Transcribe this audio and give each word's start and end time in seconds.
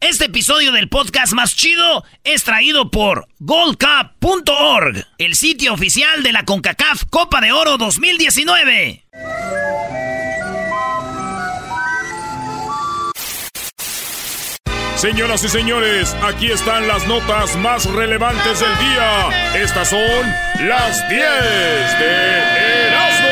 Este 0.00 0.24
episodio 0.24 0.72
del 0.72 0.88
podcast 0.88 1.34
más 1.34 1.54
chido 1.54 2.04
es 2.24 2.42
traído 2.42 2.90
por 2.90 3.28
goldcup.org, 3.38 5.04
el 5.18 5.34
sitio 5.34 5.74
oficial 5.74 6.22
de 6.22 6.32
la 6.32 6.46
CONCACAF 6.46 7.04
Copa 7.10 7.42
de 7.42 7.52
Oro 7.52 7.76
2019. 7.76 9.04
Señoras 14.96 15.44
y 15.44 15.48
señores, 15.50 16.16
aquí 16.22 16.50
están 16.50 16.88
las 16.88 17.06
notas 17.06 17.54
más 17.56 17.84
relevantes 17.84 18.58
del 18.58 18.78
día. 18.78 19.52
Estas 19.54 19.90
son 19.90 20.34
las 20.66 21.06
10 21.10 21.20
de 21.20 22.86
Erasmo. 22.88 23.28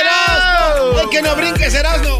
¡Erasmo! 0.00 1.00
¡El 1.00 1.08
que 1.10 1.22
no 1.22 1.34
brinques, 1.34 1.74
Erasmo! 1.74 2.18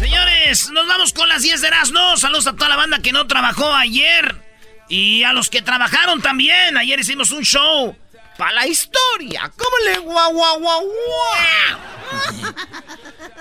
Señores, 0.00 0.70
nos 0.70 0.88
vamos 0.88 1.12
con 1.12 1.28
las 1.28 1.42
10 1.42 1.60
de 1.60 1.68
Erasmo. 1.68 2.16
Saludos 2.16 2.48
a 2.48 2.54
toda 2.54 2.68
la 2.68 2.76
banda 2.76 2.98
que 2.98 3.12
no 3.12 3.28
trabajó 3.28 3.72
ayer. 3.72 4.34
Y 4.88 5.22
a 5.22 5.32
los 5.32 5.48
que 5.48 5.62
trabajaron 5.62 6.20
también. 6.20 6.76
Ayer 6.76 6.98
hicimos 6.98 7.30
un 7.30 7.44
show 7.44 7.96
para 8.36 8.52
la 8.52 8.66
historia. 8.66 9.52
¿Cómo 9.56 9.76
le 9.84 9.98
guau, 9.98 10.32
guau, 10.32 10.58
guau, 10.58 10.82
guau? 10.82 11.80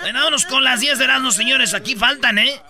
bueno, 0.01 0.19
vámonos 0.19 0.45
con 0.45 0.63
las 0.63 0.79
10 0.79 0.99
de 0.99 1.05
Erasmo, 1.05 1.31
señores. 1.31 1.73
Aquí 1.73 1.95
faltan, 1.95 2.37
¿eh? 2.37 2.61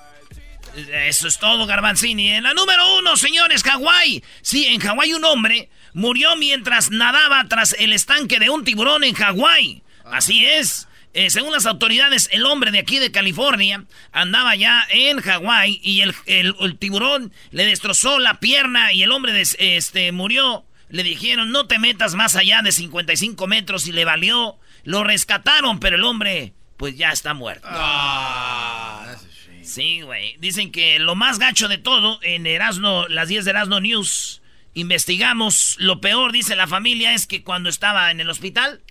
Eso 0.75 1.27
es 1.27 1.37
todo, 1.37 1.65
Garbanzini. 1.65 2.31
En 2.31 2.43
la 2.43 2.53
número 2.53 2.97
uno, 2.99 3.17
señores, 3.17 3.61
Hawái. 3.63 4.23
Sí, 4.41 4.67
en 4.67 4.79
Hawái 4.79 5.13
un 5.13 5.25
hombre 5.25 5.69
murió 5.93 6.37
mientras 6.37 6.91
nadaba 6.91 7.45
tras 7.49 7.73
el 7.77 7.91
estanque 7.91 8.39
de 8.39 8.49
un 8.49 8.63
tiburón 8.63 9.03
en 9.03 9.15
Hawái. 9.15 9.83
Así 10.05 10.45
es. 10.45 10.87
Eh, 11.13 11.29
según 11.29 11.51
las 11.51 11.67
autoridades, 11.67 12.27
el 12.31 12.45
hombre 12.45 12.71
de 12.71 12.79
aquí 12.79 12.97
de 12.97 13.11
California 13.11 13.85
andaba 14.11 14.55
ya 14.55 14.83
en 14.89 15.21
Hawái 15.21 15.79
y 15.83 16.01
el, 16.01 16.15
el, 16.25 16.77
tiburón 16.79 17.31
le 17.51 17.65
destrozó 17.65 18.17
la 18.17 18.39
pierna 18.39 18.93
y 18.93 19.03
el 19.03 19.11
hombre 19.11 19.39
este, 19.59 20.11
murió. 20.11 20.65
Le 20.89 21.03
dijeron, 21.03 21.51
no 21.51 21.67
te 21.67 21.77
metas 21.77 22.15
más 22.15 22.35
allá 22.35 22.61
de 22.63 22.71
55 22.71 23.45
metros 23.47 23.87
y 23.87 23.91
le 23.91 24.05
valió. 24.05 24.57
Lo 24.83 25.03
rescataron, 25.03 25.79
pero 25.79 25.97
el 25.97 26.03
hombre, 26.03 26.53
pues 26.77 26.97
ya 26.97 27.11
está 27.11 27.35
muerto. 27.35 27.67
Ah, 27.69 29.15
sí, 29.61 30.01
güey. 30.01 30.35
Dicen 30.39 30.71
que 30.71 30.97
lo 30.97 31.15
más 31.15 31.37
gacho 31.37 31.67
de 31.67 31.77
todo, 31.77 32.19
en 32.23 32.47
Erasno, 32.47 33.07
las 33.07 33.27
10 33.27 33.45
de 33.45 33.51
Erasno 33.51 33.79
News, 33.79 34.41
investigamos. 34.73 35.75
Lo 35.79 36.01
peor, 36.01 36.31
dice 36.31 36.55
la 36.55 36.67
familia, 36.67 37.13
es 37.13 37.27
que 37.27 37.43
cuando 37.43 37.69
estaba 37.69 38.09
en 38.11 38.19
el 38.19 38.29
hospital 38.29 38.81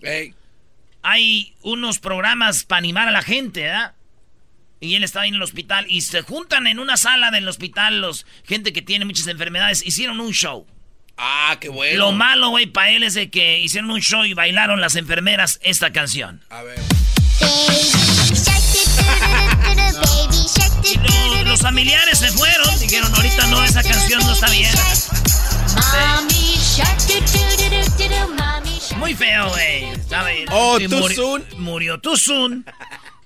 hay 1.02 1.54
unos 1.62 1.98
programas 1.98 2.64
para 2.64 2.78
animar 2.78 3.08
a 3.08 3.10
la 3.10 3.22
gente, 3.22 3.62
¿verdad? 3.62 3.94
Y 4.80 4.96
él 4.96 5.04
estaba 5.04 5.24
ahí 5.24 5.28
en 5.28 5.36
el 5.36 5.42
hospital 5.42 5.86
y 5.88 6.00
se 6.00 6.22
juntan 6.22 6.66
en 6.66 6.80
una 6.80 6.96
sala 6.96 7.30
del 7.30 7.46
hospital 7.46 8.00
los 8.00 8.26
gente 8.44 8.72
que 8.72 8.82
tiene 8.82 9.04
muchas 9.04 9.28
enfermedades. 9.28 9.86
Hicieron 9.86 10.18
un 10.20 10.32
show. 10.32 10.66
Ah, 11.16 11.56
qué 11.60 11.68
bueno. 11.68 11.98
Lo 11.98 12.12
malo, 12.12 12.48
güey, 12.48 12.66
para 12.66 12.90
él 12.90 13.04
es 13.04 13.14
de 13.14 13.30
que 13.30 13.60
hicieron 13.60 13.90
un 13.90 14.00
show 14.00 14.24
y 14.24 14.34
bailaron 14.34 14.80
las 14.80 14.96
enfermeras 14.96 15.60
esta 15.62 15.92
canción. 15.92 16.42
A 16.50 16.62
ver. 16.62 16.80
Y 20.84 21.44
los 21.44 21.60
familiares 21.60 22.18
se 22.18 22.32
fueron. 22.32 22.80
Dijeron, 22.80 23.14
ahorita 23.14 23.46
no, 23.46 23.62
esa 23.64 23.82
canción 23.82 24.20
no 24.26 24.32
está 24.32 24.50
bien. 24.50 24.72
Muy 28.96 29.14
feo, 29.14 29.48
güey. 29.48 29.84
Oh, 30.50 30.78
soon. 31.14 31.44
Murió 31.58 32.00
soon. 32.16 32.64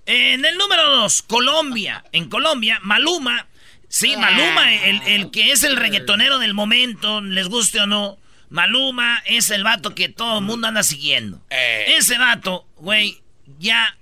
En 0.06 0.44
el 0.44 0.56
número 0.56 0.88
dos, 0.96 1.22
Colombia. 1.22 2.04
En 2.12 2.28
Colombia, 2.28 2.78
Maluma. 2.82 3.46
Sí, 3.88 4.16
Maluma, 4.16 4.74
el, 4.74 5.02
el 5.02 5.30
que 5.30 5.52
es 5.52 5.62
el 5.64 5.76
reggaetonero 5.76 6.38
del 6.38 6.54
momento, 6.54 7.20
les 7.20 7.48
guste 7.48 7.80
o 7.80 7.86
no. 7.86 8.18
Maluma 8.48 9.22
es 9.26 9.50
el 9.50 9.64
vato 9.64 9.94
que 9.94 10.08
todo 10.08 10.38
el 10.38 10.44
mundo 10.44 10.68
anda 10.68 10.82
siguiendo. 10.82 11.40
Eh. 11.50 11.94
Ese 11.96 12.18
vato, 12.18 12.66
güey, 12.76 13.20
ya 13.58 13.96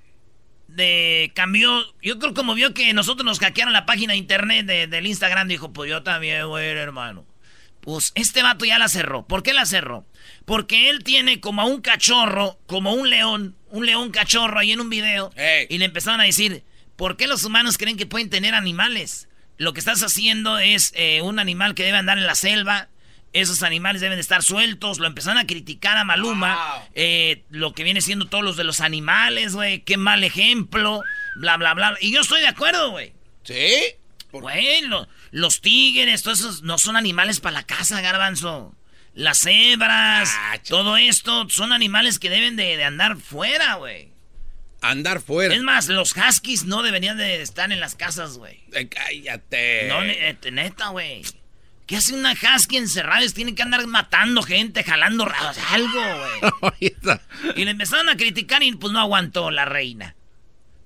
de 0.68 1.32
cambió. 1.34 1.84
Yo 2.02 2.18
creo 2.18 2.34
como 2.34 2.54
vio 2.54 2.74
que 2.74 2.92
nosotros 2.92 3.24
nos 3.24 3.38
hackearon 3.38 3.72
la 3.72 3.86
página 3.86 4.12
de 4.12 4.18
internet 4.18 4.66
de- 4.66 4.86
del 4.86 5.06
Instagram, 5.06 5.48
dijo, 5.48 5.72
pues 5.72 5.88
yo 5.90 6.02
también, 6.02 6.46
güey, 6.48 6.66
hermano. 6.68 7.24
Pues 7.84 8.12
este 8.14 8.42
vato 8.42 8.64
ya 8.64 8.78
la 8.78 8.88
cerró. 8.88 9.26
¿Por 9.26 9.42
qué 9.42 9.52
la 9.52 9.66
cerró? 9.66 10.06
Porque 10.46 10.88
él 10.88 11.04
tiene 11.04 11.40
como 11.40 11.60
a 11.60 11.66
un 11.66 11.82
cachorro, 11.82 12.58
como 12.66 12.94
un 12.94 13.10
león, 13.10 13.56
un 13.68 13.84
león 13.84 14.10
cachorro 14.10 14.58
ahí 14.58 14.72
en 14.72 14.80
un 14.80 14.88
video. 14.88 15.30
Y 15.68 15.76
le 15.78 15.84
empezaron 15.84 16.20
a 16.20 16.24
decir, 16.24 16.64
¿por 16.96 17.16
qué 17.18 17.26
los 17.26 17.44
humanos 17.44 17.76
creen 17.76 17.98
que 17.98 18.06
pueden 18.06 18.30
tener 18.30 18.54
animales? 18.54 19.28
Lo 19.58 19.74
que 19.74 19.80
estás 19.80 20.02
haciendo 20.02 20.58
es 20.58 20.92
eh, 20.96 21.20
un 21.22 21.38
animal 21.38 21.74
que 21.74 21.84
debe 21.84 21.98
andar 21.98 22.16
en 22.16 22.26
la 22.26 22.34
selva. 22.34 22.88
Esos 23.34 23.62
animales 23.62 24.00
deben 24.00 24.16
de 24.16 24.22
estar 24.22 24.42
sueltos. 24.42 24.98
Lo 24.98 25.06
empezaron 25.06 25.38
a 25.38 25.46
criticar 25.46 25.96
a 25.98 26.04
Maluma. 26.04 26.54
Wow. 26.54 26.88
eh, 26.94 27.42
lo 27.50 27.72
que 27.74 27.84
viene 27.84 28.00
siendo 28.00 28.26
todos 28.26 28.44
los 28.44 28.56
de 28.56 28.64
los 28.64 28.80
animales, 28.80 29.54
güey. 29.54 29.80
Qué 29.80 29.96
mal 29.96 30.24
ejemplo. 30.24 31.02
Bla, 31.36 31.56
bla, 31.58 31.74
bla. 31.74 31.96
Y 32.00 32.12
yo 32.12 32.22
estoy 32.22 32.40
de 32.40 32.48
acuerdo, 32.48 32.92
güey. 32.92 33.12
¿Sí? 33.42 33.76
¿Por 34.30 34.42
Güey, 34.42 34.80
los 35.34 35.60
tigres, 35.60 36.22
todos 36.22 36.38
esos 36.38 36.62
no 36.62 36.78
son 36.78 36.96
animales 36.96 37.40
para 37.40 37.54
la 37.54 37.66
casa, 37.66 38.00
garbanzo. 38.00 38.72
Las 39.14 39.40
cebras, 39.40 40.30
Ah, 40.32 40.58
todo 40.68 40.96
esto 40.96 41.48
son 41.50 41.72
animales 41.72 42.20
que 42.20 42.30
deben 42.30 42.54
de, 42.54 42.76
de 42.76 42.84
andar 42.84 43.16
fuera, 43.16 43.74
güey. 43.74 44.12
Andar 44.80 45.20
fuera. 45.20 45.52
Es 45.52 45.62
más, 45.62 45.88
los 45.88 46.14
huskies 46.16 46.66
no 46.66 46.84
deberían 46.84 47.16
de 47.16 47.42
estar 47.42 47.72
en 47.72 47.80
las 47.80 47.96
casas, 47.96 48.38
güey. 48.38 48.60
Eh, 48.74 48.88
cállate. 48.88 49.88
No, 49.88 50.02
eh, 50.04 50.36
neta, 50.52 50.90
güey. 50.90 51.22
¿Qué 51.86 51.96
hace 51.96 52.14
una 52.14 52.32
husky 52.34 52.76
encerrada? 52.76 53.26
Tiene 53.34 53.56
que 53.56 53.62
andar 53.62 53.84
matando 53.88 54.40
gente, 54.40 54.84
jalando 54.84 55.28
algo, 55.70 56.00
güey. 56.60 56.94
Y 57.56 57.64
le 57.64 57.72
empezaron 57.72 58.08
a 58.08 58.16
criticar 58.16 58.62
y 58.62 58.70
pues 58.72 58.92
no 58.92 59.00
aguantó 59.00 59.50
la 59.50 59.64
reina. 59.64 60.14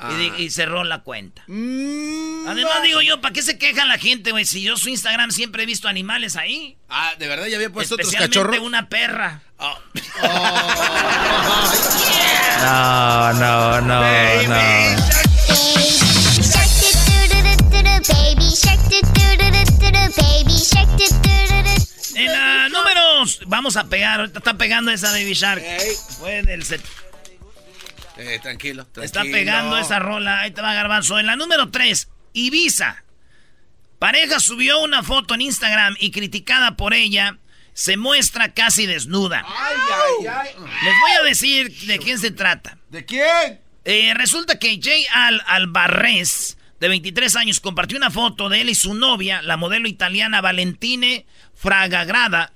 Ah. 0.01 0.13
Y, 0.13 0.17
di- 0.31 0.43
y 0.45 0.51
cerró 0.51 0.85
la 0.85 1.01
cuenta. 1.01 1.43
Mm, 1.49 2.47
Además, 2.47 2.77
no. 2.77 2.83
digo 2.83 3.03
yo, 3.03 3.21
¿para 3.21 3.33
qué 3.33 3.43
se 3.43 3.59
queja 3.59 3.85
la 3.85 3.99
gente, 3.99 4.31
güey? 4.31 4.45
Si 4.45 4.63
yo 4.63 4.77
su 4.77 4.89
Instagram 4.89 5.31
siempre 5.33 5.65
he 5.65 5.67
visto 5.67 5.89
animales 5.89 6.37
ahí. 6.37 6.77
Ah, 6.89 7.11
¿de 7.19 7.27
verdad 7.27 7.47
ya 7.47 7.57
había 7.57 7.71
puesto 7.71 7.97
otros 7.97 8.13
cachorros? 8.13 8.59
una 8.61 8.89
perra. 8.89 9.43
Oh. 9.59 9.77
No, 12.63 13.33
no, 13.35 13.81
no, 13.81 14.01
Baby. 14.01 14.47
no. 14.47 15.09
En 22.15 22.27
la 22.27 22.69
números, 22.69 23.41
vamos 23.47 23.77
a 23.77 23.85
pegar. 23.85 24.21
Ahorita 24.21 24.39
está 24.39 24.55
pegando 24.55 24.91
esa 24.91 25.11
Baby 25.13 25.35
Shark. 25.35 25.63
Fue 26.19 26.43
del 26.43 26.65
set. 26.65 26.81
Eh, 28.19 28.39
tranquilo, 28.43 28.85
tranquilo. 28.87 29.05
Está 29.05 29.23
pegando 29.23 29.79
esa 29.79 29.99
rola. 29.99 30.41
Ahí 30.41 30.51
te 30.51 30.61
va 30.61 30.75
Garbanzo. 30.75 31.19
En 31.19 31.27
la 31.27 31.37
número 31.37 31.71
3, 31.71 32.09
Ibiza. 32.33 33.05
Pareja 33.99 34.39
subió 34.41 34.81
una 34.81 35.03
foto 35.03 35.35
en 35.35 35.41
Instagram 35.41 35.97
y 35.99 36.11
criticada 36.11 36.77
por 36.77 36.95
ella, 36.95 37.39
se 37.73 37.97
muestra 37.97 38.55
casi 38.55 38.87
desnuda. 38.87 39.45
Ay, 39.47 39.77
ay, 39.93 40.27
ay. 40.27 40.49
Les 40.85 40.95
voy 41.01 41.11
a 41.21 41.23
decir 41.23 41.73
de 41.87 41.99
quién 41.99 42.19
se 42.19 42.31
trata. 42.31 42.79
¿De 42.91 43.05
quién? 43.05 43.61
Eh, 43.85 44.13
resulta 44.15 44.59
que 44.59 44.79
Jay 44.83 45.05
Al 45.13 45.43
Albarrez, 45.47 46.59
de 46.79 46.89
23 46.89 47.37
años, 47.37 47.61
compartió 47.61 47.97
una 47.97 48.11
foto 48.11 48.49
de 48.49 48.61
él 48.61 48.69
y 48.69 48.75
su 48.75 48.95
novia, 48.95 49.43
la 49.43 49.57
modelo 49.57 49.89
italiana 49.89 50.41
Valentine 50.41 51.27
Fragagrada. 51.55 52.53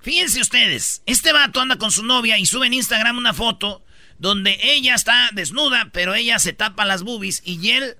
Fíjense 0.00 0.40
ustedes, 0.40 1.02
este 1.06 1.32
vato 1.32 1.60
anda 1.60 1.76
con 1.76 1.92
su 1.92 2.02
novia 2.02 2.38
y 2.38 2.46
sube 2.46 2.66
en 2.66 2.74
Instagram 2.74 3.18
una 3.18 3.34
foto 3.34 3.84
donde 4.20 4.58
ella 4.62 4.94
está 4.94 5.30
desnuda, 5.32 5.88
pero 5.92 6.14
ella 6.14 6.38
se 6.38 6.52
tapa 6.52 6.84
las 6.84 7.02
boobies 7.02 7.42
y 7.44 7.70
él 7.70 7.96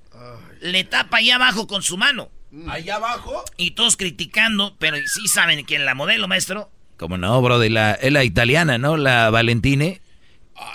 le 0.61 0.85
tapa 0.85 1.17
ahí 1.17 1.31
abajo 1.31 1.67
con 1.67 1.83
su 1.83 1.97
mano. 1.97 2.31
Allá 2.69 2.97
abajo. 2.97 3.45
Y 3.57 3.73
todos 3.73 3.97
criticando, 3.97 4.77
pero 4.79 4.99
sí 5.07 5.29
saben 5.29 5.65
quién 5.65 5.87
la 5.87 5.95
modelo, 5.95 6.29
maestro. 6.29 6.71
Como 6.99 7.17
no, 7.17 7.41
bro, 7.41 7.59
de 7.59 7.71
la, 7.71 7.93
es 7.93 8.13
la 8.13 8.25
italiana, 8.25 8.77
¿no? 8.77 8.99
La 8.99 9.31
Valentine. 9.31 10.03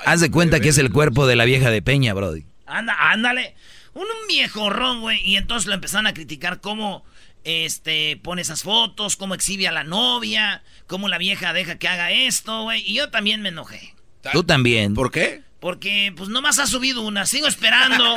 Haz 0.06 0.22
de 0.22 0.32
cuenta 0.32 0.60
que 0.60 0.70
es 0.70 0.80
el 0.80 0.92
cuerpo 0.92 1.28
de 1.28 1.36
la 1.36 1.46
vieja 1.46 1.70
de 1.70 1.84
Peña, 1.84 2.16
brody. 2.16 2.46
Anda, 2.66 2.96
ándale. 2.98 3.56
Un, 3.94 4.02
un 4.04 4.28
viejo 4.28 4.72
ron, 4.72 5.02
güey. 5.02 5.22
Y 5.24 5.38
entonces 5.38 5.68
lo 5.68 5.76
empezaron 5.76 6.08
a 6.08 6.16
criticar 6.16 6.60
cómo 6.60 7.06
este, 7.44 8.20
pone 8.24 8.42
esas 8.42 8.64
fotos, 8.64 9.16
cómo 9.16 9.36
exhibe 9.36 9.68
a 9.68 9.72
la 9.72 9.84
novia, 9.84 10.64
cómo 10.88 11.08
la 11.08 11.20
vieja 11.20 11.54
deja 11.54 11.78
que 11.78 11.88
haga 11.88 12.10
esto, 12.10 12.64
güey. 12.64 12.82
Y 12.90 12.96
yo 12.96 13.12
también 13.12 13.44
me 13.44 13.50
enojé. 13.50 13.95
Tú 14.32 14.44
también. 14.44 14.94
¿Por 14.94 15.12
qué? 15.12 15.44
Porque 15.60 16.14
pues 16.16 16.30
nomás 16.30 16.60
ha 16.60 16.68
subido 16.68 17.02
una, 17.02 17.26
sigo 17.26 17.48
esperando 17.48 18.16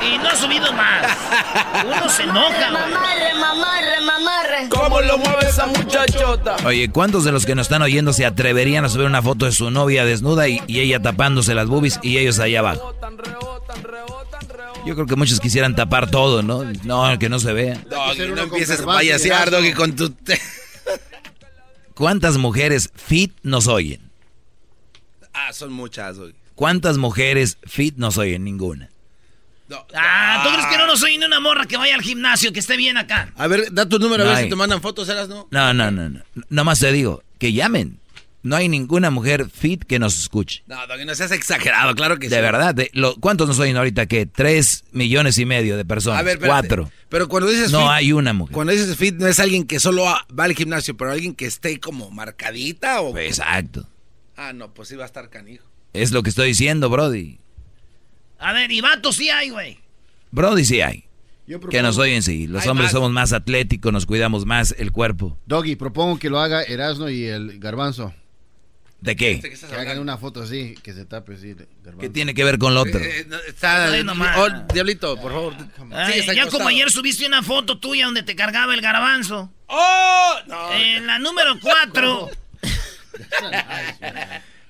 y 0.00 0.16
no 0.16 0.28
ha 0.28 0.36
subido 0.36 0.72
más. 0.72 1.16
Uno 1.84 2.08
se 2.08 2.22
enoja. 2.22 2.70
Mamarre, 2.70 3.34
mamarre, 3.38 4.00
mamarre. 4.00 4.68
¿Cómo 4.70 5.02
lo 5.02 5.18
mueve 5.18 5.48
esa 5.48 5.66
muchachota? 5.66 6.56
Oye, 6.64 6.90
¿cuántos 6.90 7.24
de 7.24 7.32
los 7.32 7.44
que 7.44 7.54
nos 7.54 7.66
están 7.66 7.82
oyendo 7.82 8.14
se 8.14 8.24
atreverían 8.24 8.86
a 8.86 8.88
subir 8.88 9.06
una 9.06 9.20
foto 9.20 9.44
de 9.44 9.52
su 9.52 9.70
novia 9.70 10.06
desnuda 10.06 10.48
y, 10.48 10.62
y 10.66 10.80
ella 10.80 11.02
tapándose 11.02 11.54
las 11.54 11.66
boobies 11.66 12.00
y 12.02 12.16
ellos 12.16 12.38
ahí 12.38 12.56
abajo? 12.56 12.94
Yo 14.86 14.94
creo 14.94 15.06
que 15.06 15.16
muchos 15.16 15.40
quisieran 15.40 15.74
tapar 15.74 16.10
todo, 16.10 16.42
¿no? 16.42 16.62
No, 16.84 17.18
que 17.18 17.28
no 17.28 17.38
se 17.38 17.52
vea. 17.52 17.82
Doggy, 17.90 18.28
no 18.28 18.42
empieces 18.42 18.80
a 18.80 18.86
payasear, 18.86 19.50
Doggy, 19.50 19.72
con 19.72 19.94
tu... 19.96 20.14
¿Cuántas 21.94 22.38
mujeres 22.38 22.90
fit 22.94 23.34
nos 23.42 23.66
oyen? 23.66 24.05
Ah, 25.36 25.52
son 25.52 25.72
muchas, 25.72 26.16
Doggy. 26.16 26.34
¿Cuántas 26.54 26.96
mujeres 26.96 27.58
fit 27.66 27.96
nos 27.96 28.16
oyen? 28.18 28.44
Ninguna. 28.44 28.88
No, 29.68 29.84
Ah, 29.94 30.42
¿tú 30.44 30.50
crees 30.52 30.66
que 30.66 30.78
no 30.78 30.86
nos 30.86 31.00
soy 31.00 31.18
ni 31.18 31.24
una 31.24 31.40
morra 31.40 31.66
que 31.66 31.76
vaya 31.76 31.94
al 31.96 32.02
gimnasio, 32.02 32.52
que 32.52 32.60
esté 32.60 32.76
bien 32.76 32.96
acá? 32.96 33.32
A 33.36 33.46
ver, 33.48 33.72
da 33.72 33.88
tu 33.88 33.98
número 33.98 34.22
a 34.22 34.26
No 34.26 34.30
ver 34.30 34.38
hay. 34.38 34.44
si 34.44 34.50
te 34.50 34.56
mandan 34.56 34.80
fotos, 34.80 35.08
¿eras 35.08 35.28
no? 35.28 35.48
No, 35.50 35.74
no, 35.74 35.90
no, 35.90 36.08
no. 36.08 36.20
Nomás 36.50 36.78
te 36.78 36.92
digo, 36.92 37.22
que 37.38 37.52
llamen. 37.52 37.98
No 38.44 38.54
hay 38.54 38.68
ninguna 38.68 39.10
mujer 39.10 39.50
fit 39.50 39.82
que 39.82 39.98
nos 39.98 40.16
escuche. 40.20 40.62
No, 40.68 40.86
Doggy, 40.86 41.04
no 41.04 41.16
seas 41.16 41.32
exagerado, 41.32 41.96
claro 41.96 42.16
que 42.20 42.28
sí. 42.28 42.34
De 42.36 42.40
verdad, 42.40 42.76
de- 42.76 42.90
lo- 42.94 43.16
¿cuántos 43.16 43.48
nos 43.48 43.58
oyen 43.58 43.76
ahorita? 43.76 44.06
¿Qué? 44.06 44.24
Tres 44.24 44.84
millones 44.92 45.36
y 45.38 45.44
medio 45.46 45.76
de 45.76 45.84
personas. 45.84 46.20
A 46.20 46.22
ver, 46.22 46.34
espérate. 46.34 46.68
Cuatro. 46.68 46.92
Pero 47.08 47.28
cuando 47.28 47.48
dices 47.50 47.72
No 47.72 47.80
fit, 47.80 47.88
hay 47.90 48.12
una 48.12 48.32
mujer. 48.32 48.54
cuando 48.54 48.72
dices 48.72 48.96
fit, 48.96 49.16
no 49.16 49.26
es 49.26 49.40
alguien 49.40 49.66
que 49.66 49.80
solo 49.80 50.04
va 50.04 50.44
al 50.44 50.54
gimnasio, 50.54 50.96
pero 50.96 51.10
alguien 51.10 51.34
que 51.34 51.46
esté 51.46 51.80
como 51.80 52.12
marcadita 52.12 53.00
o... 53.00 53.18
Exacto. 53.18 53.88
Ah, 54.36 54.52
no, 54.52 54.72
pues 54.74 54.88
sí 54.88 54.96
va 54.96 55.04
a 55.04 55.06
estar 55.06 55.30
canijo. 55.30 55.64
Es 55.92 56.12
lo 56.12 56.22
que 56.22 56.30
estoy 56.30 56.48
diciendo, 56.48 56.90
Brody. 56.90 57.38
A 58.38 58.52
ver, 58.52 58.70
y 58.70 58.80
vatos 58.80 59.16
sí 59.16 59.30
hay, 59.30 59.50
güey. 59.50 59.78
Brody 60.30 60.64
sí 60.64 60.80
hay. 60.82 61.04
Yo 61.46 61.58
propongo- 61.60 61.70
Que 61.70 61.82
nos 61.82 61.96
oyen, 61.98 62.22
sí. 62.22 62.46
Los 62.48 62.66
hombres 62.66 62.86
más. 62.86 62.92
somos 62.92 63.12
más 63.12 63.32
atléticos, 63.32 63.92
nos 63.92 64.04
cuidamos 64.04 64.44
más 64.44 64.74
el 64.78 64.92
cuerpo. 64.92 65.38
Doggy, 65.46 65.76
propongo 65.76 66.18
que 66.18 66.28
lo 66.28 66.40
haga 66.40 66.62
Erasno 66.62 67.08
y 67.08 67.24
el 67.24 67.58
Garbanzo. 67.60 68.12
¿De 69.00 69.14
qué? 69.14 69.36
¿De 69.36 69.42
qué 69.42 69.54
estás 69.54 69.68
Que 69.70 69.74
hagan 69.76 69.88
hablando? 69.88 70.02
una 70.02 70.18
foto 70.18 70.42
así, 70.42 70.74
que 70.82 70.92
se 70.92 71.04
tape 71.04 71.34
así. 71.34 71.54
Garbanzo. 71.54 71.98
¿Qué 72.00 72.08
tiene 72.10 72.34
que 72.34 72.42
ver 72.44 72.58
con 72.58 72.74
lo 72.74 72.80
otro? 72.82 72.98
Eh, 72.98 73.20
eh, 73.20 73.26
no, 73.28 73.36
está... 73.46 73.92
Ay, 73.92 74.02
nomás. 74.02 74.36
Oh, 74.38 74.48
Diablito, 74.72 75.16
por 75.20 75.32
favor. 75.32 75.54
Ay, 75.92 76.20
al 76.20 76.26
ya 76.34 76.42
costado. 76.42 76.50
como 76.58 76.68
ayer 76.68 76.90
subiste 76.90 77.26
una 77.26 77.42
foto 77.42 77.78
tuya 77.78 78.06
donde 78.06 78.22
te 78.24 78.34
cargaba 78.34 78.74
el 78.74 78.80
garbanzo. 78.80 79.52
¡Oh! 79.68 80.34
No, 80.48 80.72
En 80.72 81.06
la 81.06 81.18
número 81.18 81.58
4. 81.60 82.28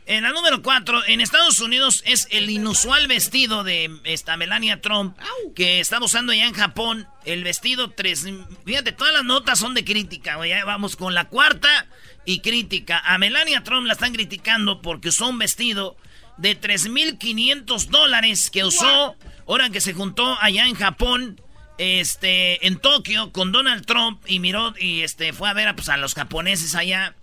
En 0.09 0.23
la 0.23 0.31
número 0.31 0.63
4, 0.63 1.07
en 1.09 1.21
Estados 1.21 1.59
Unidos 1.59 2.05
es 2.07 2.29
el 2.31 2.49
inusual 2.49 3.09
vestido 3.09 3.65
de 3.65 3.91
esta 4.05 4.37
Melania 4.37 4.81
Trump 4.81 5.19
que 5.57 5.81
está 5.81 5.99
usando 6.01 6.31
allá 6.31 6.47
en 6.47 6.55
Japón. 6.55 7.09
El 7.25 7.43
vestido 7.43 7.91
3. 7.91 8.29
Fíjate, 8.65 8.93
todas 8.93 9.13
las 9.13 9.25
notas 9.25 9.59
son 9.59 9.75
de 9.75 9.85
crítica, 9.85 10.37
güey. 10.37 10.53
Vamos 10.65 10.95
con 10.95 11.15
la 11.15 11.25
cuarta 11.25 11.87
y 12.25 12.39
crítica. 12.39 13.03
A 13.05 13.19
Melania 13.19 13.65
Trump 13.65 13.89
la 13.89 13.95
están 13.95 14.13
criticando 14.13 14.81
porque 14.81 15.09
usó 15.09 15.29
un 15.29 15.41
vestido 15.41 15.97
de 16.37 16.61
3.500 16.61 17.87
dólares 17.87 18.51
que 18.51 18.65
usó 18.65 19.17
ahora 19.49 19.71
que 19.71 19.81
se 19.81 19.93
juntó 19.93 20.39
allá 20.41 20.69
en 20.69 20.77
Japón 20.77 21.41
este, 21.79 22.65
en 22.67 22.79
Tokio 22.79 23.33
con 23.33 23.51
Donald 23.53 23.85
Trump 23.87 24.23
y 24.27 24.39
miró 24.39 24.75
y 24.79 25.03
este, 25.03 25.33
fue 25.33 25.49
a 25.49 25.53
ver 25.53 25.69
a, 25.69 25.75
pues, 25.75 25.89
a 25.89 25.97
los 25.97 26.15
japoneses 26.15 26.75
allá. 26.75 27.17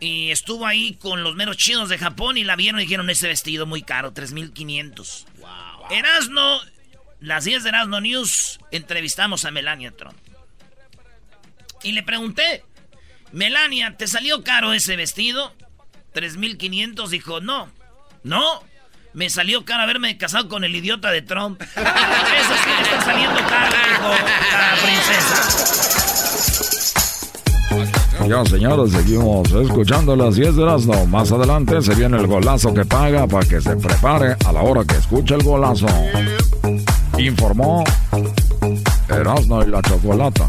Y 0.00 0.30
estuvo 0.30 0.66
ahí 0.66 0.94
con 0.94 1.22
los 1.22 1.34
meros 1.34 1.56
chinos 1.56 1.88
de 1.88 1.98
Japón 1.98 2.36
y 2.36 2.44
la 2.44 2.56
vieron 2.56 2.80
y 2.80 2.84
dijeron 2.84 3.10
ese 3.10 3.26
vestido 3.28 3.66
muy 3.66 3.82
caro, 3.82 4.14
3.500. 4.14 5.24
Wow. 5.38 5.48
Erasno, 5.90 6.60
las 7.20 7.44
10 7.44 7.64
de 7.64 7.68
Erasno 7.70 8.00
News, 8.00 8.60
entrevistamos 8.70 9.44
a 9.44 9.50
Melania 9.50 9.90
Trump. 9.96 10.16
Y 11.82 11.92
le 11.92 12.02
pregunté, 12.02 12.64
Melania, 13.32 13.96
¿te 13.96 14.06
salió 14.06 14.44
caro 14.44 14.72
ese 14.72 14.96
vestido? 14.96 15.54
3.500, 16.14 17.08
dijo, 17.08 17.40
no, 17.40 17.70
no. 18.22 18.62
Me 19.14 19.30
salió 19.30 19.64
caro 19.64 19.82
haberme 19.82 20.18
casado 20.18 20.48
con 20.48 20.64
el 20.64 20.76
idiota 20.76 21.10
de 21.10 21.22
Trump. 21.22 21.60
Eso 21.62 21.72
sí 21.74 22.70
me 22.76 22.82
está 22.82 23.00
saliendo 23.00 23.40
caro, 23.48 23.76
dijo 23.88 24.08
la 24.52 24.76
princesa. 24.82 26.67
Ya, 28.26 28.44
señores, 28.44 28.92
seguimos 28.92 29.50
escuchando 29.52 30.16
las 30.16 30.34
10 30.34 30.56
de 30.56 30.62
Erasmo. 30.62 31.06
Más 31.06 31.30
adelante 31.32 31.80
se 31.82 31.94
viene 31.94 32.16
el 32.18 32.26
golazo 32.26 32.74
que 32.74 32.84
paga 32.84 33.26
para 33.26 33.46
que 33.46 33.60
se 33.60 33.76
prepare 33.76 34.36
a 34.44 34.52
la 34.52 34.62
hora 34.62 34.84
que 34.84 34.96
escuche 34.96 35.34
el 35.34 35.42
golazo. 35.42 35.86
Informó 37.18 37.84
Erasmo 39.08 39.62
y 39.62 39.66
la 39.66 39.82
Chocolata. 39.82 40.48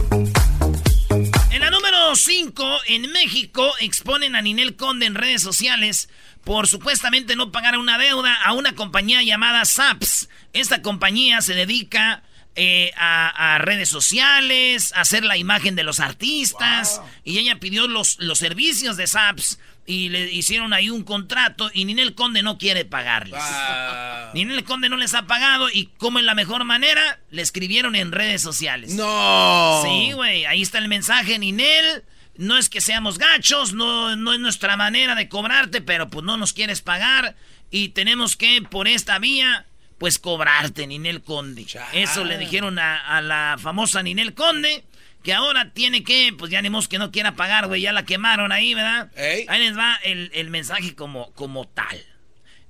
En 1.51 1.59
la 1.61 1.69
número 1.69 2.15
5, 2.15 2.63
en 2.87 3.11
México, 3.11 3.65
exponen 3.79 4.35
a 4.35 4.41
Ninel 4.41 4.75
Conde 4.75 5.05
en 5.05 5.15
redes 5.15 5.41
sociales 5.41 6.09
por 6.43 6.67
supuestamente 6.67 7.35
no 7.35 7.51
pagar 7.51 7.77
una 7.77 7.97
deuda 7.97 8.33
a 8.43 8.53
una 8.53 8.73
compañía 8.73 9.21
llamada 9.21 9.65
SAPS. 9.65 10.29
Esta 10.53 10.81
compañía 10.81 11.41
se 11.41 11.53
dedica 11.53 12.23
eh, 12.55 12.91
a, 12.97 13.55
a 13.55 13.57
redes 13.59 13.89
sociales, 13.89 14.93
a 14.93 15.01
hacer 15.01 15.23
la 15.23 15.37
imagen 15.37 15.75
de 15.75 15.83
los 15.83 15.99
artistas. 15.99 17.01
Y 17.23 17.37
ella 17.37 17.59
pidió 17.59 17.87
los, 17.87 18.19
los 18.19 18.39
servicios 18.39 18.97
de 18.97 19.07
SAPS 19.07 19.59
y 19.85 20.09
le 20.09 20.31
hicieron 20.31 20.71
ahí 20.71 20.91
un 20.91 21.03
contrato 21.03 21.71
y 21.73 21.83
Ninel 21.85 22.13
Conde 22.13 22.43
no 22.43 22.59
quiere 22.59 22.85
pagarles. 22.85 23.41
Ah. 23.43 24.29
Ninel 24.35 24.63
Conde 24.63 24.87
no 24.87 24.97
les 24.97 25.15
ha 25.15 25.25
pagado 25.25 25.67
y 25.71 25.87
como 25.97 26.19
en 26.19 26.27
la 26.27 26.35
mejor 26.35 26.63
manera, 26.63 27.19
le 27.31 27.41
escribieron 27.41 27.95
en 27.95 28.11
redes 28.11 28.41
sociales. 28.41 28.93
No. 28.93 29.81
Sí, 29.83 30.11
güey, 30.11 30.45
ahí 30.45 30.61
está 30.61 30.77
el 30.77 30.89
mensaje, 30.89 31.39
Ninel. 31.39 32.03
No 32.37 32.57
es 32.57 32.69
que 32.69 32.81
seamos 32.81 33.17
gachos, 33.17 33.73
no, 33.73 34.15
no 34.15 34.31
es 34.31 34.39
nuestra 34.39 34.77
manera 34.77 35.15
de 35.15 35.27
cobrarte, 35.27 35.81
pero 35.81 36.09
pues 36.09 36.23
no 36.23 36.37
nos 36.37 36.53
quieres 36.53 36.81
pagar 36.81 37.35
y 37.71 37.89
tenemos 37.89 38.35
que, 38.35 38.61
por 38.61 38.87
esta 38.87 39.19
vía, 39.19 39.65
pues 39.99 40.17
cobrarte, 40.17 40.87
Ninel 40.87 41.21
Conde. 41.21 41.65
Eso 41.93 42.23
le 42.23 42.37
dijeron 42.37 42.79
a, 42.79 43.17
a 43.17 43.21
la 43.21 43.57
famosa 43.59 44.01
Ninel 44.01 44.33
Conde, 44.33 44.85
que 45.23 45.33
ahora 45.33 45.73
tiene 45.73 46.03
que, 46.03 46.33
pues 46.37 46.49
ya 46.49 46.61
ni 46.61 46.69
que 46.87 46.97
no 46.97 47.11
quiera 47.11 47.35
pagar, 47.35 47.67
güey, 47.67 47.81
ya 47.81 47.91
la 47.91 48.05
quemaron 48.05 48.51
ahí, 48.51 48.73
¿verdad? 48.73 49.11
Ey. 49.15 49.45
Ahí 49.49 49.59
les 49.59 49.77
va 49.77 49.95
el, 50.03 50.31
el 50.33 50.49
mensaje 50.49 50.95
como, 50.95 51.33
como 51.33 51.67
tal. 51.67 52.01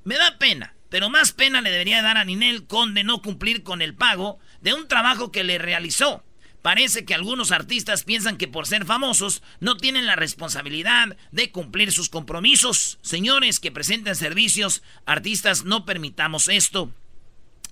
Me 0.04 0.18
da 0.18 0.38
pena, 0.40 0.74
pero 0.90 1.10
más 1.10 1.32
pena 1.32 1.62
le 1.62 1.72
debería 1.72 2.02
dar 2.02 2.18
a 2.18 2.26
Ninel 2.26 2.66
Conde 2.66 3.04
no 3.04 3.22
cumplir 3.22 3.64
con 3.64 3.82
el 3.82 3.94
pago 3.94 4.40
de 4.62 4.74
un 4.74 4.88
trabajo 4.88 5.32
que 5.32 5.44
le 5.44 5.60
realizó. 5.60 6.24
Parece 6.62 7.06
que 7.06 7.14
algunos 7.14 7.52
artistas 7.52 8.04
piensan 8.04 8.36
que 8.38 8.48
por 8.48 8.68
ser 8.68 8.86
famosos 8.86 9.42
no 9.62 9.78
tienen 9.78 10.06
la 10.06 10.18
responsabilidad 10.18 11.16
de 11.32 11.52
cumplir 11.52 11.92
sus 11.94 12.10
compromisos. 12.10 12.98
Señores 13.02 13.62
que 13.62 13.72
presenten 13.72 14.16
servicios, 14.16 14.84
artistas, 15.06 15.64
no 15.64 15.86
permitamos 15.86 16.50
esto. 16.50 16.94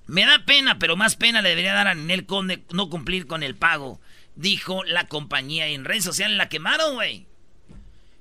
Me 0.08 0.26
da 0.26 0.46
pena, 0.46 0.80
pero 0.80 0.96
más 0.96 1.16
pena 1.16 1.42
le 1.42 1.50
debería 1.50 1.74
dar 1.74 1.88
a 1.88 1.94
Ninel 1.94 2.26
Conde 2.26 2.64
no 2.72 2.90
cumplir 2.90 3.28
con 3.28 3.44
el 3.44 3.56
pago, 3.56 4.00
dijo 4.36 4.84
la 4.86 5.08
compañía 5.08 5.68
en 5.68 5.86
redes 5.86 6.04
sociales. 6.06 6.38
La 6.38 6.50
quemaron, 6.50 6.96
güey. 6.96 7.26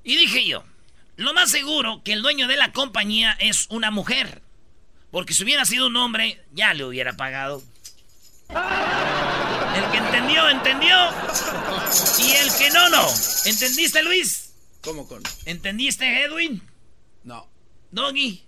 Y 0.02 0.16
dije 0.16 0.47
yo, 0.47 0.64
lo 1.16 1.33
más 1.33 1.50
seguro 1.50 2.02
que 2.05 2.12
el 2.12 2.23
dueño 2.23 2.49
de 2.49 2.57
la 2.57 2.73
compañía 2.73 3.37
es 3.38 3.66
una 3.71 3.90
mujer. 3.90 4.43
Porque 5.11 5.33
si 5.33 5.45
hubiera 5.45 5.64
sido 5.64 5.87
un 5.87 5.97
hombre, 5.97 6.43
ya 6.52 6.75
le 6.75 6.85
hubiera 6.85 7.16
pagado. 7.16 7.62
El 8.49 9.90
que 9.90 9.99
entendió, 9.99 10.49
entendió. 10.49 10.97
Y 12.19 12.33
el 12.33 12.49
que 12.59 12.71
no, 12.71 12.88
no. 12.90 13.07
¿Entendiste, 13.45 14.02
Luis? 14.02 14.52
¿Cómo 14.83 15.09
con? 15.09 15.23
¿Entendiste, 15.45 16.25
Edwin? 16.25 16.62
No. 17.25 17.49
Doggy. 17.90 18.43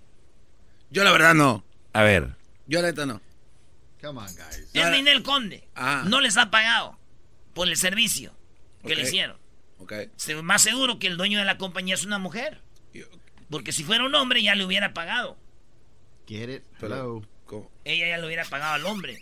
Yo 0.91 1.05
la 1.05 1.13
verdad 1.13 1.35
no. 1.35 1.65
A 1.93 2.03
ver, 2.03 2.37
Yo 2.67 2.81
la 2.81 2.89
neta 2.89 3.07
no. 3.07 3.21
Come 4.01 4.21
on, 4.21 4.27
guys. 4.37 4.69
Es 4.73 4.91
Ninel 4.91 5.23
Conde. 5.23 5.69
Ah. 5.75 6.03
No 6.07 6.21
les 6.21 6.37
ha 6.37 6.51
pagado 6.51 6.99
por 7.55 7.69
el 7.69 7.77
servicio 7.77 8.33
que 8.83 8.95
le 8.95 9.03
Ok. 9.03 9.09
hicieron. 9.09 9.37
Ok. 9.79 9.93
Se- 10.17 10.41
Más 10.43 10.63
seguro 10.63 10.99
que 10.99 11.07
el 11.09 11.17
dueño 11.17 11.39
de 11.39 11.45
la 11.45 11.59
compañía 11.59 11.95
es 11.95 12.05
una 12.05 12.19
mujer. 12.19 12.63
Porque 13.51 13.73
si 13.73 13.83
fuera 13.83 14.05
un 14.05 14.15
hombre 14.15 14.43
ya 14.43 14.55
le 14.55 14.65
hubiera 14.65 14.93
pagado. 14.93 15.39
Get 16.27 16.49
it? 16.51 16.63
Hello. 16.83 17.23
¿cómo? 17.47 17.71
Ella 17.85 18.07
ya 18.09 18.19
le 18.19 18.27
hubiera 18.27 18.45
pagado 18.45 18.75
al 18.75 18.85
hombre. 18.87 19.19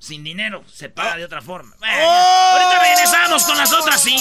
Sin 0.00 0.24
dinero, 0.24 0.64
se 0.68 0.88
paga 0.90 1.14
Ah. 1.14 1.16
de 1.16 1.24
otra 1.24 1.40
forma. 1.40 1.76
Bueno, 1.78 1.94
¡Oh! 1.96 2.58
Ahorita 2.60 2.82
regresamos 2.82 3.44
con 3.44 3.56
las 3.56 3.72
otras 3.72 4.02
sí. 4.02 4.16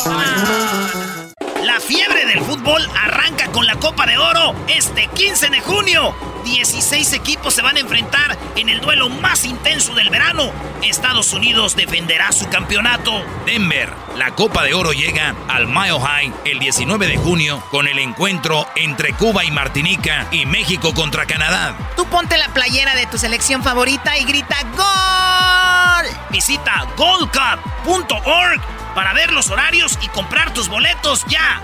La 1.64 1.80
fiebre 1.80 2.26
del 2.28 2.40
fútbol 2.42 2.82
arranca 2.96 3.52
con 3.52 3.66
la 3.66 3.76
Copa 3.78 4.06
de 4.06 4.18
Oro 4.18 4.56
este 4.68 5.08
15 5.16 5.50
de 5.50 5.60
junio. 5.62 6.16
16 6.44 7.14
equipos 7.14 7.54
se 7.54 7.62
van 7.62 7.78
a 7.78 7.80
enfrentar 7.80 8.38
en 8.56 8.70
el 8.70 8.82
duelo 8.82 9.10
más 9.10 9.46
intenso 9.46 9.94
del 9.96 10.10
verano. 10.10 10.52
Estados 10.82 11.34
Unidos 11.34 11.76
defenderá 11.76 12.32
su 12.32 12.50
campeonato. 12.50 13.12
Denver, 13.46 13.92
la 14.16 14.36
Copa 14.36 14.64
de 14.64 14.74
Oro 14.74 14.94
llega 14.94 15.36
al 15.48 15.68
Mile 15.68 16.00
High 16.00 16.34
el 16.46 16.60
19 16.60 17.08
de 17.08 17.18
junio 17.18 17.64
con 17.72 17.88
el 17.88 18.00
encuentro 18.00 18.68
entre 18.76 19.14
Cuba 19.14 19.44
y 19.44 19.52
Martinica 19.52 20.28
y 20.32 20.46
México 20.46 20.94
contra 20.94 21.26
Canadá. 21.26 21.76
Tú 21.96 22.06
ponte 22.06 22.38
la 22.38 22.50
playera 22.50 22.96
de 22.96 23.06
tu 23.08 23.18
selección 23.18 23.64
favorita 23.64 24.18
y 24.18 24.26
grita 24.26 24.58
¡Gol! 24.76 26.06
Visita 26.32 26.88
goldcup.org 26.98 28.62
para 28.94 29.14
ver 29.14 29.32
los 29.32 29.50
horarios 29.50 29.98
y 30.02 30.08
comprar 30.10 30.54
tus 30.54 30.68
boletos 30.68 31.26
ya. 31.28 31.62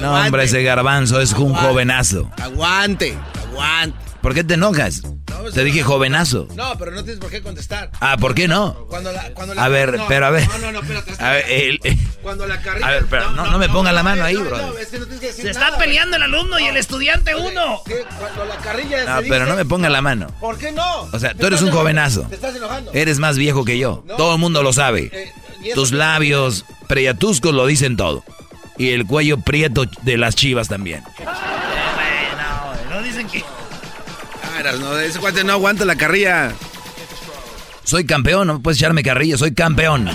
No, 0.00 0.14
hombre, 0.14 0.44
ese 0.44 0.62
garbanzo 0.62 1.20
es 1.20 1.32
un 1.32 1.54
jovenazo. 1.54 2.30
Aguante, 2.40 3.16
aguante. 3.48 4.10
¿Por 4.22 4.34
qué 4.34 4.44
te 4.44 4.54
enojas? 4.54 5.02
te 5.54 5.64
dije 5.64 5.82
jovenazo. 5.82 6.46
No, 6.54 6.76
pero 6.78 6.90
no 6.90 7.02
tienes 7.02 7.20
por 7.20 7.30
qué 7.30 7.42
contestar. 7.42 7.90
Ah, 8.00 8.16
¿por 8.18 8.34
qué 8.34 8.46
no? 8.46 8.74
Cuando 8.88 9.10
la, 9.12 9.32
cuando 9.32 9.54
la, 9.54 9.64
a 9.64 9.68
ver, 9.68 9.98
pero 10.08 10.26
a 10.26 10.30
ver. 10.30 10.46
No, 10.48 10.58
no, 10.58 10.72
no, 10.72 10.80
espérate. 10.80 11.24
A 11.24 11.30
ver, 11.30 11.44
el, 11.48 11.80
cuando 12.22 12.46
la 12.46 12.60
carrilla. 12.60 12.86
A 12.86 12.90
ver, 12.90 13.06
pero 13.08 13.30
no, 13.30 13.46
no, 13.50 13.58
me 13.58 13.68
ponga 13.68 13.92
la 13.92 14.02
mano 14.02 14.24
ahí, 14.24 14.36
bro. 14.36 14.76
Es 14.78 14.88
que 14.88 14.98
no 14.98 15.06
tienes 15.06 15.20
que 15.20 15.26
decir 15.28 15.44
Se 15.44 15.50
están 15.50 15.78
peleando 15.78 16.16
el 16.16 16.22
alumno 16.22 16.58
y 16.58 16.66
el 16.66 16.76
estudiante 16.76 17.34
uno. 17.34 17.80
Cuando 18.18 18.44
la 18.44 18.56
carrilla 18.56 19.04
No, 19.04 19.28
pero 19.28 19.46
no 19.46 19.56
me 19.56 19.64
ponga 19.64 19.88
la 19.88 20.02
mano. 20.02 20.26
¿Por 20.40 20.58
qué 20.58 20.72
no? 20.72 21.02
O 21.12 21.18
sea, 21.18 21.34
tú 21.34 21.46
eres 21.46 21.62
un 21.62 21.70
jovenazo. 21.70 22.22
Te 22.22 22.34
estás 22.34 22.54
enojando. 22.54 22.92
Eres 22.92 23.18
más 23.18 23.38
viejo 23.38 23.64
que 23.64 23.78
yo. 23.78 24.04
Todo 24.16 24.34
el 24.34 24.40
mundo 24.40 24.62
lo 24.62 24.72
sabe. 24.72 25.10
Eh, 25.12 25.32
Tus 25.74 25.92
labios 25.92 26.64
priatuscos 26.88 27.54
lo 27.54 27.66
dicen 27.66 27.96
todo. 27.96 28.24
Y 28.80 28.92
el 28.92 29.06
cuello 29.06 29.36
prieto 29.36 29.84
de 30.00 30.16
las 30.16 30.34
chivas 30.34 30.68
también. 30.68 31.04
no, 31.18 32.94
no 32.94 33.02
dicen 33.02 33.28
que... 33.28 33.44
No, 34.80 34.98
ese 34.98 35.18
cuate 35.18 35.44
no 35.44 35.52
aguanta 35.52 35.84
la 35.84 35.96
carrilla. 35.96 36.54
Soy 37.84 38.06
campeón, 38.06 38.46
no 38.46 38.62
puedes 38.62 38.78
echarme 38.78 39.02
carrilla, 39.02 39.36
soy 39.36 39.52
campeón. 39.52 40.08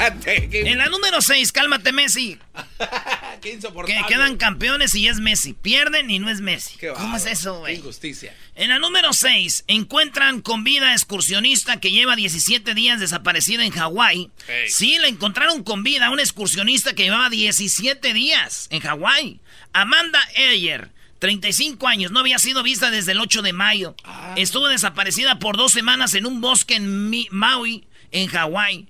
En 0.26 0.78
la 0.78 0.86
número 0.88 1.20
6, 1.20 1.52
cálmate 1.52 1.92
Messi. 1.92 2.38
Qué 3.42 3.54
insoportable. 3.54 4.02
Que 4.02 4.14
quedan 4.14 4.36
campeones 4.36 4.94
y 4.94 5.08
es 5.08 5.18
Messi. 5.18 5.52
Pierden 5.52 6.10
y 6.10 6.18
no 6.18 6.30
es 6.30 6.40
Messi. 6.40 6.76
Qué 6.78 6.88
¿Cómo 6.88 7.16
es 7.16 7.26
eso, 7.26 7.60
güey? 7.60 7.76
injusticia. 7.76 8.34
En 8.54 8.70
la 8.70 8.78
número 8.78 9.12
6, 9.12 9.64
encuentran 9.66 10.40
con 10.42 10.64
vida 10.64 10.92
excursionista 10.92 11.80
que 11.80 11.90
lleva 11.90 12.16
17 12.16 12.74
días 12.74 13.00
desaparecida 13.00 13.64
en 13.64 13.72
Hawái. 13.72 14.30
Sí, 14.68 14.98
la 14.98 15.08
encontraron 15.08 15.62
con 15.62 15.82
vida, 15.82 16.10
una 16.10 16.22
excursionista 16.22 16.94
que 16.94 17.04
llevaba 17.04 17.30
17 17.30 18.12
días 18.12 18.68
en 18.70 18.80
Hawái. 18.80 19.40
Amanda 19.72 20.20
Ayer. 20.50 20.90
35 21.20 21.86
años, 21.86 22.12
no 22.12 22.20
había 22.20 22.38
sido 22.38 22.62
vista 22.62 22.90
desde 22.90 23.12
el 23.12 23.20
8 23.20 23.42
de 23.42 23.52
mayo. 23.52 23.94
Estuvo 24.36 24.68
desaparecida 24.68 25.38
por 25.38 25.58
dos 25.58 25.70
semanas 25.70 26.14
en 26.14 26.24
un 26.24 26.40
bosque 26.40 26.76
en 26.76 27.28
Maui, 27.30 27.86
en 28.10 28.26
Hawái. 28.28 28.88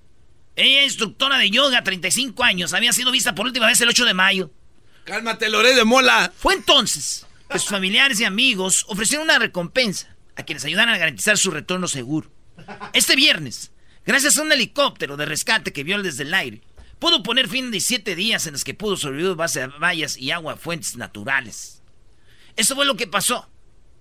Ella 0.57 0.81
es 0.81 0.93
instructora 0.93 1.39
de 1.39 1.51
yoga, 1.51 1.83
35 1.83 2.43
años. 2.45 2.75
Había 2.75 2.93
sido 2.93 3.13
vista 3.13 3.35
por 3.35 3.47
última 3.47 3.67
vez 3.67 3.81
el 3.81 3.89
8 3.89 4.05
de 4.05 4.15
mayo. 4.15 4.51
Cálmate, 5.05 5.49
Loré 5.49 5.75
de 5.75 5.85
Mola. 5.85 6.33
Fue 6.37 6.55
entonces 6.55 7.27
que 7.49 7.59
sus 7.59 7.71
familiares 7.71 8.21
y 8.21 8.25
amigos 8.25 8.85
ofrecieron 8.89 9.25
una 9.25 9.39
recompensa 9.39 10.17
a 10.37 10.45
quienes 10.45 10.65
ayudaran 10.65 10.95
a 10.95 10.99
garantizar 10.99 11.39
su 11.39 11.51
retorno 11.51 11.89
seguro. 11.89 12.31
Este 12.93 13.17
viernes, 13.17 13.73
gracias 14.05 14.39
a 14.39 14.43
un 14.43 14.53
helicóptero 14.53 15.17
de 15.17 15.27
rescate 15.27 15.73
que 15.73 15.85
vio 15.85 16.01
desde 16.03 16.25
el 16.25 16.35
aire, 16.35 16.63
pudo 16.99 17.23
poner 17.23 17.49
fin 17.49 17.69
a 17.69 17.71
17 17.71 18.15
días 18.15 18.47
en 18.47 18.53
los 18.53 18.65
que 18.65 18.75
pudo 18.75 18.97
sobrevivir 18.97 19.35
base 19.35 19.63
a 19.63 19.69
vallas 19.69 20.17
y 20.17 20.31
agua 20.31 20.57
fuentes 20.57 20.97
naturales. 20.97 21.83
Eso 22.57 22.75
fue 22.75 22.85
lo 22.85 22.97
que 22.97 23.07
pasó. 23.07 23.49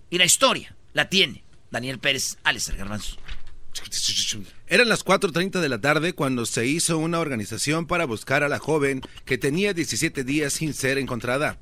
Y 0.09 0.17
la 0.17 0.25
historia 0.25 0.75
la 0.93 1.09
tiene 1.09 1.43
Daniel 1.71 1.99
Pérez, 1.99 2.37
Alex 2.43 2.69
Garbanzo. 2.75 3.17
Eran 4.69 4.87
las 4.87 5.03
4.30 5.03 5.59
de 5.59 5.69
la 5.69 5.81
tarde 5.81 6.13
cuando 6.13 6.45
se 6.45 6.65
hizo 6.65 6.97
una 6.97 7.19
organización 7.19 7.87
para 7.87 8.05
buscar 8.05 8.43
a 8.43 8.49
la 8.49 8.59
joven 8.59 9.01
que 9.25 9.37
tenía 9.37 9.73
17 9.73 10.23
días 10.23 10.53
sin 10.53 10.73
ser 10.73 10.97
encontrada. 10.97 11.57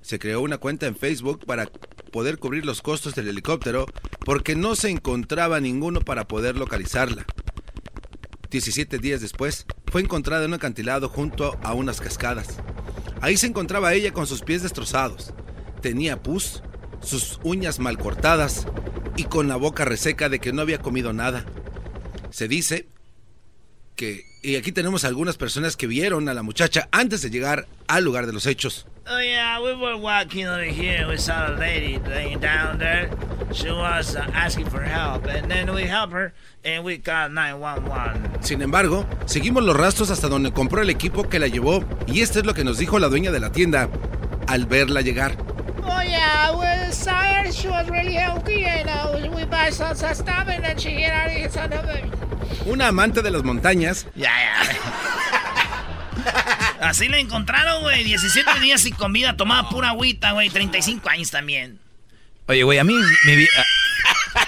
Se 0.00 0.18
creó 0.18 0.40
una 0.40 0.58
cuenta 0.58 0.86
en 0.86 0.96
Facebook 0.96 1.44
para 1.44 1.66
poder 2.12 2.38
cubrir 2.38 2.64
los 2.64 2.80
costos 2.80 3.14
del 3.14 3.28
helicóptero 3.28 3.86
porque 4.24 4.54
no 4.54 4.76
se 4.76 4.88
encontraba 4.88 5.60
ninguno 5.60 6.00
para 6.00 6.26
poder 6.26 6.56
localizarla. 6.56 7.26
17 8.50 8.98
días 8.98 9.20
después, 9.20 9.66
fue 9.90 10.00
encontrada 10.00 10.44
en 10.44 10.52
un 10.52 10.54
acantilado 10.54 11.08
junto 11.08 11.58
a 11.62 11.74
unas 11.74 12.00
cascadas. 12.00 12.58
Ahí 13.20 13.36
se 13.36 13.48
encontraba 13.48 13.92
ella 13.92 14.12
con 14.12 14.26
sus 14.26 14.42
pies 14.42 14.62
destrozados 14.62 15.34
tenía 15.78 16.22
pus, 16.22 16.62
sus 17.00 17.38
uñas 17.42 17.78
mal 17.78 17.98
cortadas 17.98 18.66
y 19.16 19.24
con 19.24 19.48
la 19.48 19.56
boca 19.56 19.84
reseca 19.84 20.28
de 20.28 20.38
que 20.38 20.52
no 20.52 20.62
había 20.62 20.78
comido 20.78 21.12
nada. 21.12 21.44
Se 22.38 22.46
dice 22.46 22.86
que, 23.96 24.22
y 24.44 24.54
aquí 24.54 24.70
tenemos 24.70 25.04
algunas 25.04 25.36
personas 25.36 25.76
que 25.76 25.88
vieron 25.88 26.28
a 26.28 26.34
la 26.34 26.44
muchacha 26.44 26.88
antes 26.92 27.20
de 27.20 27.30
llegar 27.30 27.66
al 27.88 28.04
lugar 28.04 28.26
de 28.26 28.32
los 28.32 28.46
hechos. 28.46 28.86
Oh 29.08 29.18
yeah, 29.18 29.60
we 29.60 29.74
were 29.74 29.96
walking 29.96 30.46
over 30.46 30.62
here. 30.62 31.04
We 31.08 31.18
saw 31.18 31.48
a 31.48 31.56
lady 31.58 31.98
laying 31.98 32.38
down 32.38 32.78
there. 32.78 33.10
She 33.50 33.72
was 33.72 34.14
uh, 34.14 34.24
asking 34.34 34.66
for 34.66 34.84
help, 34.84 35.26
and 35.26 35.50
then 35.50 35.74
we 35.74 35.82
helped 35.82 36.12
her, 36.12 36.32
and 36.64 36.84
we 36.84 36.98
got 36.98 37.32
911. 37.32 38.40
Sin 38.40 38.62
embargo, 38.62 39.04
seguimos 39.26 39.64
los 39.64 39.76
rastros 39.76 40.12
hasta 40.12 40.28
donde 40.28 40.52
compró 40.52 40.80
el 40.80 40.90
equipo 40.90 41.28
que 41.28 41.40
la 41.40 41.48
llevó, 41.48 41.82
y 42.06 42.20
esto 42.20 42.38
es 42.38 42.46
lo 42.46 42.54
que 42.54 42.62
nos 42.62 42.78
dijo 42.78 43.00
la 43.00 43.08
dueña 43.08 43.32
de 43.32 43.40
la 43.40 43.50
tienda 43.50 43.88
al 44.46 44.66
verla 44.66 45.00
llegar. 45.00 45.36
Oh 45.82 46.02
yeah, 46.04 46.52
we 46.56 46.92
saw 46.92 47.20
her. 47.20 47.50
She 47.50 47.66
was 47.66 47.90
really 47.90 48.14
healthy, 48.14 48.64
and 48.64 48.88
uh, 48.88 49.28
we 49.34 49.44
buy 49.46 49.70
some, 49.70 49.96
stuff, 49.96 50.46
and 50.46 50.62
then 50.62 50.78
she 50.78 50.90
hit 50.90 51.50
son 51.50 51.72
of 51.72 52.27
Una 52.68 52.88
amante 52.88 53.22
de 53.22 53.30
las 53.30 53.42
montañas. 53.44 54.06
Ya, 54.14 54.30
ya. 54.30 54.54
Así 56.80 57.08
la 57.08 57.18
encontraron, 57.18 57.82
güey. 57.82 58.04
17 58.04 58.60
días 58.60 58.82
sin 58.82 58.94
comida, 58.94 59.36
tomaba 59.36 59.68
pura 59.70 59.88
agüita, 59.90 60.32
güey. 60.32 60.50
35 60.50 61.08
años 61.08 61.30
también. 61.30 61.78
Oye, 62.46 62.62
güey, 62.62 62.78
a 62.78 62.84
mí 62.84 62.94
mi 63.26 63.36
vieja... 63.36 63.64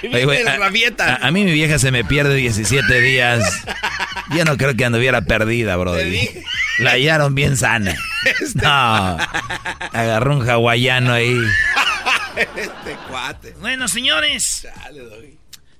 Oye, 0.03 0.25
güey, 0.25 0.47
a, 0.47 0.53
a, 0.53 1.27
a, 1.27 1.31
mí 1.31 1.43
mi 1.43 1.51
vieja 1.51 1.77
se 1.77 1.91
me 1.91 2.03
pierde 2.03 2.35
17 2.35 3.01
días. 3.01 3.63
Yo 4.31 4.45
no 4.45 4.57
creo 4.57 4.75
que 4.75 4.85
anduviera 4.85 5.21
perdida, 5.21 5.75
bro. 5.75 5.95
La 6.79 6.91
hallaron 6.91 7.35
bien 7.35 7.57
sana. 7.57 7.95
Este 8.25 8.61
no. 8.61 9.17
Agarró 9.93 10.37
un 10.37 10.49
hawaiano 10.49 11.13
ahí. 11.13 11.35
Este 12.37 12.95
cuate. 13.09 13.55
Bueno, 13.59 13.87
señores. 13.87 14.67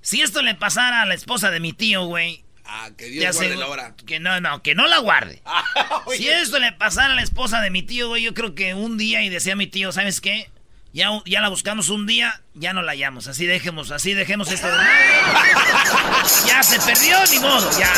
Si 0.01 0.21
esto 0.21 0.41
le 0.41 0.55
pasara 0.55 1.03
a 1.03 1.05
la 1.05 1.13
esposa 1.13 1.51
de 1.51 1.59
mi 1.59 1.73
tío, 1.73 2.05
güey. 2.05 2.43
Ah, 2.65 2.89
que 2.97 3.05
Dios 3.05 3.35
guarde 3.35 3.55
la 3.55 3.67
hora. 3.67 3.95
Que 4.05 4.19
no, 4.19 4.39
no, 4.39 4.63
que 4.63 4.75
no 4.75 4.87
la 4.87 4.99
guarde. 4.99 5.41
Ah, 5.45 6.03
si 6.15 6.27
esto 6.27 6.59
le 6.59 6.71
pasara 6.71 7.13
a 7.13 7.15
la 7.15 7.21
esposa 7.21 7.61
de 7.61 7.69
mi 7.69 7.83
tío, 7.83 8.09
güey, 8.09 8.23
yo 8.23 8.33
creo 8.33 8.55
que 8.55 8.73
un 8.73 8.97
día 8.97 9.21
y 9.21 9.29
decía 9.29 9.55
mi 9.55 9.67
tío, 9.67 9.91
¿sabes 9.91 10.21
qué? 10.21 10.49
Ya, 10.93 11.09
ya 11.25 11.39
la 11.39 11.49
buscamos 11.49 11.89
un 11.89 12.05
día, 12.05 12.41
ya 12.53 12.73
no 12.73 12.81
la 12.81 12.91
hallamos. 12.91 13.27
Así 13.27 13.45
dejemos, 13.45 13.91
así 13.91 14.13
dejemos 14.13 14.51
este. 14.51 14.67
ya 16.47 16.63
se 16.63 16.79
perdió, 16.79 17.17
ni 17.31 17.39
modo, 17.39 17.79
ya, 17.79 17.93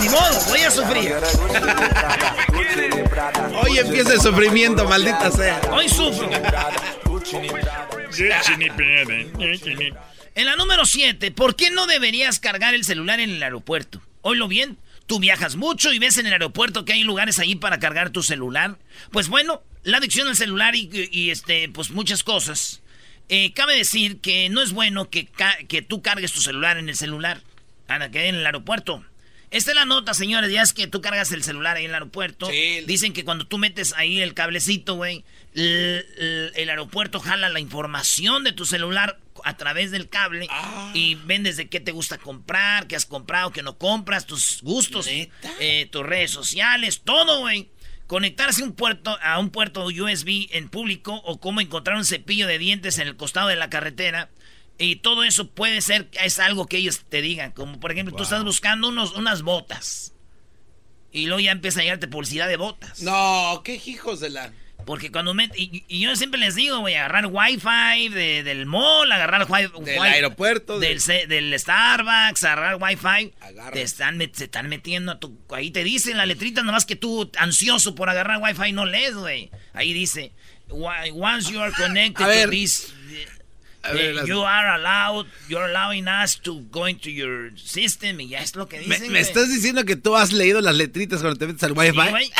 ni, 0.00 0.08
modo, 0.08 0.40
voy 0.48 0.60
a 0.60 0.70
sufrir. 0.70 1.14
Hoy 3.62 3.78
empieza 3.78 4.14
el 4.14 4.20
sufrimiento, 4.20 4.88
maldita 4.88 5.30
sea. 5.30 5.60
Hoy 5.70 5.88
sufro. 5.88 6.28
En 10.34 10.46
la 10.46 10.56
número 10.56 10.86
7, 10.86 11.30
¿por 11.30 11.56
qué 11.56 11.70
no 11.70 11.86
deberías 11.86 12.40
cargar 12.40 12.74
el 12.74 12.84
celular 12.84 13.20
en 13.20 13.30
el 13.30 13.42
aeropuerto? 13.42 14.00
Oílo 14.22 14.48
bien, 14.48 14.78
tú 15.06 15.18
viajas 15.18 15.56
mucho 15.56 15.92
y 15.92 15.98
ves 15.98 16.16
en 16.16 16.26
el 16.26 16.32
aeropuerto 16.32 16.86
que 16.86 16.94
hay 16.94 17.02
lugares 17.02 17.38
ahí 17.38 17.54
para 17.54 17.78
cargar 17.78 18.10
tu 18.10 18.22
celular. 18.22 18.78
Pues 19.10 19.28
bueno, 19.28 19.62
la 19.82 19.98
adicción 19.98 20.28
al 20.28 20.36
celular 20.36 20.74
y, 20.74 21.30
este, 21.30 21.68
pues 21.68 21.90
muchas 21.90 22.24
cosas. 22.24 22.80
Eh, 23.28 23.52
cabe 23.52 23.76
decir 23.76 24.20
que 24.20 24.48
no 24.48 24.62
es 24.62 24.72
bueno 24.72 25.10
que, 25.10 25.28
que 25.68 25.82
tú 25.82 26.00
cargues 26.00 26.32
tu 26.32 26.40
celular 26.40 26.78
en 26.78 26.88
el 26.88 26.96
celular. 26.96 27.42
Ana, 27.88 28.10
que 28.10 28.28
en 28.28 28.36
el 28.36 28.46
aeropuerto. 28.46 29.04
Esta 29.50 29.72
es 29.72 29.74
la 29.74 29.84
nota, 29.84 30.14
señores. 30.14 30.50
Ya 30.50 30.62
es 30.62 30.72
que 30.72 30.86
tú 30.86 31.02
cargas 31.02 31.30
el 31.32 31.42
celular 31.42 31.76
ahí 31.76 31.84
en 31.84 31.90
el 31.90 31.94
aeropuerto. 31.94 32.48
Dicen 32.86 33.12
que 33.12 33.22
cuando 33.22 33.46
tú 33.46 33.58
metes 33.58 33.92
ahí 33.92 34.22
el 34.22 34.32
cablecito, 34.32 34.94
güey, 34.94 35.24
el, 35.54 36.68
aeropuerto 36.70 37.20
jala 37.20 37.50
la 37.50 37.60
información 37.60 38.44
de 38.44 38.52
tu 38.52 38.64
celular 38.64 39.18
a 39.44 39.56
través 39.56 39.90
del 39.90 40.08
cable 40.08 40.46
ah. 40.50 40.90
y 40.94 41.14
ven 41.14 41.42
desde 41.42 41.68
qué 41.68 41.80
te 41.80 41.92
gusta 41.92 42.18
comprar, 42.18 42.86
qué 42.86 42.96
has 42.96 43.06
comprado, 43.06 43.50
qué 43.50 43.62
no 43.62 43.78
compras, 43.78 44.26
tus 44.26 44.60
gustos, 44.62 45.06
eh, 45.08 45.88
tus 45.90 46.04
redes 46.04 46.30
sociales, 46.30 47.02
todo, 47.04 47.40
güey. 47.40 47.70
Conectarse 48.06 48.62
un 48.62 48.72
puerto, 48.72 49.16
a 49.22 49.38
un 49.38 49.50
puerto 49.50 49.86
USB 49.86 50.48
en 50.50 50.68
público 50.68 51.14
o 51.24 51.40
cómo 51.40 51.60
encontrar 51.60 51.96
un 51.96 52.04
cepillo 52.04 52.46
de 52.46 52.58
dientes 52.58 52.98
en 52.98 53.08
el 53.08 53.16
costado 53.16 53.48
de 53.48 53.56
la 53.56 53.70
carretera 53.70 54.28
y 54.78 54.96
todo 54.96 55.22
eso 55.22 55.48
puede 55.48 55.80
ser, 55.80 56.08
es 56.20 56.38
algo 56.38 56.66
que 56.66 56.78
ellos 56.78 57.02
te 57.08 57.22
digan. 57.22 57.52
Como 57.52 57.78
por 57.78 57.92
ejemplo, 57.92 58.14
tú 58.16 58.24
estás 58.24 58.44
buscando 58.44 58.88
unos, 58.88 59.12
unas 59.12 59.42
botas. 59.42 60.12
Y 61.12 61.26
luego 61.26 61.40
ya 61.40 61.52
empieza 61.52 61.80
a 61.80 61.82
llegarte 61.82 62.08
publicidad 62.08 62.48
de 62.48 62.56
botas. 62.56 63.02
No, 63.02 63.62
qué 63.64 63.80
hijos 63.84 64.20
de 64.20 64.30
la... 64.30 64.52
Porque 64.84 65.10
cuando 65.10 65.34
me... 65.34 65.50
Y, 65.54 66.00
yo 66.00 66.14
siempre 66.16 66.40
les 66.40 66.54
digo, 66.54 66.80
güey, 66.80 66.94
agarrar 66.94 67.26
wifi 67.26 68.08
de, 68.08 68.42
del 68.42 68.66
mall, 68.66 69.10
agarrar 69.10 69.46
wifi... 69.48 69.84
Del 69.84 69.98
aeropuerto. 70.00 70.78
Del, 70.78 71.00
del 71.28 71.58
Starbucks, 71.58 72.44
agarrar 72.44 72.78
wifi. 72.80 73.32
Te 73.72 73.82
están, 73.82 74.18
se 74.32 74.44
están 74.44 74.68
metiendo 74.68 75.12
a 75.12 75.18
tu... 75.18 75.38
Ahí 75.50 75.70
te 75.70 75.84
dicen 75.84 76.16
la 76.16 76.26
letrita, 76.26 76.62
nomás 76.62 76.86
que 76.86 76.96
tú, 76.96 77.30
ansioso 77.38 77.94
por 77.94 78.08
agarrar 78.08 78.40
wifi, 78.42 78.72
no 78.72 78.86
lees, 78.86 79.14
güey. 79.14 79.50
Ahí 79.72 79.92
dice, 79.92 80.32
once 80.68 81.52
you 81.52 81.60
are 81.60 81.72
connected 81.72 82.24
to 82.24 82.50
this... 82.50 82.92
you 84.26 84.42
are 84.42 84.74
allowed, 84.76 85.26
you're 85.48 85.64
allowing 85.64 86.06
us 86.08 86.38
to 86.42 86.62
go 86.70 86.86
into 86.86 87.10
your 87.10 87.52
system 87.56 88.20
y 88.20 88.28
ya 88.28 88.40
es 88.40 88.54
lo 88.54 88.68
que 88.68 88.78
dicen. 88.78 89.02
¿Me, 89.02 89.10
me 89.10 89.20
estás 89.20 89.48
diciendo 89.48 89.84
que 89.84 89.96
tú 89.96 90.16
has 90.16 90.32
leído 90.32 90.60
las 90.60 90.74
letritas 90.76 91.20
cuando 91.20 91.38
te 91.38 91.46
metes 91.46 91.62
al 91.64 91.72
wifi? 91.72 91.98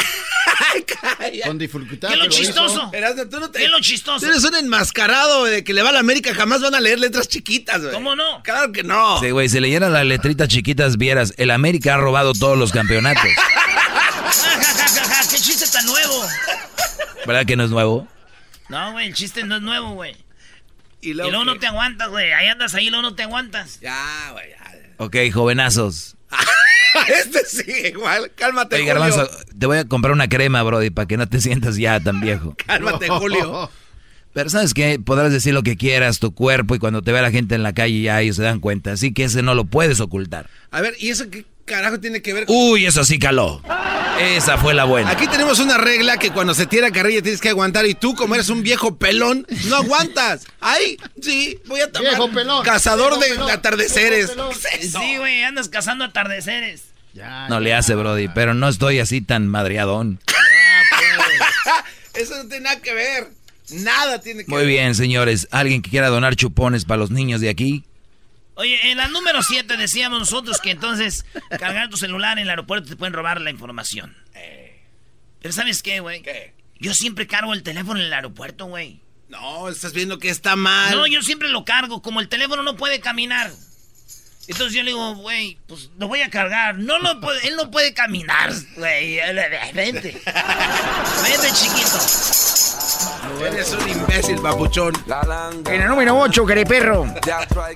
Con 1.44 1.58
dificultad. 1.58 2.08
¿Qué 2.08 2.14
es 2.14 2.20
lo 2.20 2.28
chistoso? 2.28 2.90
tú 3.30 3.40
no 3.40 3.50
te... 3.50 3.58
¿Qué 3.58 3.64
es 3.66 3.70
lo 3.70 3.80
chistoso? 3.80 4.24
Tú 4.24 4.30
eres 4.30 4.44
un 4.44 4.54
enmascarado 4.54 5.44
de 5.44 5.64
que 5.64 5.72
le 5.74 5.82
va 5.82 5.90
a 5.90 5.92
la 5.92 6.00
América, 6.00 6.34
jamás 6.34 6.60
van 6.60 6.74
a 6.74 6.80
leer 6.80 6.98
letras 6.98 7.28
chiquitas, 7.28 7.80
güey. 7.80 7.92
¿Cómo 7.92 8.16
no? 8.16 8.42
Claro 8.42 8.72
que 8.72 8.82
no. 8.82 9.20
Sí, 9.20 9.30
güey, 9.30 9.48
si 9.48 9.60
leyeran 9.60 9.92
las 9.92 10.04
letritas 10.04 10.48
chiquitas, 10.48 10.96
vieras, 10.96 11.34
el 11.36 11.50
América 11.50 11.94
ha 11.94 11.98
robado 11.98 12.32
todos 12.32 12.58
los 12.58 12.72
campeonatos. 12.72 13.24
¿Qué 15.30 15.38
chiste 15.38 15.66
tan 15.70 15.86
nuevo? 15.86 16.26
¿Verdad 17.26 17.46
que 17.46 17.56
no 17.56 17.64
es 17.64 17.70
nuevo? 17.70 18.08
No, 18.68 18.92
güey, 18.92 19.08
el 19.08 19.14
chiste 19.14 19.44
no 19.44 19.56
es 19.56 19.62
nuevo, 19.62 19.90
güey. 19.92 20.16
Y 21.02 21.14
luego, 21.14 21.44
no 21.44 21.58
te 21.58 21.66
aguantas, 21.66 22.08
güey. 22.08 22.32
Ahí 22.32 22.46
andas 22.46 22.74
ahí, 22.74 22.88
luego 22.88 23.02
no 23.02 23.14
te 23.14 23.24
aguantas. 23.24 23.80
Ya, 23.80 24.30
güey. 24.32 24.46
Ok, 24.98 25.16
jovenazos. 25.34 26.16
este 27.08 27.44
sí, 27.44 27.72
igual. 27.88 28.30
Cálmate, 28.36 28.76
Oye, 28.76 28.92
Julio. 28.94 29.30
te 29.58 29.66
voy 29.66 29.78
a 29.78 29.84
comprar 29.84 30.12
una 30.12 30.28
crema, 30.28 30.62
Brody, 30.62 30.90
para 30.90 31.08
que 31.08 31.16
no 31.16 31.28
te 31.28 31.40
sientas 31.42 31.76
ya 31.76 31.98
tan 31.98 32.20
viejo. 32.20 32.54
Cálmate, 32.66 33.08
Julio. 33.08 33.68
Pero 34.32 34.48
sabes 34.48 34.72
que 34.72 34.98
podrás 34.98 35.32
decir 35.32 35.52
lo 35.52 35.62
que 35.62 35.76
quieras, 35.76 36.18
tu 36.18 36.32
cuerpo, 36.32 36.74
y 36.74 36.78
cuando 36.78 37.02
te 37.02 37.12
ve 37.12 37.20
la 37.20 37.30
gente 37.30 37.54
en 37.54 37.62
la 37.62 37.74
calle 37.74 38.00
ya 38.00 38.20
ellos 38.22 38.36
se 38.36 38.42
dan 38.42 38.60
cuenta. 38.60 38.92
Así 38.92 39.12
que 39.12 39.24
ese 39.24 39.42
no 39.42 39.54
lo 39.54 39.64
puedes 39.64 40.00
ocultar. 40.00 40.48
A 40.70 40.80
ver, 40.80 40.94
¿y 40.98 41.10
eso 41.10 41.28
qué 41.28 41.44
carajo 41.72 41.98
tiene 42.00 42.20
que 42.22 42.34
ver 42.34 42.46
con... 42.46 42.54
Uy, 42.56 42.86
eso 42.86 43.02
sí 43.04 43.18
caló. 43.18 43.62
Esa 44.20 44.58
fue 44.58 44.74
la 44.74 44.84
buena. 44.84 45.10
Aquí 45.10 45.26
tenemos 45.26 45.58
una 45.58 45.78
regla 45.78 46.18
que 46.18 46.30
cuando 46.30 46.54
se 46.54 46.66
tira 46.66 46.90
carrilla 46.90 47.22
tienes 47.22 47.40
que 47.40 47.48
aguantar 47.48 47.86
y 47.86 47.94
tú, 47.94 48.14
como 48.14 48.34
eres 48.34 48.50
un 48.50 48.62
viejo 48.62 48.96
pelón, 48.96 49.46
no 49.68 49.76
aguantas. 49.76 50.44
Ay, 50.60 50.98
sí, 51.20 51.58
voy 51.66 51.80
a 51.80 51.90
tomar. 51.90 52.10
Viejo 52.10 52.30
pelón. 52.30 52.64
Cazador 52.64 53.18
de 53.18 53.50
atardeceres. 53.50 54.32
Sí, 54.80 55.16
güey, 55.16 55.42
andas 55.42 55.68
cazando 55.68 56.04
atardeceres. 56.04 56.82
no 57.48 57.58
le 57.58 57.74
hace, 57.74 57.94
Brody, 57.94 58.28
pero 58.28 58.54
no 58.54 58.68
estoy 58.68 58.98
así 59.00 59.22
tan 59.22 59.48
madreadón. 59.48 60.20
Eso 62.14 62.36
no 62.36 62.48
tiene 62.48 62.64
nada 62.64 62.80
que 62.80 62.92
ver. 62.92 63.28
Nada 63.70 64.20
tiene 64.20 64.44
que 64.44 64.50
Muy 64.50 64.58
ver. 64.58 64.66
Muy 64.66 64.74
bien, 64.74 64.94
señores. 64.94 65.48
¿Alguien 65.50 65.80
que 65.80 65.90
quiera 65.90 66.08
donar 66.08 66.36
chupones 66.36 66.84
para 66.84 66.98
los 66.98 67.10
niños 67.10 67.40
de 67.40 67.48
aquí? 67.48 67.84
Oye, 68.54 68.90
en 68.90 68.98
la 68.98 69.08
número 69.08 69.42
7 69.42 69.76
decíamos 69.76 70.18
nosotros 70.18 70.60
que 70.60 70.70
entonces 70.70 71.24
cargar 71.58 71.88
tu 71.88 71.96
celular 71.96 72.38
en 72.38 72.44
el 72.44 72.50
aeropuerto 72.50 72.88
te 72.88 72.96
pueden 72.96 73.14
robar 73.14 73.40
la 73.40 73.50
información. 73.50 74.16
Pero 75.40 75.52
¿sabes 75.52 75.82
qué, 75.82 76.00
güey? 76.00 76.22
Yo 76.78 76.94
siempre 76.94 77.26
cargo 77.26 77.52
el 77.52 77.62
teléfono 77.62 77.98
en 78.00 78.06
el 78.06 78.12
aeropuerto, 78.12 78.66
güey. 78.66 79.00
No, 79.28 79.68
estás 79.68 79.92
viendo 79.92 80.18
que 80.18 80.28
está 80.28 80.56
mal. 80.56 80.94
No, 80.94 81.06
yo 81.06 81.22
siempre 81.22 81.48
lo 81.48 81.64
cargo. 81.64 82.02
Como 82.02 82.20
el 82.20 82.28
teléfono 82.28 82.62
no 82.62 82.76
puede 82.76 83.00
caminar. 83.00 83.50
Entonces 84.46 84.74
yo 84.74 84.82
le 84.82 84.90
digo, 84.90 85.14
güey, 85.14 85.58
pues 85.66 85.90
lo 85.98 86.08
voy 86.08 86.20
a 86.20 86.28
cargar. 86.28 86.76
No 86.78 86.98
lo 86.98 87.20
puede, 87.20 87.48
él 87.48 87.56
no 87.56 87.70
puede 87.70 87.94
caminar, 87.94 88.52
güey. 88.76 89.16
Vente. 89.74 90.20
Vente, 91.22 91.52
chiquito. 91.54 91.98
Eres 93.44 93.72
un 93.72 93.88
imbécil, 93.88 94.40
papuchón. 94.40 94.94
En 95.66 95.82
el 95.82 95.88
número 95.88 96.18
8, 96.18 96.44
perro. 96.68 97.06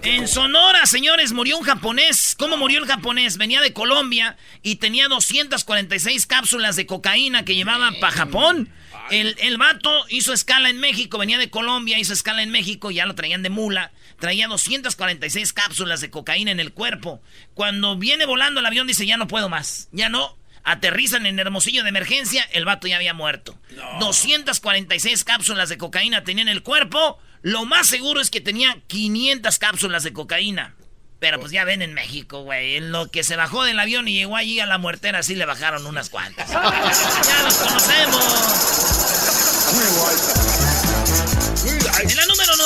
En 0.02 0.28
Sonora, 0.28 0.87
señores, 0.87 1.33
murió 1.33 1.59
un 1.59 1.64
japonés. 1.64 2.35
¿Cómo 2.38 2.56
murió 2.56 2.78
el 2.78 2.87
japonés? 2.87 3.37
Venía 3.37 3.61
de 3.61 3.73
Colombia 3.73 4.37
y 4.62 4.76
tenía 4.76 5.09
246 5.09 6.26
cápsulas 6.26 6.76
de 6.76 6.87
cocaína 6.87 7.45
que 7.45 7.54
llevaba 7.54 7.90
para 8.00 8.12
Japón. 8.12 8.71
El, 9.11 9.37
el 9.38 9.56
vato 9.56 9.90
hizo 10.09 10.33
escala 10.33 10.68
en 10.68 10.78
México, 10.78 11.18
venía 11.18 11.38
de 11.38 11.50
Colombia, 11.50 11.99
hizo 11.99 12.12
escala 12.12 12.42
en 12.42 12.50
México, 12.50 12.90
ya 12.90 13.06
lo 13.06 13.14
traían 13.14 13.42
de 13.42 13.50
mula. 13.50 13.92
Traía 14.18 14.49
246 14.49 15.52
cápsulas 15.52 16.00
de 16.00 16.11
cocaína 16.11 16.50
en 16.50 16.61
el 16.61 16.73
cuerpo. 16.73 17.21
Cuando 17.54 17.97
viene 17.97 18.26
volando 18.26 18.61
el 18.61 18.66
avión 18.66 18.87
dice, 18.87 19.06
ya 19.06 19.16
no 19.16 19.28
puedo 19.28 19.49
más, 19.49 19.88
ya 19.92 20.09
no. 20.09 20.37
Aterrizan 20.67 21.25
en 21.27 21.39
Hermosillo 21.39 21.85
de 21.85 21.91
emergencia, 21.91 22.43
el 22.53 22.65
vato 22.65 22.89
ya 22.89 22.97
había 22.97 23.15
muerto. 23.15 23.57
246 24.01 25.23
cápsulas 25.23 25.69
de 25.69 25.79
cocaína 25.79 26.25
tenía 26.25 26.43
en 26.43 26.49
el 26.49 26.65
cuerpo. 26.65 27.19
Lo 27.41 27.65
más 27.65 27.87
seguro 27.87 28.21
es 28.21 28.31
que 28.31 28.41
tenía 28.41 28.76
500 28.89 29.59
cápsulas 29.61 30.02
de 30.02 30.13
cocaína. 30.13 30.75
Pero 31.21 31.39
pues 31.39 31.52
ya 31.52 31.65
ven 31.65 31.83
en 31.83 31.95
México, 31.95 32.43
güey. 32.43 32.75
En 32.75 32.91
lo 32.91 33.13
que 33.13 33.23
se 33.23 33.37
bajó 33.37 33.63
del 33.63 33.79
avión 33.79 34.09
y 34.09 34.15
llegó 34.15 34.37
allí 34.37 34.59
a 34.59 34.67
la 34.67 34.79
muertera, 34.79 35.23
sí 35.23 35.37
le 35.37 35.47
bajaron 35.47 35.87
unas 35.87 36.11
cuantas. 36.11 36.50
ya 36.50 37.43
los 37.45 37.55
conocemos. 37.55 38.25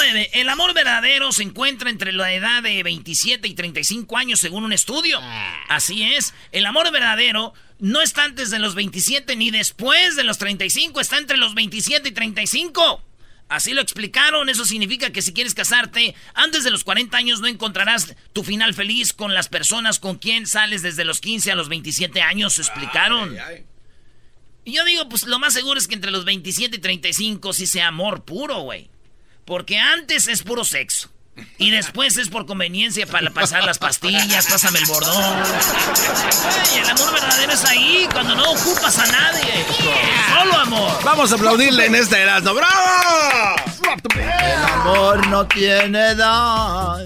En 0.03 0.07
la 0.07 0.13
número 0.13 0.29
9, 0.31 0.31
el 0.33 0.49
amor 0.49 0.75
verdadero 0.75 1.33
se 1.33 1.43
encuentra 1.43 1.91
entre 1.91 2.13
la 2.13 2.33
edad 2.33 2.63
de 2.63 2.83
27 2.83 3.47
y 3.47 3.55
35 3.55 4.17
años 4.17 4.41
según 4.41 4.65
un 4.65 4.73
estudio. 4.73 5.21
Así 5.69 6.03
es, 6.03 6.33
el 6.53 6.65
amor 6.65 6.91
verdadero 6.91 7.53
no 7.79 8.01
está 8.01 8.25
antes 8.25 8.51
de 8.51 8.59
los 8.59 8.75
27 8.75 9.37
ni 9.37 9.51
después 9.51 10.17
de 10.17 10.25
los 10.25 10.39
35, 10.39 11.01
está 11.01 11.19
entre 11.19 11.37
los 11.37 11.55
27 11.55 12.09
y 12.09 12.13
35. 12.13 13.03
Así 13.49 13.73
lo 13.73 13.83
explicaron, 13.83 14.49
eso 14.49 14.65
significa 14.65 15.11
que 15.11 15.23
si 15.23 15.33
quieres 15.33 15.55
casarte 15.55 16.15
antes 16.35 16.65
de 16.65 16.71
los 16.71 16.85
40 16.85 17.17
años 17.17 17.41
no 17.41 17.49
encontrarás 17.49 18.15
tu 18.33 18.45
final 18.45 18.75
feliz 18.75 19.13
con 19.13 19.35
las 19.35 19.49
personas 19.49 19.99
con 19.99 20.19
quien 20.19 20.47
sales 20.47 20.83
desde 20.83 21.05
los 21.05 21.21
15 21.21 21.53
a 21.53 21.57
los 21.57 21.69
27 21.69 22.23
años, 22.23 22.59
explicaron. 22.59 23.37
Y 24.65 24.73
yo 24.73 24.85
digo, 24.85 25.09
pues 25.09 25.25
lo 25.25 25.39
más 25.39 25.53
seguro 25.53 25.79
es 25.79 25.89
que 25.89 25.95
entre 25.95 26.11
los 26.11 26.25
27 26.25 26.77
y 26.77 26.81
35 26.81 27.53
sí 27.53 27.67
sea 27.67 27.89
amor 27.89 28.25
puro, 28.25 28.61
güey. 28.61 28.89
Porque 29.45 29.79
antes 29.79 30.29
es 30.29 30.43
puro 30.43 30.65
sexo. 30.65 31.11
Y 31.59 31.71
después 31.71 32.17
es 32.17 32.29
por 32.29 32.47
conveniencia 32.47 33.07
para 33.07 33.31
pasar 33.31 33.65
las 33.65 33.79
pastillas, 33.79 34.47
pásame 34.47 34.79
el 34.79 34.87
bordón. 34.87 35.43
el 36.77 36.91
amor 36.91 37.13
verdadero 37.13 37.53
es 37.53 37.65
ahí, 37.65 38.09
cuando 38.13 38.35
no 38.35 38.51
ocupas 38.51 38.99
a 38.99 39.07
nadie. 39.07 39.65
Solo 40.39 40.55
amor. 40.55 41.05
Vamos 41.05 41.33
a 41.33 41.35
aplaudirle 41.37 41.87
en 41.87 41.95
este 41.95 42.21
Erasmo. 42.21 42.55
¡Bravo! 42.55 43.57
El 44.15 44.65
amor 44.65 45.27
no 45.29 45.47
tiene 45.47 46.11
edad. 46.11 47.05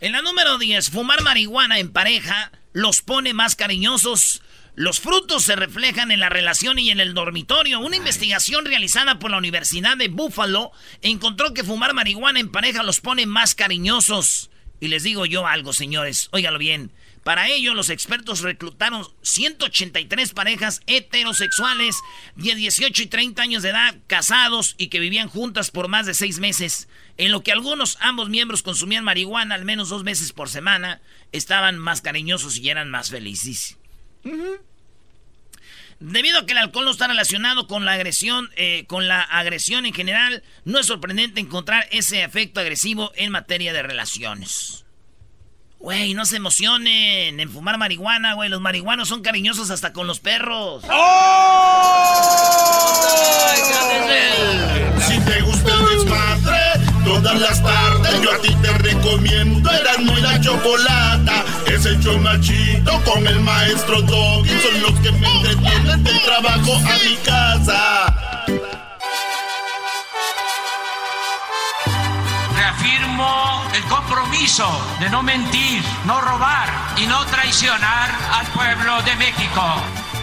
En 0.00 0.12
la 0.12 0.22
número 0.22 0.58
10, 0.58 0.90
fumar 0.90 1.22
marihuana 1.22 1.78
en 1.78 1.92
pareja 1.92 2.52
los 2.72 3.02
pone 3.02 3.34
más 3.34 3.56
cariñosos 3.56 4.42
los 4.78 5.00
frutos 5.00 5.42
se 5.42 5.56
reflejan 5.56 6.12
en 6.12 6.20
la 6.20 6.28
relación 6.28 6.78
y 6.78 6.90
en 6.90 7.00
el 7.00 7.12
dormitorio. 7.12 7.80
Una 7.80 7.96
investigación 7.96 8.64
realizada 8.64 9.18
por 9.18 9.32
la 9.32 9.38
Universidad 9.38 9.96
de 9.96 10.06
Buffalo 10.06 10.70
encontró 11.02 11.52
que 11.52 11.64
fumar 11.64 11.94
marihuana 11.94 12.38
en 12.38 12.52
pareja 12.52 12.84
los 12.84 13.00
pone 13.00 13.26
más 13.26 13.56
cariñosos. 13.56 14.50
Y 14.78 14.86
les 14.86 15.02
digo 15.02 15.26
yo 15.26 15.48
algo, 15.48 15.72
señores, 15.72 16.28
óigalo 16.30 16.60
bien. 16.60 16.92
Para 17.24 17.48
ello, 17.48 17.74
los 17.74 17.90
expertos 17.90 18.42
reclutaron 18.42 19.04
183 19.22 20.30
parejas 20.30 20.80
heterosexuales 20.86 21.96
de 22.36 22.54
18 22.54 23.02
y 23.02 23.06
30 23.06 23.42
años 23.42 23.64
de 23.64 23.70
edad, 23.70 23.96
casados 24.06 24.76
y 24.78 24.90
que 24.90 25.00
vivían 25.00 25.28
juntas 25.28 25.72
por 25.72 25.88
más 25.88 26.06
de 26.06 26.14
seis 26.14 26.38
meses. 26.38 26.86
En 27.16 27.32
lo 27.32 27.42
que 27.42 27.50
algunos, 27.50 27.98
ambos 28.00 28.28
miembros 28.28 28.62
consumían 28.62 29.02
marihuana 29.02 29.56
al 29.56 29.64
menos 29.64 29.88
dos 29.88 30.04
veces 30.04 30.32
por 30.32 30.48
semana, 30.48 31.00
estaban 31.32 31.78
más 31.78 32.00
cariñosos 32.00 32.58
y 32.58 32.70
eran 32.70 32.90
más 32.90 33.10
felices. 33.10 33.76
Debido 36.00 36.38
a 36.38 36.46
que 36.46 36.52
el 36.52 36.58
alcohol 36.58 36.84
no 36.84 36.92
está 36.92 37.08
relacionado 37.08 37.66
con 37.66 37.84
la 37.84 37.92
agresión, 37.92 38.50
eh, 38.56 38.84
con 38.86 39.08
la 39.08 39.20
agresión 39.20 39.84
en 39.84 39.92
general, 39.92 40.44
no 40.64 40.78
es 40.78 40.86
sorprendente 40.86 41.40
encontrar 41.40 41.88
ese 41.90 42.22
efecto 42.22 42.60
agresivo 42.60 43.10
en 43.16 43.32
materia 43.32 43.72
de 43.72 43.82
relaciones. 43.82 44.84
Güey, 45.80 46.14
no 46.14 46.24
se 46.24 46.36
emocionen 46.36 47.38
en 47.38 47.50
fumar 47.50 47.78
marihuana, 47.78 48.34
güey. 48.34 48.48
Los 48.48 48.60
marihuanos 48.60 49.08
son 49.08 49.22
cariñosos 49.22 49.70
hasta 49.70 49.92
con 49.92 50.06
los 50.08 50.18
perros. 50.18 50.82
Si 55.06 55.20
te 55.20 55.40
gusta 55.42 55.72
el 55.72 55.98
desmadre, 55.98 56.58
todas 57.04 57.40
las 57.40 57.62
tardes 57.62 58.22
yo 58.22 58.32
a 58.32 58.38
ti 58.38 58.54
te 58.60 58.72
recomiendo 58.78 59.70
Erasmo 59.70 60.18
y 60.18 60.20
la 60.20 60.40
Chocolata. 60.40 61.44
Es 61.78 61.86
el 61.86 62.00
show 62.00 62.18
machito 62.18 63.00
con 63.04 63.24
el 63.24 63.38
maestro 63.38 64.02
Doggy. 64.02 64.48
Son 64.48 64.82
los 64.82 64.98
que 64.98 65.12
me 65.12 65.28
entretienen 65.28 66.02
del 66.02 66.20
trabajo 66.22 66.74
a 66.74 66.98
mi 67.04 67.16
casa. 67.24 68.44
Reafirmo 72.56 73.62
el 73.72 73.82
compromiso 73.84 74.68
de 74.98 75.08
no 75.10 75.22
mentir, 75.22 75.84
no 76.04 76.20
robar 76.20 76.68
y 76.96 77.06
no 77.06 77.24
traicionar 77.26 78.10
al 78.32 78.46
pueblo 78.48 79.00
de 79.02 79.14
México. 79.14 79.62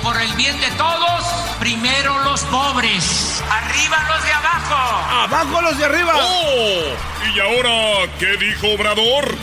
Por 0.03 0.19
el 0.21 0.33
bien 0.33 0.59
de 0.59 0.71
todos, 0.71 1.23
primero 1.61 2.19
los 2.25 2.41
pobres. 2.41 3.41
Arriba 3.49 4.05
los 4.09 4.25
de 4.25 4.33
abajo. 4.33 5.23
¡Abajo 5.23 5.61
los 5.61 5.77
de 5.77 5.85
arriba! 5.85 6.13
¡Oh! 6.17 7.33
¿Y 7.33 7.39
ahora 7.39 8.11
qué 8.19 8.35
dijo 8.35 8.73
Obrador? 8.73 9.33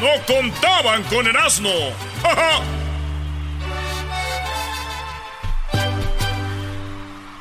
No 0.00 0.08
contaban 0.26 1.02
con 1.04 1.26
el 1.26 1.36
asno. 1.36 1.70
¡Ja, 2.22 2.34
ja! 2.34 2.62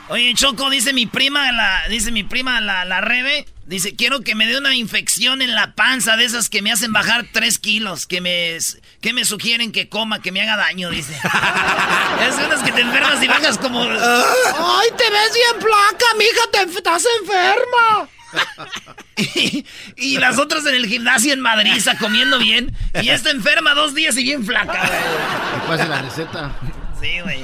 Oye, 0.08 0.34
Choco, 0.36 0.70
dice 0.70 0.94
mi 0.94 1.08
prima, 1.08 1.52
la, 1.52 1.88
dice 1.90 2.12
mi 2.12 2.24
prima, 2.24 2.62
la, 2.62 2.86
la 2.86 3.02
Rebe, 3.02 3.48
dice, 3.66 3.96
quiero 3.96 4.22
que 4.22 4.36
me 4.36 4.46
dé 4.46 4.58
una 4.58 4.76
infección 4.76 5.42
en 5.42 5.56
la 5.56 5.74
panza 5.74 6.16
de 6.16 6.26
esas 6.26 6.48
que 6.48 6.62
me 6.62 6.72
hacen 6.72 6.94
bajar 6.94 7.26
tres 7.34 7.58
kilos, 7.58 8.06
que 8.06 8.22
me, 8.22 8.56
que 9.02 9.14
me 9.14 9.26
sugieren 9.26 9.72
que 9.72 9.90
coma, 9.90 10.22
que 10.22 10.32
me 10.32 10.42
haga 10.42 10.58
daño, 10.58 10.92
dice. 10.92 11.14
es 12.30 12.36
unas 12.36 12.62
que 12.62 12.72
te 12.72 12.82
enfermas 12.82 13.22
y 13.24 13.28
bajas 13.28 13.58
como... 13.58 13.82
¡Ay, 13.82 14.90
te 14.96 15.10
ves 15.10 15.34
bien 15.34 15.60
placa, 15.60 16.06
mija! 16.18 16.52
Te, 16.52 16.78
¡Estás 16.78 17.04
enferma! 17.22 18.15
y, 19.18 19.66
y 19.96 20.18
las 20.18 20.38
otras 20.38 20.66
en 20.66 20.76
el 20.76 20.86
gimnasio 20.88 21.34
en 21.34 21.40
Madrid, 21.42 21.74
está 21.76 21.98
comiendo 21.98 22.40
bien, 22.40 22.76
y 23.02 23.10
esta 23.10 23.30
enferma 23.32 23.74
dos 23.74 23.94
días 23.96 24.18
y 24.18 24.24
bien 24.24 24.46
flaca, 24.46 24.88
güey. 24.88 25.68
Pase 25.78 25.88
la 25.90 26.02
receta. 26.02 26.56
Sí, 27.02 27.20
güey. 27.22 27.40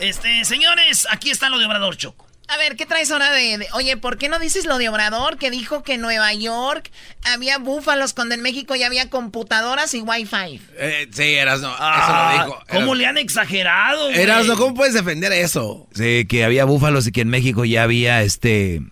Este, 0.00 0.44
señores, 0.44 1.06
aquí 1.10 1.30
está 1.30 1.48
lo 1.48 1.58
de 1.58 1.66
Obrador 1.66 1.96
Choco. 1.96 2.26
A 2.48 2.56
ver, 2.56 2.74
¿qué 2.74 2.84
traes 2.84 3.12
ahora 3.12 3.30
de, 3.30 3.58
de- 3.58 3.68
Oye, 3.74 3.96
¿por 3.96 4.18
qué 4.18 4.28
no 4.28 4.40
dices 4.40 4.64
lo 4.64 4.76
de 4.78 4.88
Obrador? 4.88 5.38
Que 5.38 5.52
dijo 5.52 5.84
que 5.84 5.94
en 5.94 6.00
Nueva 6.00 6.34
York 6.34 6.90
había 7.22 7.58
búfalos 7.58 8.12
cuando 8.12 8.34
en 8.34 8.42
México 8.42 8.74
ya 8.74 8.86
había 8.86 9.08
computadoras 9.08 9.94
y 9.94 10.00
wifi. 10.00 10.60
Eh, 10.76 11.08
sí, 11.12 11.22
Erasno, 11.34 11.72
Ah, 11.78 12.32
eso 12.34 12.38
lo 12.40 12.44
dijo. 12.56 12.64
¿Cómo 12.72 12.94
le 12.96 13.06
han 13.06 13.18
exagerado, 13.18 14.06
güey? 14.08 14.18
Erasno, 14.20 14.56
¿cómo 14.56 14.74
puedes 14.74 14.94
defender 14.94 15.30
eso? 15.32 15.86
Sí, 15.94 16.26
que 16.28 16.44
había 16.44 16.64
búfalos 16.64 17.06
y 17.06 17.12
que 17.12 17.20
en 17.20 17.28
México 17.28 17.64
ya 17.64 17.84
había 17.84 18.22
este... 18.22 18.82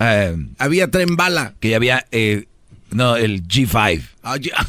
eh, 0.00 0.36
Había 0.58 0.90
tren 0.90 1.16
bala. 1.16 1.54
que 1.60 1.70
ya 1.70 1.76
había... 1.76 2.06
eh, 2.10 2.46
no, 2.90 3.16
el 3.16 3.46
G5. 3.46 4.02
Ah, 4.22 4.36
ya. 4.36 4.66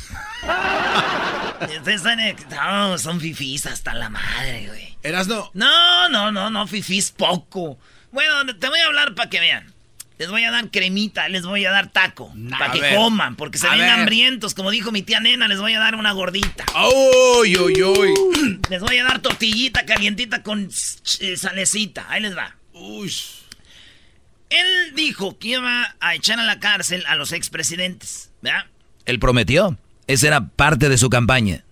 Ustedes 1.62 1.98
están 1.98 2.20
ex- 2.20 2.46
no, 2.50 2.98
son 2.98 3.20
fifís 3.20 3.66
hasta 3.66 3.94
la 3.94 4.10
madre, 4.10 4.68
güey. 4.68 4.98
Erasno, 5.04 5.50
No, 5.54 6.10
no, 6.10 6.32
no, 6.32 6.50
no, 6.50 6.68
fifís 6.68 7.12
poco. 7.12 7.78
Bueno, 8.12 8.56
te 8.58 8.68
voy 8.68 8.80
a 8.80 8.86
hablar 8.88 9.16
para 9.16 9.30
que 9.30 9.40
vean. 9.40 9.72
Les 10.20 10.30
voy 10.30 10.44
a 10.44 10.52
dar 10.52 10.70
cremita, 10.70 11.28
les 11.30 11.44
voy 11.44 11.66
a 11.66 11.72
dar 11.72 11.88
taco. 11.88 12.32
Para 12.52 12.72
que 12.72 12.80
ver. 12.82 12.96
coman, 12.96 13.36
porque 13.36 13.58
se 13.58 13.68
ven 13.70 13.82
hambrientos. 13.82 14.54
Como 14.54 14.70
dijo 14.70 14.92
mi 14.92 15.02
tía 15.02 15.20
nena, 15.20 15.48
les 15.48 15.60
voy 15.60 15.74
a 15.74 15.80
dar 15.80 15.96
una 15.96 16.12
gordita. 16.12 16.64
¡Uy, 17.40 17.58
uy, 17.58 17.82
uy! 17.82 18.60
Les 18.70 18.82
voy 18.82 18.98
a 19.00 19.04
dar 19.04 19.20
tortillita 19.20 19.84
calientita 19.86 20.44
con 20.44 20.70
eh, 21.22 21.38
salecita. 21.38 22.06
Ahí 22.10 22.22
les 22.22 22.38
va. 22.38 22.56
Uy. 22.74 23.12
Él 24.52 24.94
dijo 24.96 25.40
que 25.40 25.48
iba 25.50 25.96
a 26.00 26.14
echar 26.14 26.40
a 26.40 26.44
la 26.44 26.60
cárcel 26.60 27.04
a 27.08 27.16
los 27.16 27.32
expresidentes. 27.32 28.32
¿Verdad? 28.42 28.66
Él 29.06 29.18
prometió. 29.18 29.78
Esa 30.08 30.28
era 30.28 30.50
parte 30.50 30.90
de 30.90 30.98
su 30.98 31.10
campaña. 31.10 31.64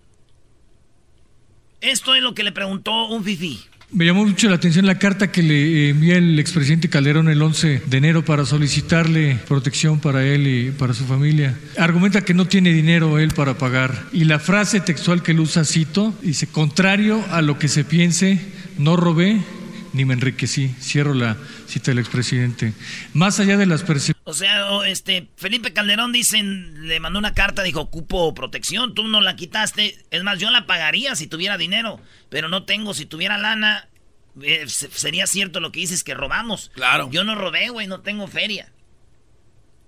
Esto 1.81 2.15
es 2.15 2.23
lo 2.23 2.33
que 2.33 2.43
le 2.43 2.51
preguntó 2.51 3.07
un 3.07 3.23
fifí. 3.23 3.59
Me 3.91 4.05
llamó 4.05 4.23
mucho 4.23 4.47
la 4.49 4.55
atención 4.55 4.85
la 4.85 4.99
carta 4.99 5.31
que 5.31 5.41
le 5.41 5.89
envía 5.89 6.15
el 6.17 6.37
expresidente 6.37 6.89
Calderón 6.89 7.27
el 7.27 7.41
11 7.41 7.81
de 7.87 7.97
enero 7.97 8.23
para 8.23 8.45
solicitarle 8.45 9.39
protección 9.47 9.99
para 9.99 10.23
él 10.23 10.45
y 10.45 10.71
para 10.71 10.93
su 10.93 11.05
familia. 11.05 11.57
Argumenta 11.75 12.21
que 12.21 12.35
no 12.35 12.45
tiene 12.45 12.71
dinero 12.71 13.17
él 13.17 13.33
para 13.33 13.57
pagar. 13.57 14.05
Y 14.13 14.25
la 14.25 14.37
frase 14.37 14.79
textual 14.79 15.23
que 15.23 15.31
él 15.31 15.39
usa, 15.39 15.65
cito, 15.65 16.13
dice, 16.21 16.47
contrario 16.47 17.25
a 17.31 17.41
lo 17.41 17.57
que 17.57 17.67
se 17.67 17.83
piense, 17.83 18.39
no 18.77 18.95
robé 18.95 19.41
ni 19.93 20.05
me 20.05 20.13
enriquecí. 20.13 20.69
Cierro 20.79 21.13
la 21.13 21.37
cita 21.67 21.91
del 21.91 21.99
expresidente. 21.99 22.73
Más 23.13 23.39
allá 23.39 23.57
de 23.57 23.65
las 23.65 23.83
percepciones... 23.83 24.19
O 24.25 24.33
sea, 24.33 24.67
este, 24.87 25.27
Felipe 25.37 25.73
Calderón 25.73 26.11
dicen, 26.11 26.87
le 26.87 26.99
mandó 26.99 27.17
una 27.19 27.33
carta, 27.33 27.63
dijo, 27.63 27.81
ocupo 27.81 28.33
protección, 28.33 28.93
tú 28.93 29.07
no 29.07 29.21
la 29.21 29.35
quitaste. 29.35 29.97
Es 30.11 30.23
más, 30.23 30.39
yo 30.39 30.51
la 30.51 30.65
pagaría 30.67 31.15
si 31.15 31.27
tuviera 31.27 31.57
dinero, 31.57 31.99
pero 32.29 32.47
no 32.49 32.63
tengo, 32.63 32.93
si 32.93 33.05
tuviera 33.05 33.37
lana, 33.37 33.87
eh, 34.41 34.65
se- 34.67 34.89
sería 34.91 35.25
cierto 35.25 35.59
lo 35.59 35.71
que 35.71 35.79
dices 35.79 36.03
que 36.03 36.13
robamos. 36.13 36.71
Claro. 36.75 37.09
Yo 37.11 37.23
no 37.23 37.35
robé, 37.35 37.69
güey, 37.69 37.87
no 37.87 38.01
tengo 38.01 38.27
feria. 38.27 38.71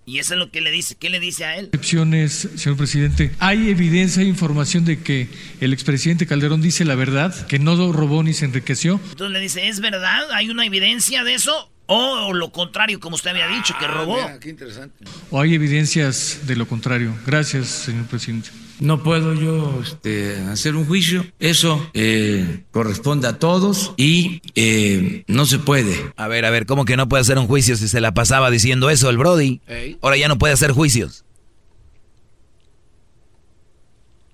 Y 0.06 0.20
eso 0.20 0.34
es 0.34 0.40
lo 0.40 0.50
que 0.50 0.62
le 0.62 0.72
dice, 0.72 0.96
¿qué 0.96 1.10
le 1.10 1.20
dice 1.20 1.46
a 1.46 1.58
él? 1.58 1.66
Excepciones, 1.66 2.50
señor 2.56 2.78
presidente. 2.78 3.32
¿Hay 3.40 3.70
evidencia 3.70 4.24
e 4.24 4.26
información 4.26 4.84
de 4.84 5.00
que 5.00 5.30
el 5.60 5.74
expresidente 5.74 6.26
Calderón 6.26 6.62
dice 6.62 6.86
la 6.86 6.96
verdad, 6.96 7.48
que 7.48 7.60
no 7.60 7.76
robó 7.92 8.24
ni 8.24 8.34
se 8.34 8.46
enriqueció? 8.46 9.00
Entonces 9.12 9.32
le 9.32 9.40
dice, 9.40 9.68
¿es 9.68 9.80
verdad? 9.80 10.32
¿Hay 10.34 10.50
una 10.50 10.66
evidencia 10.66 11.24
de 11.24 11.36
eso? 11.36 11.72
O 11.86 12.34
lo 12.34 12.52
contrario, 12.52 13.00
como 13.00 13.16
usted 13.16 13.32
había 13.32 13.48
dicho, 13.48 13.76
que 13.80 13.86
robó. 13.86 14.16
Ah, 14.16 14.28
Mira, 14.28 14.40
qué 14.40 14.50
interesante. 14.50 15.04
¿O 15.30 15.42
hay 15.42 15.54
evidencias 15.54 16.40
de 16.48 16.56
lo 16.56 16.66
contrario? 16.68 17.14
Gracias, 17.26 17.68
señor 17.68 18.06
presidente. 18.06 18.50
No 18.82 19.04
puedo 19.04 19.36
yo 19.36 19.80
este, 19.80 20.38
hacer 20.50 20.76
un 20.76 20.86
juicio. 20.86 21.24
Eso 21.39 21.88
eh, 21.94 22.63
corresponde 22.72 23.28
a 23.28 23.38
todos 23.38 23.94
y 23.96 24.41
eh, 24.56 25.24
no 25.28 25.46
se 25.46 25.60
puede. 25.60 25.96
A 26.15 26.28
ver, 26.28 26.46
a 26.46 26.50
ver, 26.50 26.65
¿cómo 26.65 26.84
que 26.84 26.98
no 26.98 27.08
puede 27.08 27.22
hacer 27.22 27.38
un 27.38 27.46
juicio 27.46 27.78
si 27.78 27.88
se 27.88 28.02
la 28.02 28.15
pasaba 28.15 28.50
diciendo 28.50 28.89
eso 28.89 29.12
el 29.12 29.20
Brody? 29.20 29.62
Ahora 30.02 30.17
ya 30.17 30.28
no 30.28 30.39
puede 30.39 30.56
hacer 30.56 30.72
juicios. 30.72 31.26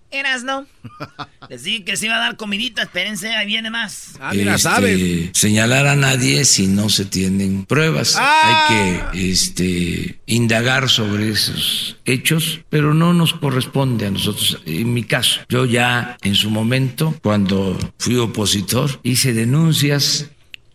Eras, 0.09 0.43
¿no? 0.43 0.65
Les 1.49 1.63
dije 1.63 1.83
que 1.83 1.97
se 1.97 2.05
iba 2.05 2.15
a 2.15 2.19
dar 2.19 2.37
comidita, 2.37 2.83
espérense, 2.83 3.35
ahí 3.35 3.45
viene 3.45 3.69
más. 3.69 4.13
Ah, 4.21 4.31
mira, 4.33 4.55
este, 4.55 4.69
sabes. 4.69 5.29
señalar 5.33 5.85
a 5.87 5.95
nadie 5.95 6.45
si 6.45 6.67
no 6.67 6.89
se 6.89 7.05
tienen 7.05 7.65
pruebas. 7.65 8.15
Ah. 8.17 8.67
Hay 8.69 9.11
que 9.11 9.31
este, 9.31 10.19
indagar 10.25 10.89
sobre 10.89 11.29
esos 11.29 11.97
hechos, 12.05 12.61
pero 12.69 12.93
no 12.93 13.13
nos 13.13 13.33
corresponde 13.33 14.07
a 14.07 14.11
nosotros. 14.11 14.61
En 14.65 14.93
mi 14.93 15.03
caso, 15.03 15.41
yo 15.49 15.65
ya 15.65 16.17
en 16.21 16.35
su 16.35 16.49
momento, 16.49 17.13
cuando 17.21 17.77
fui 17.97 18.15
opositor, 18.15 19.01
hice 19.03 19.33
denuncias. 19.33 20.27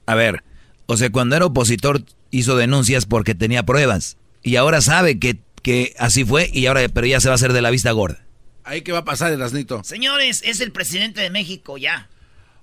A 0.04 0.14
ver, 0.14 0.44
o 0.86 0.96
sea, 0.98 1.10
cuando 1.10 1.36
era 1.36 1.46
opositor 1.46 2.04
hizo 2.30 2.56
denuncias 2.56 3.06
porque 3.06 3.34
tenía 3.34 3.62
pruebas. 3.64 4.18
Y 4.42 4.56
ahora 4.56 4.82
sabe 4.82 5.18
que, 5.18 5.38
que 5.62 5.94
así 5.98 6.24
fue 6.24 6.50
y 6.52 6.66
ahora, 6.66 6.86
pero 6.92 7.06
ya 7.06 7.20
se 7.20 7.28
va 7.28 7.34
a 7.34 7.36
hacer 7.36 7.52
de 7.54 7.62
la 7.62 7.70
vista 7.70 7.92
gorda. 7.92 8.26
Ahí 8.64 8.82
qué 8.82 8.92
va 8.92 8.98
a 9.00 9.04
pasar, 9.04 9.32
Erasnito. 9.32 9.82
Señores, 9.84 10.42
es 10.44 10.60
el 10.60 10.72
presidente 10.72 11.20
de 11.20 11.30
México 11.30 11.78
ya. 11.78 12.08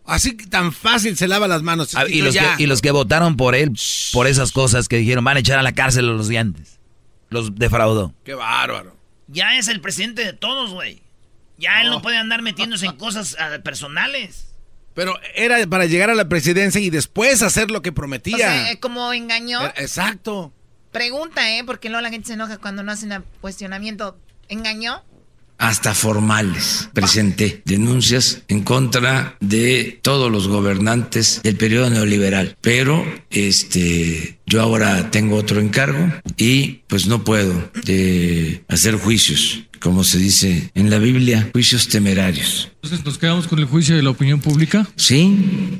Así 0.05 0.35
que 0.35 0.47
tan 0.47 0.71
fácil 0.71 1.17
se 1.17 1.27
lava 1.27 1.47
las 1.47 1.61
manos. 1.61 1.95
Ah, 1.95 2.05
y, 2.07 2.21
los 2.21 2.33
ya. 2.33 2.55
que, 2.57 2.63
y 2.63 2.67
los 2.67 2.81
que 2.81 2.91
votaron 2.91 3.37
por 3.37 3.53
él, 3.55 3.71
por 4.11 4.27
esas 4.27 4.51
cosas 4.51 4.87
que 4.87 4.97
dijeron, 4.97 5.23
van 5.23 5.37
a 5.37 5.41
echar 5.41 5.59
a 5.59 5.63
la 5.63 5.73
cárcel 5.73 6.05
a 6.09 6.13
los 6.13 6.27
de 6.27 6.37
antes. 6.39 6.79
Los 7.29 7.55
defraudó. 7.55 8.13
Qué 8.23 8.33
bárbaro. 8.33 8.97
Ya 9.27 9.57
es 9.57 9.67
el 9.67 9.81
presidente 9.81 10.25
de 10.25 10.33
todos, 10.33 10.71
güey. 10.71 11.03
Ya 11.57 11.81
él 11.81 11.89
no 11.89 12.01
puede 12.01 12.17
andar 12.17 12.41
metiéndose 12.41 12.87
en 12.87 12.95
cosas 12.95 13.35
ah, 13.39 13.59
personales. 13.63 14.55
Pero 14.95 15.13
era 15.35 15.65
para 15.67 15.85
llegar 15.85 16.09
a 16.09 16.15
la 16.15 16.27
presidencia 16.27 16.81
y 16.81 16.89
después 16.89 17.41
hacer 17.43 17.69
lo 17.69 17.81
que 17.81 17.89
O 17.89 17.93
prometía. 17.93 18.37
sea, 18.37 18.71
eh, 18.71 18.79
como 18.79 19.13
engañó. 19.13 19.63
Eh, 19.65 19.73
Exacto. 19.77 20.53
Pregunta, 20.91 21.55
¿eh? 21.55 21.63
Porque 21.63 21.89
luego 21.89 22.01
la 22.01 22.09
gente 22.09 22.27
se 22.27 22.33
enoja 22.33 22.57
cuando 22.57 22.81
no 22.81 22.91
hacen 22.91 23.23
cuestionamiento. 23.41 24.17
¿Engañó? 24.47 25.03
Hasta 25.59 25.93
formales. 25.93 26.89
Presenté 26.93 27.61
denuncias 27.65 28.41
en 28.47 28.63
contra 28.63 29.37
de 29.39 29.99
todos 30.01 30.31
los 30.31 30.47
gobernantes 30.47 31.41
del 31.43 31.55
periodo 31.57 31.89
neoliberal, 31.91 32.55
pero 32.61 33.05
este 33.29 34.39
yo 34.47 34.61
ahora 34.61 35.11
tengo 35.11 35.35
otro 35.35 35.59
encargo 35.61 36.11
y 36.37 36.81
pues 36.87 37.05
no 37.05 37.23
puedo 37.23 37.69
eh, 37.85 38.63
hacer 38.67 38.95
juicios, 38.95 39.65
como 39.79 40.03
se 40.03 40.17
dice 40.17 40.71
en 40.73 40.89
la 40.89 40.97
Biblia, 40.97 41.49
juicios 41.51 41.87
temerarios. 41.87 42.71
Entonces 42.81 43.05
nos 43.05 43.17
quedamos 43.19 43.47
con 43.47 43.59
el 43.59 43.65
juicio 43.65 43.95
de 43.95 44.01
la 44.01 44.09
opinión 44.09 44.39
pública. 44.39 44.87
Sí, 44.95 45.77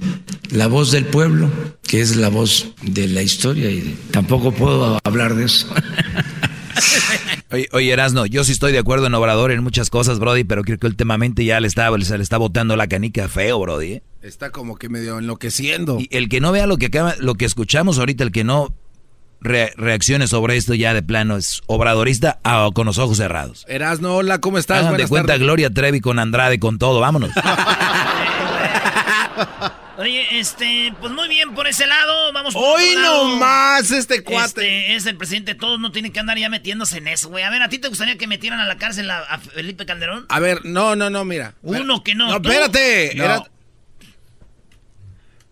la 0.52 0.68
voz 0.68 0.92
del 0.92 1.06
pueblo, 1.06 1.50
que 1.84 2.02
es 2.02 2.16
la 2.18 2.30
voz 2.30 2.74
de 2.84 3.08
la 3.08 3.24
historia 3.24 3.72
y 3.72 3.80
de- 3.82 3.96
tampoco 4.12 4.52
puedo 4.54 5.00
hablar 5.04 5.34
de 5.36 5.46
eso. 5.46 5.68
Oye, 7.52 7.68
oye, 7.72 7.92
Erasno, 7.92 8.26
yo 8.26 8.44
sí 8.44 8.52
estoy 8.52 8.72
de 8.72 8.80
acuerdo 8.80 9.08
en 9.08 9.14
Obrador 9.16 9.52
en 9.52 9.64
muchas 9.64 9.90
cosas, 9.90 10.20
Brody, 10.20 10.44
pero 10.44 10.64
creo 10.64 10.78
que 10.78 10.88
últimamente 10.88 11.44
ya 11.46 11.60
le 11.60 11.68
está, 11.68 11.90
se 12.02 12.18
le 12.18 12.24
está 12.24 12.38
botando 12.38 12.76
la 12.76 12.88
canica 12.88 13.28
feo, 13.28 13.60
Brody. 13.60 13.94
¿eh? 13.94 14.04
Está 14.22 14.52
como 14.52 14.76
que 14.78 14.90
medio 14.90 15.18
enloqueciendo. 15.18 15.98
Y 16.00 16.08
el 16.12 16.30
que 16.30 16.40
no 16.42 16.52
vea 16.52 16.68
lo 16.68 16.78
que 16.78 16.88
acaba, 16.88 17.16
lo 17.20 17.36
que 17.36 17.46
escuchamos 17.46 17.98
ahorita, 18.00 18.24
el 18.24 18.32
que 18.32 18.44
no 18.44 18.74
re- 19.42 19.74
reaccione 19.78 20.28
sobre 20.28 20.58
esto 20.58 20.74
ya 20.76 20.94
de 20.94 21.02
plano 21.02 21.38
es 21.38 21.62
obradorista 21.68 22.40
ah, 22.44 22.70
con 22.74 22.86
los 22.86 22.98
ojos 22.98 23.18
cerrados. 23.18 23.66
Erasno, 23.68 24.16
hola, 24.16 24.40
¿cómo 24.40 24.58
estás? 24.58 24.86
Hagan 24.86 24.98
de 24.98 25.08
cuenta 25.08 25.28
tardes. 25.34 25.42
Gloria 25.42 25.70
Trevi 25.70 26.02
con 26.02 26.20
Andrade, 26.20 26.60
con 26.60 26.78
todo, 26.78 27.00
vámonos. 27.00 27.32
Oye, 30.00 30.40
este, 30.40 30.94
pues 31.02 31.12
muy 31.12 31.28
bien 31.28 31.54
por 31.54 31.68
ese 31.68 31.86
lado. 31.86 32.32
Vamos 32.32 32.54
por 32.54 32.64
Hoy 32.64 32.90
otro 32.92 33.02
lado. 33.02 33.28
no 33.28 33.36
más 33.36 33.92
este 33.92 34.24
cuate. 34.24 34.46
Este 34.62 34.96
es 34.96 35.06
el 35.06 35.18
presidente 35.18 35.54
de 35.56 35.60
todos, 35.60 35.78
no 35.78 35.92
tiene 35.92 36.12
que 36.14 36.22
andar 36.22 36.38
ya 36.38 36.48
metiéndose 36.48 37.00
en 37.00 37.10
eso, 37.10 37.28
güey. 37.28 37.44
A 37.44 37.50
ver, 37.50 37.62
¿a 37.62 37.68
ti 37.68 37.80
te 37.80 37.90
gustaría 37.90 38.18
que 38.18 38.26
metieran 38.26 38.62
a 38.62 38.66
la 38.66 38.78
cárcel 38.78 39.12
a, 39.12 39.20
a 39.20 39.40
Felipe 39.40 39.86
Calderón? 39.86 40.26
A 40.30 40.40
ver, 40.40 40.64
no, 40.64 40.96
no, 40.96 41.10
no, 41.10 41.26
mira. 41.26 41.54
Uno 41.64 42.02
que 42.02 42.16
no. 42.16 42.30
No, 42.30 42.42
¿tú? 42.42 42.50
espérate. 42.50 43.12
No. 43.16 43.24
Era- 43.26 43.44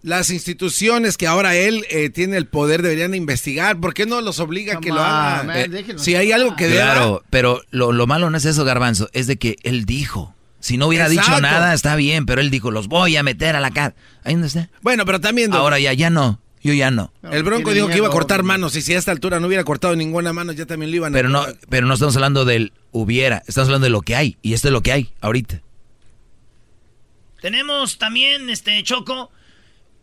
Las 0.01 0.29
instituciones 0.29 1.17
que 1.17 1.27
ahora 1.27 1.53
él 1.55 1.85
eh, 1.89 2.09
tiene 2.09 2.37
el 2.37 2.47
poder 2.47 2.81
deberían 2.81 3.13
investigar. 3.15 3.77
¿Por 3.81 3.93
qué 3.93 4.05
no 4.05 4.21
los 4.21 4.39
obliga 4.39 4.77
a 4.77 4.79
que 4.79 4.89
lo 4.89 5.01
hagan? 5.01 5.51
Eh, 5.57 5.85
si 5.97 6.15
hay 6.15 6.31
algo 6.31 6.55
que 6.55 6.69
Claro, 6.69 7.21
pero 7.29 7.63
lo, 7.71 7.91
lo, 7.91 8.07
malo 8.07 8.29
no 8.29 8.37
es 8.37 8.45
eso, 8.45 8.63
Garbanzo, 8.63 9.09
es 9.11 9.27
de 9.27 9.35
que 9.37 9.57
él 9.63 9.85
dijo. 9.85 10.36
Si 10.59 10.77
no 10.77 10.87
hubiera 10.87 11.07
dicho 11.07 11.39
nada, 11.39 11.73
está 11.73 11.95
bien, 11.95 12.25
pero 12.25 12.41
él 12.41 12.49
dijo, 12.49 12.71
los 12.71 12.87
voy 12.87 13.15
a 13.15 13.23
meter 13.23 13.55
a 13.55 13.59
la 13.59 13.71
cara. 13.71 13.95
Ahí 14.23 14.35
no 14.35 14.45
está. 14.45 14.69
Bueno, 14.81 15.05
pero 15.05 15.21
también... 15.21 15.53
Ahora 15.53 15.79
ya, 15.79 15.93
ya 15.93 16.09
no. 16.09 16.41
Yo 16.63 16.73
ya 16.73 16.91
no. 16.91 17.13
El 17.23 17.43
Bronco 17.43 17.71
dijo 17.71 17.87
que 17.87 17.97
iba 17.97 18.07
a 18.07 18.11
cortar 18.11 18.43
manos 18.43 18.75
y 18.75 18.81
si 18.81 18.93
a 18.93 18.97
esta 18.97 19.11
altura 19.11 19.39
no 19.39 19.47
hubiera 19.47 19.63
cortado 19.63 19.95
ninguna 19.95 20.33
mano, 20.33 20.51
ya 20.51 20.65
también 20.65 20.91
lo 20.91 20.97
iban 20.97 21.13
a... 21.13 21.15
Pero 21.15 21.29
no, 21.29 21.45
pero 21.69 21.87
no 21.87 21.93
estamos 21.93 22.15
hablando 22.15 22.43
del 22.43 22.73
hubiera, 22.91 23.43
estamos 23.47 23.69
hablando 23.69 23.85
de 23.85 23.91
lo 23.91 24.01
que 24.01 24.15
hay. 24.15 24.37
Y 24.41 24.53
esto 24.53 24.67
es 24.67 24.73
lo 24.73 24.81
que 24.81 24.91
hay 24.91 25.13
ahorita. 25.21 25.61
Tenemos 27.41 27.99
también, 27.99 28.49
este, 28.49 28.81
Choco, 28.83 29.31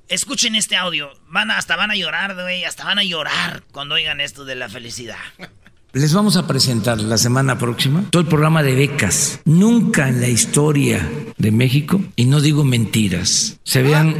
escuchen 0.08 0.54
este 0.54 0.76
audio. 0.76 1.10
Van 1.28 1.50
hasta 1.50 1.76
van 1.76 1.90
a 1.90 1.96
llorar, 1.96 2.34
güey, 2.34 2.64
hasta 2.64 2.84
van 2.84 2.98
a 2.98 3.04
llorar 3.04 3.64
cuando 3.72 3.96
oigan 3.96 4.20
esto 4.20 4.44
de 4.44 4.54
la 4.54 4.68
felicidad. 4.68 5.18
Les 5.94 6.12
vamos 6.12 6.36
a 6.36 6.48
presentar 6.48 7.00
la 7.00 7.16
semana 7.16 7.56
próxima 7.56 8.04
todo 8.10 8.20
el 8.20 8.26
programa 8.26 8.64
de 8.64 8.74
becas. 8.74 9.38
Nunca 9.44 10.08
en 10.08 10.20
la 10.20 10.28
historia 10.28 11.08
de 11.38 11.52
México, 11.52 12.00
y 12.16 12.24
no 12.24 12.40
digo 12.40 12.64
mentiras, 12.64 13.60
se 13.62 13.78
habían 13.78 14.16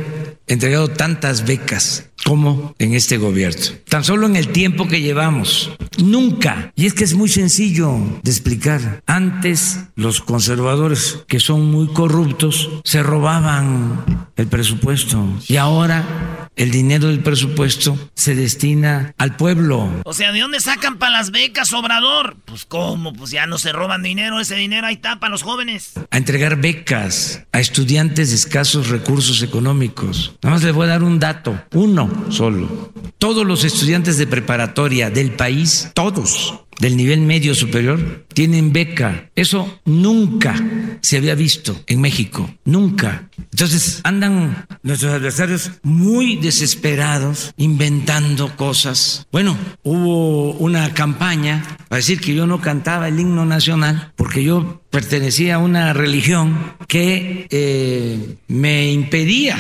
entregado 0.47 0.87
tantas 0.87 1.45
becas 1.45 2.11
como 2.25 2.77
en 2.79 2.95
este 2.95 3.19
gobierno. 3.19 3.61
Tan 3.89 4.05
solo 4.05 4.29
en 4.29 4.37
el 4.37 4.49
tiempo 4.49 4.87
que 4.87 5.01
llevamos. 5.01 5.73
Nunca. 5.99 6.73
Y 6.77 6.87
es 6.87 6.95
que 6.95 7.03
es 7.03 7.15
muy 7.15 7.29
sencillo 7.29 7.99
de 8.23 8.31
explicar. 8.31 9.03
Antes 9.07 9.81
los 9.97 10.21
conservadores, 10.21 11.25
que 11.27 11.41
son 11.41 11.73
muy 11.73 11.89
corruptos, 11.89 12.71
se 12.85 13.03
robaban 13.03 14.29
el 14.37 14.47
presupuesto. 14.47 15.27
Y 15.49 15.57
ahora 15.57 16.44
el 16.57 16.71
dinero 16.71 17.09
del 17.09 17.21
presupuesto 17.21 17.99
se 18.15 18.35
destina 18.35 19.15
al 19.19 19.37
pueblo. 19.37 19.91
O 20.05 20.13
sea, 20.13 20.33
¿de 20.33 20.41
dónde 20.41 20.61
sacan 20.61 20.99
para 20.99 21.13
las 21.13 21.31
becas, 21.31 21.73
Obrador? 21.73 22.37
Pues 22.45 22.65
cómo, 22.65 23.13
pues 23.13 23.31
ya 23.31 23.47
no 23.47 23.59
se 23.59 23.73
roban 23.73 24.03
dinero, 24.03 24.41
ese 24.41 24.55
dinero 24.55 24.87
ahí 24.87 24.95
está 24.95 25.19
para 25.21 25.31
los 25.31 25.43
jóvenes. 25.43 25.93
A 26.11 26.17
entregar 26.17 26.61
becas 26.61 27.45
a 27.53 27.61
estudiantes 27.61 28.31
de 28.31 28.37
escasos 28.37 28.89
recursos 28.89 29.43
económicos. 29.43 30.37
Nada 30.43 30.57
más 30.57 30.63
les 30.63 30.75
voy 30.75 30.85
a 30.85 30.91
dar 30.91 31.03
un 31.03 31.19
dato, 31.19 31.63
uno 31.73 32.27
solo. 32.31 32.93
Todos 33.19 33.47
los 33.47 33.65
estudiantes 33.65 34.19
de 34.19 34.27
preparatoria 34.27 35.11
del 35.11 35.33
país, 35.33 35.91
todos, 35.95 36.64
del 36.79 36.97
nivel 36.97 37.21
medio 37.21 37.55
superior 37.55 38.27
tienen 38.33 38.73
beca. 38.73 39.31
Eso 39.35 39.81
nunca 39.85 40.55
se 41.01 41.17
había 41.17 41.35
visto 41.35 41.81
en 41.87 42.01
México, 42.01 42.53
nunca. 42.65 43.29
Entonces 43.51 44.01
andan 44.05 44.67
nuestros 44.83 45.13
adversarios 45.13 45.71
muy 45.83 46.37
desesperados, 46.37 47.53
inventando 47.57 48.57
cosas. 48.57 49.27
Bueno, 49.31 49.57
hubo 49.83 50.53
una 50.53 50.93
campaña 50.95 51.63
para 51.89 51.99
decir 51.99 52.21
que 52.21 52.35
yo 52.35 52.47
no 52.47 52.61
cantaba 52.61 53.09
el 53.09 53.21
himno 53.21 53.45
nacional 53.45 54.13
porque 54.17 54.43
yo 54.43 54.83
pertenecía 54.91 55.57
a 55.57 55.59
una 55.59 55.93
religión 55.93 56.75
que 56.89 57.47
eh, 57.51 58.37
me 58.49 58.93
impedía 58.93 59.57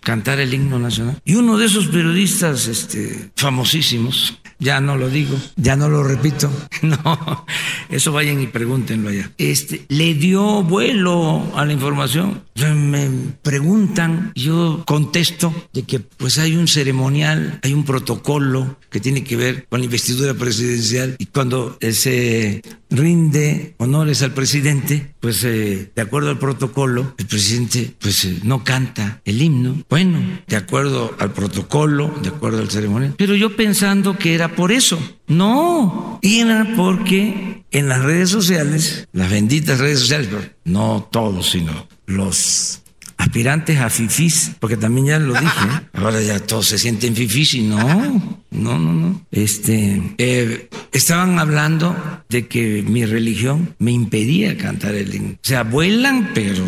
cantar 0.00 0.40
el 0.40 0.54
himno 0.54 0.78
nacional. 0.78 1.20
Y 1.24 1.34
uno 1.34 1.58
de 1.58 1.66
esos 1.66 1.88
periodistas 1.88 2.66
este, 2.66 3.30
famosísimos, 3.36 4.40
ya 4.58 4.80
no 4.80 4.96
lo 4.96 5.08
digo, 5.08 5.36
ya 5.56 5.76
no 5.76 5.88
lo 5.88 6.02
repito, 6.02 6.50
no, 6.82 7.46
eso 7.88 8.12
vayan 8.12 8.40
y 8.40 8.46
pregúntenlo 8.46 9.10
allá. 9.10 9.30
Este, 9.38 9.84
le 9.88 10.14
dio 10.14 10.62
vuelo 10.62 11.44
a 11.54 11.64
la 11.64 11.72
información. 11.72 12.42
Me 12.56 13.08
preguntan, 13.42 14.32
yo 14.34 14.82
contesto 14.84 15.54
de 15.72 15.82
que 15.82 16.00
pues 16.00 16.38
hay 16.38 16.56
un 16.56 16.66
ceremonial, 16.66 17.60
hay 17.62 17.72
un 17.72 17.84
protocolo 17.84 18.78
que 18.90 19.00
tiene 19.00 19.22
que 19.22 19.36
ver 19.36 19.66
con 19.68 19.80
la 19.80 19.84
investidura 19.84 20.34
presidencial 20.34 21.14
y 21.18 21.26
cuando 21.26 21.78
se 21.92 22.62
rinde 22.90 23.74
honores 23.78 24.22
al 24.22 24.32
presidente, 24.32 25.14
pues 25.20 25.44
eh, 25.44 25.90
de 25.94 26.02
acuerdo 26.02 26.30
al 26.30 26.38
protocolo, 26.38 27.14
el 27.18 27.26
presidente 27.26 27.94
pues 27.98 28.24
eh, 28.24 28.38
no 28.42 28.64
canta 28.64 29.20
el 29.24 29.42
himno. 29.42 29.82
Bueno, 29.88 30.20
de 30.46 30.56
acuerdo 30.56 31.14
al 31.18 31.32
protocolo, 31.32 32.14
de 32.22 32.28
acuerdo 32.28 32.60
al 32.60 32.70
ceremonial. 32.70 33.14
Pero 33.16 33.34
yo 33.34 33.56
pensando 33.56 34.16
que 34.16 34.34
era 34.34 34.54
por 34.54 34.72
eso. 34.72 34.98
No, 35.26 36.18
era 36.22 36.74
porque 36.76 37.64
en 37.70 37.88
las 37.88 38.02
redes 38.02 38.30
sociales, 38.30 39.08
las 39.12 39.30
benditas 39.30 39.78
redes 39.78 40.00
sociales, 40.00 40.28
no 40.64 41.08
todos, 41.10 41.50
sino 41.50 41.86
los 42.06 42.82
aspirantes 43.18 43.78
a 43.80 43.90
fifís, 43.90 44.52
porque 44.60 44.76
también 44.76 45.06
ya 45.08 45.18
lo 45.18 45.34
dije, 45.34 45.44
¿eh? 45.44 45.80
ahora 45.92 46.20
ya 46.22 46.38
todos 46.38 46.66
se 46.68 46.78
sienten 46.78 47.14
fifís 47.14 47.54
y 47.54 47.62
no, 47.62 48.38
no, 48.50 48.78
no, 48.78 48.92
no. 48.92 49.26
Este, 49.32 50.14
eh, 50.18 50.68
estaban 50.92 51.38
hablando 51.38 51.96
de 52.28 52.46
que 52.46 52.84
mi 52.86 53.04
religión 53.04 53.74
me 53.78 53.90
impedía 53.90 54.56
cantar 54.56 54.94
el 54.94 55.14
himno. 55.14 55.32
O 55.34 55.46
sea, 55.46 55.64
vuelan, 55.64 56.30
pero... 56.32 56.64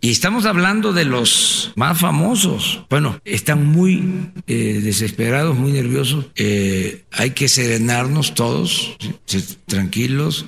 Y 0.00 0.10
estamos 0.10 0.44
hablando 0.44 0.92
de 0.92 1.04
los 1.04 1.72
más 1.76 1.98
famosos. 1.98 2.84
Bueno, 2.90 3.20
están 3.24 3.64
muy 3.64 4.30
eh, 4.48 4.80
desesperados, 4.82 5.56
muy 5.56 5.72
nerviosos. 5.72 6.26
hay 6.36 7.30
que 7.30 7.48
serenarnos 7.48 8.34
todos, 8.34 8.96
tranquilos. 9.66 10.46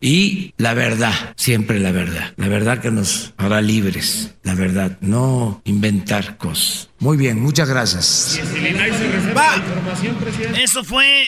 y 0.00 0.54
la 0.56 0.72
verdad, 0.72 1.34
siempre 1.36 1.78
la 1.78 1.92
verdad. 1.92 2.32
La 2.36 2.48
verdad 2.48 2.80
que 2.80 2.90
nos 2.90 3.34
hará 3.36 3.60
libres. 3.60 4.34
La 4.44 4.54
verdad 4.54 4.77
no 5.00 5.60
inventar 5.64 6.36
cosas. 6.36 6.90
Muy 6.98 7.16
bien, 7.16 7.40
muchas 7.40 7.68
gracias. 7.68 8.40
Eso 10.58 10.84
fue. 10.84 11.26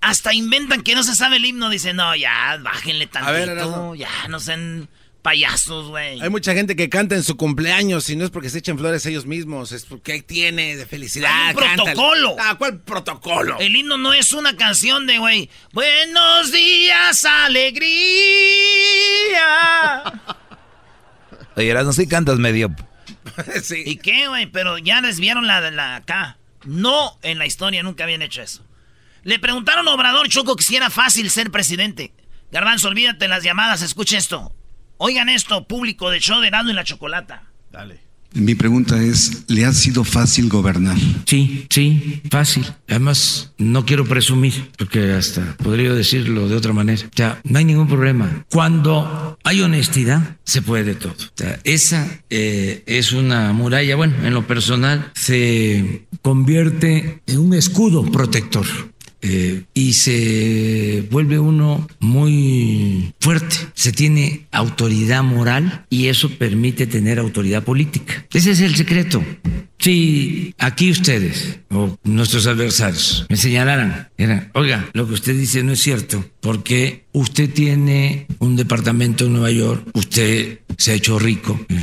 Hasta 0.00 0.32
inventan 0.32 0.82
que 0.82 0.94
no 0.94 1.02
se 1.02 1.14
sabe 1.14 1.36
el 1.36 1.44
himno. 1.44 1.68
Dicen, 1.68 1.96
no, 1.96 2.16
ya, 2.16 2.58
bájenle 2.62 3.06
tantito. 3.06 3.94
ya, 3.94 4.08
no 4.28 4.40
sean 4.40 4.88
payasos, 5.22 5.88
güey. 5.88 6.20
Hay 6.20 6.30
mucha 6.30 6.54
gente 6.54 6.74
que 6.76 6.88
canta 6.88 7.14
en 7.14 7.22
su 7.22 7.36
cumpleaños 7.36 8.08
y 8.10 8.16
no 8.16 8.24
es 8.24 8.30
porque 8.30 8.48
se 8.50 8.58
echen 8.58 8.78
flores 8.78 9.04
ellos 9.06 9.26
mismos, 9.26 9.72
es 9.72 9.84
porque 9.84 10.22
tiene 10.22 10.76
de 10.76 10.86
felicidad. 10.86 11.50
un 11.50 11.56
protocolo. 11.76 12.36
Ah, 12.38 12.56
¿cuál 12.58 12.80
protocolo? 12.80 13.58
El 13.60 13.76
himno 13.76 13.98
no 13.98 14.12
es 14.12 14.32
una 14.32 14.56
canción 14.56 15.06
de, 15.06 15.18
güey, 15.18 15.50
buenos 15.72 16.52
días, 16.52 17.24
alegría. 17.24 18.00
Oye, 21.60 21.74
no 21.74 21.92
sí 21.92 22.06
cantas 22.06 22.38
medio. 22.38 22.74
sí. 23.62 23.82
¿Y 23.84 23.96
qué, 23.96 24.28
güey? 24.28 24.46
Pero 24.46 24.78
ya 24.78 25.02
desviaron 25.02 25.46
la 25.46 25.60
de 25.60 25.70
la 25.70 25.96
acá. 25.96 26.38
No, 26.64 27.18
en 27.22 27.38
la 27.38 27.46
historia 27.46 27.82
nunca 27.82 28.04
habían 28.04 28.22
hecho 28.22 28.42
eso. 28.42 28.64
Le 29.22 29.38
preguntaron 29.38 29.86
a 29.86 29.92
Obrador 29.92 30.28
Choco 30.28 30.56
que 30.56 30.64
si 30.64 30.76
era 30.76 30.90
fácil 30.90 31.30
ser 31.30 31.50
presidente. 31.50 32.12
Garbanzo, 32.50 32.88
olvídate 32.88 33.28
las 33.28 33.44
llamadas, 33.44 33.82
escucha 33.82 34.16
esto. 34.16 34.54
Oigan 34.96 35.28
esto, 35.28 35.66
público 35.66 36.10
de 36.10 36.20
show 36.20 36.40
de 36.40 36.50
Nado 36.50 36.70
y 36.70 36.72
la 36.72 36.84
Chocolata. 36.84 37.44
Dale. 37.70 38.00
Mi 38.32 38.54
pregunta 38.54 39.02
es, 39.02 39.44
¿le 39.48 39.64
ha 39.64 39.72
sido 39.72 40.04
fácil 40.04 40.48
gobernar? 40.48 40.96
Sí, 41.26 41.66
sí, 41.68 42.22
fácil. 42.30 42.66
Además, 42.88 43.52
no 43.58 43.84
quiero 43.84 44.04
presumir, 44.04 44.70
porque 44.78 45.12
hasta 45.12 45.56
podría 45.56 45.92
decirlo 45.92 46.48
de 46.48 46.56
otra 46.56 46.72
manera. 46.72 47.06
O 47.06 47.16
sea, 47.16 47.40
no 47.44 47.58
hay 47.58 47.64
ningún 47.64 47.88
problema. 47.88 48.44
Cuando 48.50 49.38
hay 49.42 49.60
honestidad, 49.62 50.36
se 50.44 50.62
puede 50.62 50.94
todo. 50.94 51.12
O 51.12 51.32
sea, 51.34 51.60
esa 51.64 52.06
eh, 52.30 52.84
es 52.86 53.12
una 53.12 53.52
muralla, 53.52 53.96
bueno, 53.96 54.14
en 54.24 54.32
lo 54.32 54.46
personal, 54.46 55.10
se 55.14 56.06
convierte 56.22 57.22
en 57.26 57.38
un 57.38 57.54
escudo 57.54 58.04
protector. 58.10 58.66
Eh, 59.22 59.64
y 59.74 59.92
se 59.92 61.06
vuelve 61.10 61.38
uno 61.38 61.86
muy 61.98 63.12
fuerte, 63.20 63.56
se 63.74 63.92
tiene 63.92 64.46
autoridad 64.50 65.22
moral 65.22 65.84
y 65.90 66.06
eso 66.06 66.30
permite 66.30 66.86
tener 66.86 67.18
autoridad 67.18 67.62
política. 67.62 68.26
Ese 68.32 68.52
es 68.52 68.60
el 68.60 68.74
secreto. 68.76 69.22
Si 69.78 70.54
aquí 70.58 70.90
ustedes 70.90 71.58
o 71.70 71.98
nuestros 72.04 72.46
adversarios 72.46 73.26
me 73.30 73.36
señalaran, 73.36 74.10
era, 74.18 74.50
oiga, 74.54 74.88
lo 74.92 75.06
que 75.06 75.14
usted 75.14 75.34
dice 75.34 75.62
no 75.62 75.72
es 75.72 75.80
cierto, 75.80 76.22
porque 76.40 77.04
usted 77.12 77.52
tiene 77.52 78.26
un 78.38 78.56
departamento 78.56 79.26
en 79.26 79.32
Nueva 79.32 79.50
York, 79.50 79.88
usted 79.94 80.60
se 80.76 80.92
ha 80.92 80.94
hecho 80.94 81.18
rico 81.18 81.58
eh, 81.68 81.76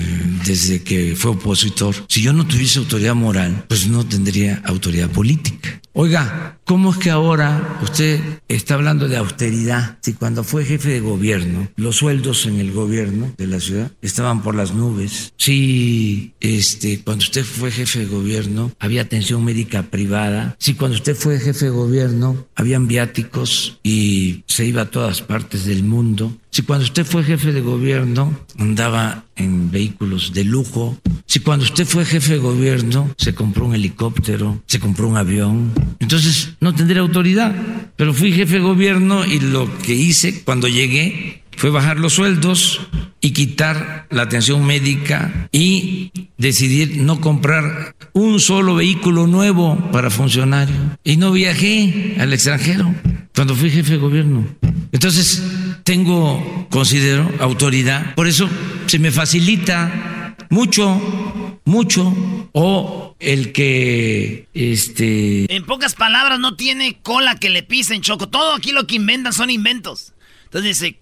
desde 0.46 0.82
que 0.82 1.16
fue 1.16 1.32
opositor. 1.32 1.96
Si 2.08 2.22
yo 2.22 2.34
no 2.34 2.48
tuviese 2.48 2.80
autoridad 2.80 3.16
moral, 3.16 3.66
pues 3.68 3.88
no 3.88 4.06
tendría 4.06 4.62
autoridad 4.66 5.10
política. 5.10 5.82
Oiga, 6.00 6.60
¿cómo 6.64 6.92
es 6.92 6.98
que 6.98 7.10
ahora 7.10 7.80
usted 7.82 8.22
está 8.48 8.76
hablando 8.76 9.08
de 9.08 9.18
austeridad? 9.18 9.98
Si 10.04 10.14
cuando 10.14 10.44
fue 10.44 10.64
jefe 10.64 10.90
de 10.90 11.00
gobierno, 11.00 11.68
los 11.76 11.96
sueldos 11.96 12.46
en 12.46 12.60
el 12.60 12.72
gobierno 12.72 13.34
de 13.36 13.48
la 13.48 13.60
ciudad 13.60 13.92
estaban 14.04 14.44
por 14.44 14.54
las 14.54 14.76
nubes. 14.76 15.34
Si 15.38 16.34
este, 16.40 17.02
cuando 17.02 17.24
usted 17.24 17.44
fue 17.44 17.72
jefe 17.72 18.00
de 18.00 18.06
gobierno 18.06 18.72
había 18.78 19.02
atención 19.02 19.44
médica 19.44 19.84
privada. 19.90 20.56
Si 20.60 20.76
cuando 20.76 20.98
usted 20.98 21.16
fue 21.16 21.40
jefe 21.40 21.66
de 21.66 21.72
gobierno 21.72 22.46
habían 22.56 22.88
viáticos 22.88 23.80
y 23.82 24.44
se 24.46 24.66
iba 24.66 24.84
a 24.84 24.92
todas 24.92 25.17
partes 25.22 25.66
del 25.66 25.84
mundo. 25.84 26.36
Si 26.52 26.62
cuando 26.64 26.86
usted 26.86 27.06
fue 27.06 27.24
jefe 27.24 27.52
de 27.52 27.62
gobierno 27.62 28.38
andaba 28.58 29.26
en 29.36 29.70
vehículos 29.72 30.34
de 30.34 30.44
lujo, 30.44 30.98
si 31.26 31.40
cuando 31.40 31.66
usted 31.66 31.86
fue 31.86 32.06
jefe 32.06 32.34
de 32.34 32.40
gobierno 32.40 33.14
se 33.18 33.36
compró 33.36 33.66
un 33.66 33.76
helicóptero, 33.76 34.62
se 34.66 34.80
compró 34.80 35.08
un 35.08 35.18
avión, 35.18 35.72
entonces 36.00 36.54
no 36.60 36.74
tendría 36.74 37.02
autoridad. 37.02 37.56
Pero 37.96 38.14
fui 38.14 38.32
jefe 38.32 38.56
de 38.56 38.62
gobierno 38.62 39.26
y 39.26 39.40
lo 39.40 39.70
que 39.80 39.94
hice 39.94 40.44
cuando 40.44 40.68
llegué 40.68 41.44
fue 41.58 41.72
bajar 41.72 41.98
los 41.98 42.14
sueldos 42.14 42.80
y 43.20 43.32
quitar 43.32 44.06
la 44.12 44.22
atención 44.22 44.66
médica 44.66 45.50
y 45.52 46.12
decidir 46.38 46.98
no 46.98 47.20
comprar 47.20 47.96
un 48.14 48.40
solo 48.40 48.76
vehículo 48.76 49.28
nuevo 49.28 49.76
para 49.92 50.10
funcionarios. 50.10 50.78
Y 51.04 51.18
no 51.18 51.32
viajé 51.32 52.16
al 52.20 52.32
extranjero 52.32 52.94
cuando 53.36 53.56
fui 53.56 53.72
jefe 53.72 53.94
de 53.94 53.98
gobierno. 53.98 54.46
Entonces, 54.92 55.44
tengo, 55.84 56.68
considero, 56.70 57.30
autoridad. 57.40 58.14
Por 58.14 58.28
eso 58.28 58.48
se 58.86 59.00
me 59.00 59.12
facilita 59.12 60.36
mucho, 60.50 61.60
mucho, 61.66 62.50
o 62.54 63.16
el 63.20 63.52
que, 63.52 64.48
este... 64.54 65.54
En 65.54 65.66
pocas 65.66 65.96
palabras, 65.96 66.40
no 66.40 66.56
tiene 66.56 67.00
cola 67.02 67.36
que 67.36 67.50
le 67.50 67.64
pisen, 67.64 68.02
Choco. 68.02 68.30
Todo 68.30 68.54
aquí 68.54 68.72
lo 68.72 68.86
que 68.86 68.96
inventan 68.96 69.34
son 69.34 69.50
inventos. 69.50 70.14
Entonces 70.46 70.80
dice, 70.80 71.00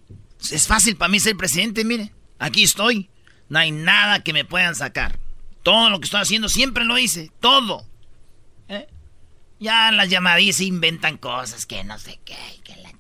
es 0.51 0.67
fácil 0.67 0.95
para 0.95 1.09
mí 1.09 1.19
ser 1.19 1.35
presidente, 1.35 1.83
mire. 1.83 2.11
Aquí 2.39 2.63
estoy. 2.63 3.09
No 3.49 3.59
hay 3.59 3.71
nada 3.71 4.23
que 4.23 4.33
me 4.33 4.45
puedan 4.45 4.75
sacar. 4.75 5.19
Todo 5.63 5.89
lo 5.89 5.99
que 5.99 6.05
estoy 6.05 6.21
haciendo 6.21 6.49
siempre 6.49 6.83
lo 6.83 6.97
hice. 6.97 7.31
Todo. 7.39 7.85
¿Eh? 8.67 8.87
Ya 9.59 9.91
las 9.91 10.09
llamadillas 10.09 10.59
inventan 10.61 11.17
cosas 11.17 11.65
que 11.65 11.83
no 11.83 11.97
sé 11.97 12.19
qué. 12.25 12.35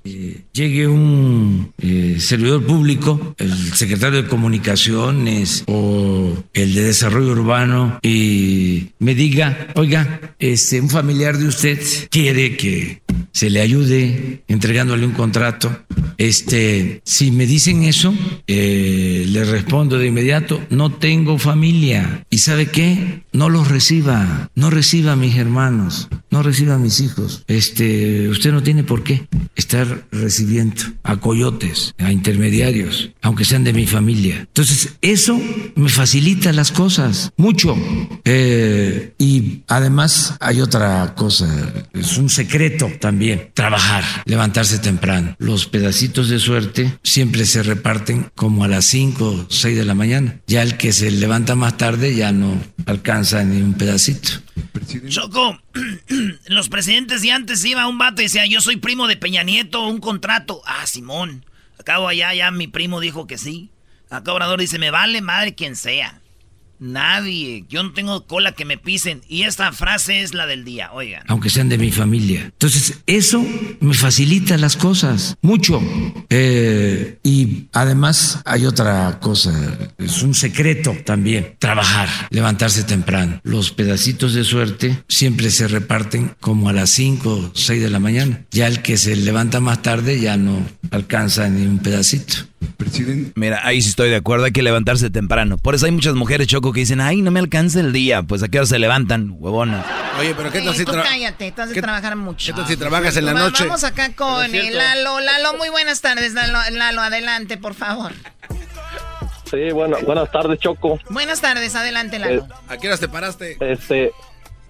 Eh, 0.05 0.43
llegue 0.53 0.87
un 0.87 1.73
eh, 1.79 2.17
servidor 2.19 2.63
público, 2.63 3.35
el 3.39 3.73
secretario 3.73 4.21
de 4.21 4.29
comunicaciones 4.29 5.63
o 5.65 6.31
el 6.53 6.75
de 6.75 6.83
desarrollo 6.83 7.31
urbano 7.31 7.99
y 8.03 8.89
me 8.99 9.15
diga, 9.15 9.69
oiga, 9.73 10.35
este, 10.37 10.79
un 10.79 10.91
familiar 10.91 11.39
de 11.39 11.47
usted 11.47 11.79
quiere 12.11 12.55
que 12.55 13.01
se 13.31 13.49
le 13.49 13.61
ayude 13.61 14.43
entregándole 14.47 15.05
un 15.05 15.11
contrato. 15.11 15.85
Este, 16.17 17.01
si 17.03 17.31
me 17.31 17.45
dicen 17.45 17.83
eso, 17.83 18.13
eh, 18.47 19.25
le 19.27 19.43
respondo 19.43 19.97
de 19.97 20.07
inmediato, 20.07 20.61
no 20.69 20.93
tengo 20.93 21.37
familia. 21.37 22.25
¿Y 22.29 22.37
sabe 22.37 22.67
qué? 22.67 23.23
No 23.33 23.49
los 23.49 23.67
reciba, 23.67 24.49
no 24.55 24.69
reciba 24.69 25.13
a 25.13 25.17
mis 25.17 25.35
hermanos, 25.35 26.07
no 26.31 26.43
reciba 26.43 26.75
a 26.75 26.79
mis 26.79 27.01
hijos. 27.01 27.43
Este, 27.47 28.29
usted 28.29 28.53
no 28.53 28.63
tiene 28.63 28.83
por 28.83 29.03
qué 29.03 29.27
estar 29.55 29.94
recibiendo 30.11 30.81
a 31.03 31.17
coyotes, 31.17 31.93
a 31.97 32.11
intermediarios, 32.11 33.11
aunque 33.21 33.45
sean 33.45 33.63
de 33.63 33.73
mi 33.73 33.87
familia. 33.87 34.37
Entonces, 34.39 34.95
eso 35.01 35.39
me 35.75 35.89
facilita 35.89 36.51
las 36.53 36.71
cosas 36.71 37.31
mucho. 37.37 37.75
Eh, 38.23 39.13
y 39.17 39.61
además 39.67 40.35
hay 40.39 40.61
otra 40.61 41.13
cosa, 41.15 41.47
es 41.93 42.17
un 42.17 42.29
secreto 42.29 42.91
también, 42.99 43.51
trabajar, 43.53 44.03
levantarse 44.25 44.79
temprano. 44.79 45.35
Los 45.39 45.67
pedacitos 45.67 46.29
de 46.29 46.39
suerte 46.39 46.97
siempre 47.03 47.45
se 47.45 47.63
reparten 47.63 48.27
como 48.35 48.63
a 48.63 48.67
las 48.67 48.85
5 48.85 49.25
o 49.25 49.45
6 49.49 49.77
de 49.77 49.85
la 49.85 49.93
mañana. 49.93 50.39
Ya 50.47 50.61
el 50.61 50.77
que 50.77 50.91
se 50.93 51.11
levanta 51.11 51.55
más 51.55 51.77
tarde 51.77 52.15
ya 52.15 52.31
no 52.31 52.61
alcanza 52.85 53.43
ni 53.43 53.61
un 53.61 53.73
pedacito. 53.73 54.29
Choco, 55.07 55.59
los 56.47 56.69
presidentes 56.69 57.21
de 57.21 57.31
antes 57.31 57.63
iba 57.65 57.87
un 57.87 57.97
vato 57.97 58.21
y 58.21 58.25
decía, 58.25 58.45
yo 58.45 58.61
soy 58.61 58.77
primo 58.77 59.07
de 59.07 59.17
Peña 59.17 59.43
Nieto, 59.43 59.84
un 59.87 59.99
contrato. 59.99 60.61
Ah, 60.65 60.85
Simón. 60.85 61.45
Acabo 61.79 62.07
allá, 62.07 62.33
ya 62.33 62.51
mi 62.51 62.67
primo 62.67 62.99
dijo 62.99 63.27
que 63.27 63.37
sí. 63.37 63.69
Acá 64.09 64.33
Obrador 64.33 64.59
dice, 64.59 64.79
me 64.79 64.91
vale 64.91 65.21
madre 65.21 65.55
quien 65.55 65.75
sea. 65.75 66.21
Nadie. 66.79 67.65
Yo 67.69 67.83
no 67.83 67.93
tengo 67.93 68.25
cola 68.25 68.51
que 68.53 68.65
me 68.65 68.77
pisen. 68.77 69.21
Y 69.27 69.43
esta 69.43 69.71
frase 69.71 70.21
es 70.21 70.33
la 70.33 70.45
del 70.45 70.65
día, 70.65 70.91
oigan. 70.91 71.23
Aunque 71.27 71.49
sean 71.49 71.69
de 71.69 71.77
mi 71.77 71.91
familia. 71.91 72.43
Entonces, 72.45 72.99
eso 73.05 73.45
me 73.79 73.93
facilita 73.93 74.57
las 74.57 74.75
cosas. 74.75 75.37
Mucho. 75.41 75.81
Eh, 76.29 77.19
y 77.23 77.67
además 77.73 78.41
hay 78.45 78.65
otra 78.65 79.19
cosa. 79.19 79.51
Es 79.97 80.21
un 80.23 80.33
secreto 80.33 80.95
también. 81.05 81.55
Trabajar. 81.59 82.09
Levantarse 82.29 82.83
temprano. 82.83 83.39
Los 83.43 83.71
pedacitos 83.71 84.33
de 84.33 84.43
suerte 84.43 85.03
siempre 85.07 85.49
se 85.51 85.67
reparten 85.67 86.35
como 86.39 86.69
a 86.69 86.73
las 86.73 86.89
5 86.91 87.29
o 87.29 87.51
6 87.53 87.81
de 87.81 87.89
la 87.89 87.99
mañana. 87.99 88.45
Ya 88.51 88.67
el 88.67 88.81
que 88.81 88.97
se 88.97 89.15
levanta 89.15 89.59
más 89.59 89.81
tarde 89.81 90.19
ya 90.19 90.37
no 90.37 90.65
alcanza 90.91 91.49
ni 91.49 91.65
un 91.65 91.79
pedacito. 91.79 92.35
Presidente. 92.65 93.31
Mira, 93.35 93.61
ahí 93.63 93.81
sí 93.81 93.89
estoy 93.89 94.09
de 94.09 94.17
acuerdo, 94.17 94.45
hay 94.45 94.51
que 94.51 94.61
levantarse 94.63 95.09
temprano. 95.09 95.57
Por 95.57 95.75
eso 95.75 95.85
hay 95.85 95.91
muchas 95.91 96.15
mujeres, 96.15 96.47
Choco, 96.47 96.73
que 96.73 96.81
dicen, 96.81 97.01
ay, 97.01 97.21
no 97.21 97.31
me 97.31 97.39
alcanza 97.39 97.79
el 97.79 97.93
día. 97.93 98.23
Pues 98.23 98.43
a 98.43 98.47
qué 98.47 98.59
hora 98.59 98.67
se 98.67 98.79
levantan, 98.79 99.35
huevona. 99.37 99.85
Oye, 100.19 100.33
pero 100.35 100.51
¿qué 100.51 100.61
tal 100.61 100.75
si 100.75 100.85
trabajas? 100.85 101.11
cállate, 101.11 101.51
tú 101.51 101.61
has 101.61 101.69
de 101.69 101.81
trabajar 101.81 102.15
mucho. 102.15 102.53
¿Qué 102.53 102.53
tal 102.53 102.67
si 102.67 102.77
trabajas 102.77 103.17
en 103.17 103.25
la 103.25 103.33
noche? 103.33 103.65
Vamos 103.65 103.83
acá 103.83 104.13
con 104.13 104.53
el 104.53 104.75
Lalo. 104.75 105.19
Lalo, 105.19 105.57
muy 105.57 105.69
buenas 105.69 106.01
tardes, 106.01 106.33
Lalo. 106.33 106.59
Lalo, 106.71 107.01
adelante, 107.01 107.57
por 107.57 107.73
favor. 107.73 108.11
Sí, 109.49 109.71
bueno, 109.71 109.97
buenas 110.05 110.31
tardes, 110.31 110.59
Choco. 110.59 110.99
Buenas 111.09 111.41
tardes, 111.41 111.75
adelante, 111.75 112.19
Lalo. 112.19 112.43
Eh, 112.43 112.47
¿A 112.69 112.77
qué 112.77 112.87
horas 112.87 112.99
te 112.99 113.07
paraste? 113.07 113.57
Este, 113.59 114.11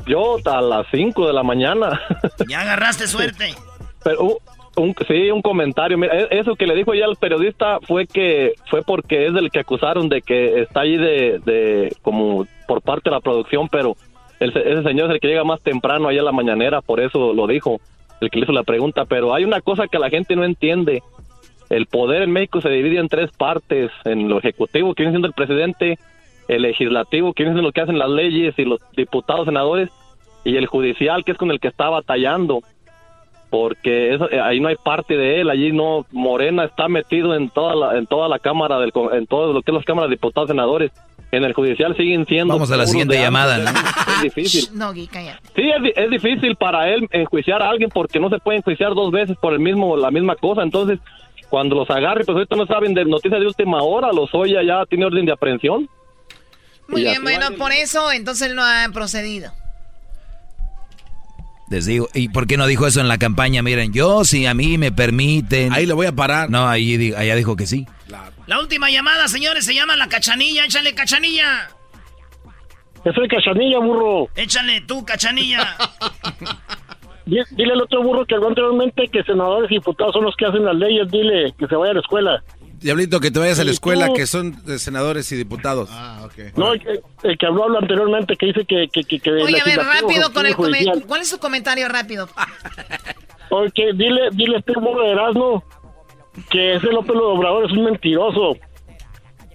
yo 0.06 0.38
a 0.46 0.62
las 0.62 0.86
5 0.92 1.28
de 1.28 1.34
la 1.34 1.44
mañana. 1.44 2.00
Ya 2.48 2.62
agarraste 2.62 3.08
suerte. 3.08 3.56
Pero, 4.04 4.38
un, 4.76 4.96
sí, 5.08 5.32
un 5.32 5.42
comentario. 5.42 5.98
Mira, 5.98 6.20
e, 6.20 6.28
eso 6.32 6.56
que 6.56 6.68
le 6.68 6.76
dijo 6.76 6.94
ya 6.94 7.06
al 7.06 7.16
periodista 7.16 7.80
fue 7.82 8.08
que 8.08 8.54
fue 8.70 8.82
porque 8.84 9.28
es 9.28 9.34
del 9.34 9.52
que 9.52 9.60
acusaron 9.60 10.10
de 10.10 10.22
que 10.22 10.62
está 10.62 10.82
ahí 10.82 10.98
de, 10.98 11.40
de 11.46 11.96
como 12.02 12.46
por 12.68 12.82
parte 12.82 13.10
de 13.10 13.16
la 13.16 13.22
producción, 13.22 13.68
pero 13.70 13.96
ese 14.40 14.84
señor 14.84 15.08
es 15.08 15.16
el 15.16 15.20
que 15.20 15.28
llega 15.28 15.44
más 15.44 15.62
temprano 15.62 16.08
ahí 16.08 16.18
a 16.18 16.24
la 16.24 16.32
mañanera, 16.32 16.82
por 16.82 17.00
eso 17.00 17.34
lo 17.34 17.48
dijo, 17.48 17.80
el 18.22 18.30
que 18.30 18.40
le 18.40 18.44
hizo 18.44 18.54
la 18.54 18.64
pregunta. 18.64 19.06
Pero 19.06 19.34
hay 19.34 19.46
una 19.46 19.62
cosa 19.62 19.88
que 19.88 20.00
la 20.00 20.10
gente 20.10 20.36
no 20.36 20.44
entiende. 20.44 21.02
El 21.70 21.88
poder 21.88 22.22
en 22.22 22.32
México 22.32 22.62
se 22.62 22.70
divide 22.70 23.00
en 23.00 23.08
tres 23.08 23.32
partes, 23.32 23.92
en 24.04 24.30
lo 24.30 24.38
ejecutivo, 24.38 24.94
que 24.94 25.04
viene 25.04 25.14
siendo 25.14 25.28
el 25.28 25.34
presidente, 25.34 25.98
el 26.48 26.62
legislativo, 26.62 27.34
que 27.34 27.44
viene 27.44 27.56
siendo 27.56 27.70
lo 27.70 27.72
que 27.72 27.82
hacen 27.82 27.98
las 27.98 28.10
leyes 28.10 28.54
y 28.58 28.66
los 28.66 28.80
diputados, 28.96 29.46
senadores, 29.46 29.90
y 30.44 30.58
el 30.58 30.68
judicial, 30.68 31.26
que 31.26 31.32
es 31.32 31.38
con 31.38 31.50
el 31.50 31.60
que 31.60 31.70
está 31.70 31.90
batallando 31.90 32.62
porque 33.56 34.14
eso, 34.14 34.30
eh, 34.30 34.42
ahí 34.42 34.60
no 34.60 34.68
hay 34.68 34.76
parte 34.76 35.16
de 35.16 35.40
él, 35.40 35.50
allí 35.50 35.72
no, 35.72 36.06
Morena 36.12 36.66
está 36.66 36.90
metido 36.90 37.34
en 37.36 37.50
toda 37.50 37.74
la, 37.74 37.98
en 37.98 38.06
toda 38.06 38.28
la 38.28 38.38
cámara, 38.38 38.80
del, 38.80 38.92
en 39.14 39.28
todo 39.28 39.54
lo 39.54 39.62
que 39.62 39.72
es 39.72 39.76
las 39.76 39.86
cámaras 39.86 40.10
de 40.10 40.18
diputados 40.18 40.50
senadores, 40.50 40.92
en 41.32 41.42
el 41.46 41.54
judicial 41.54 41.96
siguen 41.96 42.26
siendo... 42.26 42.54
Vamos 42.54 42.70
a 42.72 42.76
la 42.76 42.86
siguiente 42.86 43.18
llamada, 43.18 43.58
¿no? 43.58 43.70
Es 44.18 44.24
difícil. 44.24 44.78
No, 44.78 44.94
Sí, 44.94 45.08
es, 45.56 45.94
es, 45.96 46.10
difícil 46.10 46.58
para 46.58 46.90
él 46.94 47.08
enjuiciar 47.12 47.62
a 47.62 47.70
alguien 47.70 47.90
porque 47.94 48.20
no 48.20 48.30
se 48.30 48.40
puede 48.40 48.58
enjuiciar 48.58 48.94
dos 48.94 49.10
veces 49.10 49.38
por 49.38 49.54
el 49.54 49.60
mismo, 49.60 49.96
la 49.96 50.12
misma 50.12 50.36
cosa, 50.36 50.62
entonces 50.62 51.00
cuando 51.50 51.78
los 51.78 51.90
agarre, 51.90 52.26
pues 52.26 52.36
ahorita 52.36 52.58
no 52.58 52.66
saben 52.66 52.94
de 52.94 53.06
noticias 53.06 53.40
de 53.40 53.48
última 53.48 53.82
hora, 53.84 54.12
los 54.12 54.36
Oya 54.36 54.64
ya 54.64 54.86
tiene 54.86 55.06
orden 55.06 55.26
de 55.26 55.32
aprehensión. 55.32 55.88
Muy 56.90 57.04
bien, 57.04 57.24
bueno, 57.24 57.52
por 57.58 57.72
eso 57.72 58.12
entonces 58.12 58.50
él 58.50 58.56
no 58.58 58.64
ha 58.64 58.86
procedido. 58.92 59.54
Les 61.70 61.86
digo, 61.86 62.08
¿y 62.14 62.30
por 62.30 62.46
qué 62.46 62.58
no 62.58 62.68
dijo 62.68 62.86
eso 62.86 63.02
en 63.02 63.08
la 63.08 63.18
campaña? 63.18 63.64
Miren, 63.64 63.92
yo 63.92 64.24
si 64.24 64.46
a 64.46 64.54
mí 64.54 64.78
me 64.78 64.92
permiten... 64.92 65.74
Ahí 65.74 65.86
lo 65.86 65.96
voy 65.96 66.06
a 66.06 66.12
parar. 66.12 66.50
No, 66.50 66.68
ahí 66.68 67.14
allá 67.16 67.36
dijo 67.36 67.56
que 67.56 67.66
sí. 67.66 67.88
La 68.48 68.60
última 68.60 68.92
llamada, 68.92 69.28
señores, 69.28 69.66
se 69.66 69.74
llama 69.74 69.96
la 69.96 70.08
cachanilla. 70.08 70.66
Échale, 70.66 70.94
cachanilla. 70.94 71.70
Yo 73.04 73.12
soy 73.14 73.28
cachanilla, 73.28 73.80
burro. 73.80 74.30
Échale 74.36 74.82
tú, 74.82 75.04
cachanilla. 75.04 75.76
dile 77.26 77.74
al 77.74 77.82
otro 77.82 78.04
burro 78.04 78.26
que 78.26 78.36
anteriormente 78.36 79.08
que 79.08 79.24
senadores 79.24 79.72
y 79.72 79.76
diputados 79.76 80.14
son 80.14 80.26
los 80.26 80.36
que 80.36 80.46
hacen 80.46 80.64
las 80.64 80.76
leyes. 80.76 81.10
Dile 81.10 81.54
que 81.58 81.66
se 81.68 81.76
vaya 81.76 81.92
a 81.92 81.96
la 81.96 82.02
escuela. 82.02 82.44
Diablito, 82.80 83.20
que 83.20 83.32
te 83.32 83.40
vayas 83.40 83.60
a 83.60 83.64
la 83.64 83.72
escuela, 83.72 84.10
que 84.14 84.28
son 84.28 84.56
senadores 84.80 85.32
y 85.32 85.36
diputados. 85.36 85.90
Ah, 85.92 86.22
ok. 86.26 86.56
No, 86.58 86.74
el, 86.74 87.38
que 87.38 87.46
habló 87.46 87.78
anteriormente, 87.78 88.36
que 88.36 88.48
dice 88.48 88.66
que... 88.66 88.88
que, 88.92 89.04
que, 89.04 89.32
Oye, 89.32 89.60
a 89.62 89.66
ver, 89.66 89.78
rápido 89.80 90.32
con 90.34 90.46
el 90.46 90.56
comentario. 90.56 91.02
¿Cuál 91.08 91.22
es 91.22 91.30
su 91.30 91.40
comentario 91.40 91.88
rápido? 91.88 92.28
Oye, 93.50 93.72
dile, 93.96 94.30
dile 94.34 94.56
a 94.58 94.60
este 94.60 94.74
de 94.74 95.12
Erasmo 95.12 95.64
que 96.50 96.76
ese 96.76 96.88
López 96.88 97.16
Obrador 97.16 97.66
es 97.66 97.72
un 97.72 97.86
mentiroso. 97.86 98.58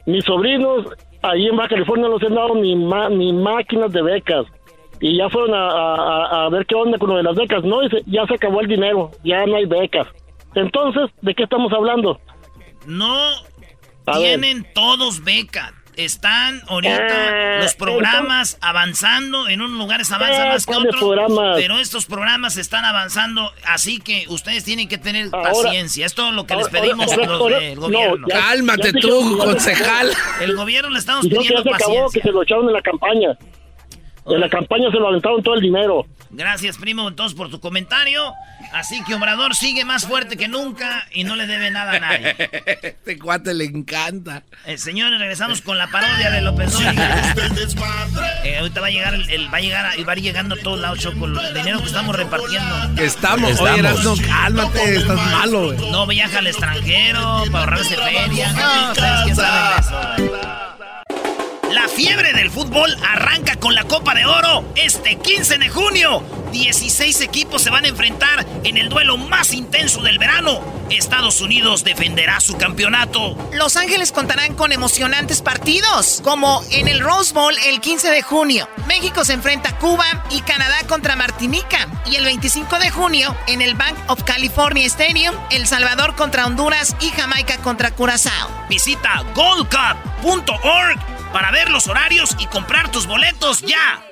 Mis 0.06 0.24
sobrinos, 0.24 0.86
ahí 1.22 1.46
en 1.46 1.56
Baja 1.56 1.70
California, 1.70 2.08
no 2.08 2.18
se 2.18 2.26
han 2.26 2.34
dado 2.34 2.54
ni, 2.54 2.74
ni 2.74 3.32
máquinas 3.32 3.92
de 3.92 4.02
becas. 4.02 4.46
y 5.00 5.16
ya 5.18 5.28
fueron 5.28 5.54
a, 5.54 5.68
a- 5.68 6.46
a 6.46 6.48
ver 6.48 6.64
qué 6.66 6.74
onda 6.74 6.98
con 6.98 7.10
lo 7.10 7.16
de 7.16 7.22
las 7.22 7.36
becas. 7.36 7.62
No, 7.64 7.80
dice, 7.82 8.02
ya 8.06 8.26
se 8.26 8.34
acabó 8.34 8.60
el 8.60 8.68
dinero, 8.68 9.10
ya 9.24 9.44
no 9.46 9.56
hay 9.56 9.66
becas. 9.66 10.06
Entonces, 10.54 11.10
¿de 11.22 11.34
qué 11.34 11.42
estamos 11.44 11.72
hablando? 11.72 12.18
No 12.86 13.14
A 14.06 14.18
ver. 14.18 14.40
tienen 14.40 14.66
todos 14.74 15.22
beca. 15.24 15.74
Están 15.96 16.62
ahorita 16.68 17.56
Eh, 17.58 17.58
los 17.62 17.74
programas 17.74 18.56
avanzando, 18.62 19.48
en 19.48 19.60
unos 19.60 19.76
lugares 19.76 20.10
avanzan 20.12 20.46
Eh, 20.46 20.50
más 20.50 20.64
que 20.64 20.72
¿cuáles 20.72 20.94
otros, 20.94 21.00
programas? 21.02 21.56
pero 21.56 21.78
estos 21.78 22.06
programas 22.06 22.56
están 22.56 22.84
avanzando, 22.86 23.52
así 23.66 23.98
que 23.98 24.24
ustedes 24.28 24.64
tienen 24.64 24.88
que 24.88 24.96
tener 24.96 25.28
Ahora- 25.32 25.50
paciencia. 25.52 26.06
Es 26.06 26.14
todo 26.14 26.30
lo 26.30 26.46
que 26.46 26.54
les 26.56 26.68
pedimos 26.68 27.12
ahora- 27.12 27.26
los 27.26 27.50
del 27.50 27.74
no, 27.74 27.80
gobierno. 27.82 28.26
ya- 28.28 28.40
Cálmate 28.40 28.92
ya 28.94 29.00
tú, 29.00 29.36
concejal. 29.38 30.10
El 30.40 30.56
gobierno 30.56 30.90
le 30.90 30.98
estamos 31.00 31.24
Dijeron 31.24 31.42
que 31.44 31.48
pidiendo 31.48 31.70
se 31.70 31.74
acabó, 31.76 31.92
que 31.92 32.00
paciencia. 32.04 32.22
se 32.22 32.32
lo 32.32 32.42
echaron 32.44 32.66
en 32.68 32.72
la 32.72 32.82
campaña. 32.82 33.28
En 34.34 34.40
la 34.40 34.48
campaña 34.48 34.90
se 34.90 34.98
lo 34.98 35.08
aventaron 35.08 35.42
todo 35.42 35.54
el 35.54 35.60
dinero. 35.60 36.06
Gracias, 36.30 36.78
primo, 36.78 37.08
entonces 37.08 37.36
por 37.36 37.50
tu 37.50 37.58
comentario. 37.60 38.32
Así 38.72 39.02
que 39.04 39.14
Obrador 39.14 39.56
sigue 39.56 39.84
más 39.84 40.06
fuerte 40.06 40.36
que 40.36 40.46
nunca 40.46 41.04
y 41.12 41.24
no 41.24 41.34
le 41.34 41.46
debe 41.48 41.70
nada 41.72 41.92
a 41.92 41.98
nadie. 42.00 42.36
Este 42.82 43.18
cuate 43.18 43.52
le 43.54 43.64
encanta. 43.64 44.44
Eh, 44.66 44.78
señores, 44.78 45.18
regresamos 45.18 45.60
con 45.60 45.76
la 45.78 45.88
parodia 45.88 46.30
de 46.30 46.40
López 46.42 46.72
Dóriga. 46.72 47.34
Eh, 48.44 48.58
ahorita 48.58 48.80
va 48.80 48.86
a 48.86 48.90
llegar, 48.90 49.14
el, 49.14 49.28
el- 49.30 49.52
va 49.52 49.58
a 49.58 49.60
llegar, 49.60 49.86
a- 49.86 50.04
va 50.04 50.12
a 50.12 50.16
ir 50.16 50.22
llegando 50.22 50.54
a 50.54 50.58
todos 50.58 50.78
lados, 50.78 50.98
Choco, 51.00 51.26
el 51.26 51.54
dinero 51.54 51.80
que 51.80 51.86
estamos 51.86 52.14
repartiendo. 52.16 52.94
Que 52.96 53.04
estamos. 53.06 53.60
Oye, 53.60 53.82
cálmate, 54.26 54.94
estás 54.96 55.16
malo, 55.16 55.72
güey. 55.72 55.90
No 55.90 56.06
viaja 56.06 56.38
al 56.38 56.46
extranjero 56.46 57.42
para 57.50 57.64
ahorrarse 57.64 57.96
feria. 57.96 58.52
No, 58.52 58.94
saben 58.94 59.34
de 59.34 59.42
eso, 59.80 60.00
güey. 60.16 60.69
La 61.70 61.86
fiebre 61.86 62.32
del 62.32 62.50
fútbol 62.50 62.96
arranca 63.08 63.54
con 63.54 63.76
la 63.76 63.84
Copa 63.84 64.12
de 64.12 64.26
Oro 64.26 64.64
este 64.74 65.16
15 65.16 65.58
de 65.58 65.68
junio. 65.68 66.20
16 66.50 67.20
equipos 67.20 67.62
se 67.62 67.70
van 67.70 67.84
a 67.84 67.88
enfrentar 67.88 68.44
en 68.64 68.76
el 68.76 68.88
duelo 68.88 69.16
más 69.16 69.52
intenso 69.52 70.02
del 70.02 70.18
verano. 70.18 70.60
Estados 70.90 71.40
Unidos 71.40 71.84
defenderá 71.84 72.40
su 72.40 72.56
campeonato. 72.56 73.36
Los 73.52 73.76
Ángeles 73.76 74.10
contarán 74.10 74.56
con 74.56 74.72
emocionantes 74.72 75.42
partidos, 75.42 76.20
como 76.24 76.60
en 76.72 76.88
el 76.88 76.98
Rose 76.98 77.32
Bowl 77.32 77.54
el 77.64 77.80
15 77.80 78.10
de 78.10 78.22
junio. 78.22 78.68
México 78.88 79.24
se 79.24 79.34
enfrenta 79.34 79.68
a 79.68 79.78
Cuba 79.78 80.24
y 80.30 80.40
Canadá 80.40 80.78
contra 80.88 81.14
Martinica. 81.14 81.86
Y 82.10 82.16
el 82.16 82.24
25 82.24 82.80
de 82.80 82.90
junio, 82.90 83.36
en 83.46 83.62
el 83.62 83.76
Bank 83.76 83.96
of 84.08 84.24
California 84.24 84.86
Stadium, 84.86 85.36
El 85.52 85.68
Salvador 85.68 86.16
contra 86.16 86.46
Honduras 86.46 86.96
y 87.00 87.10
Jamaica 87.10 87.58
contra 87.58 87.92
Curazao. 87.92 88.48
Visita 88.68 89.24
goldcup.org 89.36 91.19
para 91.32 91.50
ver 91.50 91.70
los 91.70 91.88
horarios 91.88 92.36
y 92.38 92.46
comprar 92.46 92.90
tus 92.90 93.06
boletos 93.06 93.62
ya. 93.62 94.02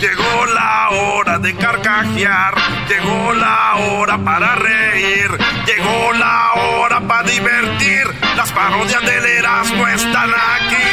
Llegó 0.00 0.46
la 0.46 0.88
hora 0.90 1.38
de 1.38 1.54
carcajear, 1.54 2.54
llegó 2.88 3.32
la 3.34 3.76
hora 3.76 4.18
para 4.18 4.56
reír, 4.56 5.30
llegó 5.64 6.12
la 6.14 6.52
hora 6.54 7.00
para 7.00 7.22
divertir. 7.22 8.04
Las 8.36 8.50
parodias 8.50 9.00
del 9.02 9.24
Erasmo 9.24 9.86
están 9.86 10.30
aquí. 10.30 10.88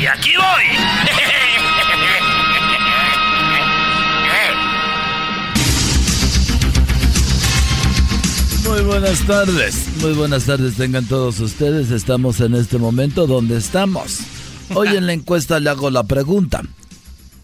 Y 0.00 0.06
aquí 0.06 0.34
voy. 0.36 0.64
Buenas 9.06 9.26
tardes, 9.26 10.02
muy 10.02 10.12
buenas 10.14 10.44
tardes 10.46 10.74
tengan 10.74 11.04
todos 11.04 11.38
ustedes. 11.38 11.92
Estamos 11.92 12.40
en 12.40 12.56
este 12.56 12.76
momento 12.76 13.28
donde 13.28 13.56
estamos. 13.56 14.18
Hoy 14.74 14.88
en 14.88 15.06
la 15.06 15.12
encuesta 15.12 15.60
le 15.60 15.70
hago 15.70 15.90
la 15.90 16.02
pregunta. 16.02 16.62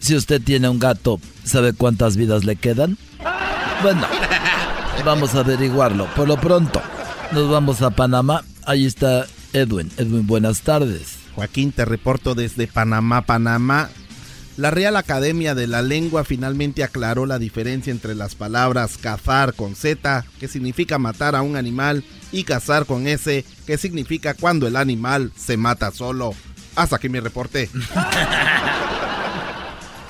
Si 0.01 0.17
usted 0.17 0.43
tiene 0.43 0.69
un 0.69 0.81
gato, 0.81 1.21
¿sabe 1.45 1.73
cuántas 1.73 2.17
vidas 2.17 2.43
le 2.43 2.57
quedan? 2.57 2.99
Bueno, 3.81 4.05
vamos 5.05 5.37
a 5.37 5.41
averiguarlo. 5.41 6.13
Por 6.17 6.27
lo 6.27 6.37
pronto, 6.41 6.83
nos 7.31 7.49
vamos 7.49 7.81
a 7.83 7.91
Panamá. 7.91 8.43
Ahí 8.67 8.85
está 8.85 9.27
Edwin. 9.53 9.89
Edwin, 9.99 10.27
buenas 10.27 10.63
tardes. 10.63 11.19
Joaquín, 11.37 11.71
te 11.71 11.85
reporto 11.85 12.35
desde 12.35 12.67
Panamá, 12.67 13.23
Panamá. 13.23 13.89
La 14.57 14.71
Real 14.71 14.97
Academia 14.97 15.55
de 15.55 15.67
la 15.67 15.81
Lengua 15.81 16.25
finalmente 16.25 16.85
aclaró 16.85 17.25
la 17.25 17.39
diferencia 17.39 17.91
entre 17.91 18.15
las 18.15 18.35
palabras 18.35 18.99
cazar 18.99 19.55
con 19.55 19.75
Z, 19.75 20.25
que 20.39 20.49
significa 20.49 20.99
matar 20.99 21.35
a 21.35 21.43
un 21.43 21.57
animal, 21.57 22.05
y 22.33 22.45
cazar 22.45 22.85
con 22.85 23.07
S, 23.07 23.45
que 23.67 23.79
significa 23.79 24.35
cuando 24.35 24.67
el 24.67 24.77
animal 24.77 25.33
se 25.37 25.57
mata 25.57 25.91
solo. 25.91 26.35
Hasta 26.77 26.97
aquí 26.97 27.09
mi 27.09 27.21
reporte. 27.21 27.71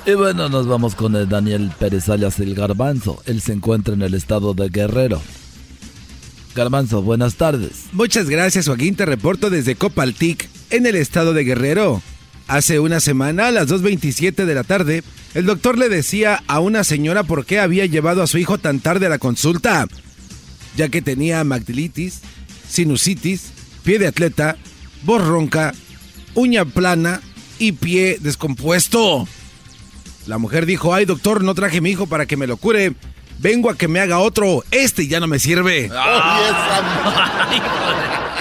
Y 0.04 0.14
bueno, 0.14 0.48
nos 0.48 0.66
vamos 0.66 0.96
con 0.96 1.14
el 1.14 1.28
Daniel 1.28 1.70
Pérez 1.78 2.08
alias 2.08 2.40
el 2.40 2.56
Garbanzo. 2.56 3.22
Él 3.24 3.40
se 3.40 3.52
encuentra 3.52 3.94
en 3.94 4.02
el 4.02 4.14
estado 4.14 4.52
de 4.52 4.68
Guerrero. 4.68 5.22
Garbanzo, 6.56 7.02
buenas 7.02 7.36
tardes. 7.36 7.84
Muchas 7.92 8.28
gracias, 8.28 8.66
Joaquín. 8.66 8.96
Te 8.96 9.06
reporto 9.06 9.48
desde 9.48 9.76
Copaltic, 9.76 10.48
en 10.70 10.86
el 10.86 10.96
estado 10.96 11.32
de 11.32 11.44
Guerrero. 11.44 12.02
Hace 12.48 12.80
una 12.80 13.00
semana, 13.00 13.46
a 13.46 13.50
las 13.50 13.68
2.27 13.68 14.44
de 14.44 14.54
la 14.54 14.64
tarde, 14.64 15.02
el 15.34 15.46
doctor 15.46 15.78
le 15.78 15.88
decía 15.88 16.42
a 16.46 16.60
una 16.60 16.84
señora 16.84 17.22
por 17.22 17.46
qué 17.46 17.60
había 17.60 17.86
llevado 17.86 18.22
a 18.22 18.26
su 18.26 18.38
hijo 18.38 18.58
tan 18.58 18.80
tarde 18.80 19.06
a 19.06 19.10
la 19.10 19.18
consulta, 19.18 19.86
ya 20.76 20.88
que 20.88 21.02
tenía 21.02 21.40
amigdalitis, 21.40 22.20
sinusitis, 22.68 23.52
pie 23.84 23.98
de 23.98 24.08
atleta, 24.08 24.56
voz 25.04 25.26
ronca, 25.26 25.72
uña 26.34 26.64
plana 26.64 27.20
y 27.58 27.72
pie 27.72 28.18
descompuesto. 28.20 29.26
La 30.26 30.38
mujer 30.38 30.66
dijo, 30.66 30.94
ay 30.94 31.04
doctor, 31.04 31.42
no 31.42 31.54
traje 31.54 31.80
mi 31.80 31.90
hijo 31.90 32.06
para 32.06 32.26
que 32.26 32.36
me 32.36 32.46
lo 32.46 32.56
cure, 32.56 32.94
vengo 33.42 33.68
a 33.68 33.76
que 33.76 33.88
me 33.88 34.00
haga 34.00 34.20
otro, 34.20 34.64
este 34.70 35.08
ya 35.08 35.20
no 35.20 35.26
me 35.26 35.38
sirve. 35.38 35.90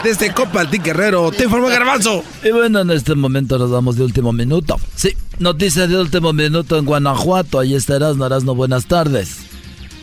Desde 0.03 0.33
Copaltic 0.33 0.83
Guerrero, 0.83 1.31
te 1.31 1.43
informó 1.45 1.67
Garbanzo. 1.67 2.23
Y 2.43 2.51
bueno, 2.51 2.79
en 2.81 2.91
este 2.91 3.15
momento 3.15 3.57
nos 3.57 3.71
vamos 3.71 3.97
de 3.97 4.03
último 4.03 4.31
minuto. 4.31 4.79
Sí, 4.95 5.15
noticias 5.39 5.89
de 5.89 5.97
último 5.97 6.33
minuto 6.33 6.77
en 6.77 6.85
Guanajuato. 6.85 7.59
Ahí 7.59 7.75
estarás, 7.75 8.15
Narazno. 8.17 8.55
Buenas 8.55 8.85
tardes. 8.85 9.39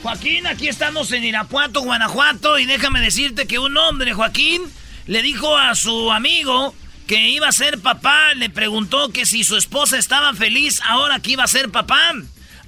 Joaquín, 0.02 0.46
aquí 0.46 0.68
estamos 0.68 1.10
en 1.12 1.24
Irapuato, 1.24 1.80
Guanajuato, 1.82 2.58
y 2.58 2.66
déjame 2.66 3.00
decirte 3.00 3.46
que 3.46 3.58
un 3.58 3.76
hombre, 3.76 4.14
Joaquín, 4.14 4.62
le 5.06 5.22
dijo 5.22 5.56
a 5.56 5.74
su 5.74 6.12
amigo 6.12 6.74
que 7.08 7.30
iba 7.30 7.48
a 7.48 7.52
ser 7.52 7.80
papá, 7.80 8.34
le 8.36 8.50
preguntó 8.50 9.08
que 9.08 9.26
si 9.26 9.42
su 9.42 9.56
esposa 9.56 9.98
estaba 9.98 10.34
feliz 10.34 10.80
ahora 10.86 11.18
que 11.18 11.32
iba 11.32 11.42
a 11.42 11.48
ser 11.48 11.70
papá. 11.70 12.12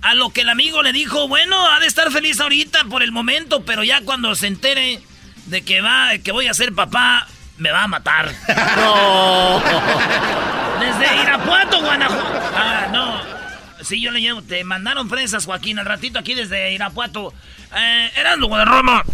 A 0.03 0.15
lo 0.15 0.31
que 0.31 0.43
el 0.43 0.49
amigo 0.49 0.83
le 0.83 0.93
dijo, 0.93 1.29
bueno, 1.29 1.57
ha 1.71 1.79
de 1.81 1.87
estar 1.87 2.11
feliz 2.11 2.41
ahorita 2.41 2.85
por 2.85 3.03
el 3.03 3.13
momento, 3.13 3.65
pero 3.65 3.85
ya 3.85 4.01
cuando 4.03 4.35
se 4.35 4.47
entere 4.47 5.01
de 5.47 5.63
que 5.63 5.81
va, 5.81 6.17
que 6.19 6.33
voy 6.33 6.47
a 6.47 6.55
ser 6.55 6.75
papá, 6.75 7.27
me 7.59 7.71
va 7.71 7.85
a 7.85 7.89
matar. 7.89 8.35
No. 8.77 9.63
Desde 10.81 11.23
Irapuato, 11.23 11.81
Guanajuato. 11.83 12.51
Ah, 12.57 12.89
no. 12.91 13.85
Sí, 13.85 14.01
yo 14.01 14.11
le 14.11 14.21
llevo. 14.21 14.43
Te 14.43 14.65
mandaron 14.65 15.09
fresas, 15.11 15.45
Joaquín, 15.45 15.79
al 15.79 15.85
ratito 15.85 16.19
aquí 16.19 16.35
desde 16.35 16.73
Irapuato. 16.73 17.35
Eh, 17.77 18.11
eran 18.17 18.39
luego 18.41 18.57
de 18.57 18.65
Roma. 18.65 19.05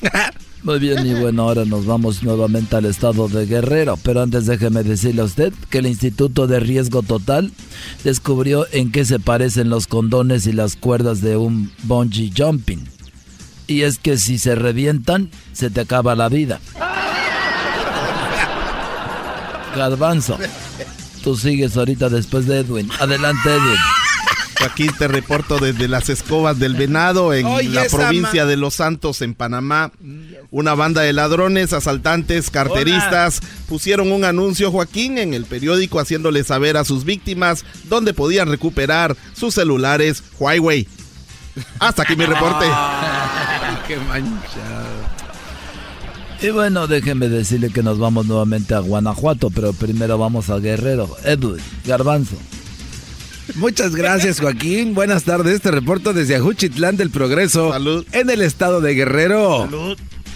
Muy 0.62 0.78
bien, 0.78 1.06
y 1.06 1.14
bueno, 1.20 1.42
ahora 1.42 1.64
nos 1.64 1.86
vamos 1.86 2.22
nuevamente 2.22 2.76
al 2.76 2.84
estado 2.84 3.28
de 3.28 3.46
Guerrero. 3.46 3.98
Pero 4.02 4.22
antes 4.22 4.46
déjeme 4.46 4.82
decirle 4.82 5.22
a 5.22 5.24
usted 5.24 5.52
que 5.70 5.78
el 5.78 5.86
Instituto 5.86 6.46
de 6.46 6.60
Riesgo 6.60 7.02
Total 7.02 7.50
descubrió 8.04 8.66
en 8.72 8.92
qué 8.92 9.04
se 9.04 9.18
parecen 9.18 9.70
los 9.70 9.86
condones 9.86 10.46
y 10.46 10.52
las 10.52 10.76
cuerdas 10.76 11.20
de 11.20 11.36
un 11.36 11.72
bungee 11.84 12.32
jumping. 12.36 12.86
Y 13.66 13.82
es 13.82 13.98
que 13.98 14.18
si 14.18 14.38
se 14.38 14.54
revientan, 14.54 15.30
se 15.52 15.70
te 15.70 15.80
acaba 15.80 16.14
la 16.14 16.28
vida. 16.28 16.60
Garbanzo, 19.76 20.36
tú 21.22 21.36
sigues 21.36 21.76
ahorita 21.76 22.08
después 22.08 22.46
de 22.46 22.58
Edwin. 22.58 22.90
Adelante, 22.98 23.48
Edwin. 23.48 23.78
Aquí 24.64 24.88
te 24.88 25.08
reporto 25.08 25.58
desde 25.58 25.88
las 25.88 26.10
escobas 26.10 26.58
del 26.58 26.74
venado 26.74 27.32
en 27.32 27.46
Oye, 27.46 27.70
la 27.70 27.84
provincia 27.84 28.44
de 28.44 28.58
Los 28.58 28.74
Santos, 28.74 29.22
en 29.22 29.34
Panamá. 29.34 29.90
Una 30.52 30.74
banda 30.74 31.02
de 31.02 31.12
ladrones, 31.12 31.72
asaltantes, 31.72 32.50
carteristas 32.50 33.40
pusieron 33.68 34.10
un 34.10 34.24
anuncio, 34.24 34.72
Joaquín, 34.72 35.18
en 35.18 35.32
el 35.32 35.44
periódico 35.44 36.00
haciéndole 36.00 36.42
saber 36.42 36.76
a 36.76 36.84
sus 36.84 37.04
víctimas 37.04 37.64
dónde 37.84 38.14
podían 38.14 38.48
recuperar 38.48 39.16
sus 39.32 39.54
celulares 39.54 40.24
Huawei. 40.40 40.88
Hasta 41.78 42.02
aquí 42.02 42.16
mi 42.16 42.26
reporte. 42.26 42.66
Qué 43.86 43.96
manchado. 43.96 45.20
Y 46.42 46.50
bueno, 46.50 46.86
déjenme 46.86 47.28
decirle 47.28 47.70
que 47.70 47.82
nos 47.82 47.98
vamos 47.98 48.26
nuevamente 48.26 48.74
a 48.74 48.80
Guanajuato, 48.80 49.50
pero 49.50 49.72
primero 49.72 50.18
vamos 50.18 50.50
a 50.50 50.58
Guerrero. 50.58 51.16
Edwin, 51.24 51.62
Garbanzo. 51.84 52.36
Muchas 53.56 53.94
gracias, 53.94 54.40
Joaquín. 54.40 54.94
Buenas 54.94 55.24
tardes. 55.24 55.60
Te 55.60 55.70
reporto 55.70 56.12
desde 56.12 56.36
Ajuchitlán 56.36 56.96
del 56.96 57.10
Progreso, 57.10 57.72
en 58.12 58.30
el 58.30 58.42
estado 58.42 58.80
de 58.80 58.94
Guerrero. 58.94 59.68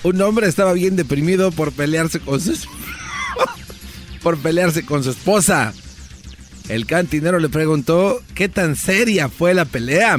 Un 0.04 0.20
hombre 0.20 0.46
estaba 0.46 0.74
bien 0.74 0.96
deprimido 0.96 1.50
por 1.50 1.72
pelearse 1.72 2.20
con 2.20 2.38
su 2.38 2.52
por 4.22 4.38
pelearse 4.38 4.84
con 4.84 5.02
su 5.02 5.10
esposa. 5.10 5.72
El 6.68 6.84
cantinero 6.84 7.38
le 7.38 7.48
preguntó 7.48 8.20
qué 8.34 8.50
tan 8.50 8.76
seria 8.76 9.30
fue 9.30 9.54
la 9.54 9.64
pelea. 9.64 10.18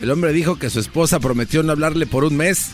El 0.00 0.10
hombre 0.12 0.32
dijo 0.32 0.56
que 0.56 0.70
su 0.70 0.78
esposa 0.78 1.18
prometió 1.18 1.64
no 1.64 1.72
hablarle 1.72 2.06
por 2.06 2.22
un 2.22 2.36
mes. 2.36 2.70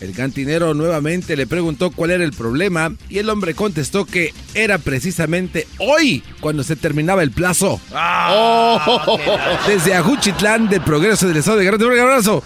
El 0.00 0.14
cantinero 0.14 0.74
nuevamente 0.74 1.36
le 1.36 1.46
preguntó 1.46 1.92
cuál 1.92 2.10
era 2.10 2.24
el 2.24 2.32
problema 2.32 2.92
y 3.08 3.18
el 3.18 3.30
hombre 3.30 3.54
contestó 3.54 4.04
que 4.04 4.34
era 4.54 4.78
precisamente 4.78 5.68
hoy 5.78 6.24
cuando 6.40 6.64
se 6.64 6.74
terminaba 6.74 7.22
el 7.22 7.30
plazo. 7.30 7.80
Oh. 7.92 9.18
Desde 9.68 9.94
Ajuchitlán 9.94 10.68
de 10.68 10.80
Progreso 10.80 11.28
del 11.28 11.36
Estado 11.36 11.58
de 11.58 11.64
Guerrero, 11.64 11.92
un 11.92 12.00
abrazo. 12.00 12.42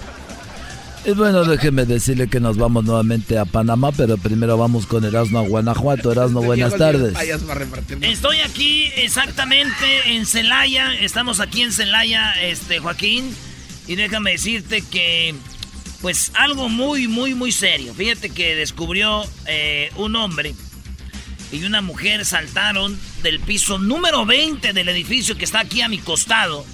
Y 1.08 1.12
bueno, 1.12 1.42
déjeme 1.42 1.86
decirle 1.86 2.28
que 2.28 2.38
nos 2.38 2.58
vamos 2.58 2.84
nuevamente 2.84 3.38
a 3.38 3.46
Panamá, 3.46 3.92
pero 3.92 4.18
primero 4.18 4.58
vamos 4.58 4.84
con 4.84 5.06
Erasmo 5.06 5.38
a 5.38 5.42
Guanajuato. 5.48 6.12
Erasmo, 6.12 6.42
buenas 6.42 6.76
tardes. 6.76 7.14
Estoy 8.02 8.40
aquí 8.40 8.90
exactamente 8.94 9.86
en 10.04 10.26
Celaya. 10.26 10.92
Estamos 11.00 11.40
aquí 11.40 11.62
en 11.62 11.72
Celaya, 11.72 12.34
este 12.42 12.78
Joaquín. 12.80 13.34
Y 13.86 13.94
déjame 13.94 14.32
decirte 14.32 14.82
que, 14.82 15.34
pues 16.02 16.30
algo 16.34 16.68
muy, 16.68 17.08
muy, 17.08 17.32
muy 17.32 17.52
serio. 17.52 17.94
Fíjate 17.94 18.28
que 18.28 18.54
descubrió 18.54 19.24
eh, 19.46 19.90
un 19.96 20.14
hombre 20.14 20.54
y 21.50 21.64
una 21.64 21.80
mujer 21.80 22.26
saltaron 22.26 23.00
del 23.22 23.40
piso 23.40 23.78
número 23.78 24.26
20 24.26 24.74
del 24.74 24.90
edificio 24.90 25.38
que 25.38 25.46
está 25.46 25.60
aquí 25.60 25.80
a 25.80 25.88
mi 25.88 25.96
costado 25.96 26.66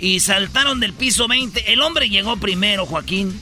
y 0.00 0.20
saltaron 0.20 0.80
del 0.80 0.92
piso 0.92 1.28
20. 1.28 1.72
El 1.72 1.82
hombre 1.82 2.08
llegó 2.08 2.36
primero, 2.38 2.86
Joaquín. 2.86 3.38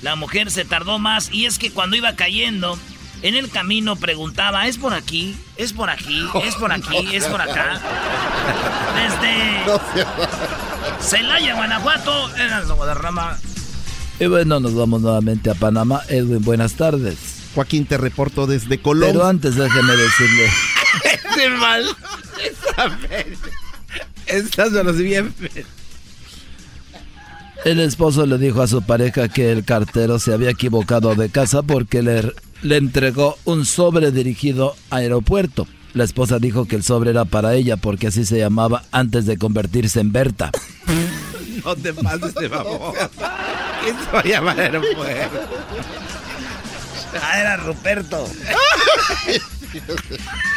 La 0.00 0.16
mujer 0.16 0.50
se 0.50 0.64
tardó 0.64 0.98
más 0.98 1.30
y 1.32 1.46
es 1.46 1.58
que 1.58 1.70
cuando 1.70 1.96
iba 1.96 2.16
cayendo, 2.16 2.78
en 3.22 3.36
el 3.36 3.50
camino 3.50 3.94
preguntaba, 3.96 4.66
¿es 4.66 4.78
por 4.78 4.94
aquí? 4.94 5.36
¿Es 5.56 5.72
por 5.72 5.90
aquí? 5.90 6.26
¿Es 6.44 6.56
por 6.56 6.72
aquí? 6.72 7.14
¿Es 7.14 7.24
por 7.26 7.40
acá? 7.40 7.80
Desde 8.96 9.62
Celaya, 11.00 11.54
Guanajuato, 11.54 12.36
en 12.36 12.94
rama. 12.96 13.38
Y 14.18 14.26
bueno, 14.26 14.60
nos 14.60 14.74
vamos 14.74 15.02
nuevamente 15.02 15.50
a 15.50 15.54
Panamá. 15.54 16.00
Edwin, 16.08 16.42
buenas 16.42 16.74
tardes. 16.74 17.16
Joaquín, 17.54 17.86
te 17.86 17.98
reporto 17.98 18.46
desde 18.46 18.80
Colombia. 18.80 19.12
Pero 19.12 19.26
antes 19.26 19.56
déjeme 19.56 19.94
decirle... 19.94 20.50
¡Ese 21.30 21.48
mal! 21.50 21.84
Estás 24.26 24.96
bien... 24.96 25.34
El 27.64 27.78
esposo 27.80 28.26
le 28.26 28.38
dijo 28.38 28.60
a 28.60 28.66
su 28.66 28.82
pareja 28.82 29.28
que 29.28 29.52
el 29.52 29.64
cartero 29.64 30.18
se 30.18 30.32
había 30.32 30.50
equivocado 30.50 31.14
de 31.14 31.30
casa 31.30 31.62
porque 31.62 32.02
le, 32.02 32.32
le 32.62 32.76
entregó 32.76 33.38
un 33.44 33.64
sobre 33.64 34.10
dirigido 34.10 34.74
a 34.90 34.96
aeropuerto. 34.96 35.68
La 35.94 36.04
esposa 36.04 36.38
dijo 36.38 36.66
que 36.66 36.74
el 36.76 36.82
sobre 36.82 37.10
era 37.10 37.24
para 37.24 37.54
ella 37.54 37.76
porque 37.76 38.08
así 38.08 38.24
se 38.24 38.38
llamaba 38.38 38.82
antes 38.90 39.26
de 39.26 39.38
convertirse 39.38 40.00
en 40.00 40.12
Berta. 40.12 40.50
No 41.64 41.76
te 41.76 41.92
pases 41.94 42.34
de 42.34 42.48
favor. 42.48 42.92
¿Quién 43.84 43.96
se 43.96 44.10
va 44.10 44.18
a 44.18 44.24
llamar 44.24 44.58
aeropuerto? 44.58 45.38
Ah, 47.22 47.40
era 47.40 47.56
Ruperto. 47.58 48.26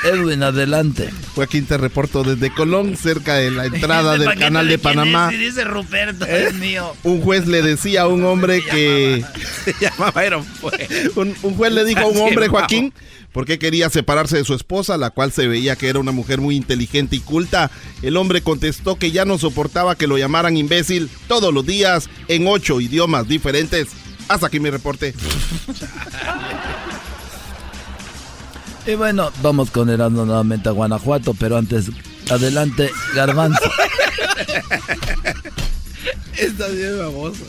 Edwin, 0.03 0.43
adelante. 0.43 1.09
Joaquín, 1.35 1.65
te 1.65 1.77
reporto 1.77 2.23
desde 2.23 2.53
Colón, 2.53 2.97
cerca 2.97 3.35
de 3.35 3.51
la 3.51 3.65
entrada 3.65 4.17
del 4.17 4.37
canal 4.37 4.67
de 4.67 4.77
Panamá. 4.77 5.29
dice 5.29 5.63
Ruperto, 5.63 6.25
es 6.25 6.51
¿Eh? 6.51 6.53
mío. 6.53 6.95
Un 7.03 7.21
juez 7.21 7.47
le 7.47 7.61
decía 7.61 8.03
a 8.03 8.07
un 8.07 8.23
hombre 8.25 8.61
que... 8.63 9.23
Se 9.63 9.73
llamaba. 9.79 10.23
Un, 11.15 11.35
un 11.41 11.55
juez 11.55 11.71
le 11.71 11.85
dijo 11.85 11.99
a 12.01 12.07
un 12.07 12.17
hombre, 12.17 12.47
Joaquín, 12.47 12.93
por 13.31 13.45
qué 13.45 13.59
quería 13.59 13.89
separarse 13.89 14.37
de 14.37 14.45
su 14.45 14.53
esposa, 14.53 14.97
la 14.97 15.09
cual 15.09 15.31
se 15.31 15.47
veía 15.47 15.75
que 15.75 15.87
era 15.89 15.99
una 15.99 16.11
mujer 16.11 16.41
muy 16.41 16.55
inteligente 16.55 17.15
y 17.15 17.19
culta. 17.19 17.69
El 18.01 18.17
hombre 18.17 18.41
contestó 18.41 18.95
que 18.97 19.11
ya 19.11 19.25
no 19.25 19.37
soportaba 19.37 19.95
que 19.95 20.07
lo 20.07 20.17
llamaran 20.17 20.57
imbécil 20.57 21.09
todos 21.27 21.53
los 21.53 21.65
días 21.65 22.09
en 22.27 22.47
ocho 22.47 22.81
idiomas 22.81 23.27
diferentes. 23.27 23.89
Hasta 24.27 24.47
aquí 24.47 24.59
mi 24.59 24.69
reporte. 24.69 25.13
Y 28.87 28.93
bueno, 28.95 29.31
vamos 29.41 29.71
con 29.71 29.89
Erasmo 29.89 30.25
nuevamente 30.25 30.69
a 30.69 30.71
Guanajuato, 30.71 31.33
pero 31.33 31.57
antes, 31.57 31.87
adelante, 32.29 32.91
Garbanzo. 33.15 33.59
Está 36.37 36.67
bien 36.67 36.97
famoso. 36.99 37.43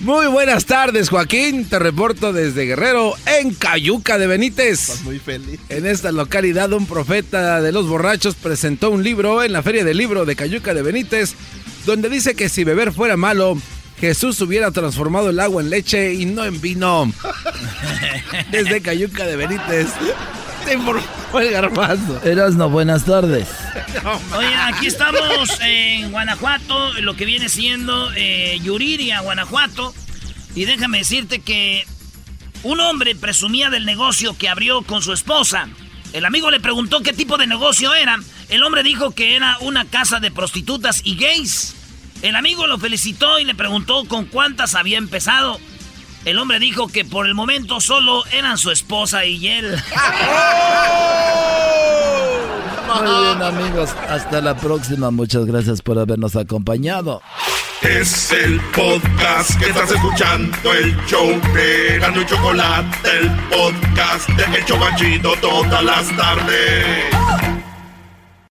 Muy 0.00 0.28
buenas 0.28 0.64
tardes, 0.66 1.10
Joaquín. 1.10 1.68
Te 1.68 1.78
reporto 1.78 2.32
desde 2.32 2.64
Guerrero, 2.64 3.14
en 3.26 3.54
Cayuca 3.54 4.18
de 4.18 4.28
Benítez. 4.28 4.88
Estás 4.88 5.02
muy 5.02 5.18
feliz. 5.18 5.60
En 5.68 5.84
esta 5.84 6.12
localidad, 6.12 6.72
un 6.72 6.86
profeta 6.86 7.60
de 7.60 7.72
los 7.72 7.86
borrachos 7.86 8.34
presentó 8.36 8.90
un 8.90 9.02
libro 9.02 9.42
en 9.42 9.52
la 9.52 9.62
Feria 9.62 9.84
del 9.84 9.98
Libro 9.98 10.24
de 10.24 10.36
Cayuca 10.36 10.72
de 10.74 10.82
Benítez, 10.82 11.34
donde 11.84 12.08
dice 12.08 12.34
que 12.34 12.48
si 12.48 12.64
beber 12.64 12.92
fuera 12.92 13.18
malo, 13.18 13.58
Jesús 14.00 14.40
hubiera 14.40 14.70
transformado 14.70 15.28
el 15.28 15.38
agua 15.40 15.62
en 15.62 15.68
leche 15.68 16.14
y 16.14 16.24
no 16.24 16.44
en 16.44 16.60
vino. 16.60 17.12
Desde 18.50 18.80
Cayuca 18.80 19.26
de 19.26 19.36
Benítez. 19.36 19.88
Te 20.64 20.74
informó 20.74 21.02
el 21.40 21.50
garbanzo. 21.50 22.20
Erasmo, 22.24 22.70
buenas 22.70 23.04
tardes. 23.04 23.46
Oye, 24.36 24.54
aquí 24.54 24.86
estamos 24.86 25.50
en 25.60 26.10
Guanajuato, 26.12 26.94
lo 27.00 27.14
que 27.14 27.26
viene 27.26 27.48
siendo 27.50 28.10
eh, 28.16 28.58
Yuriria, 28.62 29.20
Guanajuato. 29.20 29.94
Y 30.54 30.64
déjame 30.64 30.98
decirte 30.98 31.40
que 31.40 31.84
un 32.62 32.80
hombre 32.80 33.14
presumía 33.14 33.68
del 33.68 33.84
negocio 33.84 34.36
que 34.36 34.48
abrió 34.48 34.82
con 34.82 35.02
su 35.02 35.12
esposa. 35.12 35.68
El 36.14 36.24
amigo 36.24 36.50
le 36.50 36.60
preguntó 36.60 37.02
qué 37.02 37.12
tipo 37.12 37.36
de 37.36 37.46
negocio 37.46 37.94
era. 37.94 38.18
El 38.48 38.62
hombre 38.62 38.82
dijo 38.82 39.12
que 39.12 39.36
era 39.36 39.58
una 39.60 39.84
casa 39.84 40.20
de 40.20 40.30
prostitutas 40.30 41.02
y 41.04 41.16
gays. 41.16 41.74
El 42.22 42.36
amigo 42.36 42.66
lo 42.66 42.78
felicitó 42.78 43.38
y 43.38 43.44
le 43.44 43.54
preguntó 43.54 44.04
con 44.06 44.26
cuántas 44.26 44.74
había 44.74 44.98
empezado. 44.98 45.58
El 46.24 46.38
hombre 46.38 46.58
dijo 46.58 46.88
que 46.88 47.04
por 47.04 47.26
el 47.26 47.34
momento 47.34 47.80
solo 47.80 48.24
eran 48.26 48.58
su 48.58 48.70
esposa 48.70 49.24
y 49.24 49.48
él. 49.48 49.76
Muy 52.94 53.24
bien, 53.24 53.42
amigos. 53.42 53.90
Hasta 54.08 54.40
la 54.40 54.56
próxima. 54.56 55.10
Muchas 55.10 55.46
gracias 55.46 55.80
por 55.80 55.98
habernos 55.98 56.36
acompañado. 56.36 57.22
Es 57.82 58.30
el 58.32 58.60
podcast 58.72 59.58
que 59.58 59.70
estás 59.70 59.90
escuchando, 59.90 60.72
el 60.74 60.94
show 61.06 61.40
de 61.54 61.98
Gano 61.98 62.20
y 62.20 62.26
Chocolate, 62.26 63.08
el 63.18 63.30
podcast 63.48 64.28
de 64.28 64.58
El 64.58 64.64
Chocachito 64.66 65.32
todas 65.40 65.82
las 65.82 66.14
tardes. 66.14 67.59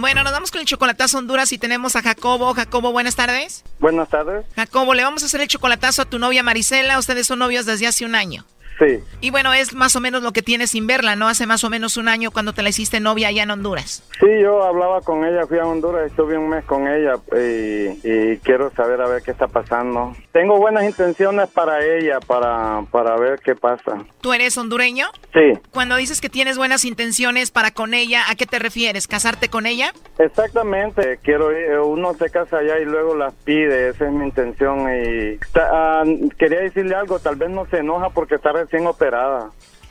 Bueno, 0.00 0.22
nos 0.22 0.32
vamos 0.32 0.50
con 0.50 0.62
el 0.62 0.66
chocolatazo 0.66 1.18
Honduras 1.18 1.52
y 1.52 1.58
tenemos 1.58 1.94
a 1.94 2.00
Jacobo. 2.00 2.54
Jacobo, 2.54 2.90
buenas 2.90 3.16
tardes. 3.16 3.64
Buenas 3.80 4.08
tardes. 4.08 4.46
Jacobo, 4.56 4.94
le 4.94 5.04
vamos 5.04 5.22
a 5.22 5.26
hacer 5.26 5.42
el 5.42 5.48
chocolatazo 5.48 6.00
a 6.00 6.04
tu 6.06 6.18
novia 6.18 6.42
Marisela. 6.42 6.98
Ustedes 6.98 7.26
son 7.26 7.40
novios 7.40 7.66
desde 7.66 7.86
hace 7.86 8.06
un 8.06 8.14
año. 8.14 8.46
Sí. 8.78 8.98
Y 9.20 9.30
bueno, 9.30 9.52
es 9.52 9.74
más 9.74 9.94
o 9.96 10.00
menos 10.00 10.22
lo 10.22 10.32
que 10.32 10.40
tienes 10.40 10.70
sin 10.70 10.86
verla, 10.86 11.16
¿no? 11.16 11.28
Hace 11.28 11.44
más 11.46 11.64
o 11.64 11.68
menos 11.68 11.98
un 11.98 12.08
año 12.08 12.30
cuando 12.30 12.54
te 12.54 12.62
la 12.62 12.70
hiciste 12.70 12.98
novia 12.98 13.28
allá 13.28 13.42
en 13.42 13.50
Honduras. 13.50 14.02
Sí, 14.18 14.26
yo 14.40 14.62
hablaba 14.62 15.02
con 15.02 15.22
ella, 15.26 15.46
fui 15.46 15.58
a 15.58 15.66
Honduras, 15.66 16.06
estuve 16.06 16.38
un 16.38 16.48
mes 16.48 16.64
con 16.64 16.88
ella 16.88 17.16
y, 17.34 18.00
y 18.02 18.38
quiero 18.38 18.72
saber 18.74 19.02
a 19.02 19.06
ver 19.06 19.22
qué 19.22 19.32
está 19.32 19.48
pasando. 19.48 20.16
Tengo 20.32 20.58
buenas 20.58 20.84
intenciones 20.84 21.48
para 21.50 21.84
ella, 21.84 22.20
para, 22.20 22.82
para 22.92 23.16
ver 23.16 23.40
qué 23.44 23.56
pasa. 23.56 24.04
¿Tú 24.20 24.32
eres 24.32 24.56
hondureño? 24.56 25.08
Sí, 25.32 25.58
Cuando 25.72 25.96
dices 25.96 26.20
que 26.20 26.28
tienes 26.28 26.56
buenas 26.56 26.84
intenciones 26.84 27.50
para 27.50 27.72
con 27.72 27.94
ella, 27.94 28.22
¿a 28.28 28.36
qué 28.36 28.46
te 28.46 28.60
refieres? 28.60 29.08
¿Casarte 29.08 29.48
con 29.48 29.66
ella? 29.66 29.92
exactamente. 30.18 31.18
Quiero 31.24 31.50
ir, 31.50 31.78
uno 31.80 32.14
se 32.14 32.30
casa 32.30 32.58
allá 32.58 32.78
y 32.78 32.84
luego 32.84 33.16
las 33.16 33.34
pide, 33.44 33.88
esa 33.88 34.04
es 34.06 34.12
mi 34.12 34.24
intención. 34.26 34.86
Y 34.94 35.36
ta- 35.52 35.68
ah, 35.72 36.04
quería 36.38 36.60
decirle 36.60 36.94
algo, 36.94 37.18
tal 37.18 37.34
vez 37.36 37.50
no 37.50 37.66
se 37.66 37.78
enoja 37.78 38.10
porque 38.10 38.36
está 38.36 38.52
recién 38.52 38.86
operada. 38.86 39.50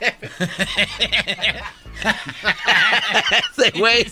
Ese 3.58 3.78
güey. 3.78 4.10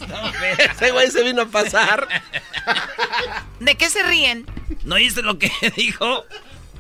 Ese 0.59 0.91
güey 0.91 1.11
se 1.11 1.23
vino 1.25 1.43
a 1.43 1.47
pasar. 1.47 2.07
¿De 3.61 3.75
qué 3.77 3.89
se 3.89 4.03
ríen? 4.03 4.45
¿No 4.85 4.97
oíste 4.97 5.23
lo 5.23 5.39
que 5.39 5.51
dijo? 5.77 6.25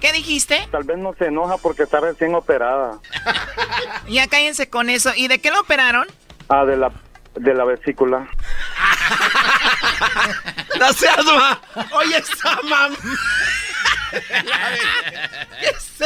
¿Qué 0.01 0.13
dijiste? 0.13 0.69
Tal 0.71 0.85
vez 0.85 0.97
no 0.99 1.15
se 1.19 1.27
enoja 1.27 1.57
porque 1.59 1.83
está 1.83 2.01
recién 2.01 2.35
operada. 2.35 2.99
Ya 4.09 4.27
cállense 4.27 4.71
con 4.71 4.89
eso. 4.89 5.13
¿Y 5.15 5.29
de 5.29 5.39
qué 5.39 5.51
lo 5.51 5.61
operaron? 5.61 6.07
Ah, 6.49 6.65
de 6.65 6.79
la, 6.79 6.91
de 7.35 7.53
la 7.55 7.65
vesícula. 7.65 8.27
no 10.81 10.93
seas 10.95 11.23
ma. 11.25 11.61
Oye, 11.93 12.17
esa 12.17 12.57
mamá. 12.63 12.97
¿Qué 15.61 15.69
es 15.69 16.01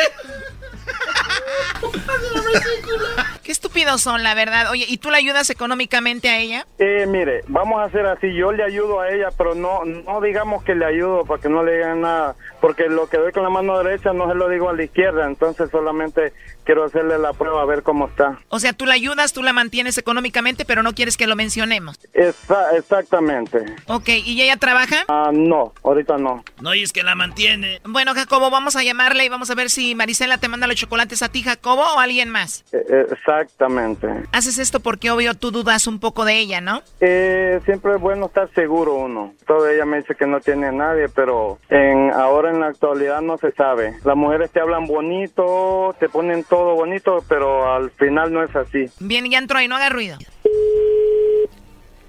Qué 3.52 3.56
estúpidos 3.56 4.00
son, 4.00 4.22
la 4.22 4.34
verdad. 4.34 4.70
Oye, 4.70 4.86
¿y 4.88 4.96
tú 4.96 5.10
le 5.10 5.18
ayudas 5.18 5.50
económicamente 5.50 6.30
a 6.30 6.38
ella? 6.38 6.66
Eh, 6.78 7.04
mire, 7.06 7.42
vamos 7.48 7.82
a 7.82 7.84
hacer 7.84 8.06
así. 8.06 8.32
Yo 8.32 8.50
le 8.50 8.64
ayudo 8.64 9.00
a 9.00 9.10
ella, 9.10 9.28
pero 9.36 9.54
no, 9.54 9.84
no 9.84 10.22
digamos 10.22 10.64
que 10.64 10.74
le 10.74 10.86
ayudo 10.86 11.26
para 11.26 11.42
que 11.42 11.50
no 11.50 11.62
le 11.62 11.74
digan 11.74 12.00
nada. 12.00 12.34
Porque 12.62 12.88
lo 12.88 13.10
que 13.10 13.18
doy 13.18 13.30
con 13.30 13.42
la 13.42 13.50
mano 13.50 13.76
derecha 13.82 14.14
no 14.14 14.26
se 14.26 14.34
lo 14.36 14.48
digo 14.48 14.70
a 14.70 14.72
la 14.72 14.84
izquierda. 14.84 15.26
Entonces 15.26 15.68
solamente 15.70 16.32
quiero 16.64 16.84
hacerle 16.84 17.18
la 17.18 17.32
prueba 17.32 17.60
a 17.60 17.64
ver 17.66 17.82
cómo 17.82 18.06
está. 18.06 18.38
O 18.48 18.58
sea, 18.58 18.72
tú 18.72 18.86
la 18.86 18.94
ayudas, 18.94 19.32
tú 19.32 19.42
la 19.42 19.52
mantienes 19.52 19.98
económicamente, 19.98 20.64
pero 20.64 20.82
no 20.82 20.94
quieres 20.94 21.16
que 21.16 21.26
lo 21.26 21.36
mencionemos. 21.36 21.98
exactamente. 22.14 23.66
Ok, 23.86 24.08
¿y 24.24 24.40
ella 24.40 24.56
trabaja? 24.56 25.04
Ah, 25.08 25.30
no, 25.32 25.74
ahorita 25.82 26.16
no. 26.16 26.42
No, 26.60 26.74
y 26.74 26.82
es 26.82 26.92
que 26.92 27.02
la 27.02 27.14
mantiene. 27.14 27.80
Bueno, 27.84 28.14
Jacobo, 28.14 28.50
vamos 28.50 28.76
a 28.76 28.82
llamarle 28.82 29.24
y 29.24 29.28
vamos 29.28 29.50
a 29.50 29.54
ver 29.54 29.70
si 29.70 29.94
Marisela 29.94 30.38
te 30.38 30.48
manda 30.48 30.66
los 30.66 30.76
chocolates 30.76 31.22
a 31.22 31.30
ti, 31.30 31.42
Jacobo, 31.42 31.82
o 31.82 31.98
a 31.98 32.02
alguien 32.02 32.30
más. 32.30 32.64
Eh, 32.72 32.84
eh, 32.88 33.06
exactamente. 33.42 34.08
Haces 34.32 34.58
esto 34.58 34.80
porque 34.80 35.10
obvio 35.10 35.34
tú 35.34 35.50
dudas 35.50 35.86
un 35.86 35.98
poco 35.98 36.24
de 36.24 36.38
ella, 36.38 36.60
¿no? 36.60 36.82
Eh, 37.00 37.60
siempre 37.64 37.94
es 37.94 38.00
bueno 38.00 38.26
estar 38.26 38.48
seguro 38.54 38.94
uno. 38.94 39.34
Todo 39.46 39.68
ella 39.68 39.84
me 39.84 39.98
dice 39.98 40.14
que 40.14 40.26
no 40.26 40.40
tiene 40.40 40.68
a 40.68 40.72
nadie, 40.72 41.08
pero 41.08 41.58
en 41.68 42.10
ahora 42.12 42.50
en 42.50 42.60
la 42.60 42.68
actualidad 42.68 43.20
no 43.20 43.38
se 43.38 43.52
sabe. 43.52 43.94
Las 44.04 44.16
mujeres 44.16 44.50
te 44.50 44.60
hablan 44.60 44.86
bonito, 44.86 45.94
te 45.98 46.08
ponen 46.08 46.44
todo 46.44 46.74
bonito, 46.74 47.24
pero 47.28 47.72
al 47.72 47.90
final 47.90 48.32
no 48.32 48.42
es 48.42 48.54
así. 48.56 48.86
Bien, 49.00 49.28
ya 49.30 49.38
entró 49.38 49.58
ahí, 49.58 49.68
no 49.68 49.76
haga 49.76 49.90
ruido. 49.90 50.16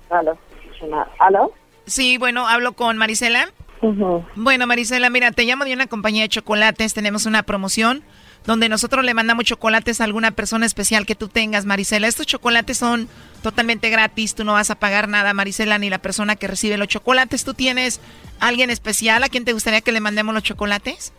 ¿Aló? 0.09 0.37
¿Aló? 1.19 1.51
Sí, 1.85 2.17
bueno, 2.17 2.47
hablo 2.47 2.73
con 2.73 2.97
Marisela. 2.97 3.49
Bueno, 4.35 4.65
Marisela, 4.65 5.09
mira, 5.09 5.31
te 5.31 5.43
llamo 5.43 5.65
de 5.65 5.73
una 5.73 5.87
compañía 5.87 6.23
de 6.23 6.29
chocolates. 6.29 6.93
Tenemos 6.93 7.25
una 7.25 7.43
promoción 7.43 8.03
donde 8.45 8.69
nosotros 8.69 9.05
le 9.05 9.13
mandamos 9.13 9.45
chocolates 9.45 10.01
a 10.01 10.03
alguna 10.03 10.31
persona 10.31 10.65
especial 10.65 11.05
que 11.05 11.15
tú 11.15 11.27
tengas, 11.27 11.65
Marisela. 11.65 12.07
Estos 12.07 12.27
chocolates 12.27 12.77
son 12.77 13.07
totalmente 13.41 13.89
gratis, 13.89 14.35
tú 14.35 14.43
no 14.43 14.53
vas 14.53 14.69
a 14.69 14.75
pagar 14.75 15.07
nada, 15.07 15.33
Marisela, 15.33 15.77
ni 15.77 15.89
la 15.89 15.99
persona 15.99 16.35
que 16.35 16.47
recibe 16.47 16.77
los 16.77 16.87
chocolates. 16.87 17.43
¿Tú 17.43 17.53
tienes 17.53 17.99
alguien 18.39 18.69
especial 18.69 19.23
a 19.23 19.29
quien 19.29 19.45
te 19.45 19.53
gustaría 19.53 19.81
que 19.81 19.91
le 19.91 19.99
mandemos 19.99 20.33
los 20.33 20.43
chocolates? 20.43 21.13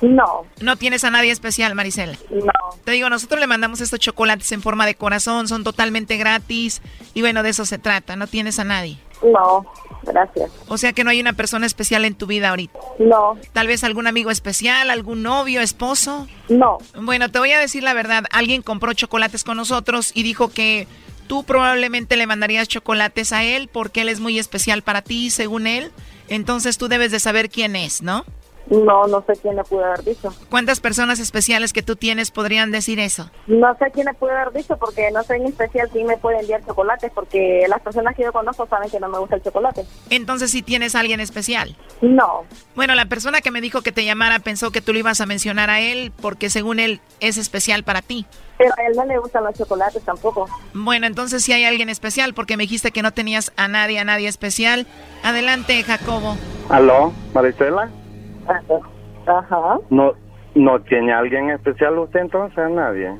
No. 0.00 0.46
¿No 0.60 0.76
tienes 0.76 1.02
a 1.02 1.10
nadie 1.10 1.32
especial, 1.32 1.74
Marisela? 1.74 2.16
No. 2.30 2.52
Te 2.84 2.92
digo, 2.92 3.10
nosotros 3.10 3.40
le 3.40 3.48
mandamos 3.48 3.80
estos 3.80 3.98
chocolates 3.98 4.52
en 4.52 4.62
forma 4.62 4.86
de 4.86 4.94
corazón, 4.94 5.48
son 5.48 5.64
totalmente 5.64 6.16
gratis 6.16 6.80
y 7.14 7.20
bueno, 7.20 7.42
de 7.42 7.50
eso 7.50 7.64
se 7.66 7.78
trata, 7.78 8.14
¿no 8.14 8.28
tienes 8.28 8.58
a 8.60 8.64
nadie? 8.64 8.98
No, 9.22 9.66
gracias. 10.02 10.50
O 10.68 10.78
sea 10.78 10.92
que 10.92 11.04
no 11.04 11.10
hay 11.10 11.20
una 11.20 11.32
persona 11.32 11.66
especial 11.66 12.04
en 12.04 12.14
tu 12.14 12.26
vida 12.26 12.50
ahorita. 12.50 12.78
No. 12.98 13.38
Tal 13.52 13.66
vez 13.66 13.84
algún 13.84 14.06
amigo 14.06 14.30
especial, 14.30 14.90
algún 14.90 15.22
novio, 15.22 15.60
esposo. 15.60 16.26
No. 16.48 16.78
Bueno, 17.00 17.30
te 17.30 17.38
voy 17.38 17.52
a 17.52 17.58
decir 17.58 17.82
la 17.82 17.94
verdad. 17.94 18.24
Alguien 18.30 18.62
compró 18.62 18.92
chocolates 18.92 19.44
con 19.44 19.56
nosotros 19.56 20.12
y 20.14 20.22
dijo 20.22 20.48
que 20.48 20.86
tú 21.26 21.44
probablemente 21.44 22.16
le 22.16 22.26
mandarías 22.26 22.68
chocolates 22.68 23.32
a 23.32 23.44
él 23.44 23.68
porque 23.72 24.02
él 24.02 24.08
es 24.08 24.20
muy 24.20 24.38
especial 24.38 24.82
para 24.82 25.02
ti, 25.02 25.30
según 25.30 25.66
él. 25.66 25.92
Entonces 26.28 26.78
tú 26.78 26.88
debes 26.88 27.10
de 27.10 27.20
saber 27.20 27.50
quién 27.50 27.76
es, 27.76 28.02
¿no? 28.02 28.24
No, 28.70 29.06
no 29.06 29.24
sé 29.26 29.34
quién 29.40 29.56
le 29.56 29.64
pudo 29.64 29.84
haber 29.84 30.04
dicho. 30.04 30.32
¿Cuántas 30.50 30.80
personas 30.80 31.18
especiales 31.20 31.72
que 31.72 31.82
tú 31.82 31.96
tienes 31.96 32.30
podrían 32.30 32.70
decir 32.70 33.00
eso? 33.00 33.30
No 33.46 33.74
sé 33.78 33.90
quién 33.92 34.06
le 34.06 34.14
pudo 34.14 34.30
haber 34.30 34.52
dicho 34.52 34.76
porque 34.76 35.10
no 35.10 35.22
sé 35.22 35.36
en 35.36 35.46
especial 35.46 35.88
quién 35.90 36.06
me 36.06 36.18
puede 36.18 36.40
enviar 36.40 36.64
chocolates 36.64 37.10
porque 37.14 37.64
las 37.68 37.80
personas 37.80 38.14
que 38.14 38.24
yo 38.24 38.32
conozco 38.32 38.66
saben 38.66 38.90
que 38.90 39.00
no 39.00 39.08
me 39.08 39.18
gusta 39.18 39.36
el 39.36 39.42
chocolate. 39.42 39.84
Entonces 40.10 40.50
sí 40.50 40.62
tienes 40.62 40.94
a 40.94 41.00
alguien 41.00 41.20
especial. 41.20 41.76
No. 42.02 42.44
Bueno, 42.74 42.94
la 42.94 43.06
persona 43.06 43.40
que 43.40 43.50
me 43.50 43.60
dijo 43.60 43.82
que 43.82 43.92
te 43.92 44.04
llamara 44.04 44.38
pensó 44.40 44.70
que 44.70 44.82
tú 44.82 44.92
lo 44.92 44.98
ibas 44.98 45.20
a 45.20 45.26
mencionar 45.26 45.70
a 45.70 45.80
él 45.80 46.12
porque 46.20 46.50
según 46.50 46.78
él 46.78 47.00
es 47.20 47.38
especial 47.38 47.84
para 47.84 48.02
ti. 48.02 48.26
Pero 48.58 48.72
a 48.76 48.86
él 48.86 48.96
no 48.96 49.04
le 49.04 49.18
gustan 49.18 49.44
los 49.44 49.56
chocolates 49.56 50.02
tampoco. 50.02 50.48
Bueno, 50.74 51.06
entonces 51.06 51.44
sí 51.44 51.52
hay 51.52 51.64
alguien 51.64 51.88
especial 51.88 52.34
porque 52.34 52.56
me 52.56 52.64
dijiste 52.64 52.90
que 52.90 53.02
no 53.02 53.12
tenías 53.12 53.52
a 53.56 53.68
nadie, 53.68 53.98
a 53.98 54.04
nadie 54.04 54.28
especial. 54.28 54.86
Adelante, 55.22 55.82
Jacobo. 55.84 56.36
¿Aló, 56.68 57.12
Marisela? 57.34 57.88
Ajá. 59.26 59.78
No, 59.90 60.12
no 60.54 60.80
tiene 60.80 61.12
alguien 61.12 61.50
especial 61.50 61.98
usted 61.98 62.20
entonces, 62.20 62.58
a 62.58 62.68
nadie. 62.68 63.12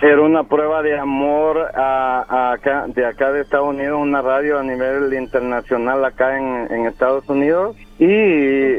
Era 0.00 0.22
una 0.22 0.44
prueba 0.44 0.80
de 0.80 0.96
amor 0.96 1.58
a, 1.74 2.52
acá, 2.52 2.84
de 2.86 3.04
acá 3.04 3.32
de 3.32 3.40
Estados 3.40 3.70
Unidos, 3.70 3.98
una 4.00 4.22
radio 4.22 4.60
a 4.60 4.62
nivel 4.62 5.12
internacional 5.12 6.04
acá 6.04 6.38
en, 6.38 6.72
en 6.72 6.86
Estados 6.86 7.28
Unidos 7.28 7.76
y 7.98 8.76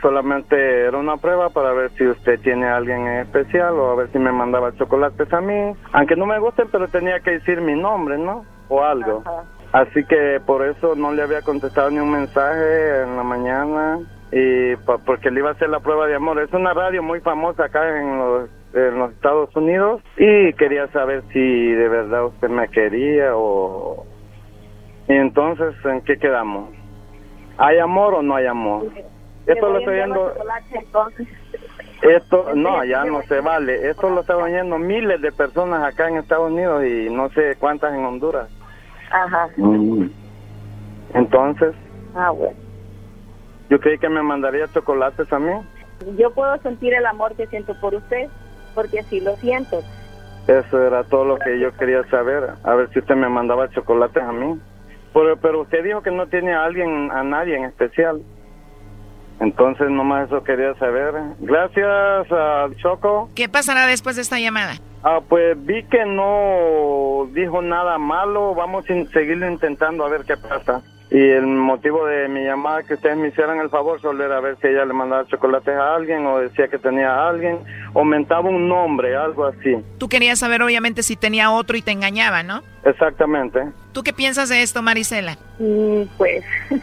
solamente 0.00 0.86
era 0.86 0.96
una 0.96 1.18
prueba 1.18 1.50
para 1.50 1.72
ver 1.72 1.90
si 1.90 2.06
usted 2.06 2.40
tiene 2.40 2.68
a 2.68 2.76
alguien 2.76 3.06
en 3.06 3.18
especial 3.18 3.74
o 3.74 3.90
a 3.90 3.96
ver 3.96 4.12
si 4.12 4.18
me 4.18 4.32
mandaba 4.32 4.74
chocolates 4.76 5.30
a 5.34 5.42
mí, 5.42 5.74
aunque 5.92 6.16
no 6.16 6.24
me 6.24 6.38
gusten, 6.38 6.66
pero 6.72 6.88
tenía 6.88 7.20
que 7.20 7.32
decir 7.32 7.60
mi 7.60 7.74
nombre, 7.74 8.16
¿no? 8.16 8.46
O 8.68 8.82
algo. 8.82 9.22
Así 9.72 10.02
que 10.06 10.40
por 10.46 10.66
eso 10.66 10.94
no 10.94 11.12
le 11.12 11.20
había 11.20 11.42
contestado 11.42 11.90
ni 11.90 11.98
un 11.98 12.12
mensaje 12.12 13.02
en 13.02 13.14
la 13.14 13.22
mañana 13.22 13.98
y 14.32 14.76
porque 15.04 15.30
le 15.30 15.40
iba 15.40 15.50
a 15.50 15.52
hacer 15.52 15.68
la 15.68 15.80
prueba 15.80 16.06
de 16.06 16.14
amor. 16.14 16.40
Es 16.40 16.52
una 16.54 16.72
radio 16.72 17.02
muy 17.02 17.20
famosa 17.20 17.66
acá 17.66 18.00
en 18.00 18.18
los, 18.18 18.50
en 18.72 18.98
los 18.98 19.12
Estados 19.12 19.54
Unidos 19.54 20.00
y 20.16 20.54
quería 20.54 20.88
saber 20.88 21.22
si 21.32 21.72
de 21.72 21.88
verdad 21.88 22.26
usted 22.26 22.48
me 22.48 22.66
quería 22.68 23.36
o... 23.36 24.06
Y 25.06 25.12
entonces, 25.12 25.74
¿en 25.84 26.00
qué 26.02 26.16
quedamos? 26.16 26.70
¿Hay 27.58 27.78
amor 27.78 28.14
o 28.14 28.22
no 28.22 28.34
hay 28.36 28.46
amor? 28.46 28.86
Esto 29.46 29.68
lo 29.68 29.78
estoy 29.78 29.96
viendo... 29.96 30.32
Esto, 32.02 32.54
no, 32.54 32.84
ya 32.84 33.04
no 33.04 33.22
se 33.22 33.40
vale. 33.40 33.90
Esto 33.90 34.08
lo 34.08 34.22
están 34.22 34.40
oyendo 34.40 34.78
miles 34.78 35.20
de 35.20 35.30
personas 35.30 35.84
acá 35.84 36.08
en 36.08 36.16
Estados 36.16 36.50
Unidos 36.50 36.84
y 36.84 37.10
no 37.10 37.28
sé 37.30 37.56
cuántas 37.58 37.92
en 37.94 38.04
Honduras. 38.04 38.48
Ajá. 39.10 39.48
Entonces... 41.14 41.74
Ah, 42.14 42.30
bueno. 42.30 42.61
Yo 43.72 43.80
creí 43.80 43.96
que 43.96 44.10
me 44.10 44.22
mandaría 44.22 44.68
chocolates 44.68 45.32
a 45.32 45.38
mí. 45.38 45.50
Yo 46.18 46.30
puedo 46.34 46.54
sentir 46.58 46.92
el 46.92 47.06
amor 47.06 47.34
que 47.36 47.46
siento 47.46 47.72
por 47.80 47.94
usted, 47.94 48.28
porque 48.74 49.00
así 49.00 49.18
lo 49.18 49.34
siento. 49.36 49.80
Eso 50.46 50.86
era 50.86 51.04
todo 51.04 51.24
lo 51.24 51.38
que 51.38 51.58
yo 51.58 51.74
quería 51.78 52.04
saber. 52.10 52.50
A 52.64 52.74
ver 52.74 52.92
si 52.92 52.98
usted 52.98 53.14
me 53.14 53.30
mandaba 53.30 53.70
chocolates 53.70 54.22
a 54.22 54.30
mí. 54.30 54.60
Pero, 55.14 55.38
pero 55.38 55.62
usted 55.62 55.82
dijo 55.84 56.02
que 56.02 56.10
no 56.10 56.26
tiene 56.26 56.52
a 56.52 56.64
alguien, 56.64 57.10
a 57.12 57.22
nadie 57.22 57.56
en 57.56 57.64
especial. 57.64 58.20
Entonces, 59.40 59.88
nomás 59.88 60.26
eso 60.26 60.44
quería 60.44 60.74
saber. 60.74 61.14
Gracias 61.40 62.30
al 62.30 62.76
Choco. 62.76 63.30
¿Qué 63.34 63.48
pasará 63.48 63.86
después 63.86 64.16
de 64.16 64.22
esta 64.22 64.38
llamada? 64.38 64.74
Ah, 65.02 65.20
pues 65.26 65.56
vi 65.64 65.82
que 65.84 66.04
no 66.04 67.26
dijo 67.32 67.62
nada 67.62 67.96
malo. 67.96 68.54
Vamos 68.54 68.84
a 68.84 69.10
seguirlo 69.12 69.50
intentando 69.50 70.04
a 70.04 70.10
ver 70.10 70.24
qué 70.26 70.36
pasa. 70.36 70.82
Y 71.12 71.28
el 71.28 71.46
motivo 71.46 72.06
de 72.06 72.26
mi 72.26 72.42
llamada 72.42 72.84
que 72.84 72.94
ustedes 72.94 73.18
me 73.18 73.28
hicieran 73.28 73.60
el 73.60 73.68
favor 73.68 74.00
solo 74.00 74.24
era 74.24 74.40
ver 74.40 74.56
si 74.62 74.68
ella 74.68 74.86
le 74.86 74.94
mandaba 74.94 75.26
chocolates 75.26 75.74
a 75.74 75.94
alguien 75.94 76.24
o 76.24 76.38
decía 76.38 76.68
que 76.68 76.78
tenía 76.78 77.10
a 77.10 77.28
alguien 77.28 77.58
o 77.92 78.02
mentaba 78.02 78.48
un 78.48 78.66
nombre, 78.66 79.14
algo 79.14 79.44
así. 79.44 79.76
Tú 79.98 80.08
querías 80.08 80.38
saber 80.38 80.62
obviamente 80.62 81.02
si 81.02 81.14
tenía 81.14 81.50
otro 81.52 81.76
y 81.76 81.82
te 81.82 81.90
engañaba, 81.90 82.42
¿no? 82.42 82.62
Exactamente. 82.86 83.60
¿Tú 83.92 84.02
qué 84.02 84.14
piensas 84.14 84.48
de 84.48 84.62
esto, 84.62 84.80
Marisela? 84.80 85.36
Mm, 85.58 86.04
pues 86.16 86.46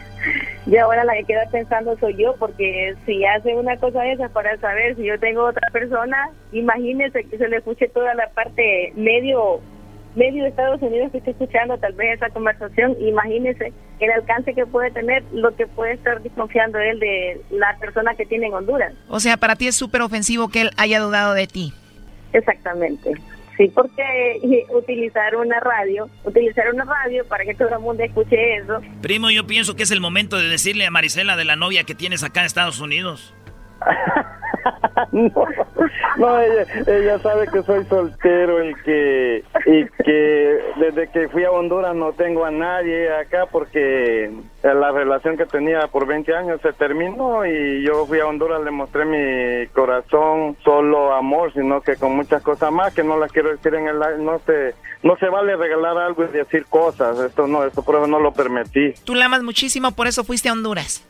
yo 0.66 0.80
ahora 0.80 1.02
la 1.02 1.14
que 1.14 1.24
queda 1.24 1.50
pensando 1.50 1.98
soy 1.98 2.14
yo, 2.16 2.36
porque 2.38 2.94
si 3.06 3.24
hace 3.24 3.56
una 3.56 3.76
cosa 3.78 4.06
esa 4.06 4.28
para 4.28 4.56
saber 4.58 4.94
si 4.94 5.06
yo 5.06 5.18
tengo 5.18 5.42
otra 5.44 5.68
persona, 5.72 6.30
imagínese 6.52 7.24
que 7.24 7.36
se 7.36 7.48
le 7.48 7.56
escuche 7.56 7.88
toda 7.88 8.14
la 8.14 8.28
parte 8.28 8.92
medio 8.94 9.58
medio 10.14 10.44
de 10.44 10.50
Estados 10.50 10.82
Unidos 10.82 11.10
que 11.10 11.18
esté 11.18 11.32
escuchando 11.32 11.78
tal 11.78 11.94
vez 11.94 12.16
esa 12.16 12.30
conversación, 12.30 12.96
imagínese 13.00 13.72
el 14.06 14.12
alcance 14.12 14.54
que 14.54 14.66
puede 14.66 14.90
tener, 14.90 15.22
lo 15.32 15.54
que 15.56 15.66
puede 15.66 15.92
estar 15.92 16.22
desconfiando 16.22 16.78
él 16.78 16.98
de 17.00 17.40
la 17.50 17.76
persona 17.78 18.14
que 18.14 18.26
tiene 18.26 18.46
en 18.46 18.54
Honduras. 18.54 18.94
O 19.08 19.20
sea, 19.20 19.36
para 19.36 19.56
ti 19.56 19.66
es 19.66 19.76
súper 19.76 20.02
ofensivo 20.02 20.48
que 20.48 20.62
él 20.62 20.70
haya 20.76 21.00
dudado 21.00 21.34
de 21.34 21.46
ti. 21.46 21.72
Exactamente. 22.32 23.12
Sí, 23.56 23.70
porque 23.74 24.66
utilizar 24.70 25.36
una 25.36 25.60
radio, 25.60 26.08
utilizar 26.24 26.72
una 26.72 26.84
radio 26.84 27.26
para 27.26 27.44
que 27.44 27.54
todo 27.54 27.68
el 27.68 27.80
mundo 27.80 28.02
escuche 28.02 28.56
eso. 28.56 28.80
Primo, 29.02 29.30
yo 29.30 29.46
pienso 29.46 29.76
que 29.76 29.82
es 29.82 29.90
el 29.90 30.00
momento 30.00 30.38
de 30.38 30.48
decirle 30.48 30.86
a 30.86 30.90
Marisela 30.90 31.36
de 31.36 31.44
la 31.44 31.56
novia 31.56 31.84
que 31.84 31.94
tienes 31.94 32.22
acá 32.22 32.40
en 32.40 32.46
Estados 32.46 32.80
Unidos. 32.80 33.34
no, 35.12 36.40
ella, 36.40 37.18
sabe 37.18 37.48
que 37.48 37.62
soy 37.62 37.84
soltero 37.86 38.64
y 38.64 38.74
que, 38.76 39.44
y 39.66 39.86
que 40.04 40.58
desde 40.76 41.08
que 41.10 41.28
fui 41.28 41.44
a 41.44 41.50
Honduras 41.50 41.94
no 41.94 42.12
tengo 42.12 42.44
a 42.44 42.50
nadie 42.50 43.12
acá 43.14 43.46
porque 43.50 44.30
la 44.62 44.92
relación 44.92 45.36
que 45.36 45.46
tenía 45.46 45.86
por 45.88 46.06
20 46.06 46.34
años 46.34 46.60
se 46.62 46.72
terminó 46.72 47.46
y 47.46 47.82
yo 47.84 48.06
fui 48.06 48.20
a 48.20 48.26
Honduras, 48.26 48.62
le 48.62 48.70
mostré 48.70 49.04
mi 49.04 49.66
corazón, 49.68 50.56
solo 50.62 51.14
amor, 51.14 51.52
sino 51.52 51.80
que 51.80 51.96
con 51.96 52.14
muchas 52.14 52.42
cosas 52.42 52.70
más 52.70 52.94
que 52.94 53.02
no 53.02 53.18
las 53.18 53.32
quiero 53.32 53.50
decir 53.50 53.74
en 53.74 53.88
el 53.88 53.98
no 54.22 54.38
se, 54.40 54.74
no 55.02 55.16
se 55.16 55.28
vale 55.28 55.56
regalar 55.56 55.96
algo 55.98 56.24
y 56.24 56.28
decir 56.28 56.66
cosas, 56.66 57.18
esto 57.18 57.46
no, 57.46 57.64
esto 57.64 57.82
por 57.82 58.00
no 58.08 58.18
lo 58.18 58.32
permití. 58.32 58.94
Tú 59.04 59.14
la 59.14 59.26
amas 59.26 59.42
muchísimo, 59.42 59.92
por 59.92 60.06
eso 60.06 60.24
fuiste 60.24 60.48
a 60.48 60.52
Honduras. 60.52 61.04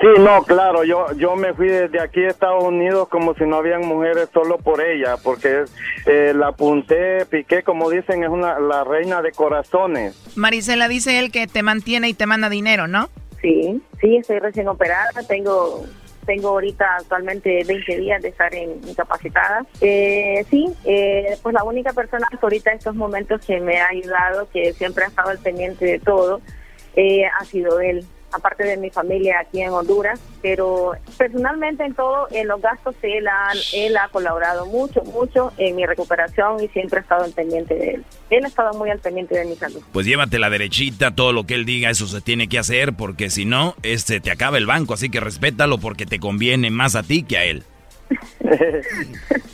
Sí, 0.00 0.08
no, 0.20 0.42
claro, 0.42 0.82
yo 0.82 1.06
yo 1.16 1.36
me 1.36 1.54
fui 1.54 1.68
desde 1.68 2.00
aquí 2.00 2.24
a 2.24 2.28
Estados 2.28 2.64
Unidos 2.64 3.08
como 3.08 3.34
si 3.34 3.44
no 3.44 3.56
habían 3.56 3.86
mujeres 3.86 4.28
solo 4.34 4.58
por 4.58 4.80
ella, 4.80 5.16
porque 5.22 5.64
eh, 6.06 6.32
la 6.34 6.48
apunté, 6.48 7.24
piqué, 7.26 7.62
como 7.62 7.88
dicen, 7.90 8.24
es 8.24 8.30
una 8.30 8.58
la 8.58 8.82
reina 8.82 9.22
de 9.22 9.30
corazones. 9.30 10.36
Marisela 10.36 10.88
dice 10.88 11.20
él 11.20 11.30
que 11.30 11.46
te 11.46 11.62
mantiene 11.62 12.08
y 12.08 12.14
te 12.14 12.26
manda 12.26 12.48
dinero, 12.48 12.88
¿no? 12.88 13.08
Sí, 13.40 13.80
sí, 14.00 14.16
estoy 14.16 14.40
recién 14.40 14.68
operada, 14.68 15.22
tengo 15.28 15.84
tengo 16.24 16.48
ahorita 16.48 16.96
actualmente 17.00 17.62
20 17.64 17.98
días 17.98 18.22
de 18.22 18.28
estar 18.28 18.52
incapacitada. 18.54 19.64
Eh, 19.80 20.44
sí, 20.50 20.72
eh, 20.84 21.36
pues 21.42 21.54
la 21.54 21.62
única 21.62 21.92
persona 21.92 22.26
que 22.30 22.38
ahorita 22.40 22.70
en 22.72 22.78
estos 22.78 22.94
momentos 22.94 23.44
que 23.44 23.60
me 23.60 23.78
ha 23.80 23.88
ayudado, 23.88 24.48
que 24.50 24.72
siempre 24.72 25.04
ha 25.04 25.08
estado 25.08 25.30
al 25.30 25.38
pendiente 25.38 25.84
de 25.84 25.98
todo, 25.98 26.40
eh, 26.96 27.24
ha 27.26 27.44
sido 27.44 27.80
él 27.80 28.06
aparte 28.34 28.64
de 28.64 28.76
mi 28.76 28.90
familia 28.90 29.40
aquí 29.40 29.62
en 29.62 29.70
Honduras, 29.70 30.20
pero 30.42 30.92
personalmente 31.16 31.84
en 31.84 31.94
todo, 31.94 32.26
en 32.30 32.48
los 32.48 32.60
gastos, 32.60 32.94
él 33.02 33.26
ha, 33.28 33.52
él 33.72 33.96
ha 33.96 34.08
colaborado 34.08 34.66
mucho, 34.66 35.02
mucho 35.04 35.52
en 35.56 35.76
mi 35.76 35.86
recuperación 35.86 36.62
y 36.62 36.68
siempre 36.68 36.98
ha 36.98 37.02
estado 37.02 37.24
al 37.24 37.32
pendiente 37.32 37.74
de 37.74 37.90
él. 37.92 38.04
Él 38.30 38.44
ha 38.44 38.48
estado 38.48 38.76
muy 38.76 38.90
al 38.90 38.98
pendiente 38.98 39.38
de 39.38 39.44
mi 39.44 39.54
salud. 39.54 39.82
Pues 39.92 40.06
llévate 40.06 40.38
la 40.38 40.50
derechita, 40.50 41.14
todo 41.14 41.32
lo 41.32 41.44
que 41.44 41.54
él 41.54 41.64
diga, 41.64 41.90
eso 41.90 42.06
se 42.06 42.20
tiene 42.20 42.48
que 42.48 42.58
hacer, 42.58 42.94
porque 42.94 43.30
si 43.30 43.44
no, 43.44 43.74
este 43.82 44.20
te 44.20 44.30
acaba 44.30 44.58
el 44.58 44.66
banco, 44.66 44.94
así 44.94 45.10
que 45.10 45.20
respétalo 45.20 45.78
porque 45.78 46.06
te 46.06 46.18
conviene 46.18 46.70
más 46.70 46.96
a 46.96 47.02
ti 47.02 47.22
que 47.22 47.38
a 47.38 47.44
él. 47.44 47.62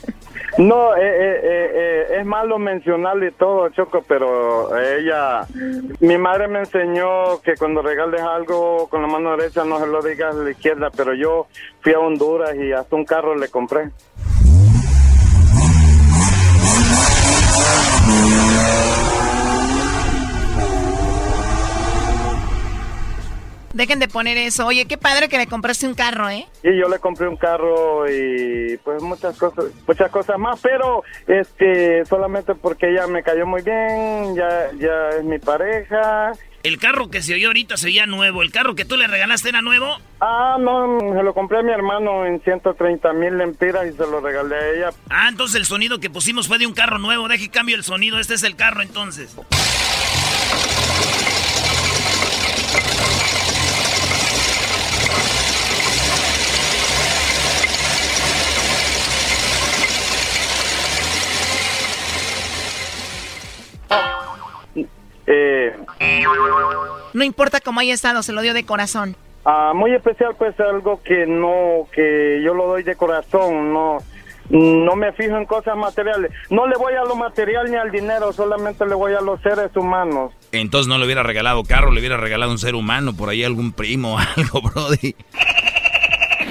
No, 0.57 0.95
eh, 0.95 0.99
eh, 1.01 1.71
eh, 1.73 2.17
es 2.19 2.25
malo 2.25 2.59
mencionarle 2.59 3.31
todo, 3.31 3.69
Choco, 3.69 4.03
pero 4.05 4.77
ella, 4.77 5.45
mi 6.01 6.17
madre 6.17 6.47
me 6.47 6.59
enseñó 6.59 7.41
que 7.41 7.55
cuando 7.55 7.81
regales 7.81 8.21
algo 8.21 8.87
con 8.89 9.01
la 9.01 9.07
mano 9.07 9.37
derecha 9.37 9.63
no 9.63 9.79
se 9.79 9.87
lo 9.87 10.01
digas 10.01 10.35
a 10.35 10.39
la 10.39 10.51
izquierda, 10.51 10.89
pero 10.95 11.13
yo 11.13 11.47
fui 11.81 11.93
a 11.93 11.99
Honduras 11.99 12.55
y 12.55 12.73
hasta 12.73 12.95
un 12.95 13.05
carro 13.05 13.35
le 13.35 13.47
compré. 13.47 13.91
Dejen 23.73 23.99
de 23.99 24.07
poner 24.07 24.37
eso. 24.37 24.65
Oye, 24.65 24.85
qué 24.85 24.97
padre 24.97 25.29
que 25.29 25.37
le 25.37 25.47
compraste 25.47 25.87
un 25.87 25.93
carro, 25.93 26.29
¿eh? 26.29 26.47
Sí, 26.61 26.69
yo 26.79 26.89
le 26.89 26.99
compré 26.99 27.27
un 27.27 27.37
carro 27.37 28.09
y 28.09 28.77
pues 28.83 29.01
muchas 29.01 29.37
cosas, 29.37 29.65
muchas 29.87 30.11
cosas 30.11 30.37
más, 30.37 30.59
pero 30.61 31.03
este 31.27 32.05
solamente 32.05 32.55
porque 32.55 32.89
ella 32.91 33.07
me 33.07 33.23
cayó 33.23 33.45
muy 33.45 33.61
bien, 33.61 34.35
ya 34.35 34.71
ya 34.77 35.09
es 35.17 35.23
mi 35.23 35.39
pareja. 35.39 36.33
El 36.63 36.77
carro 36.77 37.09
que 37.09 37.23
se 37.23 37.33
oyó 37.33 37.47
ahorita 37.47 37.75
se 37.75 37.87
oía 37.87 38.05
nuevo. 38.05 38.43
¿El 38.43 38.51
carro 38.51 38.75
que 38.75 38.85
tú 38.85 38.95
le 38.95 39.07
regalaste 39.07 39.49
era 39.49 39.63
nuevo? 39.63 39.97
Ah, 40.19 40.57
no, 40.59 40.99
se 40.99 41.23
lo 41.23 41.33
compré 41.33 41.59
a 41.59 41.63
mi 41.63 41.71
hermano 41.71 42.25
en 42.25 42.39
130 42.41 43.13
mil 43.13 43.35
lempiras 43.37 43.87
y 43.87 43.93
se 43.93 44.05
lo 44.05 44.21
regalé 44.21 44.55
a 44.55 44.69
ella. 44.69 44.89
Ah, 45.09 45.27
entonces 45.29 45.55
el 45.55 45.65
sonido 45.65 45.99
que 45.99 46.11
pusimos 46.11 46.47
fue 46.47 46.59
de 46.59 46.67
un 46.67 46.73
carro 46.73 46.99
nuevo. 46.99 47.27
Deje 47.27 47.49
cambio 47.49 47.75
el 47.75 47.83
sonido. 47.83 48.19
Este 48.19 48.35
es 48.35 48.43
el 48.43 48.55
carro 48.55 48.83
entonces. 48.83 49.35
Eh, 65.33 65.73
no 67.13 67.23
importa 67.23 67.59
cómo 67.61 67.79
haya 67.79 67.93
estado, 67.93 68.21
se 68.21 68.33
lo 68.33 68.41
dio 68.41 68.53
de 68.53 68.65
corazón. 68.65 69.15
Ah, 69.45 69.71
muy 69.73 69.93
especial, 69.93 70.35
pues 70.37 70.59
algo 70.59 71.01
que 71.01 71.25
no, 71.25 71.87
que 71.91 72.41
yo 72.43 72.53
lo 72.53 72.67
doy 72.67 72.83
de 72.83 72.95
corazón, 72.95 73.73
no, 73.73 73.97
no 74.49 74.95
me 74.95 75.13
fijo 75.13 75.37
en 75.37 75.45
cosas 75.45 75.75
materiales. 75.77 76.31
No 76.49 76.67
le 76.67 76.75
voy 76.75 76.93
a 76.93 77.03
lo 77.03 77.15
material 77.15 77.71
ni 77.71 77.77
al 77.77 77.91
dinero, 77.91 78.33
solamente 78.33 78.85
le 78.85 78.93
voy 78.93 79.13
a 79.13 79.21
los 79.21 79.41
seres 79.41 79.75
humanos. 79.75 80.33
Entonces 80.51 80.87
no 80.87 80.97
le 80.97 81.05
hubiera 81.05 81.23
regalado 81.23 81.63
carro, 81.63 81.91
le 81.91 82.01
hubiera 82.01 82.17
regalado 82.17 82.51
un 82.51 82.59
ser 82.59 82.75
humano, 82.75 83.15
por 83.15 83.29
ahí 83.29 83.43
algún 83.43 83.71
primo 83.71 84.15
o 84.15 84.17
algo, 84.37 84.61
Brody. 84.61 85.15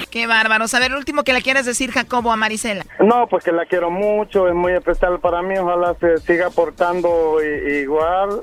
Qué 0.09 0.27
bárbaro. 0.27 0.65
A 0.71 0.79
ver, 0.79 0.93
último 0.93 1.23
que 1.23 1.31
le 1.31 1.41
quieres 1.41 1.65
decir, 1.65 1.91
Jacobo, 1.91 2.33
a 2.33 2.35
Marisela. 2.35 2.85
No, 2.99 3.27
pues 3.27 3.45
que 3.45 3.53
la 3.53 3.65
quiero 3.65 3.89
mucho, 3.89 4.49
es 4.49 4.53
muy 4.53 4.73
especial 4.73 5.21
para 5.21 5.41
mí. 5.41 5.57
Ojalá 5.57 5.95
se 6.01 6.17
siga 6.17 6.49
portando 6.49 7.37
igual. 7.41 8.41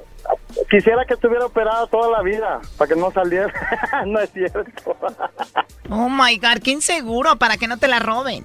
Quisiera 0.71 1.05
que 1.07 1.15
estuviera 1.15 1.47
operada 1.47 1.87
toda 1.87 2.11
la 2.11 2.23
vida, 2.23 2.61
para 2.77 2.89
que 2.89 3.01
no 3.01 3.11
saliera. 3.11 3.53
no 4.07 4.21
es 4.21 4.31
cierto. 4.33 4.97
oh 5.89 6.09
my 6.09 6.37
God, 6.39 6.63
qué 6.63 6.73
inseguro, 6.73 7.37
para 7.37 7.57
que 7.57 7.67
no 7.67 7.79
te 7.79 7.89
la 7.89 7.99
roben. 7.99 8.45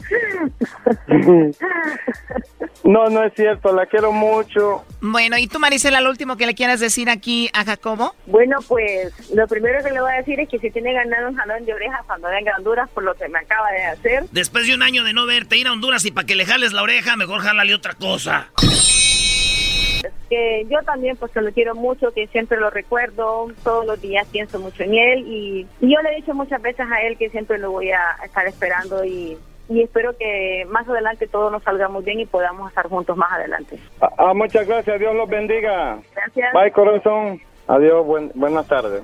no, 2.84 3.10
no 3.10 3.24
es 3.24 3.34
cierto, 3.34 3.74
la 3.74 3.86
quiero 3.88 4.12
mucho. 4.12 4.84
Bueno, 5.02 5.38
¿y 5.38 5.48
tú, 5.48 5.60
Marisela, 5.60 6.02
lo 6.02 6.10
último 6.10 6.38
que 6.38 6.46
le 6.46 6.54
quieras 6.56 6.80
decir 6.80 7.10
aquí 7.10 7.50
a 7.54 7.66
Jacobo? 7.66 8.16
Bueno, 8.28 8.60
pues 8.68 9.32
lo 9.34 9.48
primero 9.48 9.84
que 9.84 9.92
le 9.92 10.00
voy 10.00 10.14
a 10.14 10.18
decir 10.18 10.40
es 10.40 10.48
que 10.48 10.60
si 10.60 10.72
tiene 10.72 10.94
ganado 10.94 11.30
un 11.30 11.36
jalón 11.36 11.66
de 11.66 11.74
orejas 11.74 12.02
cuando 12.06 12.30
venga 12.30 12.54
a 12.54 12.58
Honduras 12.58 12.90
por 12.92 13.04
lo 13.04 13.16
que 13.16 13.28
me 13.28 13.40
acaba 13.40 13.72
de 13.72 13.84
hacer. 13.86 14.26
Después 14.32 14.68
de 14.68 14.76
un 14.76 14.84
año 14.84 15.04
de 15.04 15.14
no 15.14 15.26
verte, 15.26 15.58
ir 15.58 15.68
a 15.68 15.74
Honduras 15.74 16.06
y 16.06 16.12
para 16.12 16.26
que 16.26 16.36
le 16.36 16.46
jales 16.46 16.74
la 16.74 16.84
oreja, 16.84 17.16
mejor 17.16 17.42
jálale 17.42 17.74
otra 17.76 17.94
cosa 17.94 18.52
que 20.34 20.66
yo 20.68 20.82
también 20.84 21.16
pues 21.16 21.36
lo 21.36 21.52
quiero 21.52 21.76
mucho, 21.76 22.12
que 22.12 22.26
siempre 22.28 22.58
lo 22.58 22.72
recuerdo, 22.72 23.48
todos 23.64 23.86
los 23.86 24.02
días 24.02 24.28
pienso 24.32 24.60
mucho 24.60 24.84
en 24.84 24.96
él 24.96 25.24
y, 25.28 25.68
yo 25.80 26.02
le 26.02 26.12
he 26.12 26.16
dicho 26.16 26.34
muchas 26.34 26.60
veces 26.62 26.88
a 26.92 27.02
él 27.04 27.18
que 27.18 27.30
siempre 27.30 27.60
lo 27.60 27.72
voy 27.72 27.92
a 27.92 28.02
estar 28.26 28.48
esperando 28.48 29.06
y, 29.06 29.38
espero 29.70 30.16
que 30.18 30.66
más 30.70 30.88
adelante 30.88 31.28
todo 31.28 31.50
nos 31.50 31.64
salga 31.64 31.88
muy 31.88 32.04
bien 32.04 32.20
y 32.20 32.26
podamos 32.26 32.70
estar 32.70 32.88
juntos 32.88 33.16
más 33.16 33.32
adelante. 33.32 33.78
Ah, 34.02 34.10
ah 34.18 34.34
muchas 34.34 34.68
gracias, 34.68 35.00
Dios 35.00 35.16
los 35.16 35.30
bendiga. 35.30 36.00
Gracias. 36.16 36.54
Bye 36.54 36.72
corazón, 36.72 37.40
adiós, 37.68 38.06
buenas 38.34 38.68
tardes. 38.68 39.04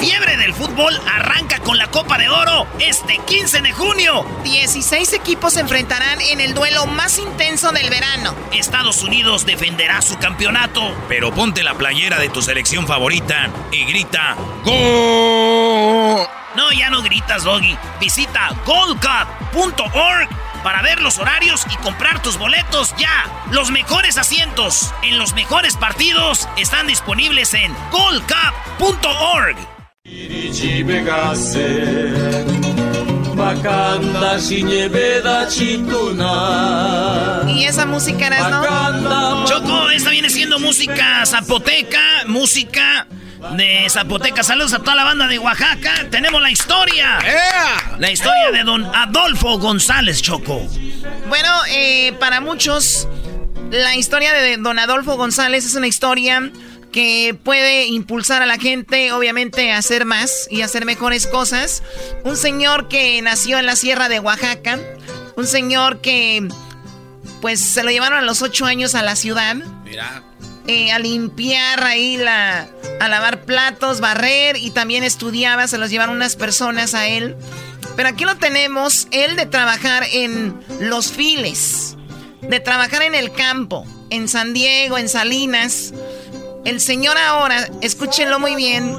fiebre 0.02 0.36
del 0.36 0.52
fútbol 0.52 1.00
arranca 1.14 1.60
con 1.60 1.78
la 1.78 1.86
Copa 1.86 2.18
de 2.18 2.28
Oro 2.28 2.66
este 2.80 3.18
15 3.18 3.62
de 3.62 3.70
junio. 3.70 4.26
16 4.42 5.12
equipos 5.12 5.52
se 5.52 5.60
enfrentarán 5.60 6.20
en 6.20 6.40
el 6.40 6.54
duelo 6.54 6.86
más 6.86 7.20
intenso 7.20 7.70
del 7.70 7.88
verano. 7.88 8.34
Estados 8.50 9.04
Unidos 9.04 9.46
defenderá 9.46 10.02
su 10.02 10.18
campeonato. 10.18 10.82
Pero 11.08 11.32
ponte 11.32 11.62
la 11.62 11.74
playera 11.74 12.18
de 12.18 12.28
tu 12.30 12.42
selección 12.42 12.88
favorita 12.88 13.48
y 13.70 13.84
grita 13.84 14.34
¡Gol! 14.64 16.26
No, 16.56 16.72
ya 16.76 16.90
no 16.90 17.00
gritas, 17.02 17.44
Doggy. 17.44 17.78
Visita 18.00 18.50
goldcup.org 18.66 20.28
para 20.64 20.82
ver 20.82 21.00
los 21.00 21.18
horarios 21.18 21.64
y 21.70 21.76
comprar 21.76 22.20
tus 22.22 22.38
boletos 22.38 22.92
ya. 22.98 23.44
Los 23.52 23.70
mejores 23.70 24.18
asientos 24.18 24.92
en 25.04 25.16
los 25.18 25.32
mejores 25.34 25.76
partidos 25.76 26.48
están 26.56 26.88
disponibles 26.88 27.54
en 27.54 27.72
goldcup.org. 27.92 29.81
Y 37.48 37.64
esa 37.64 37.86
música 37.86 38.26
era, 38.26 38.48
¿no? 38.48 39.44
Choco, 39.44 39.90
esta 39.90 40.10
viene 40.10 40.28
siendo 40.30 40.58
música 40.58 41.24
zapoteca, 41.24 42.00
música 42.26 43.06
de 43.56 43.88
Zapoteca. 43.88 44.42
Saludos 44.42 44.72
a 44.72 44.80
toda 44.80 44.94
la 44.96 45.04
banda 45.04 45.28
de 45.28 45.38
Oaxaca. 45.38 46.06
Tenemos 46.10 46.42
la 46.42 46.50
historia. 46.50 47.18
La 47.98 48.10
historia 48.10 48.50
de 48.52 48.64
don 48.64 48.84
Adolfo 48.84 49.58
González 49.58 50.20
Choco. 50.20 50.66
Bueno, 51.28 51.48
eh, 51.70 52.12
para 52.18 52.40
muchos 52.40 53.08
La 53.70 53.96
historia 53.96 54.32
de 54.34 54.56
don 54.58 54.78
Adolfo 54.78 55.16
González 55.16 55.64
es 55.64 55.74
una 55.74 55.86
historia 55.86 56.50
que 56.92 57.36
puede 57.42 57.86
impulsar 57.86 58.42
a 58.42 58.46
la 58.46 58.58
gente, 58.58 59.12
obviamente, 59.12 59.72
a 59.72 59.78
hacer 59.78 60.04
más 60.04 60.46
y 60.50 60.62
hacer 60.62 60.84
mejores 60.84 61.26
cosas. 61.26 61.82
Un 62.24 62.36
señor 62.36 62.88
que 62.88 63.20
nació 63.22 63.58
en 63.58 63.66
la 63.66 63.76
sierra 63.76 64.08
de 64.08 64.20
Oaxaca, 64.20 64.78
un 65.36 65.46
señor 65.46 66.00
que, 66.00 66.46
pues, 67.40 67.60
se 67.60 67.82
lo 67.82 67.90
llevaron 67.90 68.18
a 68.18 68.22
los 68.22 68.42
ocho 68.42 68.66
años 68.66 68.94
a 68.94 69.02
la 69.02 69.16
ciudad. 69.16 69.56
Mira. 69.84 70.22
Eh, 70.68 70.92
a 70.92 71.00
limpiar 71.00 71.82
ahí 71.82 72.16
la, 72.16 72.68
a 73.00 73.08
lavar 73.08 73.44
platos, 73.44 74.00
barrer 74.00 74.56
y 74.56 74.70
también 74.70 75.02
estudiaba, 75.02 75.66
se 75.66 75.76
los 75.76 75.90
llevaron 75.90 76.14
unas 76.14 76.36
personas 76.36 76.94
a 76.94 77.08
él. 77.08 77.36
Pero 77.96 78.08
aquí 78.08 78.24
lo 78.24 78.36
tenemos, 78.36 79.08
él 79.10 79.34
de 79.34 79.46
trabajar 79.46 80.04
en 80.12 80.54
los 80.78 81.10
files, 81.10 81.96
de 82.42 82.60
trabajar 82.60 83.02
en 83.02 83.16
el 83.16 83.32
campo, 83.32 83.84
en 84.10 84.28
San 84.28 84.54
Diego, 84.54 84.98
en 84.98 85.08
Salinas. 85.08 85.92
El 86.64 86.80
señor 86.80 87.18
ahora, 87.18 87.68
escúchenlo 87.80 88.38
muy 88.38 88.54
bien, 88.54 88.96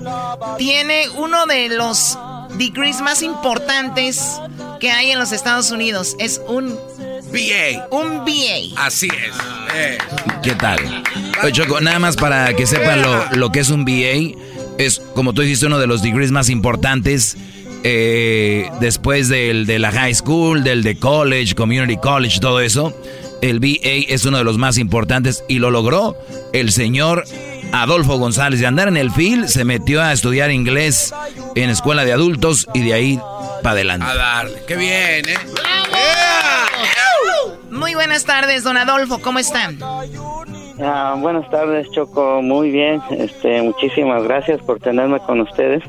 tiene 0.58 1.08
uno 1.16 1.46
de 1.46 1.70
los 1.70 2.18
degrees 2.58 3.02
más 3.02 3.22
importantes 3.22 4.40
que 4.82 4.92
hay 4.92 5.12
en 5.12 5.20
los 5.20 5.32
Estados 5.32 5.72
Unidos. 5.72 6.16
Es 6.20 6.42
un 6.48 6.78
BA. 7.32 7.88
Un 7.90 8.26
BA. 8.26 8.84
Así 8.84 9.08
es. 9.08 9.34
Eh. 9.76 9.98
¿Qué 10.44 10.56
tal? 10.56 11.04
Choco, 11.54 11.80
nada 11.80 12.00
más 12.00 12.18
para 12.18 12.54
que 12.54 12.68
sepan 12.68 13.02
lo, 13.34 13.52
que 13.52 13.62
es 13.62 13.70
un 13.70 13.86
BA. 13.86 14.38
Es, 14.78 15.00
como 15.16 15.34
tú 15.34 15.42
dijiste, 15.42 15.66
uno 15.66 15.80
de 15.80 15.88
los 15.88 16.02
degrees 16.02 16.32
más 16.32 16.50
importantes. 16.50 17.38
Eh, 17.86 18.70
después 18.80 19.28
del 19.28 19.66
de 19.66 19.78
la 19.80 19.92
high 19.92 20.16
school, 20.16 20.64
del 20.64 20.84
de 20.84 20.98
college, 20.98 21.56
community 21.56 21.98
college, 21.98 22.40
todo 22.40 22.60
eso. 22.60 22.94
El 23.42 23.60
BA 23.60 24.08
es 24.08 24.26
uno 24.26 24.38
de 24.38 24.44
los 24.44 24.58
más 24.58 24.78
importantes 24.78 25.44
y 25.50 25.60
lo 25.60 25.70
logró 25.70 26.18
el 26.54 26.72
señor 26.72 27.26
Adolfo 27.74 28.18
González. 28.18 28.60
De 28.60 28.68
andar 28.68 28.88
en 28.88 28.98
el 28.98 29.12
field, 29.12 29.48
se 29.48 29.66
metió 29.66 30.02
a 30.02 30.14
estudiar 30.14 30.52
inglés 30.52 31.14
en 31.56 31.70
escuela 31.70 32.06
de 32.06 32.14
adultos 32.14 32.68
y 32.74 32.82
de 32.82 32.94
ahí 32.94 33.20
para 33.62 33.72
adelante. 33.72 34.06
A 34.06 34.16
darle, 34.16 34.64
qué 34.68 34.76
bien, 34.76 35.28
¿eh? 35.28 35.38
Muy 37.72 37.96
buenas 37.96 38.24
tardes, 38.26 38.64
don 38.64 38.78
Adolfo, 38.78 39.20
¿cómo 39.20 39.40
están? 39.40 39.80
Ah, 40.82 41.16
buenas 41.18 41.50
tardes, 41.50 41.88
Choco, 41.92 42.42
muy 42.42 42.70
bien. 42.70 43.02
Este, 43.12 43.62
muchísimas 43.62 44.24
gracias 44.24 44.62
por 44.62 44.80
tenerme 44.80 45.20
con 45.20 45.42
ustedes. 45.42 45.84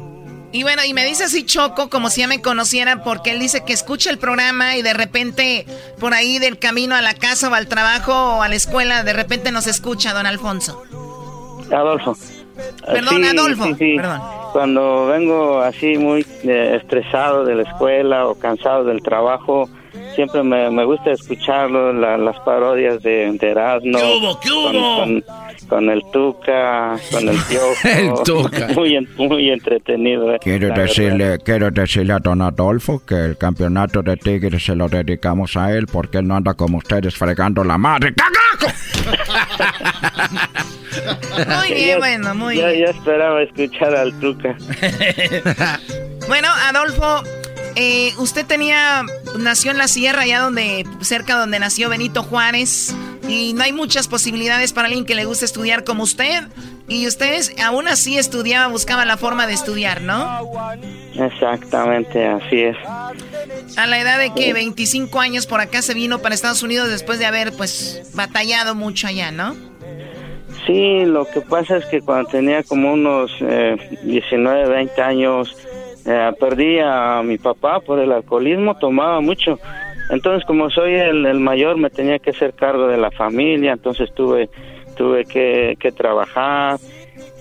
Y 0.53 0.63
bueno, 0.63 0.85
y 0.85 0.95
me 0.95 1.05
dice 1.05 1.25
así 1.25 1.45
Choco, 1.45 1.91
como 1.91 2.11
si 2.11 2.21
ya 2.21 2.29
me 2.29 2.41
conociera, 2.41 3.03
porque 3.03 3.33
él 3.33 3.41
dice 3.41 3.65
que 3.65 3.73
escucha 3.73 4.09
el 4.11 4.19
programa 4.19 4.77
y 4.77 4.83
de 4.83 4.95
repente 4.95 5.67
por 5.99 6.15
ahí 6.15 6.39
del 6.39 6.59
camino 6.59 6.95
a 6.95 7.03
la 7.03 7.15
casa 7.15 7.49
o 7.49 7.55
al 7.55 7.67
trabajo 7.67 8.13
o 8.13 8.43
a 8.43 8.49
la 8.49 8.55
escuela, 8.55 9.03
de 9.03 9.13
repente 9.13 9.51
nos 9.51 9.67
escucha, 9.67 10.15
don 10.15 10.27
Alfonso. 10.27 10.83
Adolfo. 11.71 12.17
Perdón, 12.87 13.25
Adolfo. 13.25 13.77
Perdón. 13.77 14.21
Cuando 14.53 15.07
vengo 15.07 15.61
así 15.61 15.99
muy 15.99 16.25
eh, 16.45 16.79
estresado 16.81 17.45
de 17.45 17.57
la 17.57 17.63
escuela 17.63 18.27
o 18.29 18.37
cansado 18.37 18.85
del 18.85 19.03
trabajo, 19.03 19.69
siempre 20.15 20.43
me, 20.43 20.85
gusta 20.85 21.11
escucharlo, 21.13 21.93
las 21.93 22.39
parodias 22.41 23.03
de, 23.03 23.33
de 23.33 23.51
Erasmo. 23.51 23.99
Con, 25.69 25.89
el 25.89 26.03
Tuca, 26.13 26.97
con 27.11 27.29
el 27.29 27.39
Piojo. 27.49 27.89
el 27.89 28.13
Tuca. 28.25 28.69
Muy, 28.75 29.09
muy 29.17 29.51
entretenido. 29.51 30.35
Eh, 30.35 30.39
quiero 30.41 30.75
decirle, 30.75 31.39
quiero 31.39 31.71
decirle 31.71 32.13
a 32.13 32.19
don 32.19 32.43
Adolfo 32.43 33.03
que 33.05 33.15
el 33.15 33.39
campeonato 33.39 34.03
de 34.03 34.17
Tigres 34.17 34.65
se 34.65 34.77
lo 34.77 34.89
dedicamos 34.89 35.57
a 35.57 35.73
él 35.73 35.87
porque 35.87 36.19
él 36.19 36.29
no 36.29 36.37
anda 36.37 36.55
como 36.55 36.79
ustedes 36.79 37.15
fregando 37.17 37.65
la 37.65 37.79
madre. 37.79 38.15
¡Cagajo! 38.15 38.73
muy 41.61 41.75
bien, 41.75 41.99
bueno, 41.99 42.35
muy 42.35 42.57
bien. 42.57 42.79
Ya 42.79 42.91
esperaba 42.91 43.43
escuchar 43.43 43.95
al 43.95 44.13
Tuca. 44.21 44.57
bueno, 46.29 46.49
Adolfo, 46.69 47.23
eh, 47.77 48.13
usted 48.19 48.47
tenía, 48.47 49.03
nació 49.39 49.71
en 49.71 49.79
la 49.79 49.89
sierra, 49.89 50.23
allá 50.23 50.41
donde, 50.41 50.87
cerca 51.01 51.37
donde 51.37 51.59
nació 51.59 51.89
Benito 51.89 52.23
Juárez, 52.23 52.95
y 53.29 53.53
no 53.55 53.65
hay 53.65 53.73
muchas 53.73 54.09
posibilidades 54.09 54.73
para 54.73 54.87
alguien 54.87 55.05
que 55.05 55.15
le 55.15 55.25
guste 55.25 55.45
estudiar 55.45 55.85
como 55.85 56.03
usted. 56.03 56.45
Y 56.87 57.07
ustedes 57.07 57.55
aún 57.63 57.89
así 57.89 58.19
estudiaba, 58.19 58.67
buscaba 58.67 59.07
la 59.07 59.17
forma 59.17 59.47
de 59.47 59.55
estudiar, 59.55 60.03
¿no? 60.03 60.77
Exactamente, 61.15 62.27
así 62.27 62.61
es. 62.61 62.77
A 63.79 63.87
la 63.87 63.99
edad 63.99 64.19
de 64.19 64.35
que 64.35 64.53
25 64.53 65.19
años 65.19 65.47
por 65.47 65.61
acá 65.61 65.81
se 65.81 65.95
vino 65.95 66.19
para 66.19 66.35
Estados 66.35 66.63
Unidos 66.63 66.89
después 66.91 67.19
de 67.19 67.25
haber 67.25 67.53
pues 67.53 68.03
batallado 68.13 68.75
mucho 68.75 69.07
allá, 69.07 69.31
¿no? 69.31 69.57
Sí, 70.67 71.05
lo 71.05 71.27
que 71.27 71.43
pasa 71.43 71.77
es 71.77 71.85
que 71.87 72.01
cuando 72.01 72.31
tenía 72.31 72.63
como 72.63 72.95
unos 72.95 73.31
19, 73.39 74.63
eh, 74.63 74.69
20 74.69 75.03
años, 75.03 75.57
eh, 76.07 76.33
perdí 76.41 76.79
a 76.79 77.23
mi 77.23 77.37
papá 77.37 77.81
por 77.81 77.99
el 77.99 78.13
alcoholismo, 78.13 78.77
tomaba 78.77 79.21
mucho. 79.21 79.59
Entonces, 80.11 80.45
como 80.47 80.71
soy 80.71 80.95
el, 80.95 81.41
mayor, 81.41 81.77
me 81.77 81.91
tenía 81.91 82.19
que 82.19 82.31
hacer 82.31 82.55
cargo 82.55 82.87
de 82.87 82.97
la 82.97 83.11
familia, 83.11 83.73
entonces 83.73 84.13
tuve, 84.15 84.49
tuve 84.97 85.25
que, 85.25 85.93
trabajar. 85.97 86.79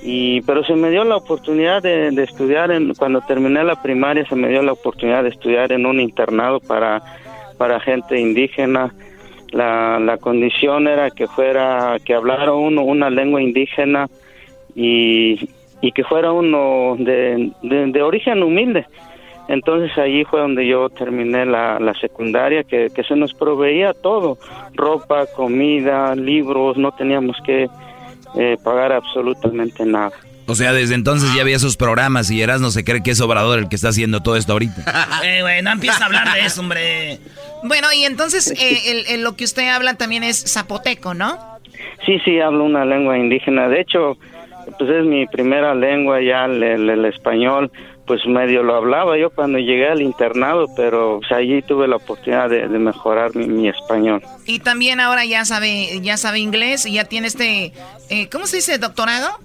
Y, 0.01 0.41
pero 0.41 0.63
se 0.65 0.75
me 0.75 0.89
dio 0.89 1.03
la 1.05 1.15
oportunidad 1.15 1.81
de, 1.81 2.09
estudiar, 2.23 2.71
en, 2.71 2.93
cuando 2.93 3.21
terminé 3.21 3.63
la 3.63 3.81
primaria, 3.81 4.25
se 4.27 4.35
me 4.35 4.49
dio 4.49 4.61
la 4.61 4.73
oportunidad 4.73 5.23
de 5.23 5.29
estudiar 5.29 5.71
en 5.71 5.85
un 5.85 5.99
internado 5.99 6.59
para, 6.59 7.01
para 7.57 7.79
gente 7.79 8.19
indígena. 8.19 8.93
La, 9.53 9.99
la 9.99 10.17
condición 10.17 10.87
era 10.87 11.11
que 11.11 11.27
fuera, 11.27 11.97
que 12.03 12.15
hablara 12.15 12.53
uno 12.53 12.83
una 12.83 13.09
lengua 13.09 13.41
indígena 13.41 14.09
y, 14.75 15.47
y 15.79 15.91
que 15.91 16.03
fuera 16.03 16.31
uno 16.31 16.95
de, 16.97 17.51
de, 17.61 18.01
origen 18.01 18.41
humilde. 18.41 18.87
Entonces 19.47 19.95
allí 19.97 20.25
fue 20.25 20.39
donde 20.39 20.65
yo 20.65 20.89
terminé 20.89 21.45
la, 21.45 21.79
la 21.79 21.93
secundaria, 21.93 22.63
que, 22.63 22.89
que, 22.89 23.03
se 23.03 23.15
nos 23.15 23.33
proveía 23.33 23.93
todo, 23.93 24.39
ropa, 24.73 25.27
comida, 25.27 26.15
libros, 26.15 26.77
no 26.77 26.91
teníamos 26.93 27.37
que 27.45 27.67
eh, 28.35 28.57
pagar 28.63 28.91
absolutamente 28.91 29.85
nada. 29.85 30.13
O 30.45 30.55
sea, 30.55 30.73
desde 30.73 30.95
entonces 30.95 31.33
ya 31.33 31.41
había 31.41 31.55
esos 31.55 31.77
programas 31.77 32.29
y 32.29 32.41
Eras 32.41 32.59
no 32.59 32.69
se 32.69 32.83
cree 32.83 33.01
que 33.01 33.11
es 33.11 33.21
Obrador 33.21 33.59
el 33.59 33.69
que 33.69 33.75
está 33.75 33.89
haciendo 33.89 34.21
todo 34.21 34.35
esto 34.35 34.53
ahorita. 34.53 34.83
eh, 35.23 35.41
güey, 35.41 35.61
no 35.61 35.71
empieza 35.71 36.03
a 36.03 36.05
hablar 36.07 36.33
de 36.33 36.41
eso, 36.41 36.61
hombre. 36.61 37.19
Bueno, 37.63 37.87
y 37.93 38.03
entonces 38.03 38.51
eh, 38.51 39.05
el, 39.09 39.23
lo 39.23 39.35
que 39.35 39.45
usted 39.45 39.69
habla 39.69 39.95
también 39.95 40.23
es 40.23 40.43
zapoteco, 40.51 41.13
¿no? 41.13 41.37
Sí, 42.05 42.19
sí, 42.25 42.39
hablo 42.39 42.65
una 42.65 42.83
lengua 42.83 43.17
indígena. 43.17 43.69
De 43.69 43.79
hecho, 43.79 44.17
pues 44.77 44.89
es 44.89 45.05
mi 45.05 45.25
primera 45.27 45.73
lengua 45.73 46.21
ya, 46.21 46.45
el, 46.45 47.05
español, 47.05 47.71
pues 48.05 48.25
medio 48.25 48.63
lo 48.63 48.75
hablaba 48.75 49.17
yo 49.17 49.29
cuando 49.29 49.59
llegué 49.59 49.87
al 49.87 50.01
internado, 50.01 50.67
pero 50.75 51.19
pues, 51.19 51.31
allí 51.31 51.61
tuve 51.61 51.87
la 51.87 51.95
oportunidad 51.95 52.49
de, 52.49 52.67
mejorar 52.67 53.33
mi, 53.33 53.69
español. 53.69 54.21
Y 54.45 54.59
también 54.59 54.99
ahora 54.99 55.23
ya 55.23 55.45
sabe, 55.45 56.01
ya 56.01 56.17
sabe 56.17 56.39
inglés 56.39 56.85
y 56.85 56.93
ya 56.93 57.05
tiene 57.05 57.27
este, 57.27 57.71
eh, 58.09 58.27
¿cómo 58.29 58.45
se 58.45 58.57
dice, 58.57 58.77
doctorado? 58.77 59.39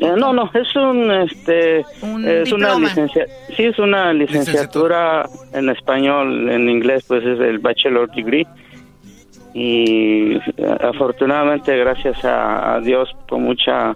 Eh, 0.00 0.14
no, 0.16 0.32
no, 0.32 0.50
es 0.54 0.74
un, 0.76 1.10
este, 1.10 1.80
es 1.80 2.52
una 2.52 2.74
licencia, 2.78 3.26
sí 3.54 3.64
es 3.64 3.78
una 3.78 4.14
licenciatura 4.14 5.28
en 5.52 5.68
español, 5.68 6.48
en 6.48 6.70
inglés, 6.70 7.04
pues 7.06 7.22
es 7.22 7.38
el 7.38 7.58
bachelor 7.58 8.10
degree 8.10 8.46
y 9.52 10.36
eh, 10.36 10.76
afortunadamente 10.80 11.76
gracias 11.76 12.24
a, 12.24 12.76
a 12.76 12.80
Dios 12.80 13.10
con 13.28 13.42
mucha 13.42 13.94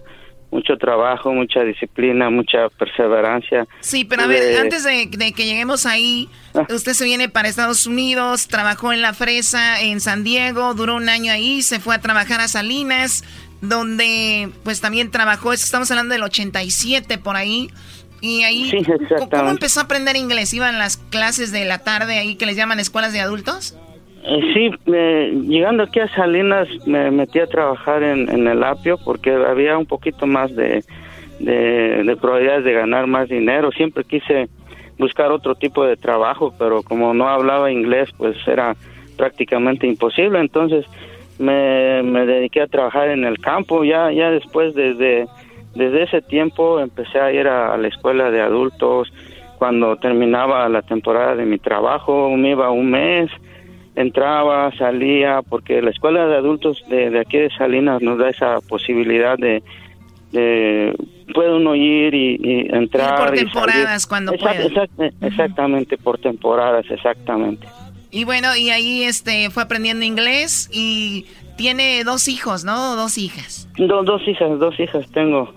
mucho 0.55 0.77
trabajo, 0.77 1.33
mucha 1.33 1.65
disciplina, 1.65 2.31
mucha 2.31 2.69
perseverancia. 2.69 3.67
Sí, 3.81 4.05
pero 4.05 4.23
a 4.23 4.27
ver, 4.29 4.57
antes 4.61 4.85
de, 4.85 5.11
que 5.11 5.45
lleguemos 5.45 5.85
ahí, 5.85 6.29
ah. 6.55 6.65
usted 6.71 6.93
se 6.93 7.05
viene 7.05 7.29
para 7.29 7.49
Estados 7.49 7.89
Unidos, 7.89 8.47
trabajó 8.47 8.93
en 8.93 9.03
la 9.03 9.15
fresa 9.15 9.81
en 9.81 10.01
San 10.01 10.23
Diego, 10.23 10.75
duró 10.75 10.95
un 10.95 11.09
año 11.09 11.33
ahí, 11.33 11.61
se 11.61 11.81
fue 11.81 11.97
a 11.97 12.01
trabajar 12.01 12.41
a 12.41 12.47
Salinas, 12.47 13.25
donde 13.69 14.51
pues 14.63 14.81
también 14.81 15.11
trabajó, 15.11 15.53
estamos 15.53 15.91
hablando 15.91 16.15
del 16.15 16.23
87 16.23 17.19
por 17.19 17.37
ahí. 17.37 17.71
Y 18.21 18.43
ahí, 18.43 18.73
¿cómo 19.31 19.51
empezó 19.51 19.81
a 19.81 19.83
aprender 19.83 20.17
inglés? 20.17 20.55
¿Iban 20.55 20.79
las 20.79 20.97
clases 20.97 21.53
de 21.53 21.67
la 21.67 21.81
tarde 21.81 22.19
ahí 22.19 22.37
que 22.37 22.47
les 22.47 22.57
llaman 22.57 22.81
escuelas 22.81 23.13
de 23.13 23.21
adultos? 23.21 23.79
Eh, 24.27 24.41
sí, 24.55 24.71
llegando 24.87 25.83
aquí 25.83 26.01
a 26.01 26.09
Salinas 26.09 26.67
me 26.87 27.11
metí 27.11 27.39
a 27.41 27.47
trabajar 27.47 28.03
en, 28.03 28.49
el 28.49 28.65
apio 28.65 28.97
porque 29.05 29.31
había 29.31 29.77
un 29.77 29.85
poquito 29.85 30.27
más 30.27 30.57
de, 30.57 30.83
de, 31.39 32.17
probabilidades 32.19 32.65
de 32.65 32.73
ganar 32.73 33.07
más 33.07 33.29
dinero. 33.29 33.71
Siempre 33.73 34.05
quise 34.05 34.49
buscar 34.99 35.31
otro 35.31 35.55
tipo 35.55 35.85
de 35.85 35.99
trabajo, 35.99 36.55
pero 36.59 36.83
como 36.83 37.13
no 37.13 37.29
hablaba 37.29 37.71
inglés, 37.71 38.09
pues 38.17 38.37
era 38.47 38.75
prácticamente 39.19 39.87
imposible. 39.87 40.41
Entonces 40.41 40.87
me, 41.39 42.03
me 42.03 42.27
dediqué 42.27 42.63
a 42.63 42.67
trabajar 42.67 43.09
en 43.11 43.25
el 43.25 43.39
campo. 43.39 43.85
Ya, 43.85 44.11
ya 44.13 44.31
después, 44.31 44.75
desde, 44.75 45.27
desde 45.75 46.03
ese 46.05 46.23
tiempo, 46.23 46.81
empecé 46.81 47.19
a 47.21 47.33
ir 47.33 47.47
a 47.49 47.77
la 47.77 47.89
escuela 47.89 48.31
de 48.31 48.41
adultos. 48.41 49.13
Cuando 49.59 49.97
terminaba 49.97 50.69
la 50.69 50.83
temporada 50.83 51.37
de 51.37 51.45
mi 51.47 51.59
trabajo, 51.59 52.31
me 52.37 52.51
iba 52.51 52.71
un 52.71 52.91
mes 52.91 53.31
entraba, 53.97 54.73
salía, 54.77 55.41
porque 55.49 55.81
la 55.81 55.91
escuela 55.91 56.27
de 56.27 56.35
adultos 56.37 56.83
de, 56.89 57.11
de 57.11 57.21
aquí 57.21 57.39
de 57.39 57.49
Salinas 57.51 58.03
nos 58.03 58.19
da 58.19 58.29
esa 58.29 58.59
posibilidad 58.69 59.39
de, 59.39 59.63
de 60.33 60.93
puede 61.33 61.55
uno 61.55 61.77
ir 61.77 62.13
y, 62.13 62.35
y 62.43 62.75
entrar. 62.75 63.27
por 63.29 63.35
y 63.37 63.39
temporadas, 63.45 64.03
salir. 64.03 64.09
cuando 64.09 64.33
Exact- 64.33 64.57
pueda. 64.57 64.87
exact- 64.89 65.15
Exactamente, 65.21 65.97
por 65.97 66.19
temporadas, 66.19 66.85
exactamente. 66.91 67.69
Y 68.15 68.25
bueno, 68.25 68.55
y 68.57 68.71
ahí 68.71 69.03
este 69.03 69.51
fue 69.51 69.65
aprendiendo 69.65 70.05
inglés 70.05 70.69
y 70.73 71.27
tiene 71.57 72.05
dos 72.05 72.29
hijos, 72.29 72.65
¿no? 72.65 72.95
Dos 72.97 73.19
hijas. 73.19 73.69
Do- 73.77 74.05
dos 74.05 74.23
hijas, 74.29 74.59
dos 74.59 74.79
hijas 74.79 75.05
tengo. 75.13 75.53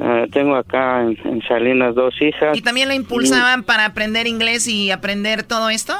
eh, 0.00 0.26
tengo 0.32 0.54
acá 0.54 1.02
en, 1.02 1.18
en 1.24 1.42
Salinas 1.48 1.94
dos 1.96 2.14
hijas. 2.22 2.56
¿Y 2.56 2.62
también 2.62 2.86
la 2.88 2.94
impulsaban 2.94 3.64
para 3.64 3.84
aprender 3.84 4.28
inglés 4.28 4.68
y 4.68 4.92
aprender 4.92 5.42
todo 5.42 5.70
esto? 5.70 5.92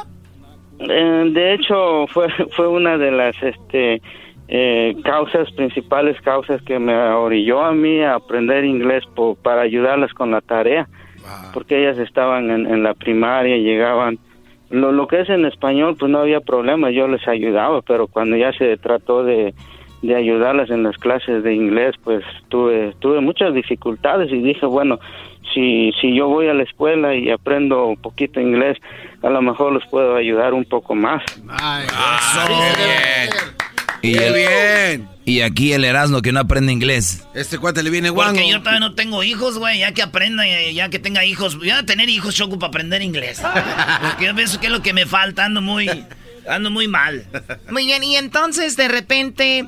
Eh, 0.79 1.31
de 1.33 1.55
hecho, 1.55 2.07
fue, 2.07 2.29
fue 2.57 2.69
una 2.69 2.97
de 2.97 3.11
las 3.11 3.35
este, 3.43 4.01
eh, 4.47 4.95
causas, 5.05 5.51
principales 5.53 6.21
causas 6.21 6.63
que 6.63 6.79
me 6.79 6.95
orilló 6.97 7.65
a 7.65 7.73
mí 7.73 8.01
a 8.03 8.15
aprender 8.15 8.65
inglés 8.65 9.03
po- 9.17 9.35
para 9.35 9.63
ayudarlas 9.63 10.13
con 10.15 10.31
la 10.31 10.41
tarea, 10.43 10.89
porque 11.53 11.81
ellas 11.83 11.99
estaban 11.99 12.51
en, 12.51 12.67
en 12.67 12.83
la 12.85 12.95
primaria, 12.95 13.57
llegaban. 13.57 14.19
Lo, 14.71 14.93
lo 14.93 15.07
que 15.09 15.21
es 15.21 15.29
en 15.31 15.47
español, 15.47 15.97
pues 15.99 16.11
no 16.11 16.19
había 16.19 16.41
problema, 16.41 16.91
yo 16.91 17.09
les 17.09 17.27
ayudaba, 17.27 17.81
pero 17.83 18.07
cuando 18.07 18.37
ya 18.37 18.53
se 18.53 18.77
trató 18.77 19.25
de, 19.25 19.55
de 20.03 20.15
ayudarlas 20.15 20.71
en 20.71 20.83
las 20.83 20.97
clases 20.99 21.43
de 21.43 21.55
inglés, 21.55 21.95
pues 22.05 22.25
tuve, 22.49 22.95
tuve 23.01 23.21
muchas 23.21 23.55
dificultades 23.55 24.31
y 24.31 24.41
dije, 24.41 24.67
bueno, 24.67 24.99
si, 25.55 25.93
si 26.01 26.15
yo 26.15 26.29
voy 26.29 26.49
a 26.49 26.55
la 26.55 26.63
escuela 26.63 27.15
y 27.15 27.31
aprendo 27.31 27.87
un 27.87 27.97
poquito 27.97 28.41
inglés, 28.41 28.79
a 29.23 29.31
lo 29.31 29.43
mejor 29.43 29.73
los 29.73 29.87
puedo 29.87 30.17
ayudar 30.17 30.55
un 30.55 30.65
poco 30.65 30.95
más. 30.95 31.23
Y 34.03 34.13
Qué 34.15 34.27
el- 34.27 34.35
bien. 34.99 35.09
Y 35.25 35.41
aquí 35.43 35.73
el 35.73 35.85
Erasmo 35.85 36.23
que 36.23 36.33
no 36.33 36.41
aprende 36.41 36.73
inglés. 36.73 37.27
Este 37.35 37.59
cuate 37.59 37.83
le 37.83 37.91
viene 37.91 38.09
guango. 38.11 38.35
Porque 38.35 38.51
yo 38.51 38.59
todavía 38.61 38.81
no 38.81 38.95
tengo 38.95 39.23
hijos, 39.23 39.59
güey. 39.59 39.81
Ya 39.81 39.93
que 39.93 40.03
aprenda, 40.03 40.47
eh, 40.47 40.73
ya 40.73 40.89
que 40.89 40.99
tenga 40.99 41.25
hijos. 41.25 41.59
Ya 41.63 41.83
tener 41.85 42.09
hijos, 42.09 42.35
Choco, 42.35 42.59
para 42.59 42.69
aprender 42.69 43.03
inglés. 43.03 43.43
Porque 44.09 44.25
yo 44.27 44.35
pienso 44.35 44.59
que 44.61 44.67
es 44.69 44.73
lo 44.73 44.81
que 44.83 44.93
me 44.95 45.05
falta. 45.05 45.45
Ando 45.45 45.61
muy, 45.61 45.89
ando 46.49 46.71
muy 46.71 46.89
mal. 46.89 47.25
Muy 47.71 47.85
bien, 47.87 48.03
y 48.05 48.17
entonces 48.17 48.77
de 48.77 48.89
repente, 48.89 49.67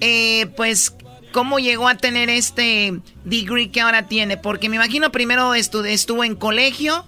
eh, 0.00 0.46
pues, 0.56 0.96
¿cómo 1.32 1.58
llegó 1.58 1.88
a 1.88 1.96
tener 1.96 2.30
este 2.30 2.94
degree 3.24 3.70
que 3.70 3.82
ahora 3.82 4.06
tiene? 4.08 4.38
Porque 4.38 4.70
me 4.70 4.76
imagino 4.76 5.12
primero 5.12 5.54
estu- 5.54 5.84
estuvo 5.86 6.24
en 6.24 6.36
colegio. 6.36 7.04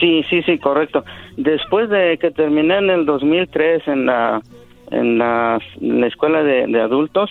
Sí, 0.00 0.22
sí, 0.30 0.42
sí, 0.44 0.58
correcto. 0.58 1.04
Después 1.36 1.88
de 1.90 2.18
que 2.20 2.30
terminé 2.30 2.78
en 2.78 2.90
el 2.90 3.06
2003 3.06 3.82
en 3.88 4.06
la, 4.06 4.40
en 4.90 5.18
la, 5.18 5.58
escuela 6.06 6.42
de, 6.42 6.80
adultos, 6.80 7.30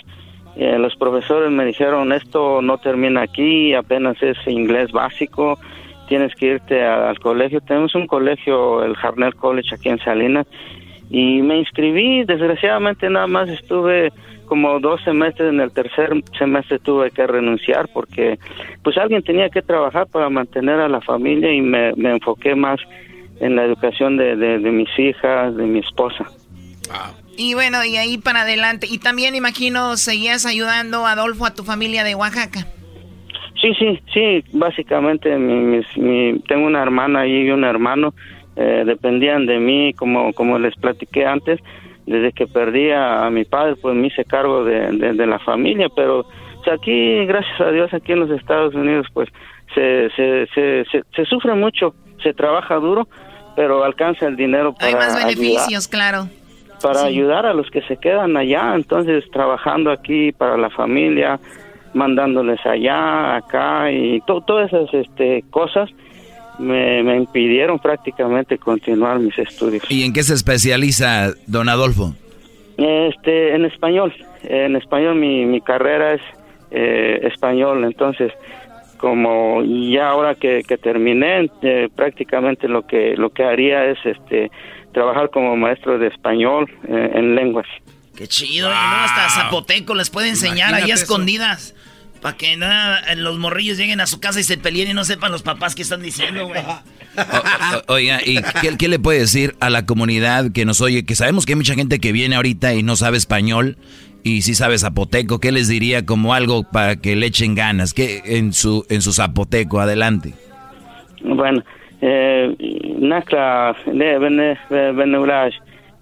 eh, 0.55 0.77
los 0.79 0.95
profesores 0.95 1.51
me 1.51 1.65
dijeron, 1.65 2.13
esto 2.13 2.61
no 2.61 2.77
termina 2.77 3.21
aquí, 3.21 3.73
apenas 3.73 4.21
es 4.21 4.37
inglés 4.47 4.91
básico, 4.91 5.59
tienes 6.07 6.33
que 6.35 6.47
irte 6.47 6.83
al 6.83 7.19
colegio. 7.19 7.61
Tenemos 7.61 7.95
un 7.95 8.07
colegio, 8.07 8.83
el 8.83 8.95
Harnell 9.01 9.35
College 9.35 9.75
aquí 9.75 9.89
en 9.89 9.99
Salinas, 9.99 10.47
y 11.09 11.41
me 11.41 11.57
inscribí. 11.57 12.23
Desgraciadamente 12.23 13.09
nada 13.09 13.27
más 13.27 13.49
estuve 13.49 14.11
como 14.45 14.79
dos 14.79 15.01
semestres, 15.03 15.51
en 15.51 15.59
el 15.59 15.71
tercer 15.71 16.11
semestre 16.37 16.79
tuve 16.79 17.09
que 17.11 17.25
renunciar 17.25 17.87
porque 17.91 18.37
pues 18.83 18.95
alguien 18.97 19.23
tenía 19.23 19.49
que 19.49 19.63
trabajar 19.63 20.07
para 20.07 20.29
mantener 20.29 20.79
a 20.79 20.87
la 20.87 21.01
familia 21.01 21.51
y 21.51 21.61
me, 21.61 21.93
me 21.95 22.11
enfoqué 22.11 22.55
más 22.55 22.79
en 23.39 23.55
la 23.55 23.65
educación 23.65 24.17
de, 24.17 24.35
de, 24.35 24.59
de 24.59 24.71
mis 24.71 24.89
hijas, 24.99 25.55
de 25.55 25.65
mi 25.65 25.79
esposa. 25.79 26.25
Y 27.37 27.53
bueno, 27.53 27.83
y 27.83 27.97
ahí 27.97 28.17
para 28.17 28.41
adelante. 28.41 28.87
Y 28.89 28.97
también 28.99 29.35
imagino 29.35 29.97
seguías 29.97 30.45
ayudando, 30.45 31.05
Adolfo, 31.05 31.45
a 31.45 31.53
tu 31.53 31.63
familia 31.63 32.03
de 32.03 32.15
Oaxaca. 32.15 32.65
Sí, 33.61 33.73
sí, 33.79 33.99
sí, 34.13 34.43
básicamente 34.53 35.35
mi, 35.37 35.81
mi- 35.95 36.39
tengo 36.47 36.67
una 36.67 36.81
hermana 36.83 37.25
y 37.25 37.49
un 37.49 37.63
hermano, 37.63 38.13
eh, 38.55 38.83
dependían 38.85 39.45
de 39.45 39.59
mí, 39.59 39.93
como, 39.93 40.33
como 40.33 40.59
les 40.59 40.75
platiqué 40.75 41.25
antes, 41.25 41.59
desde 42.05 42.31
que 42.33 42.47
perdí 42.47 42.91
a, 42.91 43.25
a 43.25 43.29
mi 43.31 43.45
padre, 43.45 43.75
pues 43.81 43.95
me 43.95 44.07
hice 44.07 44.23
cargo 44.25 44.63
de, 44.63 44.91
de- 44.91 45.13
de 45.13 45.25
la 45.25 45.39
familia, 45.39 45.87
pero 45.95 46.19
o 46.19 46.63
sea, 46.63 46.73
aquí, 46.75 47.25
gracias 47.25 47.59
a 47.61 47.71
Dios, 47.71 47.93
aquí 47.93 48.11
en 48.11 48.19
los 48.19 48.29
Estados 48.31 48.75
Unidos, 48.75 49.07
pues 49.13 49.29
se, 49.73 50.09
se, 50.15 50.47
se, 50.53 50.85
se, 50.91 51.03
se 51.15 51.25
sufre 51.25 51.53
mucho, 51.55 51.95
se 52.21 52.33
trabaja 52.33 52.75
duro, 52.75 53.07
pero 53.55 53.83
alcanza 53.83 54.27
el 54.27 54.35
dinero 54.35 54.73
para 54.73 54.87
Hay 54.87 54.93
más 54.95 55.15
ayudar 55.15 55.35
beneficios, 55.35 55.87
claro. 55.87 56.27
Para 56.81 57.01
Sí. 57.01 57.07
ayudar 57.07 57.45
a 57.45 57.53
los 57.53 57.69
que 57.71 57.81
se 57.83 57.97
quedan 57.97 58.35
allá, 58.37 58.73
entonces 58.75 59.23
trabajando 59.31 59.91
aquí 59.91 60.31
para 60.31 60.57
la 60.57 60.69
familia, 60.69 61.39
mandándoles 61.93 62.63
allá, 62.65 63.37
acá 63.37 63.91
y 63.91 64.19
to- 64.27 64.41
todas 64.41 64.71
esas 64.71 64.93
este, 64.93 65.43
cosas 65.49 65.89
me, 66.59 67.03
me 67.03 67.15
impidieron 67.17 67.79
prácticamente 67.79 68.57
continuar 68.57 69.19
mis 69.19 69.37
estudios. 69.37 69.83
¿Y 69.89 70.03
en 70.05 70.13
qué 70.13 70.23
se 70.23 70.33
especializa 70.33 71.31
don 71.47 71.69
Adolfo? 71.69 72.13
Este, 72.77 73.55
en 73.55 73.65
español, 73.65 74.13
en 74.43 74.75
español 74.75 75.15
mi, 75.15 75.45
mi 75.45 75.61
carrera 75.61 76.13
es 76.13 76.21
eh, 76.71 77.19
español, 77.23 77.83
entonces 77.85 78.33
como 78.97 79.61
ya 79.63 80.09
ahora 80.09 80.35
que, 80.35 80.63
que 80.67 80.77
terminé, 80.77 81.49
eh, 81.61 81.89
prácticamente 81.95 82.67
lo 82.67 82.85
que 82.87 83.15
lo 83.15 83.29
que 83.29 83.43
haría 83.43 83.85
es 83.85 83.97
este 84.05 84.49
trabajar 84.95 85.29
como 85.29 85.55
maestro 85.55 85.99
de 85.99 86.07
español 86.07 86.71
eh, 86.87 87.11
en 87.13 87.35
lenguas. 87.35 87.67
Qué 88.15 88.27
chido. 88.27 88.51
Y 88.51 88.59
luego 88.61 88.75
hasta 88.75 89.29
zapoteco 89.29 89.93
les 89.93 90.09
puede 90.09 90.29
enseñar 90.29 90.69
ahí 90.73 90.79
Imagínate 90.79 90.93
eso. 90.93 91.03
escondidas. 91.03 91.75
Para 92.21 92.37
que 92.37 92.55
nada, 92.57 93.13
los 93.15 93.37
morrillos 93.37 93.77
lleguen 93.77 93.99
a 93.99 94.07
su 94.07 94.19
casa 94.19 94.39
y 94.39 94.43
se 94.43 94.57
peleen 94.57 94.89
y 94.89 94.93
no 94.93 95.03
sepan 95.03 95.31
los 95.31 95.43
papás 95.43 95.75
qué 95.75 95.83
están 95.83 96.01
diciendo, 96.01 96.47
güey. 96.47 96.61
Oiga, 97.87 98.19
¿y 98.25 98.41
qué, 98.61 98.77
qué 98.79 98.87
le 98.87 98.97
puede 98.97 99.19
decir 99.19 99.55
a 99.59 99.69
la 99.69 99.85
comunidad 99.85 100.51
que 100.51 100.65
nos 100.65 100.81
oye? 100.81 101.05
Que 101.05 101.13
sabemos 101.13 101.45
que 101.45 101.51
hay 101.51 101.57
mucha 101.57 101.75
gente 101.75 101.99
que 101.99 102.13
viene 102.13 102.37
ahorita 102.37 102.73
y 102.73 102.81
no 102.81 102.95
sabe 102.95 103.17
español 103.17 103.77
y 104.23 104.41
sí 104.41 104.55
sabe 104.55 104.79
zapoteco. 104.79 105.39
¿Qué 105.39 105.51
les 105.51 105.67
diría 105.67 106.05
como 106.05 106.33
algo 106.33 106.63
para 106.63 106.95
que 106.95 107.15
le 107.15 107.27
echen 107.27 107.53
ganas? 107.53 107.93
¿Qué 107.93 108.23
en 108.25 108.53
su 108.53 108.85
en 108.89 109.01
su 109.01 109.11
zapoteco? 109.11 109.79
Adelante. 109.81 110.33
Bueno, 111.21 111.63
eh, 112.01 112.49
nakla 112.99 113.75
ne 113.93 114.19
bene 114.19 114.57
bene 114.69 115.17
ulaj 115.17 115.53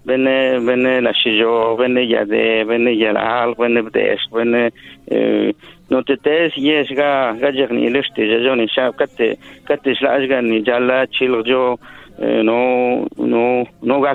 bene 0.04 1.00
la 1.00 1.12
shijo 1.12 1.76
bene 1.76 2.04
yade 2.04 2.64
bene 2.66 2.90
yalal 2.92 3.54
bene 3.54 3.82
bdes 3.82 4.20
bene 4.32 4.70
eh, 5.10 5.52
no 5.90 6.02
te 6.02 6.16
tes 6.16 6.52
yes 6.56 6.88
ga 6.92 7.32
ga 7.40 7.50
jerni 7.52 7.90
leste 7.90 8.26
jo 8.44 8.54
ni 8.54 8.68
sha 8.68 8.92
kate 8.92 9.38
kate 9.64 9.94
shlaj 9.94 10.28
ga 10.28 10.40
ni 10.40 10.62
jala 10.62 11.06
chil 11.06 11.42
jo 11.44 11.78
eh, 12.18 12.42
no 12.42 13.06
no 13.16 13.64
no 13.82 14.00
ga 14.00 14.14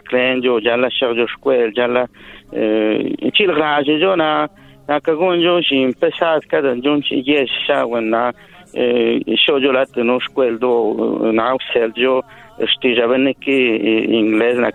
jala 0.61 0.89
shar 0.91 1.15
jo 1.15 1.25
skwel 1.27 1.73
jala 1.73 2.07
eh, 2.53 3.31
chil 3.33 3.53
ga 3.55 3.81
jo 3.83 4.15
na 4.15 4.47
na 4.87 4.99
ka 4.99 5.13
gon 5.13 5.41
jo 5.41 5.61
shin 5.61 5.93
pesat 5.93 6.45
kada 6.49 6.75
jon 6.81 7.01
chi 7.01 7.21
yes 7.25 7.49
eh, 8.73 9.21
yo 9.25 9.71
la 9.71 9.85
no 10.03 10.19
skwel 10.19 10.59
do 10.59 11.31
na 11.33 11.55
sel 11.73 11.91
jo 11.95 12.21
stija 12.75 13.07
bene 13.07 13.33
ki 13.33 13.57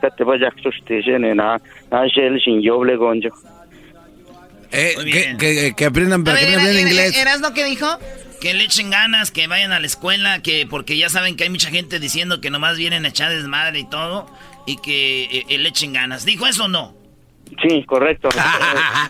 kate 0.01 0.25
ba 0.25 0.39
jak 0.39 0.57
to 0.63 0.71
stija 0.73 1.19
ne 1.19 1.35
na 1.35 1.59
na 1.91 2.07
gel 2.09 2.39
shin 2.39 2.61
yoble 2.61 2.97
gonjo 2.97 3.31
Eh, 4.77 4.95
que, 5.05 5.37
que, 5.37 5.75
que 5.77 5.85
aprendan, 5.85 6.25
para 6.25 6.41
que 6.41 6.47
aprendan 6.49 6.81
inglés. 6.81 7.17
¿Eras 7.17 7.41
lo 7.41 7.55
que 7.55 7.65
dijo? 7.65 7.87
Que 8.41 8.55
le 8.55 8.65
echen 8.65 8.91
ganas, 8.91 9.31
que 9.31 9.47
vayan 9.47 9.71
a 9.71 9.79
la 9.79 9.87
escuela, 9.87 10.43
que 10.43 10.67
porque 10.69 10.97
ya 10.97 11.09
saben 11.09 11.37
que 11.37 11.45
hay 11.45 11.51
mucha 11.51 11.71
gente 11.71 12.01
diciendo 12.01 12.41
que 12.41 12.51
nomás 12.51 12.77
vienen 12.77 13.05
a 13.05 13.09
echar 13.09 13.31
desmadre 13.31 13.79
y 13.79 13.89
todo, 13.89 14.27
y 14.67 14.79
que 14.79 15.25
eh, 15.25 15.47
eh, 15.49 15.59
le 15.59 15.69
echen 15.69 15.93
ganas. 15.93 16.25
¿Dijo 16.25 16.47
eso 16.49 16.65
o 16.65 16.69
no? 16.69 16.93
Sí, 17.63 17.85
correcto. 17.85 18.29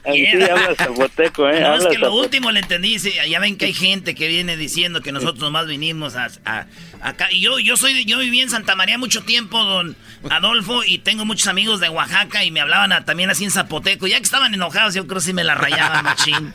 Ahí 0.05 0.26
sí 0.32 0.43
habla 0.43 0.74
zapoteco, 0.76 1.49
¿eh? 1.49 1.61
No, 1.61 1.74
es 1.76 1.87
que 1.87 1.99
lo 1.99 2.07
zapoteco. 2.07 2.14
último 2.20 2.51
le 2.53 2.61
entendí. 2.61 2.99
sí, 2.99 3.12
ya 3.28 3.41
ven 3.41 3.57
que 3.57 3.66
hay 3.66 3.72
gente 3.72 4.14
que 4.14 4.28
viene 4.28 4.57
diciendo 4.57 5.01
que 5.01 5.12
nosotros 5.12 5.39
nomás 5.41 5.66
vinimos 5.66 6.14
a, 6.16 6.28
a- 6.45 6.66
acá. 7.01 7.28
Y 7.32 7.41
yo, 7.41 7.59
yo 7.59 7.76
soy, 7.76 7.95
de- 7.95 8.05
yo 8.05 8.18
viví 8.18 8.41
en 8.41 8.51
Santa 8.51 8.76
María 8.76 8.99
mucho 8.99 9.22
tiempo, 9.24 9.62
don 9.64 9.97
Adolfo, 10.30 10.85
y 10.85 10.99
tengo 10.99 11.24
muchos 11.24 11.47
amigos 11.49 11.80
de 11.80 11.89
Oaxaca 11.89 12.45
y 12.45 12.51
me 12.51 12.61
hablaban 12.61 12.93
a- 12.93 13.05
también 13.05 13.30
así 13.30 13.45
en 13.45 13.51
Zapoteco. 13.51 14.07
Ya 14.07 14.18
que 14.18 14.24
estaban 14.24 14.53
enojados, 14.53 14.95
yo 14.95 15.07
creo 15.07 15.20
que 15.20 15.24
sí 15.26 15.32
me 15.32 15.45
la 15.45 15.55
rayaban, 15.55 16.05
machín. 16.05 16.53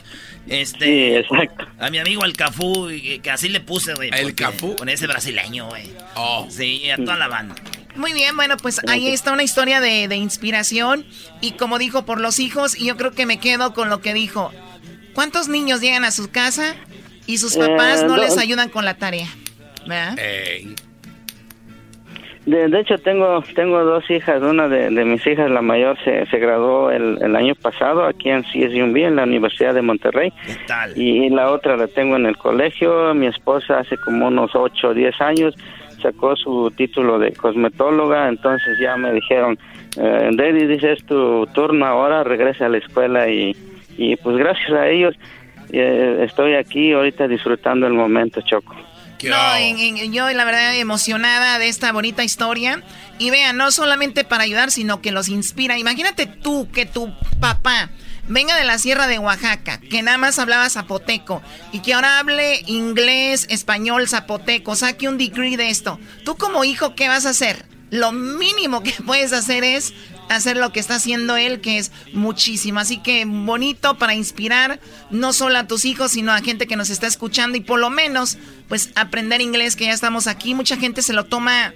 Este, 0.47 0.85
Sí, 0.85 1.15
exacto. 1.15 1.67
A 1.79 1.89
mi 1.89 1.99
amigo 1.99 2.23
el 2.25 2.35
Cafú, 2.35 2.89
que 3.21 3.29
así 3.31 3.49
le 3.49 3.59
puse, 3.61 3.93
güey. 3.93 4.09
¿El 4.13 4.33
Cafú? 4.35 4.75
Con 4.75 4.89
ese 4.89 5.05
brasileño, 5.07 5.67
güey. 5.67 5.83
Oh. 6.15 6.47
Sí, 6.49 6.89
a 6.89 6.97
toda 6.97 7.17
la 7.17 7.27
banda. 7.27 7.55
Muy 7.99 8.13
bien, 8.13 8.35
bueno, 8.37 8.55
pues 8.61 8.79
ahí 8.87 9.09
está 9.09 9.33
una 9.33 9.43
historia 9.43 9.81
de, 9.81 10.07
de 10.07 10.15
inspiración. 10.15 11.05
Y 11.41 11.51
como 11.51 11.77
dijo, 11.77 12.05
por 12.05 12.21
los 12.21 12.39
hijos, 12.39 12.79
y 12.79 12.85
yo 12.87 12.95
creo 12.97 13.11
que 13.11 13.25
me 13.25 13.39
quedo 13.39 13.73
con 13.73 13.89
lo 13.89 13.99
que 13.99 14.13
dijo. 14.13 14.51
¿Cuántos 15.13 15.49
niños 15.49 15.81
llegan 15.81 16.05
a 16.05 16.11
su 16.11 16.31
casa 16.31 16.75
y 17.27 17.37
sus 17.39 17.57
Eh, 17.57 17.59
papás 17.59 18.05
no 18.05 18.15
les 18.17 18.37
ayudan 18.37 18.69
con 18.69 18.85
la 18.85 18.93
tarea? 18.95 19.27
¿Verdad? 19.85 20.15
De, 22.45 22.67
de 22.67 22.79
hecho, 22.79 22.97
tengo 22.99 23.43
tengo 23.53 23.83
dos 23.83 24.09
hijas. 24.09 24.41
Una 24.41 24.67
de, 24.69 24.89
de 24.89 25.05
mis 25.05 25.25
hijas, 25.27 25.51
la 25.51 25.61
mayor, 25.61 25.97
se, 26.03 26.25
se 26.27 26.37
graduó 26.39 26.89
el, 26.89 27.17
el 27.21 27.35
año 27.35 27.53
pasado 27.55 28.05
aquí 28.05 28.29
en 28.29 28.43
CSUMB, 28.43 28.95
en 28.97 29.17
la 29.17 29.23
Universidad 29.23 29.73
de 29.73 29.81
Monterrey. 29.81 30.31
Y 30.95 31.29
la 31.29 31.51
otra 31.51 31.75
la 31.75 31.87
tengo 31.87 32.15
en 32.15 32.25
el 32.25 32.37
colegio. 32.37 33.13
Mi 33.13 33.27
esposa 33.27 33.79
hace 33.79 33.97
como 33.97 34.27
unos 34.27 34.51
8 34.55 34.87
o 34.87 34.93
10 34.93 35.21
años 35.21 35.53
sacó 36.01 36.35
su 36.35 36.71
título 36.75 37.19
de 37.19 37.31
cosmetóloga. 37.33 38.27
Entonces 38.29 38.77
ya 38.81 38.95
me 38.97 39.13
dijeron, 39.13 39.57
eh, 39.97 40.29
Daddy, 40.33 40.65
dice, 40.67 40.93
es 40.93 41.05
tu 41.05 41.45
turno 41.53 41.85
ahora, 41.85 42.23
regresa 42.23 42.65
a 42.65 42.69
la 42.69 42.77
escuela. 42.77 43.29
Y, 43.29 43.55
y 43.97 44.15
pues 44.17 44.37
gracias 44.37 44.71
a 44.71 44.87
ellos 44.87 45.15
eh, 45.71 46.23
estoy 46.25 46.55
aquí 46.55 46.93
ahorita 46.93 47.27
disfrutando 47.27 47.85
el 47.87 47.93
momento, 47.93 48.41
Choco. 48.41 48.75
No, 49.23 49.55
en- 49.57 49.77
en- 49.97 50.13
yo 50.13 50.29
la 50.31 50.45
verdad 50.45 50.75
emocionada 50.77 51.59
de 51.59 51.67
esta 51.67 51.91
bonita 51.91 52.23
historia. 52.23 52.81
Y 53.17 53.31
vean, 53.31 53.57
no 53.57 53.69
solamente 53.71 54.23
para 54.23 54.43
ayudar, 54.43 54.71
sino 54.71 55.01
que 55.01 55.11
los 55.11 55.27
inspira. 55.27 55.77
Imagínate 55.77 56.25
tú 56.25 56.69
que 56.71 56.85
tu 56.85 57.11
papá 57.41 57.89
venga 58.29 58.55
de 58.55 58.63
la 58.63 58.77
sierra 58.77 59.07
de 59.07 59.19
Oaxaca, 59.19 59.81
que 59.81 60.01
nada 60.01 60.17
más 60.17 60.39
hablaba 60.39 60.69
zapoteco, 60.69 61.41
y 61.73 61.79
que 61.79 61.93
ahora 61.93 62.19
hable 62.19 62.63
inglés, 62.67 63.45
español, 63.49 64.07
zapoteco, 64.07 64.75
saque 64.75 65.09
un 65.09 65.17
degree 65.17 65.57
de 65.57 65.69
esto. 65.69 65.99
Tú 66.23 66.37
como 66.37 66.63
hijo, 66.63 66.95
¿qué 66.95 67.09
vas 67.09 67.25
a 67.25 67.31
hacer? 67.31 67.65
Lo 67.89 68.11
mínimo 68.11 68.83
que 68.83 68.91
puedes 69.05 69.33
hacer 69.33 69.63
es 69.63 69.93
hacer 70.29 70.57
lo 70.57 70.71
que 70.71 70.79
está 70.79 70.95
haciendo 70.95 71.37
él, 71.37 71.59
que 71.59 71.79
es 71.79 71.91
muchísimo. 72.13 72.79
Así 72.79 72.99
que 72.99 73.25
bonito 73.25 73.97
para 73.97 74.13
inspirar 74.13 74.79
no 75.09 75.33
solo 75.33 75.57
a 75.57 75.67
tus 75.67 75.85
hijos, 75.85 76.11
sino 76.11 76.31
a 76.31 76.41
gente 76.41 76.67
que 76.67 76.75
nos 76.75 76.91
está 76.91 77.07
escuchando 77.07 77.57
y 77.57 77.61
por 77.61 77.79
lo 77.79 77.89
menos, 77.89 78.37
pues 78.67 78.91
aprender 78.95 79.41
inglés, 79.41 79.75
que 79.75 79.85
ya 79.85 79.93
estamos 79.93 80.27
aquí. 80.27 80.53
Mucha 80.53 80.77
gente 80.77 81.01
se 81.01 81.13
lo 81.13 81.25
toma 81.25 81.73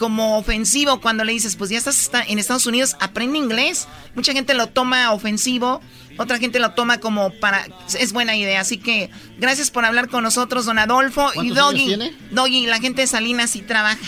como 0.00 0.38
ofensivo 0.38 0.98
cuando 1.02 1.24
le 1.24 1.32
dices, 1.32 1.56
pues 1.56 1.68
ya 1.68 1.76
estás 1.76 2.10
en 2.26 2.38
Estados 2.38 2.66
Unidos, 2.66 2.96
aprende 3.00 3.36
inglés. 3.36 3.86
Mucha 4.14 4.32
gente 4.32 4.54
lo 4.54 4.66
toma 4.68 5.12
ofensivo, 5.12 5.82
otra 6.16 6.38
gente 6.38 6.58
lo 6.58 6.70
toma 6.70 6.98
como 7.00 7.30
para... 7.38 7.66
Es 7.98 8.14
buena 8.14 8.34
idea, 8.34 8.60
así 8.62 8.78
que 8.78 9.10
gracias 9.38 9.70
por 9.70 9.84
hablar 9.84 10.08
con 10.08 10.22
nosotros, 10.24 10.64
don 10.64 10.78
Adolfo. 10.78 11.28
Y 11.32 11.34
¿Cuántos 11.52 11.56
Doggy, 11.58 11.76
años 11.82 11.86
tiene? 11.88 12.12
Doggy, 12.30 12.66
la 12.66 12.80
gente 12.80 13.02
de 13.02 13.06
Salinas 13.08 13.50
sí 13.50 13.60
trabaja. 13.60 13.98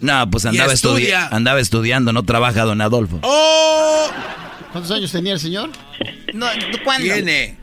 No, 0.00 0.30
pues 0.30 0.46
andaba, 0.46 0.72
estudi- 0.72 1.12
andaba 1.30 1.60
estudiando, 1.60 2.14
no 2.14 2.22
trabaja 2.22 2.62
don 2.62 2.80
Adolfo. 2.80 3.20
¡Oh! 3.22 4.06
¿Cuántos 4.72 4.90
años 4.92 5.12
tenía 5.12 5.34
el 5.34 5.40
señor? 5.40 5.68
No, 6.32 6.46
¿Cuándo? 6.84 7.06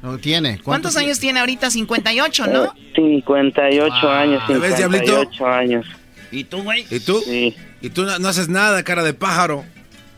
No, 0.03 0.17
tiene. 0.19 0.59
¿Cuántos 0.63 0.95
años 0.97 1.19
tiene 1.19 1.39
ahorita? 1.39 1.71
58, 1.71 2.45
¿no? 2.45 2.73
58 2.95 4.09
años, 4.11 4.43
¿Ya 4.47 4.57
ves, 4.59 4.77
Diablito? 4.77 5.05
58 5.05 5.45
años. 5.47 5.85
¿Y 6.31 6.43
tú, 6.43 6.61
güey? 6.61 6.85
¿Y 6.91 6.99
tú? 6.99 7.19
Sí. 7.25 7.55
¿Y 7.81 7.89
tú 7.89 8.03
no, 8.03 8.19
no 8.19 8.27
haces 8.27 8.49
nada, 8.49 8.83
cara 8.83 9.03
de 9.03 9.13
pájaro? 9.13 9.63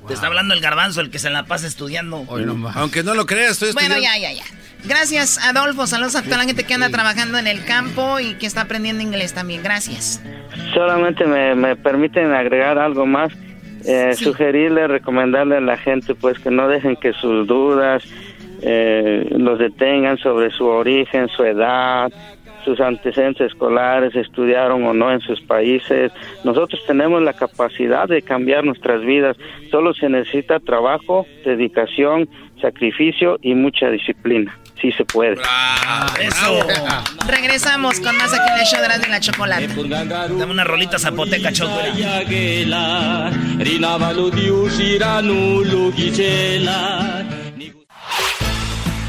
Te 0.07 0.14
está 0.14 0.28
hablando 0.28 0.53
el 0.53 0.59
garbanzo, 0.59 0.99
el 0.99 1.09
que 1.09 1.18
se 1.20 1.30
la 1.30 1.45
pasa 1.45 1.66
estudiando. 1.66 2.26
Aunque 2.76 3.03
no 3.03 3.14
lo 3.14 3.26
creas, 3.26 3.51
estoy 3.53 3.72
Bueno, 3.72 3.95
estudiando. 3.95 4.20
ya, 4.22 4.34
ya, 4.34 4.43
ya. 4.43 4.43
Gracias, 4.86 5.38
Adolfo. 5.38 5.88
Saludos 5.88 6.16
a 6.18 6.24
toda 6.24 6.38
la 6.39 6.43
gente 6.43 6.66
que 6.66 6.74
anda 6.74 6.89
trabajando 6.89 7.38
en 7.38 7.47
el 7.47 7.64
campo 7.64 8.20
y 8.20 8.34
que 8.34 8.45
está 8.45 8.61
aprendiendo 8.61 9.01
inglés 9.01 9.34
también. 9.34 9.64
Gracias. 9.64 10.22
Solamente 10.74 11.26
me, 11.26 11.55
me 11.55 11.78
permiten 11.78 12.34
agregar 12.34 12.78
algo 12.78 13.05
más. 13.05 13.32
Eh, 13.86 14.14
Sugerirle, 14.18 14.88
recomendarle 14.88 15.57
a 15.57 15.61
la 15.61 15.78
gente 15.78 16.16
pues 16.16 16.38
que 16.39 16.49
no 16.51 16.68
dejen 16.68 16.95
que 16.97 17.14
sus 17.14 17.47
dudas 17.47 18.03
eh, 18.61 19.26
los 19.32 19.59
detengan 19.59 20.18
sobre 20.18 20.51
su 20.51 20.66
origen, 20.66 21.28
su 21.30 21.43
edad, 21.43 22.11
sus 22.64 22.80
antecedentes 22.80 23.51
escolares, 23.51 24.16
estudiaron 24.16 24.86
o 24.86 24.93
no 24.93 25.11
en 25.11 25.22
sus 25.22 25.41
países. 25.41 26.11
Nosotros 26.43 26.82
tenemos 26.86 27.22
la 27.22 27.34
capacidad 27.34 28.07
de 28.07 28.22
cambiar 28.22 28.64
nuestras 28.64 29.01
vidas. 29.01 29.38
Solo 29.72 29.93
se 29.93 30.09
necesita 30.09 30.59
trabajo, 30.59 31.26
dedicación, 31.45 32.30
sacrificio 32.61 33.38
y 33.41 33.55
mucha 33.55 33.89
disciplina. 33.89 34.57
Sí 34.82 34.91
se 34.91 35.05
puede. 35.05 35.38
Eso. 36.20 36.68
Regresamos 37.28 37.99
con 37.99 38.18
más 38.18 38.34
aquí 38.34 38.49
en 38.53 38.59
el 38.59 38.66
show 38.66 38.80
de 38.80 38.86
Erasmo 38.86 39.05
y 39.07 39.11
la 39.11 39.20
Chocolate. 39.20 39.68
Dame 40.38 40.51
una 40.51 40.64
rolita 40.64 40.99
zapoteca, 40.99 41.51
Choco. 41.53 41.80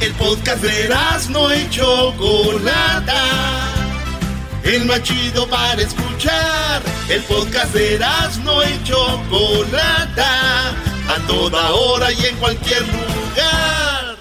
El 0.00 0.12
podcast 0.14 0.62
de 0.62 0.88
no 1.30 1.54
y 1.54 1.68
Chocolata. 1.70 3.22
El 4.62 4.84
más 4.86 5.02
chido 5.02 5.48
para 5.48 5.80
escuchar. 5.80 6.82
El 7.08 7.22
podcast 7.22 7.72
de 7.74 7.98
no 8.42 8.62
y 8.62 8.82
Chocolata. 8.84 10.70
A 11.08 11.18
toda 11.26 11.70
hora 11.70 12.12
y 12.12 12.26
en 12.26 12.36
cualquier 12.36 12.82
lugar. 12.82 14.16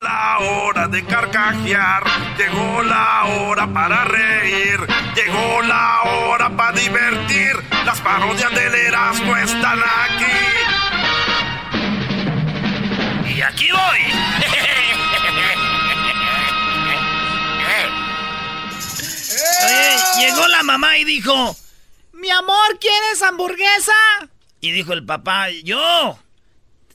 La 0.00 0.38
hora 0.40 0.88
de 0.88 1.04
carcajear, 1.04 2.02
llegó 2.36 2.82
la 2.82 3.24
hora 3.24 3.72
para 3.72 4.02
reír, 4.04 4.80
llegó 5.14 5.62
la 5.62 6.02
hora 6.02 6.50
para 6.56 6.72
divertir. 6.72 7.52
Las 7.86 8.00
parodias 8.00 8.50
del 8.52 8.74
Erasmo 8.74 9.36
están 9.36 9.78
aquí. 9.78 10.26
Y 13.32 13.42
aquí 13.42 13.68
voy. 13.70 14.81
Oye, 19.64 19.96
llegó 20.20 20.46
la 20.48 20.62
mamá 20.62 20.98
y 20.98 21.04
dijo, 21.04 21.56
mi 22.12 22.30
amor, 22.30 22.78
¿quieres 22.80 23.22
hamburguesa? 23.22 23.92
Y 24.60 24.70
dijo 24.72 24.92
el 24.92 25.04
papá, 25.04 25.50
yo. 25.50 26.18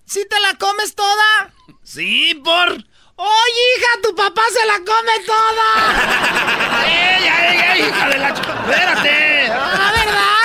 ¿Sí 0.05 0.25
te 0.29 0.39
la 0.39 0.53
comes 0.55 0.95
toda? 0.95 1.53
Sí, 1.83 2.33
por... 2.43 2.71
Oye, 3.19 3.61
hija, 3.77 4.01
tu 4.03 4.15
papá 4.15 4.41
se 4.53 4.65
la 4.67 4.77
come 4.77 5.19
toda. 5.25 6.85
¡Ey, 6.85 7.23
ey, 7.23 7.81
ey, 7.81 7.89
hija 7.89 8.09
de 8.09 8.17
la... 8.19 8.29
¡Espérate! 8.29 9.51
¡Ah, 9.51 9.91
verdad! 9.95 10.36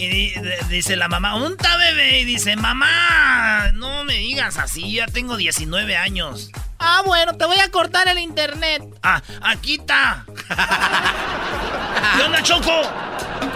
Y 0.00 0.06
di- 0.08 0.30
de- 0.34 0.58
dice 0.68 0.94
la 0.96 1.08
mamá, 1.08 1.32
¿dónde 1.32 1.56
está 1.56 1.76
bebé? 1.76 2.20
Y 2.20 2.24
dice, 2.24 2.54
mamá, 2.56 3.72
no 3.74 4.04
me 4.04 4.14
digas 4.14 4.56
así, 4.56 4.92
ya 4.92 5.06
tengo 5.06 5.36
19 5.36 5.96
años. 5.96 6.50
Ah, 6.78 7.02
bueno, 7.04 7.36
te 7.36 7.44
voy 7.46 7.58
a 7.58 7.68
cortar 7.72 8.06
el 8.06 8.18
internet. 8.18 8.82
Ah, 9.02 9.20
aquí 9.42 9.74
está. 9.80 10.24
¿Qué 12.16 12.22
onda, 12.22 12.42
Choco? 12.42 12.82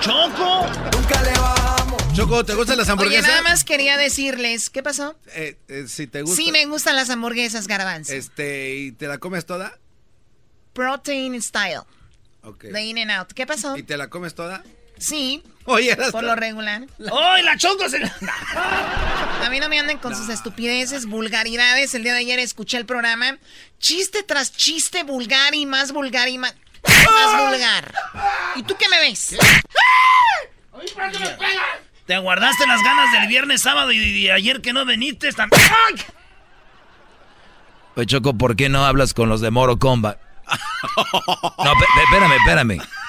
¿Choco? 0.00 0.66
Nunca 0.92 1.22
le 1.22 1.32
vamos. 1.38 2.02
Choco, 2.14 2.44
¿te 2.44 2.54
gustan 2.54 2.76
las 2.76 2.86
Oye, 2.88 2.92
hamburguesas? 2.92 3.28
nada 3.28 3.42
más 3.42 3.62
quería 3.64 3.96
decirles, 3.96 4.68
¿qué 4.68 4.82
pasó? 4.82 5.16
Eh, 5.34 5.56
eh, 5.68 5.84
si 5.86 6.06
te 6.08 6.22
gusta. 6.22 6.36
Sí, 6.42 6.50
me 6.50 6.66
gustan 6.66 6.96
las 6.96 7.08
hamburguesas, 7.10 7.68
garbanzo. 7.68 8.12
Este, 8.12 8.74
¿y 8.76 8.92
te 8.92 9.06
la 9.06 9.18
comes 9.18 9.46
toda? 9.46 9.78
Protein 10.72 11.40
style. 11.40 11.82
Ok. 12.42 12.64
De 12.64 12.82
In 12.82 12.98
and 12.98 13.10
Out. 13.12 13.32
¿Qué 13.32 13.46
pasó? 13.46 13.76
¿Y 13.76 13.82
te 13.84 13.96
la 13.96 14.08
comes 14.08 14.34
toda? 14.34 14.62
Sí. 14.98 15.42
Oye, 15.64 15.96
Por 16.10 16.24
lo 16.24 16.34
regular. 16.34 16.82
¡Ay, 17.12 17.42
la 17.44 17.56
Choco 17.56 17.88
se 17.88 18.02
A 18.02 19.48
mí 19.50 19.60
no 19.60 19.68
me 19.68 19.78
anden 19.78 19.98
con 19.98 20.16
sus 20.16 20.28
estupideces, 20.28 21.06
vulgaridades. 21.06 21.94
El 21.94 22.02
día 22.02 22.14
de 22.14 22.20
ayer 22.20 22.38
escuché 22.40 22.78
el 22.78 22.86
programa. 22.86 23.38
Chiste 23.78 24.22
tras 24.22 24.56
chiste 24.56 25.04
vulgar 25.04 25.54
y 25.54 25.66
más 25.66 25.92
vulgar 25.92 26.28
y 26.28 26.38
más, 26.38 26.54
más 26.84 27.48
vulgar. 27.48 27.94
¿Y 28.56 28.62
tú 28.64 28.76
qué 28.76 28.88
me 28.88 28.98
ves? 28.98 29.36
Te 32.06 32.18
guardaste 32.18 32.66
las 32.66 32.82
ganas 32.82 33.12
del 33.12 33.28
viernes, 33.28 33.62
sábado 33.62 33.92
y, 33.92 33.98
y 33.98 34.30
ayer 34.30 34.62
que 34.62 34.72
no 34.72 34.80
también. 34.80 35.62
¡Ay! 35.86 36.02
Oye, 37.94 38.06
Choco, 38.06 38.34
¿por 38.34 38.56
qué 38.56 38.68
no 38.68 38.84
hablas 38.84 39.14
con 39.14 39.28
los 39.28 39.40
de 39.40 39.50
Moro 39.50 39.78
Combat? 39.78 40.18
No, 41.64 41.72
espérame, 42.02 42.32
espérame. 42.32 43.01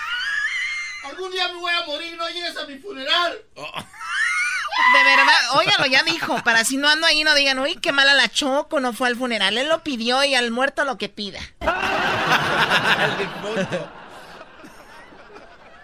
Mi 2.73 2.79
funeral. 2.79 3.37
De 3.55 5.03
verdad, 5.03 5.33
óigalo, 5.55 5.85
ya 5.85 6.03
dijo. 6.03 6.41
Para 6.43 6.65
si 6.65 6.77
no 6.77 6.89
ando 6.89 7.05
ahí, 7.07 7.23
no 7.23 7.33
digan, 7.35 7.59
uy, 7.59 7.75
qué 7.75 7.91
mala 7.91 8.13
la 8.13 8.27
Choco, 8.29 8.79
no 8.79 8.93
fue 8.93 9.07
al 9.07 9.15
funeral. 9.15 9.57
Él 9.57 9.67
lo 9.69 9.83
pidió 9.83 10.23
y 10.23 10.35
al 10.35 10.51
muerto 10.51 10.83
lo 10.85 10.97
que 10.97 11.09
pida. 11.09 11.39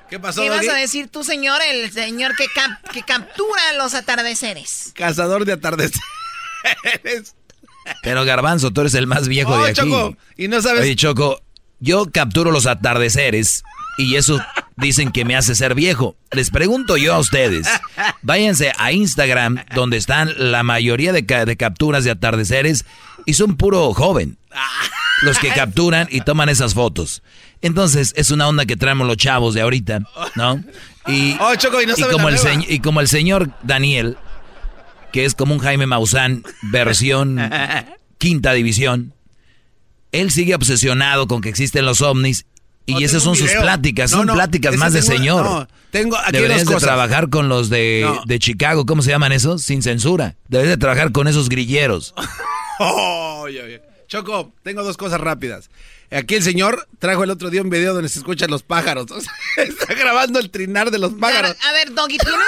¿Qué 0.10 0.20
pasó, 0.20 0.42
¿Qué 0.42 0.50
vas 0.50 0.62
Doggy? 0.62 0.70
a 0.70 0.74
decir 0.76 1.08
tú, 1.08 1.24
señor? 1.24 1.62
El 1.70 1.92
señor 1.92 2.36
que, 2.36 2.48
cap- 2.48 2.82
que 2.92 3.04
captura 3.04 3.74
los 3.78 3.94
atardeceres. 3.94 4.92
Cazador 4.96 5.46
de 5.46 5.54
atardeceres. 5.54 6.02
Pero 8.02 8.26
Garbanzo, 8.26 8.72
tú 8.72 8.82
eres 8.82 8.96
el 8.96 9.06
más 9.08 9.28
viejo 9.28 9.52
Oh, 9.54 9.64
de 9.64 9.70
aquí. 9.72 9.82
Choco, 9.82 10.18
y 10.36 10.48
no 10.48 10.62
sabes- 10.62 10.82
Oye, 10.82 10.96
Choco, 10.96 11.42
yo 11.80 12.08
capturo 12.12 12.50
los 12.52 12.66
atardeceres 12.66 13.64
y 14.04 14.16
eso 14.16 14.40
dicen 14.78 15.12
que 15.12 15.26
me 15.26 15.36
hace 15.36 15.56
ser 15.56 15.76
viejo. 15.76 16.16
Les 16.32 16.50
pregunto 16.52 16.98
yo 16.98 17.14
a 17.14 17.20
ustedes, 17.20 17.68
váyanse 18.22 18.72
a 18.78 18.92
Instagram 18.92 19.64
donde 19.76 19.98
están 19.98 20.34
la 20.38 20.64
mayoría 20.64 21.12
de, 21.14 21.26
ca- 21.26 21.46
de 21.46 21.58
capturas 21.58 22.04
de 22.04 22.12
atardeceres 22.12 22.86
y 23.26 23.34
son 23.34 23.58
puro 23.58 23.94
joven. 23.94 24.38
los 25.22 25.38
que 25.38 25.50
capturan 25.50 26.08
y 26.10 26.22
toman 26.22 26.48
esas 26.48 26.74
fotos. 26.74 27.22
Entonces, 27.62 28.14
es 28.16 28.32
una 28.32 28.48
onda 28.48 28.66
que 28.66 28.78
traemos 28.78 29.06
los 29.06 29.18
chavos 29.18 29.54
de 29.54 29.60
ahorita, 29.62 30.00
¿no? 30.36 30.64
Y, 31.08 31.36
Oh, 31.42 31.54
Choco, 31.56 31.82
y 31.82 31.86
no 31.86 31.94
como 32.10 32.30
el 32.30 32.38
y 32.70 32.80
como 32.80 33.02
el 33.02 33.08
señor 33.10 33.52
Daniel, 33.64 34.16
que 35.12 35.26
es 35.26 35.36
como 35.36 35.54
un 35.54 35.60
Jaime 35.60 35.88
Maussan, 35.88 36.44
versión 36.72 37.38
quinta 38.18 38.54
división, 38.54 39.14
él 40.14 40.32
sigue 40.32 40.56
obsesionado 40.56 41.28
con 41.28 41.42
que 41.42 41.50
existen 41.50 41.86
los 41.86 42.02
ovnis 42.02 42.46
y 42.90 42.94
No, 42.94 43.00
esas 43.00 43.24
son 43.24 43.32
un 43.32 43.38
sus 43.38 43.52
pláticas, 43.52 44.12
No, 44.12 44.18
son 44.20 44.28
no, 44.28 44.34
pláticas 44.34 44.76
más 44.78 44.94
de 44.94 45.02
tengo- 45.02 45.12
señor. 45.18 45.46
no, 45.46 45.68
tengo 45.92 46.18
aquí 46.18 46.32
Deberías 46.34 46.66
de 46.66 46.76
trabajar 46.78 47.30
con 47.30 47.50
los 47.50 47.70
de, 47.70 48.02
No. 48.04 48.22
de 48.26 48.40
Chicago, 48.40 48.86
¿cómo 48.86 49.02
se 49.02 49.10
llaman 49.12 49.32
esos? 49.32 49.62
Sin 49.64 49.82
censura. 49.82 50.36
Debes 50.48 50.68
de 50.70 50.78
trabajar 50.78 51.12
con 51.12 51.28
esos 51.28 51.50
grilleros. 51.50 52.14
Oh, 52.80 53.42
oye, 53.44 53.62
oye. 53.62 53.82
Choco, 54.08 54.54
tengo 54.64 54.84
dos 54.84 54.98
cosas 54.98 55.20
rápidas. 55.22 55.70
Aquí 56.12 56.34
el 56.36 56.42
señor 56.44 56.88
trajo 56.98 57.24
el 57.24 57.30
otro 57.30 57.52
día 57.52 57.62
un 57.62 57.70
video 57.70 57.94
donde 57.94 58.10
se 58.10 58.18
escuchan 58.20 58.50
los 58.50 58.64
pájaros. 58.64 59.06
O 59.12 59.22
sea, 59.22 59.32
está 59.64 59.94
grabando 59.94 60.40
el 60.40 60.50
trinar 60.50 60.90
de 60.90 60.98
los 60.98 61.14
pájaros. 61.14 61.56
A 61.68 61.72
ver, 61.74 61.94
Doggy, 61.94 62.18
tienes 62.18 62.40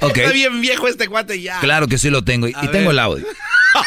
Ok. 0.00 0.18
Está 0.18 0.32
bien 0.32 0.60
viejo 0.60 0.88
este 0.88 1.06
cuate 1.08 1.40
ya. 1.40 1.60
Claro 1.60 1.86
que 1.86 1.96
sí 1.98 2.10
lo 2.10 2.22
tengo 2.24 2.48
y, 2.48 2.54
A 2.56 2.64
y 2.64 2.68
tengo 2.68 2.90
el 2.90 2.98
audio. 2.98 3.24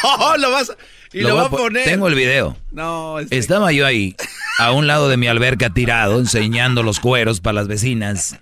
Oh, 0.02 0.34
lo 0.38 0.50
vas 0.50 0.70
a- 0.70 0.76
y 1.12 1.20
lo, 1.20 1.34
voy 1.34 1.42
a 1.42 1.46
a 1.46 1.50
po- 1.50 1.56
poner. 1.58 1.84
Tengo 1.84 2.08
el 2.08 2.14
video. 2.14 2.56
No, 2.72 3.18
este- 3.18 3.38
Estaba 3.38 3.72
yo 3.72 3.86
ahí, 3.86 4.16
a 4.58 4.72
un 4.72 4.86
lado 4.86 5.08
de 5.08 5.16
mi 5.16 5.26
alberca 5.28 5.70
tirado, 5.70 6.18
enseñando 6.18 6.82
los 6.82 7.00
cueros 7.00 7.40
para 7.40 7.54
las 7.54 7.68
vecinas. 7.68 8.38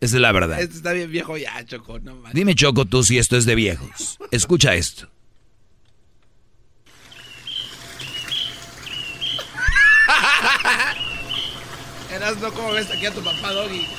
Esa 0.00 0.16
es 0.16 0.20
la 0.22 0.30
verdad. 0.32 0.60
este 0.60 0.76
está 0.76 0.92
bien 0.92 1.10
viejo 1.10 1.36
ya, 1.36 1.64
Choco. 1.64 1.98
No 1.98 2.14
manches. 2.14 2.34
Dime, 2.34 2.54
Choco, 2.54 2.84
tú 2.84 3.02
si 3.02 3.18
esto 3.18 3.36
es 3.36 3.44
de 3.46 3.54
viejos. 3.56 4.18
Escucha 4.30 4.74
esto. 4.74 5.08
Eras 12.14 12.36
no 12.38 12.52
cómo 12.52 12.72
ves 12.72 12.90
aquí 12.90 13.06
a 13.06 13.12
tu 13.12 13.22
papá, 13.22 13.52
Doggy. 13.52 13.86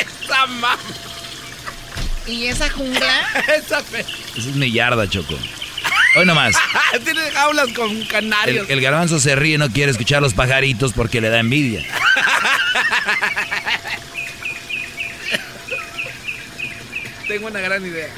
Esa 0.00 0.46
mamá. 0.46 0.78
¿Y 2.26 2.46
esa 2.46 2.70
jungla? 2.70 3.26
Esa 3.56 3.82
fe. 3.82 4.00
Esa 4.00 4.48
es 4.50 4.56
mi 4.56 4.72
yarda, 4.72 5.08
Choco. 5.08 5.38
Hoy 6.16 6.24
nomás. 6.24 6.54
Tiene 7.04 7.20
jaulas 7.32 7.68
con 7.72 7.90
El, 7.90 8.08
canarios. 8.08 8.66
el 8.70 8.80
garbanzo 8.80 9.20
se 9.20 9.34
ríe 9.36 9.54
y 9.56 9.58
no 9.58 9.68
quiere 9.70 9.90
escuchar 9.92 10.22
los 10.22 10.32
pajaritos 10.32 10.92
porque 10.92 11.20
le 11.20 11.28
da 11.28 11.40
envidia. 11.40 11.84
Tengo 17.28 17.46
una 17.48 17.60
gran 17.60 17.84
idea. 17.84 18.08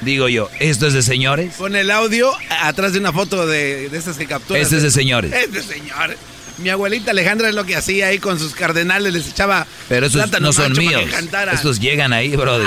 Digo 0.00 0.28
yo, 0.28 0.50
¿esto 0.58 0.86
es 0.86 0.92
de 0.92 1.02
señores? 1.02 1.54
Pon 1.56 1.76
el 1.76 1.90
audio 1.90 2.30
atrás 2.60 2.92
de 2.92 2.98
una 2.98 3.12
foto 3.12 3.46
de, 3.46 3.88
de 3.88 3.96
esas 3.98 4.16
que 4.18 4.26
capturan. 4.26 4.60
Este 4.62 4.76
es 4.76 4.82
de 4.82 4.90
señores. 4.90 5.32
Es 5.32 5.52
de 5.52 5.62
señores. 5.62 6.18
Mi 6.58 6.68
abuelita 6.70 7.10
Alejandra 7.10 7.48
es 7.48 7.54
lo 7.54 7.64
que 7.64 7.74
hacía 7.76 8.08
ahí 8.08 8.18
con 8.18 8.38
sus 8.38 8.54
cardenales, 8.54 9.12
les 9.12 9.28
echaba 9.28 9.66
Pero 9.88 10.06
esos 10.06 10.30
no 10.40 10.52
son 10.52 10.72
míos. 10.72 11.02
Estos 11.52 11.80
llegan 11.80 12.12
ahí, 12.12 12.34
brody. 12.36 12.66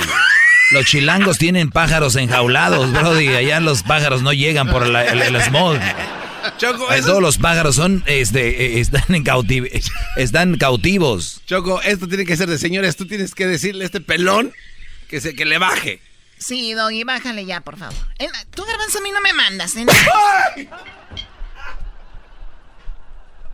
Los 0.72 0.86
chilangos 0.86 1.38
tienen 1.38 1.70
pájaros 1.72 2.16
enjaulados, 2.18 2.92
brody. 2.92 3.30
Allá 3.30 3.60
los 3.62 3.84
pájaros 3.84 4.22
no 4.22 4.34
llegan 4.34 4.70
por 4.70 4.86
la- 4.88 5.06
el, 5.06 5.22
el 5.22 5.42
smog. 5.44 5.78
Choco, 6.58 6.88
Todos 7.06 7.22
los 7.22 7.38
pájaros 7.38 7.76
son, 7.76 8.04
este, 8.06 8.78
eh, 8.78 8.80
están, 8.80 9.04
en 9.16 9.24
cautiv- 9.26 9.70
están 10.16 10.58
cautivos. 10.58 11.42
Choco, 11.46 11.82
esto 11.82 12.08
tiene 12.08 12.26
que 12.26 12.36
ser 12.38 12.50
de 12.50 12.58
señores. 12.58 12.96
Tú 12.96 13.06
tienes 13.06 13.34
que 13.36 13.48
decirle 13.48 13.84
a 13.84 13.86
este 13.86 14.02
pelón 14.02 14.54
que, 15.10 15.20
se, 15.22 15.36
que 15.36 15.46
le 15.46 15.58
baje. 15.58 16.00
Sí, 16.38 16.74
Doggy, 16.74 17.04
bájale 17.04 17.46
ya, 17.46 17.62
por 17.62 17.78
favor. 17.78 17.96
Eh, 18.20 18.28
tú, 18.54 18.64
Garbanzo, 18.66 19.00
a 19.00 19.02
mí 19.02 19.12
no 19.12 19.20
me 19.22 19.34
mandas, 19.34 19.76
¿eh? 19.76 19.86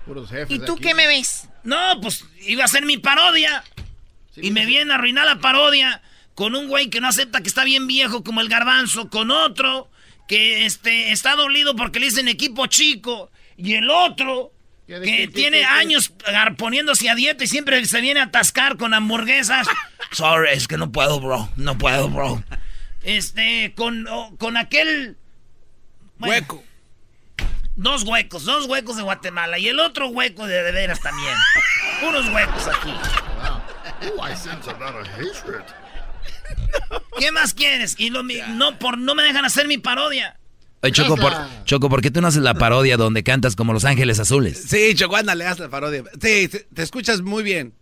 Puros 0.05 0.29
jefes 0.29 0.55
¿Y 0.55 0.59
tú 0.59 0.73
aquí. 0.73 0.83
qué 0.83 0.93
me 0.93 1.07
ves? 1.07 1.47
No, 1.63 1.99
pues 2.01 2.25
iba 2.41 2.65
a 2.65 2.67
ser 2.67 2.85
mi 2.85 2.97
parodia. 2.97 3.63
y 4.35 4.51
me 4.51 4.65
viene 4.65 4.91
a 4.91 4.95
arruinar 4.95 5.25
la 5.25 5.39
parodia 5.39 6.01
con 6.35 6.55
un 6.55 6.67
güey 6.67 6.89
que 6.89 6.99
no 6.99 7.07
acepta 7.07 7.41
que 7.41 7.47
está 7.47 7.63
bien 7.63 7.87
viejo 7.87 8.23
como 8.23 8.41
el 8.41 8.49
garbanzo, 8.49 9.09
con 9.09 9.31
otro 9.31 9.89
que 10.27 10.65
este, 10.65 11.11
está 11.11 11.35
dolido 11.35 11.75
porque 11.75 11.99
le 11.99 12.07
dicen 12.07 12.27
equipo 12.27 12.65
chico, 12.67 13.29
y 13.57 13.73
el 13.73 13.89
otro 13.89 14.51
¿Qué 14.87 14.99
de 14.99 15.05
que 15.05 15.17
qué, 15.17 15.27
tiene 15.27 15.57
qué, 15.59 15.63
qué? 15.63 15.69
años 15.69 16.13
poniéndose 16.57 17.09
a 17.09 17.15
dieta 17.15 17.43
y 17.43 17.47
siempre 17.47 17.85
se 17.85 18.01
viene 18.01 18.19
a 18.19 18.23
atascar 18.23 18.77
con 18.77 18.93
hamburguesas. 18.93 19.67
Sorry, 20.11 20.49
es 20.51 20.67
que 20.67 20.77
no 20.77 20.91
puedo, 20.91 21.19
bro. 21.19 21.49
No 21.55 21.77
puedo, 21.77 22.09
bro. 22.09 22.43
Este, 23.03 23.73
con, 23.75 24.07
oh, 24.07 24.35
con 24.37 24.57
aquel... 24.57 25.17
bueno, 26.17 26.33
Hueco. 26.33 26.63
Dos 27.75 28.03
huecos, 28.03 28.45
dos 28.45 28.65
huecos 28.67 28.97
de 28.97 29.03
Guatemala 29.03 29.57
y 29.57 29.67
el 29.67 29.79
otro 29.79 30.07
hueco 30.09 30.45
de 30.45 30.61
de 30.63 30.71
veras 30.71 30.99
también. 31.01 31.33
Unos 32.07 32.27
huecos 32.29 32.67
aquí. 32.67 32.91
Ooh, 34.09 34.27
I 34.27 34.35
sense 34.35 34.69
a 34.69 34.73
lot 34.73 34.95
of 34.95 35.07
hatred. 35.07 35.63
¿Qué 37.19 37.31
más 37.31 37.53
quieres? 37.53 37.95
Y 37.97 38.09
lo 38.09 38.23
mi- 38.23 38.41
no 38.49 38.77
por 38.77 38.97
no 38.97 39.15
me 39.15 39.23
dejan 39.23 39.45
hacer 39.45 39.67
mi 39.67 39.77
parodia. 39.79 40.37
Oye, 40.81 40.91
Choco, 40.91 41.15
por, 41.15 41.33
Choco, 41.63 41.89
¿por 41.89 42.01
qué 42.01 42.11
tú 42.11 42.19
no 42.21 42.27
haces 42.27 42.41
la 42.43 42.53
parodia 42.55 42.97
donde 42.97 43.23
cantas 43.23 43.55
como 43.55 43.71
Los 43.73 43.85
Ángeles 43.85 44.19
Azules? 44.19 44.61
Sí, 44.67 44.93
Choco, 44.95 45.15
ándale, 45.15 45.45
haz 45.45 45.57
la 45.59 45.69
parodia. 45.69 46.03
Sí, 46.21 46.47
te, 46.49 46.59
te 46.73 46.83
escuchas 46.83 47.21
muy 47.21 47.41
bien. 47.41 47.73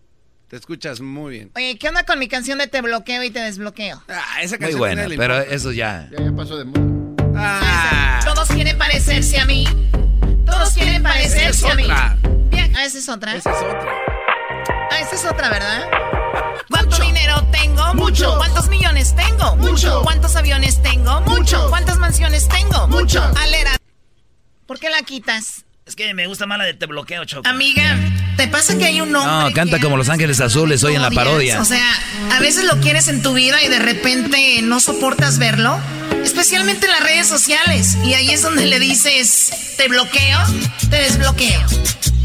Te 0.47 0.55
escuchas 0.57 1.01
muy 1.01 1.31
bien. 1.31 1.51
Oye, 1.55 1.77
¿qué 1.79 1.87
onda 1.89 2.03
con 2.05 2.19
mi 2.19 2.27
canción 2.27 2.59
de 2.59 2.67
Te 2.67 2.81
bloqueo 2.81 3.23
y 3.23 3.31
te 3.31 3.39
desbloqueo? 3.39 4.03
Ah, 4.07 4.41
esa 4.41 4.51
Muy 4.55 4.59
canción 4.59 4.79
buena, 4.79 4.93
a 4.93 5.03
nadie 5.05 5.09
le 5.09 5.17
pero 5.17 5.39
eso 5.39 5.71
ya... 5.71 6.07
Ya, 6.11 6.23
ya 6.23 6.31
pasó 6.35 6.57
de 6.57 6.65
moda. 6.65 7.25
Ah, 7.35 8.19
Todos 8.23 8.49
quieren 8.49 8.77
parecerse 8.77 9.39
a 9.39 9.45
mí. 9.45 9.65
Mí. 11.75 11.83
otra. 11.83 12.17
Bien, 12.49 12.73
ah, 12.75 12.85
esa 12.85 12.97
es 12.97 13.09
otra. 13.09 13.35
esa 13.35 13.51
es 13.51 13.57
otra. 13.57 13.91
Ah, 14.91 14.99
esa 14.99 15.15
es 15.15 15.25
otra, 15.25 15.49
¿verdad? 15.49 15.87
¿Cuánto 16.69 16.97
dinero 17.01 17.43
tengo? 17.51 17.93
Mucho. 17.93 18.37
¿Cuántos 18.37 18.69
millones 18.69 19.15
tengo? 19.15 19.55
Mucho. 19.57 20.01
¿Cuántos 20.03 20.35
aviones 20.35 20.81
tengo? 20.81 21.21
Mucho. 21.21 21.69
¿Cuántas 21.69 21.97
mansiones 21.97 22.47
tengo? 22.47 22.87
Mucho. 22.87 23.21
Alera. 23.39 23.71
¿Por 24.65 24.79
qué 24.79 24.89
la 24.89 25.01
quitas? 25.03 25.65
Es 25.85 25.95
que 25.95 26.13
me 26.13 26.27
gusta 26.27 26.45
más 26.45 26.57
la 26.57 26.63
de 26.63 26.73
te 26.73 26.85
bloqueo, 26.85 27.25
Choco. 27.25 27.47
Amiga, 27.49 27.97
¿te 28.37 28.47
pasa 28.47 28.77
que 28.77 28.85
hay 28.85 29.01
un 29.01 29.13
hombre 29.13 29.49
No, 29.49 29.53
canta 29.53 29.79
como 29.79 29.97
Los 29.97 30.09
Ángeles 30.09 30.39
Azules 30.39 30.83
hoy 30.83 30.95
en 30.95 31.01
la 31.01 31.11
parodia. 31.11 31.59
O 31.59 31.65
sea, 31.65 31.85
a 32.31 32.39
veces 32.39 32.63
lo 32.65 32.79
quieres 32.79 33.07
en 33.07 33.21
tu 33.21 33.33
vida 33.33 33.61
y 33.63 33.67
de 33.67 33.79
repente 33.79 34.61
no 34.61 34.79
soportas 34.79 35.39
verlo. 35.39 35.77
Especialmente 36.23 36.85
en 36.85 36.91
las 36.91 37.03
redes 37.03 37.27
sociales. 37.27 37.97
Y 38.03 38.13
ahí 38.13 38.31
es 38.31 38.41
donde 38.41 38.65
le 38.65 38.79
dices, 38.79 39.51
te 39.77 39.87
bloqueo, 39.87 40.39
te 40.89 40.97
desbloqueo. 40.97 41.61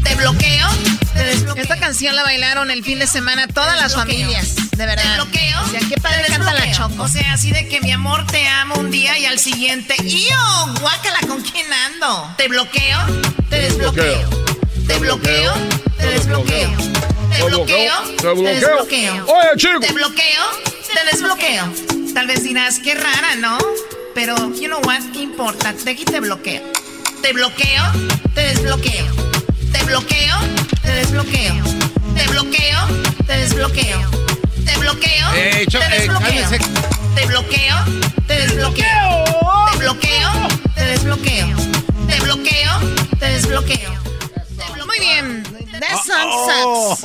Te 0.03 0.15
bloqueo, 0.15 0.67
te 1.13 1.23
desbloqueo. 1.23 1.63
Esta 1.63 1.77
canción 1.77 2.15
la 2.15 2.23
bailaron 2.23 2.71
el 2.71 2.83
fin 2.83 2.99
de 2.99 3.07
semana 3.07 3.47
todas 3.47 3.77
las 3.77 3.93
familias. 3.93 4.55
De 4.71 4.85
verdad. 4.85 5.03
Te 5.03 5.15
bloqueo. 5.15 5.63
O 5.63 5.69
sea, 5.69 5.79
qué 5.89 5.99
padre 5.99 6.23
canta 6.27 6.53
la 6.53 6.71
Choco. 6.71 7.03
O 7.03 7.07
sea, 7.07 7.33
así 7.33 7.51
de 7.51 7.67
que 7.67 7.81
mi 7.81 7.91
amor 7.91 8.25
te 8.27 8.47
amo 8.47 8.75
un 8.75 8.89
día 8.89 9.17
y 9.17 9.25
al 9.25 9.37
siguiente, 9.37 9.95
¡iyo! 10.03 10.37
Guácala, 10.79 11.19
¿con 11.27 11.41
quién 11.41 11.67
ando? 11.73 12.33
Te 12.37 12.47
bloqueo, 12.47 12.99
te 13.49 13.59
desbloqueo. 13.59 14.29
Te 14.87 14.97
bloqueo, 14.99 15.53
te 15.97 16.07
desbloqueo. 16.07 16.71
Te 17.29 17.43
bloqueo, 17.43 17.93
te 18.15 18.33
desbloqueo. 18.33 19.25
Oye, 19.25 19.49
chico. 19.57 19.79
Te 19.81 19.91
bloqueo, 19.91 20.43
te 20.93 21.11
desbloqueo. 21.11 21.96
Tal 22.17 22.25
vez 22.25 22.41
dirás, 22.41 22.79
qué 22.79 22.95
rara, 22.95 23.35
¿no? 23.35 23.59
Pero, 24.15 24.35
you 24.55 24.65
know 24.65 24.79
what, 24.87 25.03
¿qué 25.13 25.19
importa? 25.19 25.71
De 25.71 25.91
aquí 25.91 26.03
te 26.03 26.19
bloqueo. 26.19 26.63
Te 27.21 27.31
bloqueo, 27.31 27.83
te 28.33 28.41
desbloqueo. 28.41 29.05
Te 29.71 29.83
bloqueo, 29.83 30.35
te 30.81 30.91
desbloqueo. 30.93 31.53
Te 32.15 32.27
bloqueo, 32.29 32.79
te 33.27 33.37
desbloqueo. 33.37 34.09
Te 34.65 34.77
bloqueo, 34.79 35.33
Ey, 35.35 35.67
Cho- 35.67 35.77
te 35.77 35.89
desbloqueo. 35.89 36.49
Te 37.13 37.25
bloqueo, 37.27 37.75
te 38.25 38.33
desbloqueo. 38.33 39.23
Te 39.71 39.77
bloqueo, 39.77 40.31
te 40.73 40.85
desbloqueo. 40.85 41.47
Te 42.07 42.19
bloqueo, 42.21 42.79
te 43.19 43.25
desbloqueo. 43.27 43.91
Muy 44.87 44.99
bien, 44.99 45.43
that 45.79 45.97
song 46.05 46.97
sucks. 46.97 47.01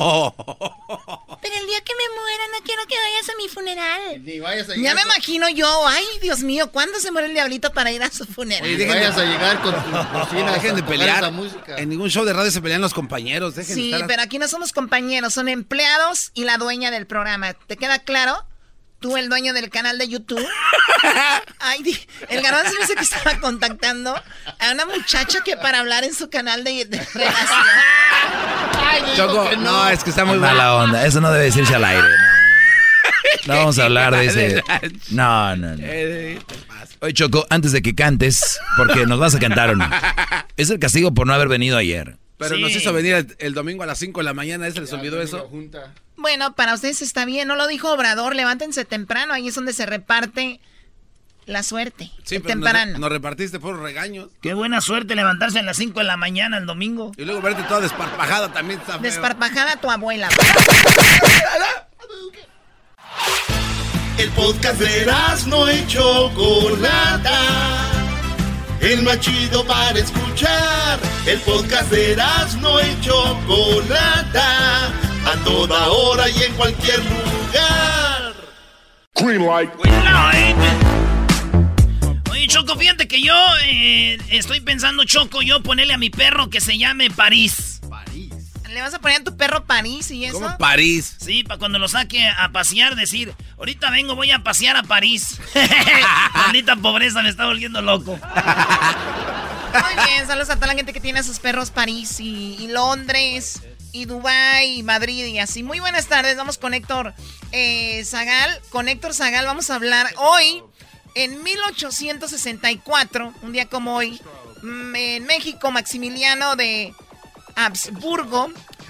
Pero 1.41 1.55
el 1.55 1.67
día 1.67 1.81
que 1.81 1.93
me 1.93 2.15
muera 2.21 2.43
no 2.57 2.65
quiero 2.65 2.83
que 2.87 2.95
vayas 2.95 3.29
a 3.29 3.35
mi 3.37 3.47
funeral. 3.49 4.23
Ni 4.23 4.39
vayas 4.39 4.69
a 4.69 4.75
Ya 4.75 4.95
me 4.95 5.01
imagino 5.01 5.49
yo, 5.49 5.87
ay 5.87 6.05
Dios 6.21 6.39
mío, 6.41 6.71
¿cuándo 6.71 6.99
se 6.99 7.11
muere 7.11 7.27
el 7.27 7.33
diablito 7.33 7.71
para 7.73 7.91
ir 7.91 8.01
a 8.03 8.09
su 8.11 8.25
funeral? 8.25 8.77
Ni 8.77 8.85
vayas 8.85 9.17
a 9.17 9.25
llegar 9.25 9.61
con 9.61 9.73
tus 9.73 10.11
bocinas 10.13 10.53
Dejen 10.55 10.75
de 10.75 10.83
pelear. 10.83 11.31
música. 11.31 11.75
En 11.77 11.89
ningún 11.89 12.09
show 12.09 12.23
de 12.25 12.33
radio 12.33 12.51
se 12.51 12.61
pelean 12.61 12.81
los 12.81 12.93
compañeros. 12.93 13.55
Dejen 13.55 13.75
Sí, 13.75 13.89
de 13.89 13.95
estar... 13.97 14.07
pero 14.07 14.21
aquí 14.23 14.39
no 14.39 14.47
somos 14.47 14.71
compañeros, 14.71 15.33
son 15.33 15.49
empleados 15.49 16.31
y 16.33 16.43
la 16.45 16.57
dueña 16.57 16.91
del 16.91 17.07
programa. 17.07 17.53
¿Te 17.53 17.75
queda 17.77 17.99
claro? 17.99 18.45
Tú, 19.03 19.17
el 19.17 19.27
dueño 19.27 19.51
del 19.51 19.69
canal 19.69 19.97
de 19.97 20.07
YouTube. 20.07 20.39
Ay, 21.59 21.83
di- 21.83 21.99
el 22.29 22.41
garbanzo 22.41 22.71
dice 22.79 22.95
que 22.95 23.01
estaba 23.03 23.37
contactando 23.41 24.15
a 24.15 24.71
una 24.71 24.85
muchacha 24.85 25.41
que 25.43 25.57
para 25.57 25.79
hablar 25.81 26.05
en 26.05 26.13
su 26.13 26.29
canal 26.29 26.63
de, 26.63 26.85
de 26.85 27.05
relación. 27.13 27.59
Ay, 28.77 29.01
Choco, 29.17 29.49
que 29.49 29.57
no. 29.57 29.89
es 29.89 30.05
que 30.05 30.09
está 30.09 30.23
muy 30.23 30.37
Mala 30.37 30.53
mala. 30.53 30.75
onda, 30.75 31.05
eso 31.05 31.19
no 31.19 31.29
debe 31.33 31.43
decirse 31.45 31.75
al 31.75 31.83
aire. 31.83 32.07
no 33.45 33.53
vamos 33.57 33.77
a 33.77 33.83
hablar 33.83 34.15
de 34.15 34.25
ese. 34.25 34.63
No, 35.09 35.53
no, 35.57 35.75
no. 35.75 35.83
Oye, 37.01 37.13
Choco, 37.13 37.45
antes 37.49 37.73
de 37.73 37.81
que 37.81 37.93
cantes, 37.95 38.57
porque 38.77 39.05
nos 39.05 39.19
vas 39.19 39.35
a 39.35 39.39
cantar 39.39 39.71
o 39.71 39.75
no. 39.75 39.89
Es 40.55 40.69
el 40.69 40.79
castigo 40.79 41.13
por 41.13 41.27
no 41.27 41.33
haber 41.33 41.49
venido 41.49 41.75
ayer. 41.77 42.15
Pero 42.37 42.55
nos 42.57 42.71
hizo 42.73 42.93
venir 42.93 43.15
el, 43.15 43.35
el 43.39 43.53
domingo 43.53 43.83
a 43.83 43.85
las 43.85 43.97
5 43.97 44.19
de 44.19 44.23
la 44.23 44.33
mañana, 44.33 44.65
¿ese 44.67 44.79
les 44.81 44.93
olvidó 44.93 45.21
eso? 45.21 45.49
Bueno, 46.23 46.55
para 46.55 46.73
ustedes 46.73 47.01
está 47.01 47.25
bien, 47.25 47.49
no 47.49 47.57
lo 47.57 47.67
dijo 47.67 47.91
Obrador, 47.91 48.33
levántense 48.33 48.85
temprano, 48.85 49.33
ahí 49.33 49.49
es 49.49 49.55
donde 49.55 49.73
se 49.73 49.85
reparte 49.85 50.61
la 51.45 51.63
suerte. 51.63 52.11
Sí, 52.23 52.39
pero 52.39 52.45
temprano. 52.45 52.93
Nos, 52.93 53.01
nos 53.01 53.09
repartiste 53.09 53.59
por 53.59 53.77
regaños. 53.77 54.29
Qué 54.41 54.53
buena 54.53 54.79
suerte 54.79 55.15
levantarse 55.15 55.59
a 55.59 55.63
las 55.63 55.75
5 55.75 55.99
de 55.99 56.05
la 56.05 56.15
mañana 56.15 56.59
el 56.59 56.65
domingo. 56.65 57.11
Y 57.17 57.25
luego 57.25 57.41
verte 57.41 57.63
toda 57.63 57.81
desparpajada 57.81 58.53
también 58.53 58.79
está 58.79 58.93
feo. 58.93 59.01
Desparpajada 59.01 59.75
tu 59.75 59.91
abuela. 59.91 60.29
El 64.17 64.29
podcast 64.29 64.79
de 64.79 65.05
no 65.47 65.69
y 65.69 65.85
Chocolata. 65.87 67.41
El 68.79 69.01
más 69.01 69.19
chido 69.19 69.67
para 69.67 69.99
escuchar. 69.99 70.99
El 71.25 71.41
podcast 71.41 71.91
de 71.91 72.15
no 72.61 72.79
y 72.79 73.01
Chocolata. 73.01 75.12
A 75.25 75.37
toda 75.43 75.87
hora 75.87 76.29
y 76.29 76.43
en 76.43 76.53
cualquier 76.53 76.99
lugar. 76.99 78.33
Green 79.15 79.45
light. 79.45 79.71
Oye, 82.29 82.47
Choco, 82.47 82.75
fíjate 82.75 83.07
que 83.07 83.21
yo 83.21 83.33
eh, 83.65 84.17
estoy 84.29 84.59
pensando, 84.59 85.05
Choco, 85.05 85.41
yo 85.41 85.63
ponerle 85.63 85.93
a 85.93 85.97
mi 85.97 86.09
perro 86.09 86.49
que 86.49 86.59
se 86.59 86.77
llame 86.77 87.09
París. 87.09 87.79
¿Le 88.69 88.81
vas 88.81 88.93
a 88.95 88.99
poner 88.99 89.21
a 89.21 89.23
tu 89.23 89.37
perro 89.37 89.65
París 89.65 90.09
y 90.09 90.25
eso? 90.25 90.39
¿Cómo 90.39 90.57
París? 90.57 91.15
Sí, 91.19 91.43
para 91.43 91.59
cuando 91.59 91.77
lo 91.77 91.87
saque 91.87 92.27
a 92.27 92.49
pasear, 92.51 92.95
decir, 92.95 93.33
ahorita 93.59 93.91
vengo, 93.91 94.15
voy 94.15 94.31
a 94.31 94.39
pasear 94.39 94.75
a 94.75 94.83
París. 94.83 95.39
Maldita 96.33 96.75
pobreza, 96.75 97.21
me 97.21 97.29
está 97.29 97.45
volviendo 97.45 97.81
loco. 97.81 98.19
Muy 99.73 100.05
bien, 100.07 100.25
saludos 100.27 100.49
a 100.49 100.55
toda 100.55 100.67
la 100.67 100.73
gente 100.73 100.91
que 100.91 100.99
tiene 100.99 101.19
a 101.19 101.23
sus 101.23 101.39
perros 101.39 101.69
París 101.69 102.19
y, 102.19 102.57
y 102.59 102.67
Londres 102.67 103.61
y 103.93 104.05
Dubái 104.05 104.79
y 104.79 104.83
Madrid 104.83 105.25
y 105.27 105.39
así. 105.39 105.63
Muy 105.63 105.79
buenas 105.79 106.07
tardes, 106.07 106.35
vamos 106.35 106.57
con 106.57 106.73
Héctor 106.73 107.13
eh, 107.53 108.03
Zagal. 108.03 108.59
Con 108.71 108.89
Héctor 108.89 109.13
Zagal 109.13 109.45
vamos 109.45 109.69
a 109.69 109.75
hablar 109.75 110.07
hoy, 110.17 110.61
en 111.15 111.41
1864, 111.41 113.33
un 113.43 113.53
día 113.53 113.69
como 113.69 113.95
hoy, 113.95 114.19
mm, 114.63 114.95
en 114.95 115.25
México, 115.25 115.71
Maximiliano 115.71 116.57
de 116.57 116.93
Habsburgo 117.55 118.49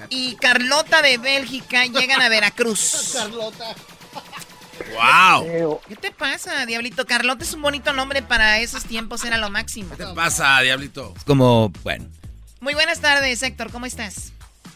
y 0.09 0.35
Carlota 0.38 1.01
de 1.01 1.17
Bélgica 1.17 1.85
llegan 1.85 2.21
a 2.21 2.30
Veracruz. 2.30 3.11
Carlota. 3.13 3.75
¡Wow! 4.93 5.81
¿Qué 5.88 5.95
te 5.97 6.11
pasa, 6.11 6.65
Diablito? 6.65 7.05
Carlota 7.05 7.43
es 7.43 7.53
un 7.53 7.61
bonito 7.61 7.93
nombre 7.93 8.21
para 8.21 8.59
esos 8.59 8.85
tiempos, 8.85 9.23
era 9.23 9.38
lo 9.38 9.49
máximo. 9.49 9.95
¿Qué 9.95 10.05
te 10.05 10.13
pasa, 10.13 10.59
Diablito? 10.61 11.13
Es 11.15 11.23
como, 11.25 11.69
bueno. 11.84 12.07
Muy 12.59 12.73
buenas 12.73 13.01
tardes, 13.01 13.43
Héctor, 13.43 13.69
¿cómo 13.71 13.85
estás? 13.85 14.31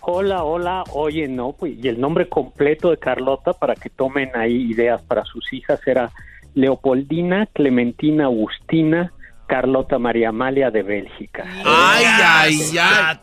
Hola, 0.09 0.45
hola, 0.45 0.85
oye, 0.93 1.27
no, 1.27 1.51
pues, 1.51 1.73
y 1.83 1.85
el 1.89 1.99
nombre 1.99 2.29
completo 2.29 2.91
de 2.91 2.97
Carlota, 2.97 3.51
para 3.51 3.75
que 3.75 3.89
tomen 3.89 4.31
ahí 4.35 4.71
ideas 4.71 5.01
para 5.01 5.25
sus 5.25 5.51
hijas, 5.51 5.85
era 5.85 6.11
Leopoldina 6.55 7.45
Clementina 7.47 8.23
Agustina 8.23 9.11
Carlota 9.47 9.99
María 9.99 10.29
Amalia 10.29 10.71
de 10.71 10.81
Bélgica. 10.83 11.43
¡Ay, 11.65 12.05
ay, 12.23 12.59
ay! 12.79 13.17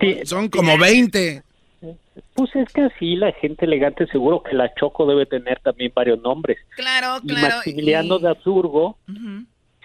Sí, 0.00 0.20
Son 0.24 0.48
como 0.48 0.78
20. 0.78 1.42
Pues 2.32 2.56
es 2.56 2.72
que 2.72 2.80
así 2.84 3.16
la 3.16 3.32
gente 3.32 3.66
elegante, 3.66 4.06
seguro 4.06 4.42
que 4.42 4.54
la 4.56 4.72
Choco 4.74 5.04
debe 5.04 5.26
tener 5.26 5.60
también 5.60 5.92
varios 5.94 6.18
nombres. 6.22 6.56
Claro, 6.76 7.18
Y 7.24 7.28
claro. 7.28 7.56
Maximiliano 7.56 8.16
y- 8.16 8.22
de 8.22 8.28
Habsburgo 8.30 8.96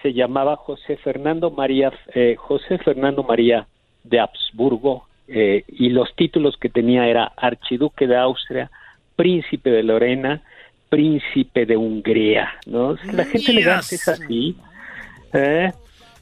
se 0.00 0.14
llamaba 0.14 0.56
José 0.56 0.96
Fernando 0.96 1.50
María 1.50 1.92
eh, 2.14 2.36
José 2.38 2.78
Fernando 2.78 3.22
María 3.22 3.66
de 4.02 4.18
Habsburgo 4.18 5.06
eh, 5.28 5.64
y 5.68 5.90
los 5.90 6.14
títulos 6.16 6.56
que 6.60 6.68
tenía 6.68 7.06
era 7.06 7.32
archiduque 7.36 8.06
de 8.06 8.16
Austria, 8.16 8.70
príncipe 9.16 9.70
de 9.70 9.82
Lorena, 9.82 10.42
príncipe 10.88 11.66
de 11.66 11.76
Hungría, 11.76 12.52
¿no? 12.66 12.96
La 13.12 13.24
gente 13.24 13.50
elegante 13.50 13.94
es 13.94 14.08
así. 14.08 14.56
¿eh? 15.32 15.72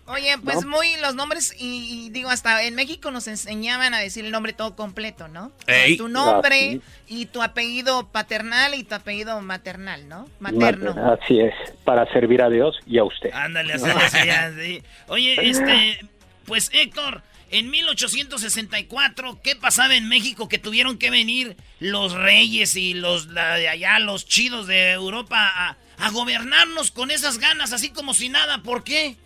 Oye, 0.06 0.36
pues 0.44 0.66
muy 0.66 0.88
los 1.00 1.14
nombres 1.14 1.54
y, 1.56 2.06
y 2.06 2.10
digo 2.10 2.30
hasta 2.30 2.64
en 2.64 2.74
México 2.74 3.12
nos 3.12 3.28
enseñaban 3.28 3.94
a 3.94 4.00
decir 4.00 4.24
el 4.24 4.32
nombre 4.32 4.52
todo 4.52 4.74
completo, 4.74 5.28
¿no? 5.28 5.52
Ey. 5.68 5.96
Tu 5.96 6.08
nombre 6.08 6.80
Ah, 6.80 7.02
y 7.06 7.26
tu 7.26 7.42
apellido 7.42 8.08
paternal 8.08 8.74
y 8.74 8.82
tu 8.82 8.96
apellido 8.96 9.40
maternal, 9.40 10.08
¿no? 10.08 10.28
Materno. 10.40 10.94
Así 11.12 11.40
es, 11.40 11.54
para 11.84 12.10
servir 12.12 12.42
a 12.42 12.50
Dios 12.50 12.76
y 12.86 12.98
a 12.98 13.04
usted. 13.04 13.30
Ándale, 13.32 13.74
así. 13.74 14.82
Oye, 15.06 15.36
este, 15.48 16.00
pues 16.44 16.70
Héctor, 16.72 17.22
en 17.50 17.70
1864, 17.70 19.38
¿qué 19.42 19.56
pasaba 19.56 19.96
en 19.96 20.08
México 20.08 20.48
que 20.48 20.58
tuvieron 20.58 20.98
que 20.98 21.10
venir 21.10 21.56
los 21.80 22.14
reyes 22.14 22.76
y 22.76 22.94
los 22.94 23.32
de 23.34 23.68
allá, 23.68 23.98
los 23.98 24.26
chidos 24.26 24.66
de 24.66 24.92
Europa 24.92 25.36
a, 25.38 25.76
a 25.98 26.10
gobernarnos 26.10 26.90
con 26.90 27.10
esas 27.10 27.38
ganas, 27.38 27.72
así 27.72 27.92
como 27.92 28.14
si 28.14 28.28
nada? 28.28 28.62
¿Por 28.62 28.84
qué? 28.84 29.16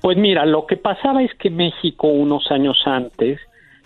Pues 0.00 0.16
mira, 0.16 0.46
lo 0.46 0.66
que 0.66 0.76
pasaba 0.76 1.22
es 1.22 1.34
que 1.34 1.50
México 1.50 2.06
unos 2.08 2.50
años 2.50 2.80
antes, 2.86 3.38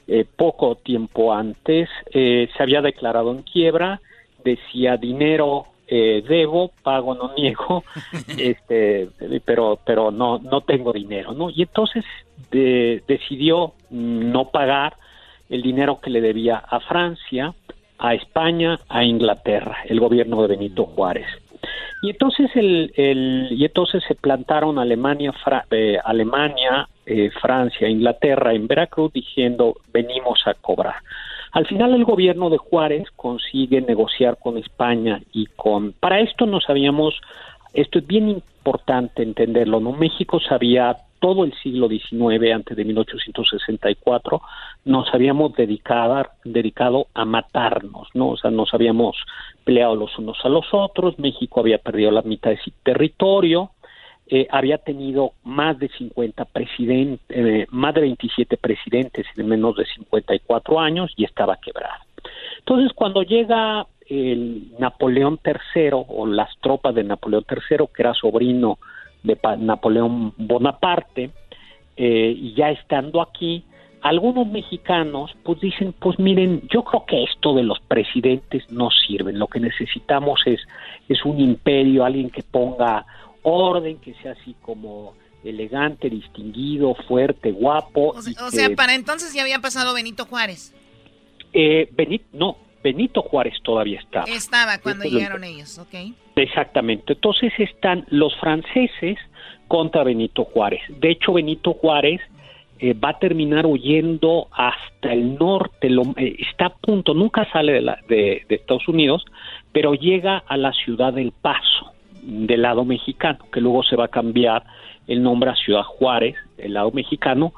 eh, 0.06 0.24
poco 0.24 0.76
tiempo 0.76 1.34
antes, 1.34 1.88
eh, 2.12 2.48
se 2.56 2.62
había 2.62 2.80
declarado 2.80 3.32
en 3.32 3.42
quiebra, 3.42 4.00
decía 4.44 4.96
dinero 4.96 5.66
eh, 5.88 6.22
debo, 6.28 6.70
pago 6.82 7.14
no 7.14 7.32
niego, 7.34 7.82
este, 8.38 9.08
pero 9.44 9.78
pero 9.84 10.10
no 10.10 10.38
no 10.38 10.60
tengo 10.60 10.92
dinero, 10.92 11.32
¿no? 11.32 11.50
Y 11.50 11.62
entonces 11.62 12.04
de- 12.50 13.02
decidió 13.08 13.72
no 13.90 14.50
pagar 14.50 14.94
el 15.48 15.62
dinero 15.62 15.98
que 16.00 16.10
le 16.10 16.20
debía 16.20 16.56
a 16.58 16.80
Francia, 16.80 17.54
a 17.98 18.14
España, 18.14 18.78
a 18.88 19.02
Inglaterra, 19.04 19.78
el 19.86 19.98
gobierno 19.98 20.42
de 20.42 20.48
Benito 20.48 20.84
Juárez. 20.84 21.26
Y 22.02 22.10
entonces 22.10 22.48
el, 22.54 22.92
el- 22.96 23.48
y 23.50 23.64
entonces 23.64 24.04
se 24.06 24.14
plantaron 24.14 24.78
Alemania, 24.78 25.32
Fra- 25.32 25.64
eh, 25.70 25.98
Alemania, 26.04 26.88
eh, 27.06 27.30
Francia, 27.40 27.88
Inglaterra 27.88 28.52
en 28.54 28.68
Veracruz 28.68 29.12
diciendo 29.12 29.74
venimos 29.92 30.46
a 30.46 30.54
cobrar. 30.54 30.96
Al 31.52 31.66
final 31.66 31.94
el 31.94 32.04
gobierno 32.04 32.50
de 32.50 32.58
Juárez 32.58 33.08
consigue 33.16 33.80
negociar 33.80 34.38
con 34.38 34.58
España 34.58 35.20
y 35.32 35.46
con 35.46 35.92
para 35.92 36.20
esto 36.20 36.46
nos 36.46 36.68
habíamos 36.68 37.20
esto 37.74 37.98
es 37.98 38.06
bien 38.06 38.28
importante 38.28 39.22
entenderlo, 39.22 39.80
¿no? 39.80 39.92
México 39.92 40.40
sabía 40.40 40.96
todo 41.20 41.44
el 41.44 41.52
siglo 41.62 41.88
XIX, 41.88 42.52
antes 42.54 42.76
de 42.76 42.84
1864, 42.84 44.40
nos 44.84 45.12
habíamos 45.12 45.54
dedicado, 45.54 46.26
dedicado 46.44 47.06
a 47.14 47.24
matarnos, 47.24 48.08
¿no? 48.14 48.30
O 48.30 48.36
sea, 48.36 48.50
nos 48.50 48.72
habíamos 48.72 49.16
peleado 49.64 49.96
los 49.96 50.16
unos 50.18 50.38
a 50.44 50.48
los 50.48 50.66
otros, 50.72 51.18
México 51.18 51.60
había 51.60 51.78
perdido 51.78 52.10
la 52.10 52.22
mitad 52.22 52.50
de 52.50 52.58
su 52.58 52.70
territorio, 52.82 53.70
eh, 54.30 54.46
había 54.50 54.76
tenido 54.78 55.32
más 55.44 55.78
de 55.78 55.88
50 55.88 56.44
presidentes, 56.46 57.24
eh, 57.30 57.66
más 57.70 57.94
de 57.94 58.02
27 58.02 58.58
presidentes 58.58 59.26
en 59.36 59.48
menos 59.48 59.76
de 59.76 59.86
54 59.86 60.78
años 60.78 61.12
y 61.16 61.24
estaba 61.24 61.56
quebrado. 61.56 62.02
Entonces, 62.58 62.92
cuando 62.94 63.22
llega 63.22 63.86
el 64.06 64.72
Napoleón 64.78 65.38
III 65.44 65.90
o 65.92 66.26
las 66.26 66.50
tropas 66.60 66.94
de 66.94 67.04
Napoleón 67.04 67.44
III, 67.48 67.86
que 67.94 68.02
era 68.02 68.12
sobrino 68.12 68.78
de 69.22 69.38
Napoleón 69.58 70.34
Bonaparte, 70.36 71.30
eh, 71.96 72.34
y 72.36 72.54
ya 72.54 72.70
estando 72.70 73.22
aquí, 73.22 73.64
algunos 74.02 74.46
mexicanos 74.46 75.34
pues 75.42 75.60
dicen, 75.60 75.94
pues 75.98 76.18
miren, 76.18 76.62
yo 76.68 76.84
creo 76.84 77.04
que 77.06 77.24
esto 77.24 77.54
de 77.54 77.62
los 77.62 77.80
presidentes 77.80 78.70
no 78.70 78.90
sirven, 78.90 79.38
lo 79.38 79.48
que 79.48 79.58
necesitamos 79.58 80.40
es, 80.46 80.60
es 81.08 81.24
un 81.24 81.40
imperio, 81.40 82.04
alguien 82.04 82.30
que 82.30 82.42
ponga 82.42 83.04
orden, 83.48 83.98
que 83.98 84.14
sea 84.22 84.32
así 84.32 84.54
como 84.62 85.14
elegante, 85.44 86.10
distinguido, 86.10 86.94
fuerte, 87.06 87.52
guapo. 87.52 88.08
O, 88.10 88.14
que- 88.22 88.32
sea, 88.56 88.74
para 88.76 88.94
entonces 88.94 89.32
ya 89.34 89.42
había 89.42 89.60
pasado 89.60 89.94
Benito 89.94 90.24
Juárez. 90.26 90.74
eh, 91.52 91.88
Benito, 91.92 92.24
no, 92.32 92.56
Benito 92.84 93.22
Juárez 93.22 93.54
todavía 93.62 93.98
estaba. 94.00 94.26
Estaba 94.26 94.78
cuando 94.78 95.04
lo- 95.04 95.10
llegaron 95.10 95.44
ellos, 95.44 95.78
¿ok? 95.78 95.94
Exactamente. 96.36 97.14
Entonces 97.14 97.52
están 97.58 98.04
los 98.10 98.34
franceses 98.38 99.18
contra 99.66 100.04
Benito 100.04 100.44
Juárez. 100.44 100.80
De 101.00 101.10
hecho, 101.10 101.32
Benito 101.32 101.72
Juárez 101.74 102.20
eh, 102.80 102.94
va 102.94 103.10
a 103.10 103.18
terminar 103.18 103.66
huyendo 103.66 104.46
hasta 104.52 105.12
el 105.12 105.34
norte. 105.36 105.90
Lo- 105.90 106.14
eh, 106.16 106.36
está 106.38 106.66
a 106.66 106.74
punto, 106.76 107.12
nunca 107.12 107.50
sale 107.52 107.72
de, 107.72 107.80
la- 107.80 107.98
de- 108.08 108.44
de 108.48 108.54
Estados 108.54 108.86
Unidos, 108.86 109.24
pero 109.72 109.94
llega 109.94 110.38
a 110.46 110.56
la 110.56 110.72
ciudad 110.72 111.12
del 111.12 111.32
Paso, 111.32 111.92
del 112.28 112.62
lado 112.62 112.84
mexicano, 112.84 113.38
que 113.50 113.60
luego 113.60 113.82
se 113.82 113.96
va 113.96 114.04
a 114.04 114.08
cambiar 114.08 114.62
el 115.06 115.22
nombre 115.22 115.50
a 115.50 115.56
Ciudad 115.56 115.82
Juárez, 115.82 116.36
del 116.58 116.74
lado 116.74 116.90
mexicano, 116.90 117.54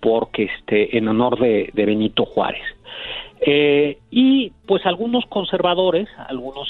porque 0.00 0.44
este, 0.44 0.96
en 0.96 1.08
honor 1.08 1.38
de, 1.38 1.70
Benito 1.74 2.26
Juárez. 2.26 2.62
Eh, 3.40 3.96
y 4.10 4.52
pues 4.66 4.84
algunos 4.84 5.24
conservadores, 5.26 6.08
algunos 6.28 6.68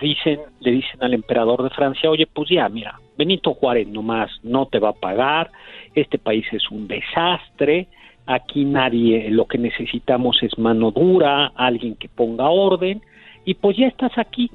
dicen, 0.00 0.40
le 0.60 0.70
dicen 0.70 1.02
al 1.02 1.14
emperador 1.14 1.64
de 1.64 1.70
Francia, 1.70 2.08
oye, 2.08 2.26
pues 2.32 2.48
ya, 2.48 2.68
mira, 2.68 3.00
Benito 3.16 3.54
Juárez 3.54 3.88
nomás 3.88 4.30
no 4.44 4.66
te 4.66 4.78
va 4.78 4.90
a 4.90 5.00
pagar, 5.00 5.50
este 5.96 6.18
país 6.18 6.46
es 6.52 6.70
un 6.70 6.86
desastre, 6.86 7.88
aquí 8.26 8.64
nadie, 8.64 9.28
lo 9.30 9.46
que 9.46 9.58
necesitamos 9.58 10.40
es 10.44 10.56
mano 10.56 10.92
dura, 10.92 11.50
alguien 11.56 11.96
que 11.96 12.08
ponga 12.08 12.48
orden, 12.48 13.02
y 13.44 13.54
pues 13.54 13.76
ya 13.76 13.88
estás 13.88 14.16
aquí. 14.18 14.50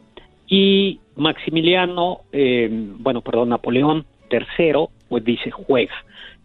Y 0.48 1.00
Maximiliano, 1.16 2.22
eh, 2.32 2.70
bueno, 2.72 3.22
perdón, 3.22 3.50
Napoleón 3.50 4.06
III, 4.32 4.88
pues 5.10 5.24
dice, 5.24 5.52
juega, 5.52 5.94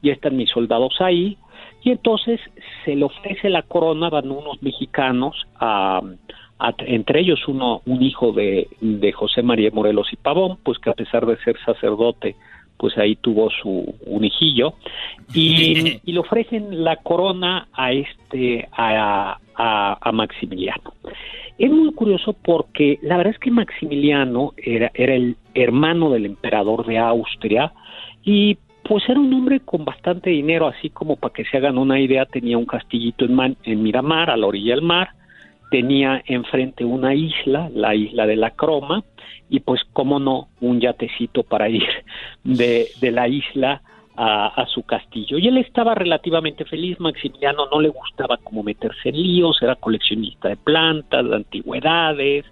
ya 0.03 0.13
están 0.13 0.37
mis 0.37 0.51
soldados 0.51 1.01
ahí, 1.01 1.39
y 1.83 1.91
entonces 1.91 2.41
se 2.85 2.97
le 2.97 3.05
ofrece 3.05 3.49
la 3.49 3.63
corona, 3.63 4.11
van 4.11 4.31
unos 4.31 4.63
mexicanos, 4.63 5.47
a, 5.61 6.01
entre 6.81 7.21
ellos 7.21 7.47
uno, 7.47 7.83
un 7.87 8.03
hijo 8.03 8.33
de, 8.33 8.69
de 8.81 9.13
José 9.13 9.43
María 9.43 9.71
Morelos 9.73 10.13
y 10.13 10.17
Pavón, 10.17 10.59
pues 10.63 10.79
que 10.79 10.91
a 10.91 10.95
pesar 10.95 11.25
de 11.25 11.37
ser 11.39 11.57
sacerdote, 11.65 12.35
pues 12.79 12.97
ahí 12.97 13.17
tuvo 13.17 13.51
su 13.51 13.95
un 14.07 14.25
hijillo 14.25 14.75
y, 15.35 16.01
y, 16.05 16.13
le 16.13 16.19
ofrecen 16.19 16.85
la 16.85 16.97
corona 16.97 17.69
a 17.73 17.93
este 17.93 18.69
a, 18.73 19.39
a, 19.55 19.99
a, 20.01 20.13
Maximiliano. 20.13 20.95
Es 21.59 21.71
muy 21.71 21.93
curioso 21.93 22.33
porque 22.33 22.99
la 23.03 23.17
verdad 23.17 23.35
es 23.35 23.41
que 23.41 23.51
Maximiliano 23.51 24.55
era, 24.57 24.91
era 24.95 25.15
el 25.15 25.37
hermano 25.55 26.11
del 26.11 26.27
emperador 26.27 26.87
de 26.87 26.99
Austria 26.99 27.73
y 28.25 28.57
pues 28.85 29.07
era 29.09 29.21
un 29.21 29.33
hombre 29.35 29.61
con 29.61 29.85
bastante 29.85 30.31
dinero, 30.31 30.67
así 30.67 30.89
como 30.89 31.17
para 31.17 31.35
que 31.35 31.45
se 31.45 31.59
hagan 31.59 31.77
una 31.77 32.01
idea, 32.01 32.25
tenía 32.25 32.57
un 32.57 32.65
castillito 32.65 33.27
en, 33.27 33.57
en 33.65 33.83
Miramar, 33.83 34.31
a 34.31 34.37
la 34.37 34.47
orilla 34.47 34.75
del 34.75 34.83
mar, 34.83 35.11
tenía 35.71 36.23
enfrente 36.27 36.85
una 36.85 37.15
isla, 37.15 37.71
la 37.75 37.95
isla 37.95 38.27
de 38.27 38.37
la 38.37 38.51
Croma, 38.51 39.05
y 39.51 39.61
pues, 39.61 39.81
cómo 39.93 40.19
no, 40.19 40.49
un 40.61 40.81
yatecito 40.81 41.43
para 41.43 41.69
ir 41.69 41.89
de, 42.45 42.89
de 43.01 43.11
la 43.11 43.29
isla 43.29 43.83
a, 44.17 44.49
a, 44.49 44.67
su 44.67 44.83
castillo. 44.83 45.39
Y 45.39 45.49
él 45.49 45.59
estaba 45.59 45.95
relativamente 45.95 46.65
feliz, 46.65 46.99
Maximiliano 47.01 47.67
no 47.71 47.81
le 47.81 47.89
gustaba 47.89 48.37
como 48.39 48.63
meterse 48.63 49.11
en 49.11 49.23
líos, 49.23 49.63
era 49.63 49.77
coleccionista 49.77 50.49
de 50.49 50.57
plantas, 50.57 51.27
de 51.29 51.37
antigüedades, 51.37 52.45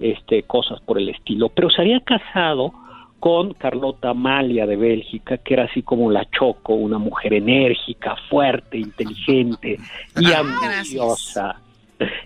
este, 0.00 0.42
cosas 0.42 0.80
por 0.80 0.98
el 0.98 1.08
estilo, 1.10 1.48
pero 1.48 1.70
se 1.70 1.82
había 1.82 2.00
casado 2.00 2.72
con 3.20 3.54
Carlota 3.54 4.10
Amalia 4.10 4.66
de 4.66 4.74
Bélgica, 4.74 5.38
que 5.38 5.54
era 5.54 5.64
así 5.64 5.82
como 5.82 6.10
la 6.10 6.28
Choco, 6.28 6.74
una 6.74 6.98
mujer 6.98 7.34
enérgica, 7.34 8.16
fuerte, 8.28 8.78
inteligente 8.78 9.78
y 10.18 10.26
ah, 10.32 10.40
ambiciosa. 10.40 11.61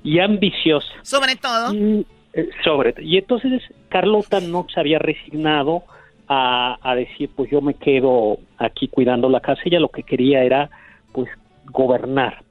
Y 0.03 0.19
ambiciosa. 0.19 0.93
Sobre 1.03 1.37
todo. 1.37 1.75
Y, 1.75 2.07
eh, 2.33 2.49
sobre 2.65 2.95
Y 3.03 3.19
entonces 3.19 3.63
Carlota 3.89 4.41
no 4.41 4.67
se 4.73 4.81
había 4.81 4.99
resignado 4.99 5.85
a, 6.29 6.79
a, 6.83 6.95
decir, 6.95 7.31
pues 7.35 7.51
yo 7.51 7.61
me 7.61 7.75
quedo 7.75 8.39
aquí 8.59 8.89
cuidando 8.89 9.29
la 9.29 9.41
casa. 9.41 9.63
Ella 9.65 9.81
lo 9.81 9.89
que 9.89 10.03
quería 10.03 10.43
era, 10.43 10.71
pues, 11.13 11.29
gobernar. 11.67 12.43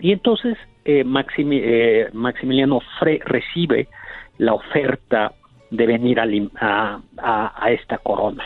Y 0.00 0.12
entonces 0.12 0.58
eh, 0.84 1.04
eh, 1.04 2.10
Maximiliano 2.12 2.80
Fre 2.98 3.20
recibe 3.24 3.88
la 4.38 4.54
oferta 4.54 5.32
de 5.70 5.86
venir 5.86 6.18
a, 6.20 7.00
a, 7.18 7.70
esta 7.70 7.98
corona. 7.98 8.44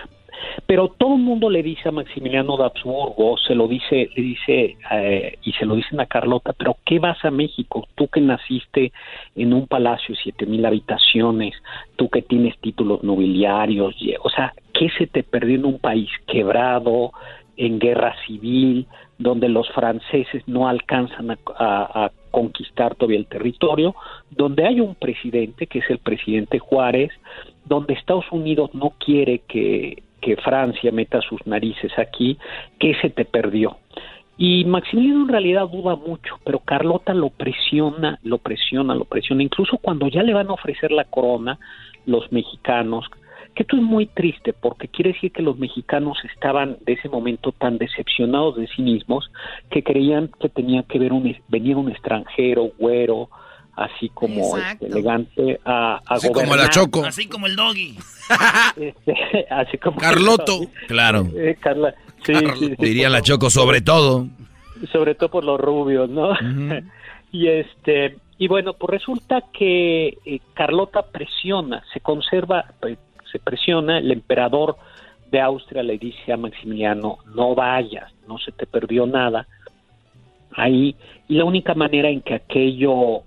Pero 0.67 0.89
todo 0.89 1.15
el 1.15 1.23
mundo 1.23 1.51
le 1.51 1.63
dice 1.63 1.89
a 1.89 1.93
Maximiliano 1.93 2.57
de 2.57 2.65
Habsburgo, 2.65 3.37
se 3.39 3.55
lo 3.55 3.69
dice, 3.69 4.09
le 4.15 4.23
dice 4.23 4.77
eh, 4.93 5.39
y 5.43 5.53
se 5.53 5.65
lo 5.65 5.77
dicen 5.77 6.01
a 6.01 6.07
Carlota, 6.07 6.53
pero 6.53 6.77
¿qué 6.85 6.99
vas 6.99 7.25
a 7.25 7.31
México? 7.31 7.87
Tú 7.95 8.09
que 8.09 8.21
naciste 8.21 8.93
en 9.35 9.53
un 9.53 9.67
palacio 9.67 10.15
de 10.15 10.21
siete 10.23 10.47
mil 10.47 10.65
habitaciones, 10.65 11.55
tú 11.97 12.09
que 12.09 12.23
tienes 12.23 12.59
títulos 12.59 13.03
nobiliarios, 13.03 13.95
o 14.23 14.31
sea, 14.31 14.53
¿qué 14.73 14.89
se 14.99 15.07
te 15.07 15.23
perdió 15.23 15.57
en 15.57 15.67
un 15.67 15.79
país 15.79 16.11
quebrado, 16.27 17.13
en 17.57 17.79
guerra 17.79 18.15
civil, 18.27 18.87
donde 19.19 19.49
los 19.49 19.69
franceses 19.71 20.43
no 20.47 20.69
alcanzan 20.69 21.31
a, 21.31 21.37
a 21.59 22.11
conquistar 22.31 22.95
todavía 22.95 23.19
el 23.19 23.27
territorio, 23.27 23.95
donde 24.31 24.67
hay 24.67 24.81
un 24.81 24.95
presidente, 24.95 25.67
que 25.67 25.79
es 25.79 25.89
el 25.89 25.99
presidente 25.99 26.59
Juárez, 26.59 27.11
donde 27.65 27.95
Estados 27.95 28.27
Unidos 28.31 28.75
no 28.75 28.93
quiere 28.99 29.41
que, 29.49 30.03
que 30.27 30.35
Francia 30.35 30.91
meta 30.91 31.21
sus 31.21 31.47
narices 31.47 31.97
aquí, 31.97 32.37
que 32.81 32.97
se 33.01 33.11
te 33.11 33.25
perdió. 33.25 33.77
Y 34.37 34.65
Maximiliano 34.65 35.23
en 35.23 35.29
realidad 35.29 35.69
duda 35.69 35.95
mucho, 35.95 36.41
pero 36.45 36.59
Carlota 36.59 37.15
lo 37.15 37.31
presiona, 37.31 38.19
lo 38.25 38.39
presiona, 38.39 38.97
lo 38.97 39.05
presiona. 39.05 39.45
Incluso 39.45 39.79
cuando 39.79 40.09
ya 40.09 40.25
le 40.25 40.35
van 40.35 40.49
a 40.49 40.55
ofrecer 40.55 40.91
la 40.91 41.05
corona, 41.05 41.61
los 42.07 42.33
mexicanos, 42.33 43.07
que 43.55 43.63
esto 43.63 43.77
es 43.77 43.83
muy 43.83 44.07
triste 44.07 44.53
porque 44.53 44.89
quiere 44.89 45.13
decir 45.13 45.31
que 45.31 45.43
los 45.43 45.59
mexicanos 45.59 46.19
estaban 46.35 46.77
de 46.81 46.95
ese 46.95 47.09
momento 47.09 47.53
tan 47.53 47.79
decepcionados 47.79 48.57
de 48.57 48.67
sí 48.67 48.83
mismos 48.83 49.31
que 49.71 49.85
creían 49.85 50.29
que 50.41 50.49
tenía 50.49 50.83
que 50.83 50.99
ver 50.99 51.13
un, 51.13 51.37
venir 51.47 51.77
un 51.77 51.89
extranjero, 51.89 52.73
güero, 52.81 53.29
así 53.77 54.09
como 54.09 54.57
este, 54.57 54.87
elegante 54.87 55.61
a, 55.65 55.97
a 55.97 56.15
así 56.15 56.33
como 56.33 56.57
la 56.57 56.69
Choco. 56.71 57.05
Así 57.05 57.29
como 57.29 57.47
el 57.47 57.57
doggy. 57.57 57.97
Este, 58.77 59.47
así 59.51 59.79
como 59.79 59.99
Carloto. 59.99 60.63
claro. 60.89 61.29
Eh, 61.37 61.57
Carla, 61.61 61.95
sí, 62.25 62.35
Diría 62.79 63.09
la 63.09 63.23
Choco 63.23 63.51
sobre 63.51 63.83
todo. 63.83 64.27
Sobre 64.91 65.15
todo 65.15 65.31
por 65.31 65.45
los 65.45 65.61
rubios, 65.61 66.11
¿no? 66.11 66.33
y 67.33 67.47
este 67.47 68.17
y 68.39 68.49
bueno, 68.49 68.75
pues 68.75 68.91
resulta 68.91 69.45
que 69.53 70.19
eh, 70.25 70.41
Carlota 70.55 71.03
presiona, 71.03 71.83
se 71.93 72.01
conserva, 72.01 72.67
pues, 72.81 72.99
se 73.31 73.39
presiona, 73.39 73.99
el 73.99 74.11
emperador 74.13 74.77
de 75.31 75.41
Austria 75.41 75.83
le 75.83 75.99
dice 75.99 76.33
a 76.33 76.37
Maximiliano, 76.37 77.19
no 77.35 77.55
vayas, 77.55 78.13
no 78.29 78.39
se 78.39 78.53
te 78.53 78.67
perdió 78.67 79.07
nada 79.07 79.47
ahí, 80.55 80.97
y 81.29 81.35
la 81.35 81.45
única 81.45 81.75
manera 81.75 82.09
en 82.09 82.21
que 82.21 82.35
aquello 82.35 83.23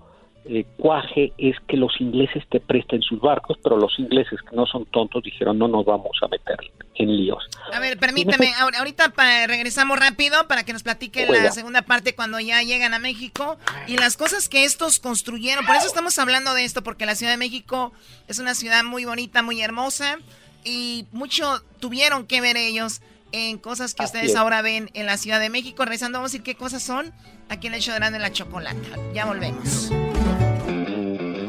eh, 0.51 0.65
cuaje 0.77 1.31
es 1.37 1.55
que 1.67 1.77
los 1.77 1.93
ingleses 2.01 2.43
te 2.49 2.59
presten 2.59 3.03
sus 3.03 3.21
barcos, 3.21 3.57
pero 3.61 3.77
los 3.77 3.99
ingleses 3.99 4.39
que 4.41 4.55
no 4.55 4.65
son 4.65 4.85
tontos 4.87 5.21
dijeron 5.21 5.59
no 5.59 5.67
nos 5.67 5.85
vamos 5.85 6.17
a 6.23 6.27
meter 6.27 6.57
en 6.95 7.15
líos. 7.15 7.43
A 7.71 7.79
ver, 7.79 7.99
permíteme, 7.99 8.51
ahorita 8.79 9.13
regresamos 9.45 9.99
rápido 9.99 10.47
para 10.47 10.63
que 10.63 10.73
nos 10.73 10.81
platique 10.81 11.27
la 11.27 11.51
segunda 11.51 11.83
parte 11.83 12.15
cuando 12.15 12.39
ya 12.39 12.63
llegan 12.63 12.95
a 12.95 12.99
México 12.99 13.59
y 13.85 13.97
las 13.97 14.17
cosas 14.17 14.49
que 14.49 14.63
estos 14.65 14.99
construyeron. 14.99 15.67
Por 15.67 15.75
eso 15.75 15.85
estamos 15.85 16.17
hablando 16.17 16.55
de 16.55 16.65
esto, 16.65 16.81
porque 16.81 17.05
la 17.05 17.13
Ciudad 17.13 17.33
de 17.33 17.37
México 17.37 17.93
es 18.27 18.39
una 18.39 18.55
ciudad 18.55 18.83
muy 18.83 19.05
bonita, 19.05 19.43
muy 19.43 19.61
hermosa 19.61 20.17
y 20.63 21.05
mucho 21.11 21.61
tuvieron 21.79 22.25
que 22.25 22.41
ver 22.41 22.57
ellos 22.57 23.01
en 23.31 23.59
cosas 23.59 23.93
que 23.93 24.03
ustedes 24.03 24.35
ahora 24.35 24.63
ven 24.63 24.89
en 24.95 25.05
la 25.05 25.17
Ciudad 25.17 25.39
de 25.39 25.51
México. 25.51 25.85
Regresando, 25.85 26.17
vamos 26.17 26.31
a 26.31 26.33
decir 26.33 26.43
qué 26.43 26.55
cosas 26.55 26.81
son 26.81 27.13
aquí 27.49 27.67
en 27.67 27.75
el 27.75 27.81
show 27.81 27.93
de 27.99 28.19
la 28.19 28.31
chocolata. 28.31 28.97
Ya 29.13 29.25
volvemos. 29.25 29.91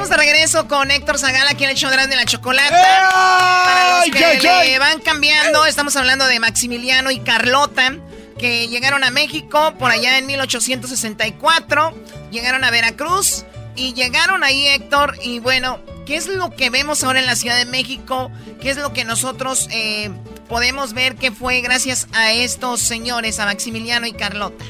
Estamos 0.00 0.18
de 0.18 0.30
regreso 0.32 0.66
con 0.66 0.90
Héctor 0.90 1.18
Zagala 1.18 1.50
aquí 1.50 1.64
en 1.64 1.70
el 1.70 1.76
show 1.76 1.90
de 1.90 2.16
la 2.16 2.24
chocolata. 2.24 2.70
Para 2.70 3.98
los 3.98 4.40
que 4.40 4.78
van 4.78 4.98
cambiando, 5.00 5.66
estamos 5.66 5.94
hablando 5.94 6.26
de 6.26 6.40
Maximiliano 6.40 7.10
y 7.10 7.18
Carlota 7.18 7.96
que 8.38 8.68
llegaron 8.68 9.04
a 9.04 9.10
México 9.10 9.74
por 9.78 9.90
allá 9.90 10.16
en 10.16 10.24
1864, 10.24 11.92
llegaron 12.30 12.64
a 12.64 12.70
Veracruz 12.70 13.44
y 13.76 13.92
llegaron 13.92 14.42
ahí 14.42 14.68
Héctor 14.68 15.16
y 15.22 15.38
bueno, 15.38 15.80
¿qué 16.06 16.16
es 16.16 16.28
lo 16.28 16.48
que 16.48 16.70
vemos 16.70 17.04
ahora 17.04 17.20
en 17.20 17.26
la 17.26 17.36
Ciudad 17.36 17.58
de 17.58 17.66
México? 17.66 18.30
¿Qué 18.58 18.70
es 18.70 18.78
lo 18.78 18.94
que 18.94 19.04
nosotros 19.04 19.68
eh, 19.70 20.08
podemos 20.48 20.94
ver 20.94 21.16
que 21.16 21.30
fue 21.30 21.60
gracias 21.60 22.08
a 22.14 22.32
estos 22.32 22.80
señores, 22.80 23.38
a 23.38 23.44
Maximiliano 23.44 24.06
y 24.06 24.12
Carlota? 24.12 24.64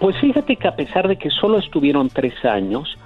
Pues 0.00 0.16
fíjate 0.18 0.56
que 0.56 0.66
a 0.66 0.74
pesar 0.74 1.08
de 1.08 1.18
que 1.18 1.28
solo 1.28 1.58
estuvieron 1.58 2.08
tres 2.08 2.42
años, 2.42 2.96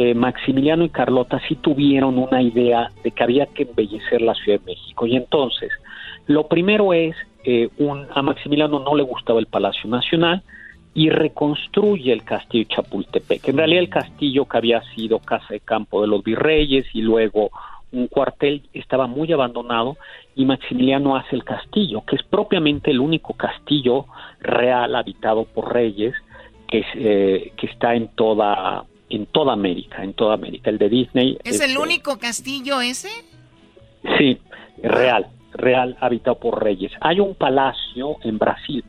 eh, 0.00 0.14
Maximiliano 0.14 0.84
y 0.84 0.90
Carlota 0.90 1.40
sí 1.48 1.56
tuvieron 1.56 2.18
una 2.18 2.40
idea 2.40 2.92
de 3.02 3.10
que 3.10 3.22
había 3.24 3.46
que 3.46 3.64
embellecer 3.64 4.22
la 4.22 4.32
Ciudad 4.34 4.60
de 4.60 4.66
México. 4.66 5.08
Y 5.08 5.16
entonces, 5.16 5.72
lo 6.28 6.46
primero 6.46 6.92
es 6.92 7.16
eh, 7.42 7.68
a 8.14 8.22
Maximiliano 8.22 8.78
no 8.78 8.94
le 8.94 9.02
gustaba 9.02 9.40
el 9.40 9.46
Palacio 9.46 9.90
Nacional 9.90 10.44
y 10.94 11.10
reconstruye 11.10 12.12
el 12.12 12.22
castillo 12.22 12.68
Chapultepec. 12.68 13.48
En 13.48 13.56
realidad 13.56 13.82
el 13.82 13.88
castillo 13.88 14.44
que 14.44 14.56
había 14.56 14.82
sido 14.94 15.18
casa 15.18 15.46
de 15.50 15.58
campo 15.58 16.00
de 16.00 16.06
los 16.06 16.22
virreyes 16.22 16.86
y 16.92 17.02
luego 17.02 17.50
un 17.90 18.06
cuartel, 18.06 18.62
estaba 18.74 19.08
muy 19.08 19.32
abandonado 19.32 19.96
y 20.36 20.44
Maximiliano 20.44 21.16
hace 21.16 21.34
el 21.34 21.42
castillo, 21.42 22.04
que 22.06 22.14
es 22.14 22.22
propiamente 22.22 22.92
el 22.92 23.00
único 23.00 23.32
castillo 23.32 24.06
real 24.38 24.94
habitado 24.94 25.42
por 25.42 25.74
reyes 25.74 26.14
que, 26.68 26.84
eh, 26.94 27.52
que 27.56 27.66
está 27.66 27.96
en 27.96 28.08
toda 28.14 28.84
en 29.10 29.26
toda 29.26 29.52
América, 29.52 30.02
en 30.02 30.14
toda 30.14 30.34
América. 30.34 30.70
El 30.70 30.78
de 30.78 30.88
Disney. 30.88 31.38
¿Es 31.44 31.60
el 31.60 31.78
único 31.78 32.18
castillo 32.18 32.80
ese? 32.80 33.08
Sí, 34.18 34.38
real, 34.82 35.26
real 35.52 35.96
habitado 36.00 36.38
por 36.38 36.62
reyes. 36.62 36.92
Hay 37.00 37.20
un 37.20 37.34
palacio 37.34 38.16
en 38.22 38.38
Brasil 38.38 38.84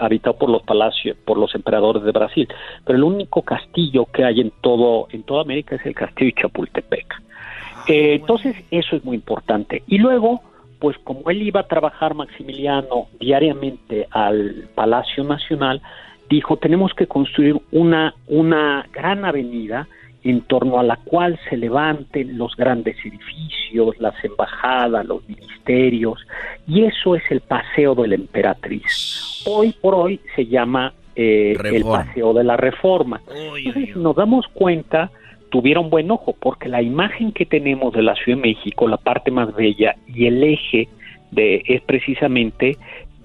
habitado 0.00 0.36
por 0.38 0.48
los 0.48 0.62
palacios, 0.62 1.16
por 1.24 1.38
los 1.38 1.54
emperadores 1.54 2.02
de 2.02 2.12
Brasil, 2.12 2.48
pero 2.84 2.96
el 2.96 3.04
único 3.04 3.42
castillo 3.42 4.06
que 4.06 4.24
hay 4.24 4.40
en 4.40 4.52
todo 4.60 5.08
en 5.10 5.22
toda 5.22 5.42
América 5.42 5.76
es 5.76 5.84
el 5.84 5.94
castillo 5.94 6.32
de 6.34 6.42
Chapultepec. 6.42 7.14
Ah, 7.14 7.84
eh, 7.88 8.14
entonces 8.14 8.56
eso 8.70 8.96
es 8.96 9.04
muy 9.04 9.16
importante. 9.16 9.82
Y 9.86 9.98
luego, 9.98 10.40
pues 10.78 10.96
como 11.04 11.30
él 11.30 11.42
iba 11.42 11.60
a 11.60 11.68
trabajar 11.68 12.14
Maximiliano 12.14 13.08
diariamente 13.20 14.08
al 14.10 14.68
Palacio 14.74 15.24
Nacional, 15.24 15.82
dijo 16.28 16.56
tenemos 16.56 16.92
que 16.94 17.06
construir 17.06 17.56
una 17.72 18.14
una 18.26 18.86
gran 18.92 19.24
avenida 19.24 19.86
en 20.26 20.40
torno 20.42 20.80
a 20.80 20.82
la 20.82 20.96
cual 20.96 21.38
se 21.48 21.56
levanten 21.56 22.36
los 22.36 22.56
grandes 22.56 22.96
edificios, 23.04 23.96
las 24.00 24.14
embajadas, 24.24 25.06
los 25.06 25.26
ministerios, 25.28 26.18
y 26.66 26.82
eso 26.82 27.14
es 27.14 27.22
el 27.30 27.40
paseo 27.40 27.94
de 27.94 28.08
la 28.08 28.14
emperatriz. 28.16 29.44
Hoy 29.46 29.72
por 29.80 29.94
hoy 29.94 30.20
se 30.34 30.46
llama 30.46 30.92
eh, 31.14 31.56
el 31.72 31.84
paseo 31.84 32.34
de 32.34 32.42
la 32.42 32.56
reforma. 32.56 33.20
Entonces, 33.56 33.94
nos 33.94 34.16
damos 34.16 34.46
cuenta, 34.48 35.12
tuvieron 35.48 35.90
buen 35.90 36.10
ojo, 36.10 36.34
porque 36.38 36.68
la 36.68 36.82
imagen 36.82 37.30
que 37.30 37.46
tenemos 37.46 37.94
de 37.94 38.02
la 38.02 38.16
Ciudad 38.16 38.36
de 38.36 38.48
México, 38.48 38.88
la 38.88 38.96
parte 38.96 39.30
más 39.30 39.54
bella 39.54 39.94
y 40.12 40.26
el 40.26 40.42
eje 40.42 40.88
de, 41.30 41.62
es 41.66 41.82
precisamente 41.82 42.76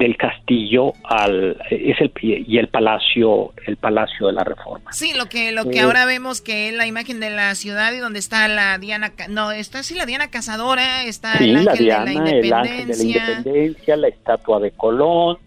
del 0.02 0.18
castillo 0.18 0.94
al 1.04 1.62
es 1.70 2.02
el 2.02 2.12
y 2.24 2.58
el 2.58 2.70
palacio 2.70 3.54
el 3.68 3.78
palacio 3.78 4.28
de 4.28 4.34
la 4.34 4.44
reforma. 4.44 4.92
Sí 4.92 5.14
lo 5.16 5.28
que 5.28 5.52
lo 5.52 5.70
que 5.70 5.78
eh, 5.78 5.82
ahora 5.82 6.06
vemos 6.06 6.42
que 6.42 6.70
es 6.70 6.76
la 6.76 6.88
imagen 6.88 7.20
de 7.20 7.30
la 7.30 7.54
ciudad 7.54 7.94
y 7.94 8.00
donde 8.00 8.18
está 8.18 8.48
la 8.48 8.80
Diana 8.80 9.14
no 9.30 9.52
está 9.52 9.84
sí 9.84 9.94
la 9.94 10.08
Diana 10.08 10.32
cazadora 10.32 11.04
está 11.04 11.34
el 11.34 11.56
ángel 11.56 11.86
de 11.86 12.04
la 12.04 12.14
independencia 12.14 13.96
la 13.96 14.08
estatua 14.08 14.60
de 14.60 14.72
Colón 14.72 15.38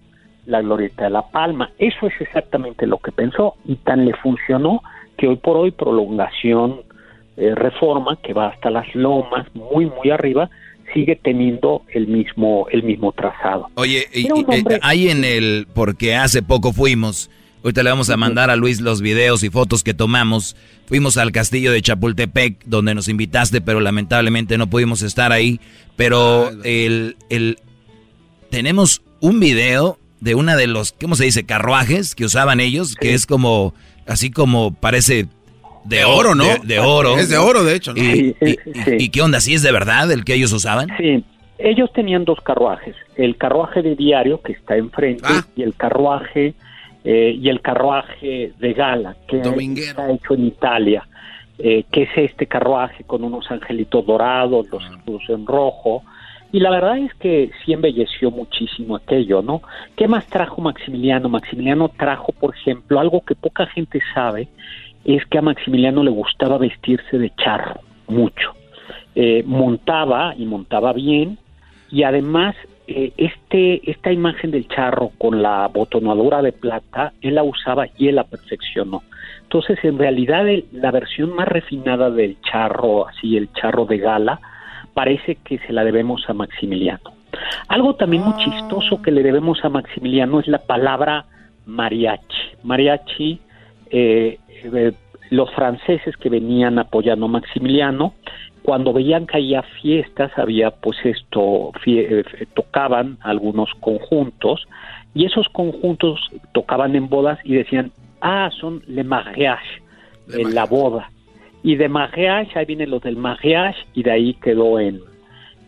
la 0.46 0.60
glorieta 0.60 1.04
de 1.04 1.10
la 1.10 1.22
Palma. 1.22 1.70
Eso 1.78 2.06
es 2.06 2.20
exactamente 2.20 2.86
lo 2.86 2.98
que 2.98 3.10
pensó 3.10 3.56
y 3.64 3.76
tan 3.76 4.04
le 4.04 4.14
funcionó 4.14 4.82
que 5.16 5.26
hoy 5.26 5.36
por 5.36 5.56
hoy 5.56 5.72
prolongación 5.72 6.82
eh, 7.36 7.54
reforma 7.56 8.18
que 8.22 8.34
va 8.34 8.48
hasta 8.48 8.70
las 8.70 8.94
lomas 8.94 9.46
muy 9.54 9.86
muy 9.86 10.10
arriba 10.10 10.48
sigue 10.94 11.16
teniendo 11.16 11.82
el 11.92 12.06
mismo, 12.06 12.66
el 12.70 12.82
mismo 12.82 13.12
trazado. 13.12 13.68
Oye, 13.74 14.06
y, 14.14 14.26
eh, 14.26 14.78
hay 14.80 15.08
en 15.08 15.24
el, 15.24 15.66
porque 15.74 16.14
hace 16.14 16.42
poco 16.42 16.72
fuimos, 16.72 17.30
ahorita 17.62 17.82
le 17.82 17.90
vamos 17.90 18.08
a 18.10 18.16
mandar 18.16 18.50
a 18.50 18.56
Luis 18.56 18.80
los 18.80 19.02
videos 19.02 19.42
y 19.42 19.50
fotos 19.50 19.82
que 19.82 19.92
tomamos, 19.92 20.56
fuimos 20.86 21.16
al 21.16 21.32
castillo 21.32 21.72
de 21.72 21.82
Chapultepec, 21.82 22.64
donde 22.64 22.94
nos 22.94 23.08
invitaste, 23.08 23.60
pero 23.60 23.80
lamentablemente 23.80 24.56
no 24.56 24.70
pudimos 24.70 25.02
estar 25.02 25.32
ahí, 25.32 25.60
pero 25.96 26.46
ah, 26.46 26.52
el, 26.64 27.16
el, 27.28 27.58
tenemos 28.50 29.02
un 29.20 29.40
video 29.40 29.98
de 30.20 30.34
una 30.34 30.56
de 30.56 30.66
los, 30.66 30.92
¿cómo 30.92 31.16
se 31.16 31.24
dice? 31.24 31.44
Carruajes 31.44 32.14
que 32.14 32.24
usaban 32.24 32.60
ellos, 32.60 32.94
que 32.94 33.14
es 33.14 33.26
como, 33.26 33.74
así 34.06 34.30
como 34.30 34.72
parece 34.72 35.26
de 35.84 36.04
oro, 36.04 36.34
¿no? 36.34 36.44
De, 36.62 36.78
oro. 36.78 37.16
Es 37.18 37.28
de 37.28 37.38
oro, 37.38 37.64
de 37.64 37.74
hecho. 37.74 37.92
¿no? 37.94 38.02
¿Y, 38.02 39.08
qué 39.10 39.22
onda? 39.22 39.40
¿Sí 39.40 39.54
es 39.54 39.62
de 39.62 39.72
verdad 39.72 40.10
el 40.10 40.24
que 40.24 40.34
ellos 40.34 40.52
usaban? 40.52 40.88
Sí. 40.98 41.24
Ellos 41.58 41.92
tenían 41.92 42.24
dos 42.24 42.40
carruajes. 42.40 42.96
El 43.16 43.36
carruaje 43.36 43.82
de 43.82 43.94
diario, 43.94 44.40
que 44.42 44.52
está 44.52 44.76
enfrente, 44.76 45.24
ah. 45.24 45.46
y 45.54 45.62
el 45.62 45.74
carruaje 45.74 46.54
eh, 47.04 47.38
y 47.40 47.48
el 47.48 47.60
carruaje 47.60 48.52
de 48.58 48.72
gala, 48.72 49.16
que 49.28 49.38
está 49.38 50.10
hecho 50.10 50.34
en 50.34 50.46
Italia. 50.46 51.06
Eh, 51.56 51.84
que 51.92 52.02
es 52.02 52.10
este 52.16 52.46
carruaje 52.48 53.04
con 53.04 53.22
unos 53.22 53.48
angelitos 53.48 54.04
dorados, 54.04 54.66
los 54.72 54.82
escudos 54.90 55.22
en 55.28 55.46
rojo. 55.46 56.02
Y 56.50 56.58
la 56.58 56.70
verdad 56.70 56.98
es 56.98 57.14
que 57.14 57.50
sí 57.64 57.72
embelleció 57.72 58.32
muchísimo 58.32 58.96
aquello, 58.96 59.40
¿no? 59.40 59.62
¿Qué 59.96 60.08
más 60.08 60.26
trajo 60.26 60.60
Maximiliano? 60.60 61.28
Maximiliano 61.28 61.90
trajo, 61.90 62.32
por 62.32 62.56
ejemplo, 62.56 62.98
algo 62.98 63.24
que 63.24 63.36
poca 63.36 63.66
gente 63.66 64.00
sabe, 64.12 64.48
es 65.04 65.24
que 65.26 65.38
a 65.38 65.42
Maximiliano 65.42 66.02
le 66.02 66.10
gustaba 66.10 66.58
vestirse 66.58 67.18
de 67.18 67.30
charro, 67.36 67.80
mucho. 68.08 68.52
Eh, 69.14 69.44
montaba 69.46 70.34
y 70.36 70.44
montaba 70.44 70.92
bien 70.92 71.38
y 71.90 72.02
además 72.02 72.56
eh, 72.88 73.12
este 73.16 73.88
esta 73.88 74.10
imagen 74.10 74.50
del 74.50 74.66
charro 74.66 75.12
con 75.18 75.40
la 75.40 75.68
botonadura 75.68 76.42
de 76.42 76.50
plata 76.50 77.12
él 77.22 77.36
la 77.36 77.44
usaba 77.44 77.86
y 77.96 78.08
él 78.08 78.16
la 78.16 78.24
perfeccionó. 78.24 79.04
Entonces 79.42 79.78
en 79.84 79.98
realidad 79.98 80.44
la 80.72 80.90
versión 80.90 81.32
más 81.32 81.46
refinada 81.46 82.10
del 82.10 82.40
charro 82.40 83.06
así 83.06 83.36
el 83.36 83.52
charro 83.52 83.86
de 83.86 83.98
gala 83.98 84.40
parece 84.94 85.36
que 85.36 85.58
se 85.58 85.72
la 85.72 85.84
debemos 85.84 86.28
a 86.28 86.34
Maximiliano. 86.34 87.12
Algo 87.68 87.94
también 87.94 88.24
muy 88.24 88.36
chistoso 88.42 89.00
que 89.00 89.12
le 89.12 89.22
debemos 89.22 89.64
a 89.64 89.68
Maximiliano 89.68 90.40
es 90.40 90.48
la 90.48 90.58
palabra 90.58 91.26
mariachi. 91.66 92.56
Mariachi 92.64 93.40
eh, 93.90 94.38
eh, 94.64 94.92
los 95.30 95.50
franceses 95.54 96.16
que 96.16 96.28
venían 96.28 96.78
apoyando 96.78 97.26
a 97.26 97.28
Maximiliano, 97.28 98.14
cuando 98.62 98.92
veían 98.92 99.26
que 99.26 99.36
había 99.36 99.62
fiestas, 99.62 100.32
había 100.36 100.70
pues 100.70 100.96
esto, 101.04 101.72
eh, 101.86 102.24
tocaban 102.54 103.18
algunos 103.20 103.70
conjuntos, 103.80 104.66
y 105.14 105.26
esos 105.26 105.48
conjuntos 105.50 106.20
tocaban 106.52 106.96
en 106.96 107.08
bodas 107.08 107.38
y 107.44 107.54
decían, 107.54 107.92
ah, 108.20 108.50
son 108.58 108.82
le 108.86 109.04
mariage, 109.04 109.82
en 110.32 110.54
la 110.54 110.64
boda. 110.64 111.10
Y 111.62 111.76
de 111.76 111.88
mariage, 111.88 112.58
ahí 112.58 112.64
vienen 112.64 112.90
los 112.90 113.02
del 113.02 113.16
mariage, 113.16 113.78
y 113.94 114.02
de 114.02 114.10
ahí 114.10 114.34
quedó 114.34 114.80
en, 114.80 115.00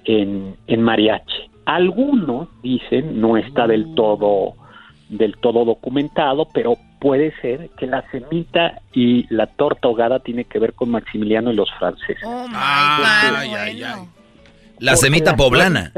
en, 0.05 0.57
en 0.67 0.83
mariachi. 0.83 1.51
Algunos 1.67 2.49
dicen, 2.63 3.21
no 3.21 3.37
está 3.37 3.67
del 3.67 3.95
todo 3.95 4.55
del 5.09 5.37
todo 5.37 5.65
documentado, 5.65 6.49
pero 6.53 6.77
puede 6.99 7.33
ser 7.41 7.71
que 7.79 7.87
la 7.87 8.03
semita 8.11 8.81
y 8.93 9.27
la 9.35 9.47
torta 9.47 9.89
ahogada 9.89 10.21
tiene 10.21 10.45
que 10.45 10.59
ver 10.59 10.75
con 10.75 10.91
Maximiliano 10.91 11.53
y 11.53 11.57
los 11.57 11.71
franceses. 11.79 12.23
Oh 12.25 12.47
ay, 12.53 13.55
ay, 13.55 13.83
la 14.79 14.97
semita 14.97 15.37
poblana. 15.37 15.93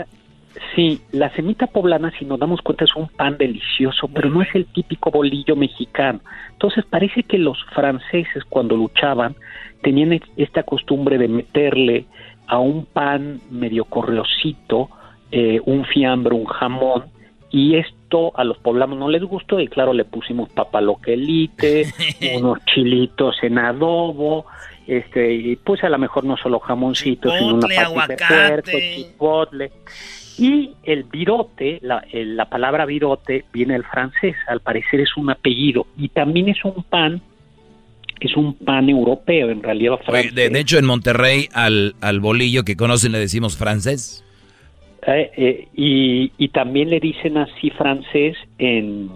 sí, 0.75 1.01
la 1.13 1.31
semita 1.35 1.67
poblana, 1.67 2.13
si 2.19 2.25
nos 2.25 2.39
damos 2.39 2.61
cuenta, 2.63 2.85
es 2.85 2.95
un 2.95 3.09
pan 3.09 3.37
delicioso, 3.37 4.09
pero 4.09 4.31
no 4.31 4.43
es 4.43 4.49
el 4.55 4.67
típico 4.67 5.11
bolillo 5.11 5.57
mexicano. 5.57 6.21
Entonces 6.53 6.85
parece 6.85 7.23
que 7.23 7.39
los 7.39 7.59
franceses 7.75 8.45
cuando 8.49 8.77
luchaban 8.77 9.35
tenían 9.83 10.21
esta 10.37 10.63
costumbre 10.63 11.19
de 11.19 11.29
meterle 11.29 12.07
a 12.47 12.59
un 12.59 12.87
pan 12.87 13.41
medio 13.51 13.85
correosito, 13.85 14.89
eh, 15.31 15.61
un 15.67 15.85
fiambre, 15.85 16.35
un 16.35 16.47
jamón, 16.47 17.05
y 17.51 17.77
esto 17.77 17.98
a 18.35 18.45
los 18.45 18.59
poblanos 18.59 18.99
no 18.99 19.09
les 19.09 19.23
gustó 19.23 19.61
y 19.61 19.69
claro 19.69 19.93
le 19.93 20.05
pusimos 20.05 20.49
papaloquelite, 20.51 21.93
unos 22.37 22.59
chilitos 22.65 23.37
en 23.43 23.59
adobo, 23.59 24.47
este 24.87 25.35
y 25.35 25.57
pues 25.57 25.85
a 25.85 25.89
lo 25.89 25.99
mejor 25.99 26.25
no 26.25 26.37
solo 26.37 26.59
jamoncitos, 26.61 27.33
sino 27.39 27.55
una 27.55 27.69
patita 27.69 28.07
de 28.07 28.63
puerco, 28.63 28.79
chipotle. 28.95 29.73
Y 30.39 30.71
el 30.85 31.03
virote, 31.03 31.81
la, 31.83 32.05
la 32.13 32.49
palabra 32.49 32.87
virote 32.87 33.45
viene 33.53 33.75
del 33.75 33.85
francés, 33.85 34.37
al 34.47 34.61
parecer 34.61 35.01
es 35.01 35.17
un 35.17 35.31
apellido 35.31 35.87
y 35.97 36.09
también 36.09 36.49
es 36.49 36.65
un 36.65 36.85
pan 36.85 37.21
es 38.21 38.37
un 38.37 38.55
pan 38.55 38.89
europeo, 38.89 39.49
en 39.49 39.63
realidad 39.63 39.99
francés. 40.05 40.35
De, 40.35 40.51
de, 40.51 40.59
hecho, 40.59 40.77
en 40.77 40.85
Monterrey 40.87 41.49
al, 41.53 41.95
al 42.01 42.19
bolillo 42.19 42.65
que 42.65 42.77
conocen 42.77 43.13
le 43.13 43.19
decimos 43.19 43.57
francés. 43.57 44.25
Eh, 45.11 45.31
eh, 45.37 45.69
y, 45.75 46.49
también 46.49 46.91
le 46.91 47.01
dicen 47.01 47.39
así 47.39 47.71
francés 47.71 48.37
en, 48.59 49.11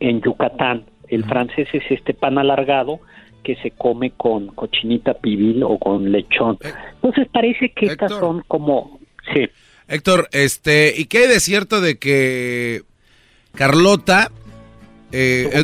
en 0.00 0.20
Yucatán. 0.20 0.84
El 1.08 1.24
francés 1.24 1.68
es 1.72 1.82
este 1.90 2.12
pan 2.14 2.36
alargado 2.36 3.00
que 3.42 3.56
se 3.56 3.70
come 3.70 4.10
con 4.10 4.48
cochinita 4.48 5.14
pibil 5.14 5.62
o 5.62 5.78
con 5.78 6.10
lechón. 6.12 6.58
Eh, 6.62 6.72
Entonces 6.94 7.28
parece 7.32 7.70
que 7.70 7.86
estas 7.86 8.12
son 8.12 8.42
como... 8.48 8.98
Sí. 9.32 9.48
Héctor, 9.88 10.28
este, 10.32 10.92
¿y 10.96 11.06
qué 11.06 11.18
hay 11.18 11.28
de 11.28 11.40
cierto 11.40 11.80
de 11.80 11.98
que 11.98 12.82
Carlota 13.54 14.30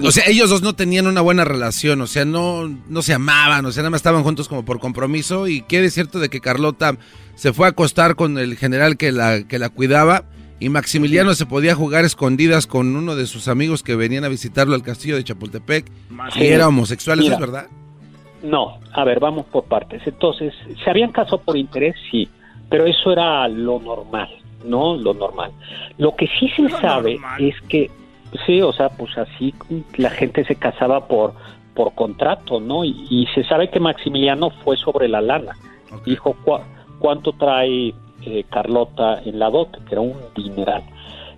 o 0.02 0.10
sea, 0.10 0.24
ellos 0.27 0.51
dos 0.51 0.62
no 0.62 0.74
tenían 0.74 1.06
una 1.06 1.20
buena 1.20 1.44
relación, 1.44 2.01
o 2.01 2.06
sea, 2.06 2.24
no, 2.24 2.68
no 2.68 3.02
se 3.02 3.14
amaban, 3.14 3.66
o 3.66 3.72
sea, 3.72 3.82
nada 3.82 3.90
más 3.90 3.98
estaban 3.98 4.22
juntos 4.22 4.48
como 4.48 4.64
por 4.64 4.81
compromiso. 4.81 5.48
¿Y 5.48 5.62
qué 5.62 5.81
de 5.81 5.90
cierto 5.90 6.18
de 6.18 6.28
que 6.28 6.40
Carlota 6.40 6.97
se 7.35 7.52
fue 7.52 7.66
a 7.66 7.70
acostar 7.70 8.16
con 8.16 8.39
el 8.39 8.56
general 8.56 8.97
que 8.97 9.12
la, 9.12 9.47
que 9.47 9.59
la 9.59 9.70
cuidaba 9.70 10.24
y 10.60 10.68
Maximiliano 10.68 11.32
se 11.35 11.47
podía 11.47 11.74
jugar 11.74 12.05
escondidas 12.05 12.66
con 12.66 12.94
uno 12.94 13.16
de 13.16 13.27
sus 13.27 13.48
amigos 13.48 13.82
que 13.82 13.97
venían 13.97 14.24
a 14.24 14.28
visitarlo 14.28 14.74
al 14.74 14.82
castillo 14.82 15.16
de 15.16 15.24
Chapultepec 15.24 15.90
y 16.36 16.44
era 16.44 16.68
homosexual, 16.68 17.18
¿eso 17.18 17.32
es 17.32 17.39
verdad? 17.39 17.66
No, 18.43 18.78
a 18.93 19.05
ver, 19.05 19.20
vamos 19.20 19.47
por 19.47 19.64
partes. 19.64 20.02
Entonces, 20.06 20.55
¿se 20.85 20.90
habían 20.90 21.12
casado 21.12 21.40
por 21.40 21.56
interés? 21.56 21.94
Sí, 22.10 22.28
pero 22.68 22.86
eso 22.86 23.10
era 23.10 23.48
lo 23.48 23.81
normal, 23.81 24.28
¿no? 24.64 24.97
Lo 24.97 25.14
normal. 25.14 25.51
Lo 25.97 26.14
que 26.14 26.27
sí 26.39 26.48
se 26.55 26.68
sabe 26.68 27.18
es 27.39 27.55
que, 27.68 27.90
sí, 28.47 28.61
o 28.62 28.73
sea, 28.73 28.89
pues 28.90 29.16
así 29.19 29.55
la 29.97 30.11
gente 30.11 30.44
se 30.44 30.57
casaba 30.57 31.07
por, 31.07 31.35
por 31.74 31.94
contrato, 31.94 32.61
¿no? 32.61 32.85
Y, 32.85 33.27
se 33.35 33.44
sabe 33.44 33.70
que 33.70 33.81
Maximiliano 33.81 34.51
fue 34.51 34.77
sobre 34.77 35.09
la 35.09 35.20
lana. 35.20 35.57
Dijo, 36.05 36.36
¿cuánto 36.98 37.32
trae 37.32 37.94
eh, 38.24 38.44
Carlota 38.51 39.20
en 39.24 39.39
la 39.39 39.51
dote? 39.51 39.78
Que 39.86 39.94
era 39.94 40.01
un 40.01 40.15
dineral. 40.35 40.82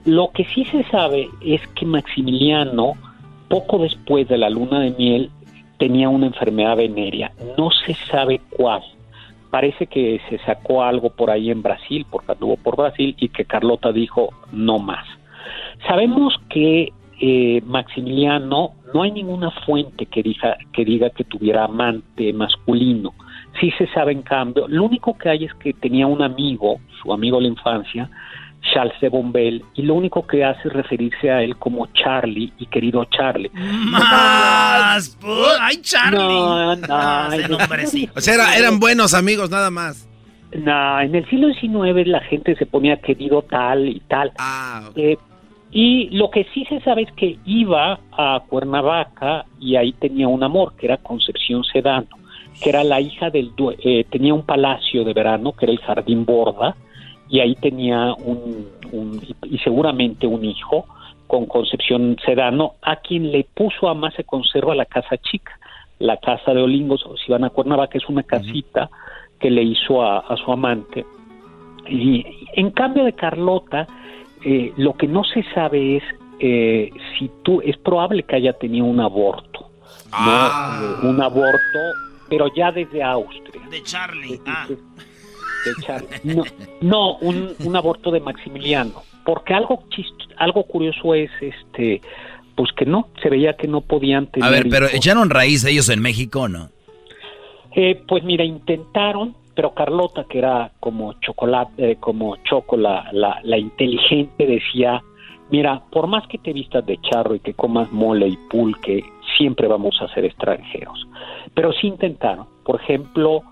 Lo 0.05 0.31
que 0.33 0.45
sí 0.45 0.65
se 0.65 0.83
sabe 0.85 1.29
es 1.41 1.67
que 1.69 1.87
Maximiliano, 1.87 2.95
poco 3.49 3.79
después 3.79 4.29
de 4.29 4.39
la 4.39 4.51
luna 4.51 4.81
de 4.81 4.91
miel, 4.91 5.31
tenía 5.79 6.09
una 6.09 6.27
enfermedad 6.27 6.77
venérea. 6.77 7.33
No 7.57 7.71
se 7.71 7.95
sabe 7.95 8.41
cuál. 8.51 8.83
Parece 9.51 9.87
que 9.87 10.21
se 10.29 10.39
sacó 10.39 10.83
algo 10.83 11.11
por 11.11 11.31
ahí 11.31 11.51
en 11.51 11.63
Brasil, 11.63 12.07
porque 12.11 12.33
anduvo 12.33 12.57
por 12.57 12.77
Brasil, 12.77 13.15
y 13.19 13.29
que 13.29 13.45
Carlota 13.45 13.93
dijo 13.93 14.31
no 14.51 14.79
más. 14.79 15.07
Sabemos 15.87 16.35
que 16.49 16.93
eh, 17.25 17.63
Maximiliano, 17.65 18.73
no 18.93 19.03
hay 19.03 19.13
ninguna 19.13 19.53
fuente 19.65 20.07
que 20.07 20.23
diga, 20.23 20.57
que 20.73 20.85
diga 20.85 21.11
que 21.11 21.23
tuviera 21.23 21.65
amante 21.65 22.33
masculino. 22.33 23.15
Sí 23.61 23.71
se 23.79 23.87
sabe 23.89 24.11
en 24.13 24.23
cambio, 24.23 24.67
lo 24.67 24.85
único 24.85 25.17
que 25.17 25.29
hay 25.29 25.45
es 25.45 25.55
que 25.55 25.73
tenía 25.73 26.07
un 26.09 26.21
amigo, 26.21 26.81
su 27.01 27.13
amigo 27.13 27.37
de 27.37 27.43
la 27.45 27.49
infancia, 27.49 28.11
Charles 28.73 28.99
de 29.01 29.09
Bombel, 29.09 29.65
y 29.75 29.83
lo 29.83 29.95
único 29.95 30.27
que 30.27 30.45
hace 30.45 30.67
es 30.67 30.75
referirse 30.75 31.31
a 31.31 31.43
él 31.43 31.57
como 31.57 31.87
Charlie 31.93 32.53
y 32.59 32.67
querido 32.67 33.05
Charlie. 33.05 33.51
¡Más! 33.53 35.17
¡Ay, 35.61 35.77
Charlie! 35.77 36.19
No, 36.19 36.75
no. 36.77 37.57
o 38.17 38.21
sea, 38.21 38.57
eran 38.59 38.81
buenos 38.81 39.15
amigos 39.15 39.49
nada 39.49 39.71
más. 39.71 40.09
No, 40.57 41.01
en 41.01 41.15
el 41.15 41.29
siglo 41.29 41.49
XIX 41.55 42.07
la 42.09 42.21
gente 42.21 42.57
se 42.57 42.67
ponía 42.67 42.97
querido 42.97 43.43
tal 43.43 43.89
y 43.89 44.01
tal. 44.01 44.33
Ah, 44.39 44.91
eh, 44.97 45.17
y 45.75 46.11
lo 46.11 46.31
que 46.31 46.45
sí 46.53 46.67
se 46.67 46.81
sabe 46.81 47.03
es 47.03 47.13
que 47.13 47.39
iba 47.47 47.99
a 48.13 48.43
Cuernavaca 48.47 49.47
y 49.59 49.77
ahí 49.77 49.93
tenía 49.95 50.29
un 50.29 50.43
amor, 50.43 50.75
que 50.77 50.85
era 50.85 50.99
Concepción 50.99 51.65
Sedano, 51.65 52.09
que 52.63 52.69
era 52.69 52.85
la 52.85 53.01
hija 53.01 53.31
del... 53.31 53.53
Eh, 53.83 54.05
tenía 54.11 54.35
un 54.35 54.45
palacio 54.45 55.03
de 55.03 55.15
verano, 55.15 55.53
que 55.53 55.65
era 55.65 55.73
el 55.73 55.81
Jardín 55.81 56.27
Borda, 56.27 56.77
y 57.31 57.41
ahí 57.41 57.55
tenía 57.55 58.13
un, 58.13 58.69
y 59.45 59.59
seguramente 59.61 60.27
un 60.27 60.45
hijo 60.45 60.85
con 61.27 61.47
Concepción 61.47 62.19
Sedano, 62.23 62.75
a 62.83 62.97
quien 62.97 63.33
le 63.33 63.45
puso 63.45 63.89
a 63.89 63.95
más 63.95 64.13
se 64.13 64.25
conserva 64.25 64.75
la 64.75 64.85
casa 64.85 65.17
chica, 65.17 65.59
la 65.99 66.19
casa 66.19 66.53
de 66.53 66.61
Olingos, 66.61 67.03
si 67.25 67.33
van 67.33 67.45
a 67.45 67.51
Cuernavaca, 67.51 67.97
es 67.97 68.07
una 68.11 68.25
casita 68.25 68.91
que 69.41 69.51
le 69.51 69.63
hizo 69.63 70.03
a, 70.03 70.19
a 70.19 70.37
su 70.37 70.53
amante. 70.53 71.07
Y 71.89 72.27
en 72.53 72.71
cambio 72.73 73.05
de 73.05 73.15
Carlota, 73.15 73.87
eh, 74.45 74.73
lo 74.77 74.95
que 74.95 75.07
no 75.07 75.25
se 75.25 75.45
sabe 75.55 75.97
es 75.97 76.03
eh, 76.39 76.91
si 77.19 77.31
tú, 77.43 77.61
es 77.61 77.77
probable 77.77 78.25
que 78.25 78.37
haya 78.37 78.53
tenido 78.53 78.85
un 78.87 79.01
aborto, 79.01 79.71
ah. 80.11 80.99
un 81.03 81.21
aborto, 81.21 81.79
pero 82.29 82.53
ya 82.55 82.73
desde 82.73 83.03
Austria. 83.03 83.63
De 83.71 83.83
Charlie, 83.83 84.41
ah. 84.47 84.67
De 84.69 85.83
Charlie. 85.85 86.43
No, 86.81 87.17
un, 87.19 87.77
aborto 87.77 88.11
de 88.11 88.21
Maximiliano, 88.21 89.03
porque 89.25 89.55
algo 89.55 89.85
algo 90.37 90.65
curioso 90.65 91.15
es 91.15 91.31
este 91.41 92.01
pues 92.57 92.71
que 92.73 92.85
no, 92.85 93.09
se 93.23 93.31
veía 93.31 93.57
que 93.57 93.67
no 93.67 93.81
podían 93.81 94.27
tener. 94.27 94.47
A 94.47 94.51
ver, 94.51 94.69
pero 94.69 94.87
echaron 94.87 95.31
raíz 95.31 95.65
ellos 95.65 95.89
en 95.89 96.03
México, 96.03 96.49
¿no? 96.49 96.71
Eh, 97.75 98.03
pues 98.07 98.23
mira, 98.25 98.45
intentaron, 98.45 99.35
pero 99.55 99.75
Carlota, 99.75 100.25
que 100.25 100.39
era 100.39 100.73
como 100.81 101.15
chocolate, 101.21 101.93
eh, 101.93 101.97
como 101.97 102.37
Choco, 102.45 102.77
la, 102.77 103.11
inteligente, 103.59 104.47
decía, 104.47 105.03
mira, 105.51 105.83
por 105.91 106.07
más 106.07 106.27
que 106.27 106.39
te 106.39 106.53
vistas 106.53 106.85
de 106.87 106.99
charro 107.03 107.35
y 107.35 107.41
que 107.41 107.55
comas 107.55 107.93
mole 107.93 108.29
y 108.29 108.37
pulque, 108.49 109.05
siempre 109.37 109.69
vamos 109.69 110.01
a 110.01 110.09
ser 110.15 110.25
extranjeros. 110.25 111.07
Pero 111.55 111.73
sí 111.73 111.87
intentaron. 111.87 112.47
Por 112.65 112.81
ejemplo, 112.81 113.43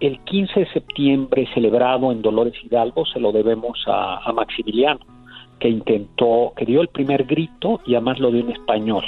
el 0.00 0.18
15 0.20 0.60
de 0.60 0.72
septiembre 0.72 1.48
celebrado 1.52 2.10
en 2.10 2.22
Dolores 2.22 2.54
Hidalgo 2.64 3.04
se 3.04 3.20
lo 3.20 3.32
debemos 3.32 3.84
a, 3.86 4.18
a 4.18 4.32
Maximiliano, 4.32 5.00
que 5.58 5.68
intentó, 5.68 6.54
que 6.56 6.64
dio 6.64 6.80
el 6.80 6.88
primer 6.88 7.24
grito 7.24 7.80
y 7.84 7.96
además 7.96 8.18
lo 8.18 8.30
dio 8.30 8.40
en 8.40 8.52
español. 8.52 9.04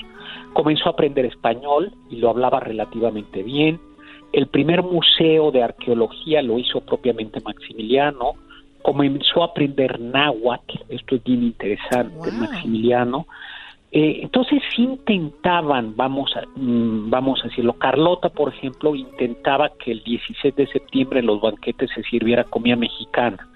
Comenzó 0.53 0.91
a 0.91 0.93
aprender 0.93 1.24
español 1.24 1.95
y 2.11 2.16
lo 2.16 2.29
hablaba 2.29 2.61
relativamente 2.61 3.43
bien 3.43 3.81
el 4.33 4.47
primer 4.47 4.83
museo 4.83 5.51
de 5.51 5.63
arqueología 5.63 6.43
lo 6.43 6.59
hizo 6.59 6.81
propiamente 6.81 7.41
Maximiliano. 7.41 8.33
Comenzó 8.83 9.43
a 9.43 9.47
aprender 9.47 10.01
náhuatl, 10.01 10.79
esto 10.89 11.17
es 11.17 11.25
bien 11.25 11.43
interesante, 11.45 12.33
Maximiliano. 12.33 13.27
Eh, 13.95 14.21
entonces 14.23 14.63
intentaban, 14.79 15.95
vamos 15.95 16.35
a, 16.35 16.43
mm, 16.59 17.11
vamos 17.11 17.41
a 17.45 17.49
decirlo, 17.49 17.75
Carlota, 17.75 18.31
por 18.31 18.49
ejemplo, 18.55 18.95
intentaba 18.95 19.71
que 19.77 19.93
el 19.93 20.03
16 20.03 20.57
de 20.57 20.67
septiembre 20.67 21.21
en 21.21 21.27
los 21.27 21.43
banquetes 21.43 21.91
se 21.95 22.03
sirviera 22.05 22.45
comida 22.45 22.75
mexicana. 22.75 23.49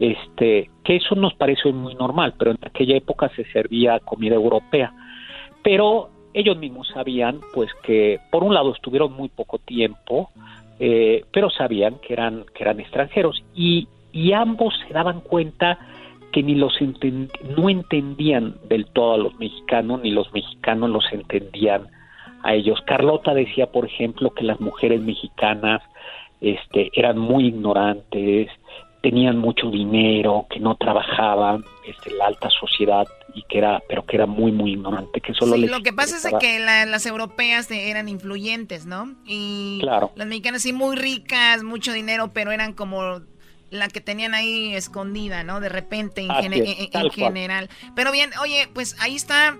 Este, 0.00 0.70
que 0.82 0.96
eso 0.96 1.14
nos 1.14 1.34
parece 1.34 1.72
muy 1.72 1.94
normal, 1.94 2.34
pero 2.38 2.52
en 2.52 2.58
aquella 2.62 2.96
época 2.96 3.30
se 3.36 3.44
servía 3.52 4.00
comida 4.00 4.34
europea. 4.34 4.92
Pero 5.62 6.10
ellos 6.36 6.58
mismos 6.58 6.86
sabían 6.88 7.40
pues 7.54 7.70
que 7.82 8.20
por 8.30 8.44
un 8.44 8.52
lado 8.52 8.74
estuvieron 8.74 9.12
muy 9.14 9.28
poco 9.28 9.58
tiempo 9.58 10.30
eh, 10.78 11.24
pero 11.32 11.48
sabían 11.48 11.94
que 12.06 12.12
eran 12.12 12.44
que 12.54 12.62
eran 12.62 12.78
extranjeros 12.78 13.42
y, 13.54 13.88
ambos 14.34 14.74
se 14.86 14.94
daban 14.94 15.20
cuenta 15.20 15.78
que 16.32 16.42
ni 16.42 16.54
los 16.54 16.74
no 17.56 17.68
entendían 17.68 18.54
del 18.66 18.86
todo 18.86 19.12
a 19.12 19.18
los 19.18 19.34
mexicanos 19.38 20.00
ni 20.02 20.10
los 20.10 20.32
mexicanos 20.32 20.88
los 20.88 21.04
entendían 21.12 21.88
a 22.42 22.54
ellos. 22.54 22.80
Carlota 22.86 23.34
decía 23.34 23.66
por 23.66 23.84
ejemplo 23.84 24.30
que 24.30 24.44
las 24.44 24.58
mujeres 24.60 25.00
mexicanas 25.00 25.82
este 26.40 26.90
eran 26.94 27.18
muy 27.18 27.46
ignorantes 27.46 28.50
tenían 29.02 29.38
mucho 29.38 29.70
dinero, 29.70 30.46
que 30.50 30.58
no 30.58 30.74
trabajaban, 30.74 31.62
este, 31.86 32.10
la 32.16 32.26
alta 32.26 32.50
sociedad 32.50 33.06
y 33.36 33.42
que 33.42 33.58
era, 33.58 33.82
pero 33.86 34.06
que 34.06 34.16
era 34.16 34.24
muy 34.24 34.50
muy 34.50 34.72
ignorante, 34.72 35.20
que 35.20 35.34
solo 35.34 35.58
Lo 35.58 35.82
que 35.82 35.92
pasa 35.92 36.16
es 36.16 36.34
que 36.40 36.58
las 36.58 37.04
europeas 37.04 37.70
eran 37.70 38.08
influyentes, 38.08 38.86
¿no? 38.86 39.14
Y 39.26 39.78
claro. 39.82 40.10
las 40.16 40.26
mexicanas 40.26 40.62
sí 40.62 40.72
muy 40.72 40.96
ricas, 40.96 41.62
mucho 41.62 41.92
dinero, 41.92 42.32
pero 42.32 42.50
eran 42.50 42.72
como 42.72 43.20
la 43.68 43.88
que 43.88 44.00
tenían 44.00 44.32
ahí 44.32 44.74
escondida, 44.74 45.44
¿no? 45.44 45.60
De 45.60 45.68
repente 45.68 46.22
en, 46.22 47.10
general. 47.10 47.68
Pero 47.94 48.10
bien, 48.10 48.30
oye, 48.40 48.70
pues 48.72 48.96
ahí 49.00 49.16
está. 49.16 49.58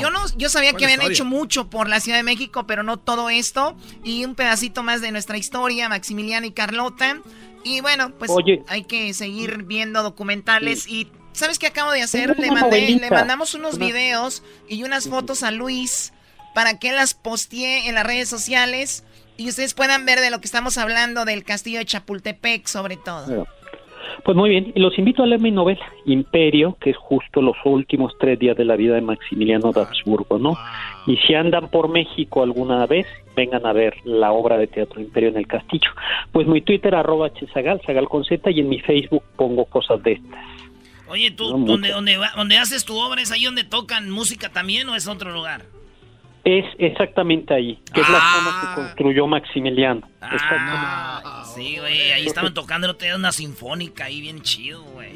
Yo 0.00 0.10
no, 0.10 0.20
yo 0.38 0.48
sabía 0.48 0.72
que 0.72 0.84
habían 0.86 1.02
hecho 1.02 1.26
mucho 1.26 1.68
por 1.68 1.90
la 1.90 2.00
Ciudad 2.00 2.16
de 2.16 2.24
México, 2.24 2.66
pero 2.66 2.82
no 2.82 2.96
todo 2.96 3.28
esto. 3.28 3.76
Y 4.04 4.24
un 4.24 4.34
pedacito 4.34 4.82
más 4.82 5.02
de 5.02 5.12
nuestra 5.12 5.36
historia, 5.36 5.90
Maximiliano 5.90 6.46
y 6.46 6.52
Carlota. 6.52 7.20
Y 7.62 7.82
bueno, 7.82 8.10
pues 8.18 8.30
hay 8.68 8.84
que 8.84 9.12
seguir 9.12 9.64
viendo 9.64 10.02
documentales 10.02 10.88
y 10.88 11.08
¿sabes 11.32 11.58
qué 11.58 11.66
acabo 11.66 11.92
de 11.92 12.02
hacer? 12.02 12.38
Le 12.38 12.50
mandé, 12.50 12.98
le 13.00 13.10
mandamos 13.10 13.54
unos 13.54 13.78
videos 13.78 14.42
y 14.68 14.84
unas 14.84 15.08
fotos 15.08 15.42
a 15.42 15.50
Luis 15.50 16.12
para 16.54 16.78
que 16.78 16.92
las 16.92 17.14
postee 17.14 17.88
en 17.88 17.94
las 17.94 18.06
redes 18.06 18.28
sociales 18.28 19.04
y 19.36 19.48
ustedes 19.48 19.74
puedan 19.74 20.04
ver 20.06 20.20
de 20.20 20.30
lo 20.30 20.40
que 20.40 20.46
estamos 20.46 20.78
hablando 20.78 21.24
del 21.24 21.44
castillo 21.44 21.78
de 21.78 21.86
Chapultepec 21.86 22.66
sobre 22.66 22.96
todo. 22.96 23.46
Pues 24.24 24.36
muy 24.36 24.50
bien, 24.50 24.72
y 24.74 24.80
los 24.80 24.96
invito 24.98 25.22
a 25.22 25.26
leer 25.26 25.40
mi 25.40 25.50
novela, 25.50 25.84
Imperio, 26.04 26.76
que 26.80 26.90
es 26.90 26.96
justo 26.96 27.42
los 27.42 27.56
últimos 27.64 28.12
tres 28.20 28.38
días 28.38 28.56
de 28.56 28.64
la 28.64 28.76
vida 28.76 28.94
de 28.94 29.00
Maximiliano 29.00 29.72
de 29.72 29.80
Habsburgo, 29.80 30.38
¿no? 30.38 30.56
Y 31.06 31.16
si 31.16 31.34
andan 31.34 31.68
por 31.70 31.88
México 31.88 32.42
alguna 32.42 32.86
vez, 32.86 33.06
vengan 33.34 33.66
a 33.66 33.72
ver 33.72 33.96
la 34.04 34.30
obra 34.32 34.58
de 34.58 34.68
teatro 34.68 35.00
Imperio 35.00 35.30
en 35.30 35.38
el 35.38 35.48
Castillo. 35.48 35.90
Pues 36.30 36.46
mi 36.46 36.60
Twitter, 36.60 36.94
arroba 36.94 37.32
chesagal, 37.32 37.80
sagal 37.84 38.08
con 38.08 38.24
Z, 38.24 38.48
y 38.50 38.60
en 38.60 38.68
mi 38.68 38.80
Facebook 38.80 39.24
pongo 39.34 39.64
cosas 39.64 40.00
de 40.02 40.12
estas. 40.12 40.40
Oye, 41.08 41.30
¿tú, 41.30 41.48
¿dónde, 41.64 41.90
dónde, 41.90 42.18
dónde 42.36 42.56
haces 42.58 42.84
tu 42.84 42.96
obra? 42.96 43.20
¿Es 43.20 43.32
ahí 43.32 43.44
donde 43.44 43.64
tocan 43.64 44.10
música 44.10 44.48
también 44.48 44.88
o 44.88 44.94
es 44.94 45.08
otro 45.08 45.32
lugar? 45.32 45.62
Es 46.44 46.64
exactamente 46.78 47.54
ahí, 47.54 47.78
que 47.92 48.00
es 48.00 48.08
la 48.08 48.18
zona 48.18 48.60
que 48.60 48.66
ah. 48.66 48.72
construyó 48.74 49.26
Maximiliano. 49.26 50.11
Ah, 50.22 51.44
sí, 51.54 51.76
güey, 51.78 52.12
ahí 52.12 52.26
estaban 52.26 52.54
tocando 52.54 52.86
una 53.16 53.32
sinfónica 53.32 54.04
ahí 54.04 54.20
bien 54.20 54.40
chido, 54.42 54.82
güey. 54.84 55.12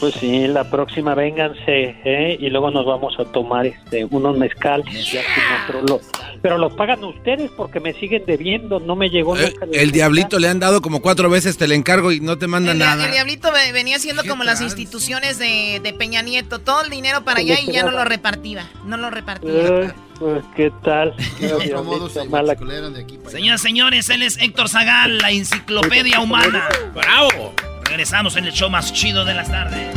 Pues 0.00 0.14
sí, 0.14 0.46
la 0.48 0.68
próxima 0.68 1.14
vénganse, 1.14 1.96
¿eh? 2.04 2.36
Y 2.40 2.50
luego 2.50 2.70
nos 2.70 2.84
vamos 2.84 3.14
a 3.18 3.24
tomar 3.24 3.66
este 3.66 4.04
unos 4.04 4.36
sin 4.84 5.20
otro 5.64 5.82
lo- 5.82 6.00
Pero 6.42 6.58
los 6.58 6.74
pagan 6.74 7.02
ustedes 7.04 7.50
porque 7.56 7.78
me 7.80 7.92
siguen 7.94 8.24
debiendo, 8.26 8.80
no 8.80 8.96
me 8.96 9.08
llegó 9.10 9.36
Eh, 9.38 9.54
nunca. 9.60 9.66
el 9.78 9.92
diablito 9.92 10.38
le 10.38 10.48
han 10.48 10.58
dado 10.58 10.82
como 10.82 11.00
cuatro 11.00 11.30
veces, 11.30 11.56
te 11.56 11.68
le 11.68 11.74
encargo 11.76 12.10
y 12.12 12.20
no 12.20 12.36
te 12.36 12.46
manda 12.46 12.72
El, 12.72 12.78
nada. 12.78 13.04
el 13.06 13.12
diablito 13.12 13.52
ve- 13.52 13.72
venía 13.72 13.98
siendo 13.98 14.24
como 14.24 14.42
las 14.44 14.60
instituciones 14.60 15.38
de, 15.38 15.80
de 15.82 15.92
Peña 15.92 16.20
Nieto, 16.22 16.58
todo 16.58 16.82
el 16.82 16.90
dinero 16.90 17.22
para 17.24 17.40
¿Cómo 17.40 17.52
allá 17.52 17.60
y 17.62 17.72
ya 17.72 17.84
no 17.84 17.92
lo 17.92 18.04
repartía, 18.04 18.68
no 18.84 18.96
lo 18.96 19.10
repartía. 19.10 19.50
Eh, 19.52 19.92
pues, 20.18 20.42
¿Qué 20.56 20.72
tal? 20.82 21.14
otro 21.54 21.84
modo 21.84 22.08
se 22.08 22.24
Mala- 22.24 22.48
matriculeran 22.54 22.92
de 22.94 23.02
aquí 23.02 23.16
para 23.18 23.28
allá. 23.28 23.38
Señoras, 23.38 23.60
señores, 23.62 24.08
él 24.10 24.22
es 24.22 24.38
Héctor 24.46 24.68
Zagal, 24.68 25.18
la 25.18 25.32
enciclopedia 25.32 26.20
humana. 26.20 26.68
¡Bravo! 26.94 27.52
Regresamos 27.84 28.36
en 28.36 28.44
el 28.44 28.52
show 28.52 28.70
más 28.70 28.92
chido 28.92 29.24
de 29.24 29.34
las 29.34 29.50
tardes. 29.50 29.92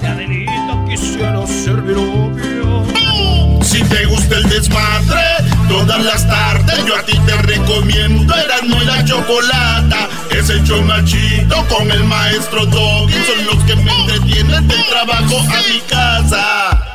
Si 0.00 0.06
Adelita 0.06 0.84
quisiera 0.88 1.46
ser 1.46 1.76
mi 1.82 1.94
novia. 1.94 3.62
Si 3.62 3.84
te 3.84 4.06
gusta 4.06 4.38
el 4.38 4.48
desmadre, 4.48 5.22
todas 5.68 6.04
las 6.04 6.26
tardes 6.26 6.84
yo 6.84 6.96
a 6.96 7.02
ti 7.04 7.16
te 7.26 7.36
recomiendo 7.42 8.34
Erasmo 8.34 8.82
y 8.82 8.86
la 8.86 9.04
Chocolata. 9.04 10.08
Es 10.32 10.50
el 10.50 10.64
show 10.64 10.82
más 10.82 11.04
chido 11.04 11.64
con 11.68 11.88
el 11.88 12.02
maestro 12.02 12.66
Doggy. 12.66 13.14
Son 13.24 13.46
los 13.46 13.64
que 13.66 13.76
me 13.76 13.92
entretienen 14.00 14.66
del 14.66 14.84
trabajo 14.86 15.38
a 15.38 15.72
mi 15.72 15.80
casa. 15.88 16.86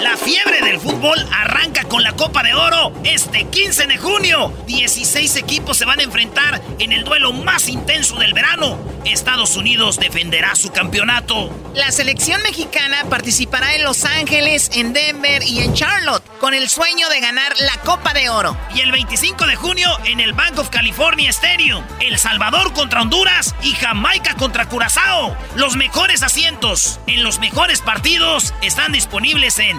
La 0.00 0.16
fiebre 0.16 0.62
del 0.62 0.80
fútbol 0.80 1.18
arranca 1.30 1.84
con 1.84 2.02
la 2.02 2.12
Copa 2.12 2.42
de 2.42 2.54
Oro 2.54 2.94
este 3.04 3.44
15 3.44 3.86
de 3.86 3.98
junio. 3.98 4.50
16 4.66 5.36
equipos 5.36 5.76
se 5.76 5.84
van 5.84 6.00
a 6.00 6.04
enfrentar 6.04 6.62
en 6.78 6.92
el 6.92 7.04
duelo 7.04 7.34
más 7.34 7.68
intenso 7.68 8.16
del 8.16 8.32
verano. 8.32 8.78
Estados 9.04 9.56
Unidos 9.56 9.98
defenderá 9.98 10.54
su 10.54 10.70
campeonato. 10.70 11.50
La 11.74 11.90
selección 11.90 12.42
mexicana 12.42 13.04
participará 13.10 13.74
en 13.74 13.84
Los 13.84 14.04
Ángeles, 14.04 14.70
en 14.74 14.94
Denver 14.94 15.42
y 15.42 15.60
en 15.60 15.74
Charlotte 15.74 16.24
con 16.40 16.54
el 16.54 16.70
sueño 16.70 17.08
de 17.10 17.20
ganar 17.20 17.52
la 17.60 17.76
Copa 17.82 18.14
de 18.14 18.30
Oro. 18.30 18.56
Y 18.74 18.80
el 18.80 18.92
25 18.92 19.46
de 19.46 19.56
junio 19.56 19.90
en 20.06 20.20
el 20.20 20.32
Bank 20.32 20.58
of 20.58 20.70
California 20.70 21.28
Stadium, 21.30 21.84
El 22.00 22.18
Salvador 22.18 22.72
contra 22.72 23.02
Honduras 23.02 23.54
y 23.62 23.72
Jamaica 23.72 24.34
contra 24.36 24.66
Curazao. 24.66 25.36
Los 25.56 25.76
mejores 25.76 26.22
asientos 26.22 26.98
en 27.06 27.22
los 27.22 27.38
mejores 27.38 27.82
partidos 27.82 28.54
están 28.62 28.92
disponibles 28.92 29.58
en 29.58 29.78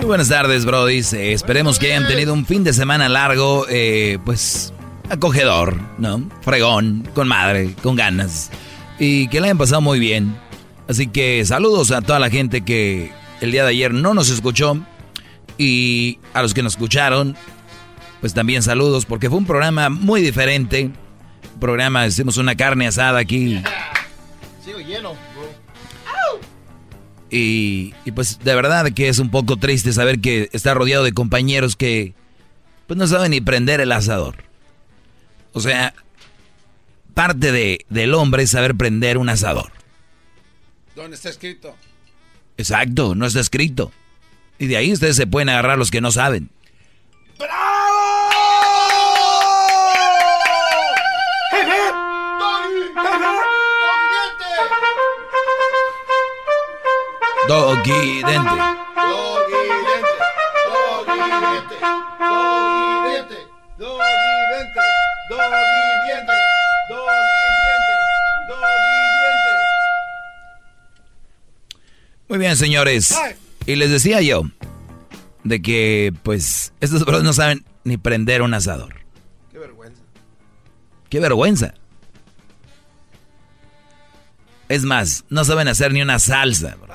Muy 0.00 0.06
buenas 0.06 0.30
tardes, 0.30 0.64
Brody. 0.64 1.02
esperemos 1.12 1.78
que 1.78 1.92
hayan 1.92 2.08
tenido 2.08 2.32
un 2.32 2.46
fin 2.46 2.64
de 2.64 2.72
semana 2.72 3.10
largo, 3.10 3.66
eh, 3.68 4.18
pues 4.24 4.72
acogedor, 5.10 5.78
¿no? 5.98 6.26
Fregón, 6.40 7.06
con 7.14 7.28
madre, 7.28 7.74
con 7.82 7.96
ganas. 7.96 8.50
Y 8.98 9.28
que 9.28 9.40
la 9.40 9.48
hayan 9.48 9.58
pasado 9.58 9.82
muy 9.82 9.98
bien. 9.98 10.34
Así 10.88 11.06
que 11.06 11.44
saludos 11.44 11.90
a 11.90 12.00
toda 12.00 12.18
la 12.18 12.30
gente 12.30 12.62
que 12.62 13.12
el 13.42 13.52
día 13.52 13.62
de 13.62 13.70
ayer 13.72 13.92
no 13.92 14.14
nos 14.14 14.30
escuchó. 14.30 14.78
Y 15.58 16.18
a 16.32 16.40
los 16.40 16.54
que 16.54 16.62
nos 16.62 16.72
escucharon, 16.72 17.36
pues 18.22 18.32
también 18.32 18.62
saludos, 18.62 19.04
porque 19.04 19.28
fue 19.28 19.36
un 19.36 19.46
programa 19.46 19.90
muy 19.90 20.22
diferente. 20.22 20.90
Programa, 21.60 22.06
hicimos 22.06 22.38
una 22.38 22.54
carne 22.54 22.86
asada 22.86 23.18
aquí. 23.18 23.62
Sigo 24.64 24.78
lleno. 24.78 25.12
Y, 27.30 27.94
y 28.04 28.12
pues 28.12 28.40
de 28.40 28.54
verdad 28.54 28.90
que 28.92 29.08
es 29.08 29.18
un 29.18 29.30
poco 29.30 29.56
triste 29.56 29.92
saber 29.92 30.20
que 30.20 30.48
está 30.52 30.74
rodeado 30.74 31.04
de 31.04 31.12
compañeros 31.12 31.76
que 31.76 32.14
pues 32.86 32.98
no 32.98 33.06
saben 33.06 33.30
ni 33.30 33.40
prender 33.40 33.80
el 33.80 33.92
asador. 33.92 34.36
O 35.52 35.60
sea, 35.60 35.94
parte 37.14 37.52
de, 37.52 37.86
del 37.88 38.14
hombre 38.14 38.42
es 38.42 38.50
saber 38.50 38.74
prender 38.74 39.18
un 39.18 39.28
asador. 39.28 39.70
¿Dónde 40.96 41.16
está 41.16 41.28
escrito? 41.28 41.76
Exacto, 42.56 43.14
no 43.14 43.26
está 43.26 43.40
escrito. 43.40 43.92
Y 44.58 44.66
de 44.66 44.76
ahí 44.76 44.92
ustedes 44.92 45.16
se 45.16 45.26
pueden 45.26 45.48
agarrar 45.48 45.78
los 45.78 45.90
que 45.90 46.00
no 46.00 46.10
saben. 46.10 46.50
Doggy 57.50 58.22
dente. 58.22 58.50
Muy 72.28 72.38
bien, 72.38 72.56
señores. 72.56 73.18
Y 73.66 73.74
les 73.74 73.90
decía 73.90 74.20
yo 74.20 74.42
de 75.42 75.60
que, 75.60 76.14
pues, 76.22 76.72
estos 76.80 77.04
brothers 77.04 77.24
no 77.24 77.32
saben 77.32 77.64
ni 77.82 77.96
prender 77.96 78.42
un 78.42 78.54
asador. 78.54 78.94
Qué 79.50 79.58
vergüenza. 79.58 80.02
¡Qué 81.08 81.18
vergüenza! 81.18 81.74
Es 84.68 84.84
más, 84.84 85.24
no 85.30 85.44
saben 85.44 85.66
hacer 85.66 85.92
ni 85.92 86.00
una 86.00 86.20
salsa. 86.20 86.76
bro. 86.80 86.90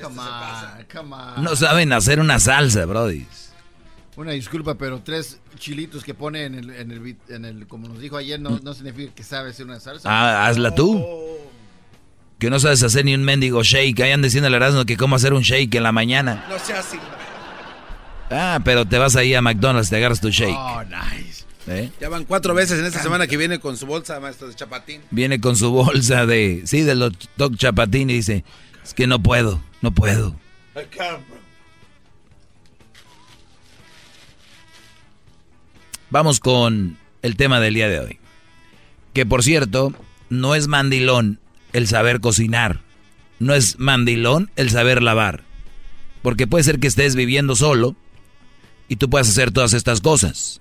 Come 0.00 0.20
on, 0.20 0.84
come 0.92 1.14
on. 1.14 1.44
No 1.44 1.56
saben 1.56 1.92
hacer 1.92 2.20
una 2.20 2.38
salsa, 2.38 2.84
brody. 2.86 3.26
Una 4.16 4.32
disculpa, 4.32 4.74
pero 4.76 5.00
tres 5.02 5.38
chilitos 5.58 6.04
que 6.04 6.14
pone 6.14 6.44
en 6.44 6.54
el, 6.54 6.70
en 6.70 6.90
el, 6.90 7.00
bit- 7.00 7.30
en 7.30 7.44
el 7.44 7.66
como 7.66 7.88
nos 7.88 8.00
dijo 8.00 8.16
ayer, 8.16 8.38
no, 8.40 8.58
no 8.62 8.74
significa 8.74 9.14
que 9.14 9.22
sabe 9.22 9.50
hacer 9.50 9.64
una 9.66 9.80
salsa. 9.80 10.08
Ah, 10.10 10.46
hazla 10.46 10.74
tú. 10.74 11.02
Que 12.38 12.50
no 12.50 12.58
sabes 12.58 12.82
hacer 12.82 13.04
ni 13.04 13.14
un 13.14 13.22
mendigo 13.22 13.62
shake. 13.62 14.00
Ahí 14.00 14.20
diciendo 14.20 14.48
al 14.48 14.54
Erasmo 14.54 14.84
que 14.84 14.96
cómo 14.96 15.16
hacer 15.16 15.32
un 15.32 15.42
shake 15.42 15.74
en 15.74 15.82
la 15.82 15.92
mañana. 15.92 16.44
No 16.48 16.58
sea 16.58 16.80
así. 16.80 16.98
Ah, 18.30 18.60
pero 18.64 18.86
te 18.86 18.98
vas 18.98 19.16
ahí 19.16 19.34
a 19.34 19.42
McDonald's, 19.42 19.90
te 19.90 19.96
agarras 19.96 20.20
tu 20.20 20.30
shake. 20.30 20.54
Oh, 20.56 20.82
nice. 20.84 21.44
¿eh? 21.66 21.90
Ya 22.00 22.08
van 22.08 22.24
cuatro 22.24 22.54
veces 22.54 22.78
en 22.78 22.86
esta 22.86 23.02
semana 23.02 23.26
que 23.26 23.36
viene 23.36 23.58
con 23.58 23.76
su 23.76 23.86
bolsa, 23.86 24.20
maestro 24.20 24.48
de 24.48 24.54
chapatín. 24.54 25.02
Viene 25.10 25.40
con 25.40 25.56
su 25.56 25.70
bolsa 25.70 26.26
de, 26.26 26.62
sí, 26.64 26.82
de 26.82 26.94
los 26.94 27.12
Doc 27.36 27.56
Chapatín 27.56 28.08
y 28.10 28.14
dice, 28.14 28.44
es 28.82 28.94
que 28.94 29.06
no 29.06 29.22
puedo, 29.22 29.60
no 29.80 29.92
puedo. 29.92 30.36
Vamos 36.10 36.40
con 36.40 36.98
el 37.22 37.36
tema 37.36 37.60
del 37.60 37.74
día 37.74 37.88
de 37.88 38.00
hoy. 38.00 38.18
Que 39.14 39.26
por 39.26 39.42
cierto, 39.42 39.92
no 40.28 40.54
es 40.54 40.66
mandilón 40.68 41.40
el 41.72 41.86
saber 41.86 42.20
cocinar. 42.20 42.80
No 43.38 43.54
es 43.54 43.78
mandilón 43.78 44.50
el 44.56 44.70
saber 44.70 45.02
lavar. 45.02 45.44
Porque 46.22 46.46
puede 46.46 46.64
ser 46.64 46.78
que 46.78 46.88
estés 46.88 47.14
viviendo 47.16 47.56
solo 47.56 47.96
y 48.88 48.96
tú 48.96 49.08
puedas 49.08 49.28
hacer 49.28 49.50
todas 49.50 49.72
estas 49.72 50.00
cosas. 50.00 50.60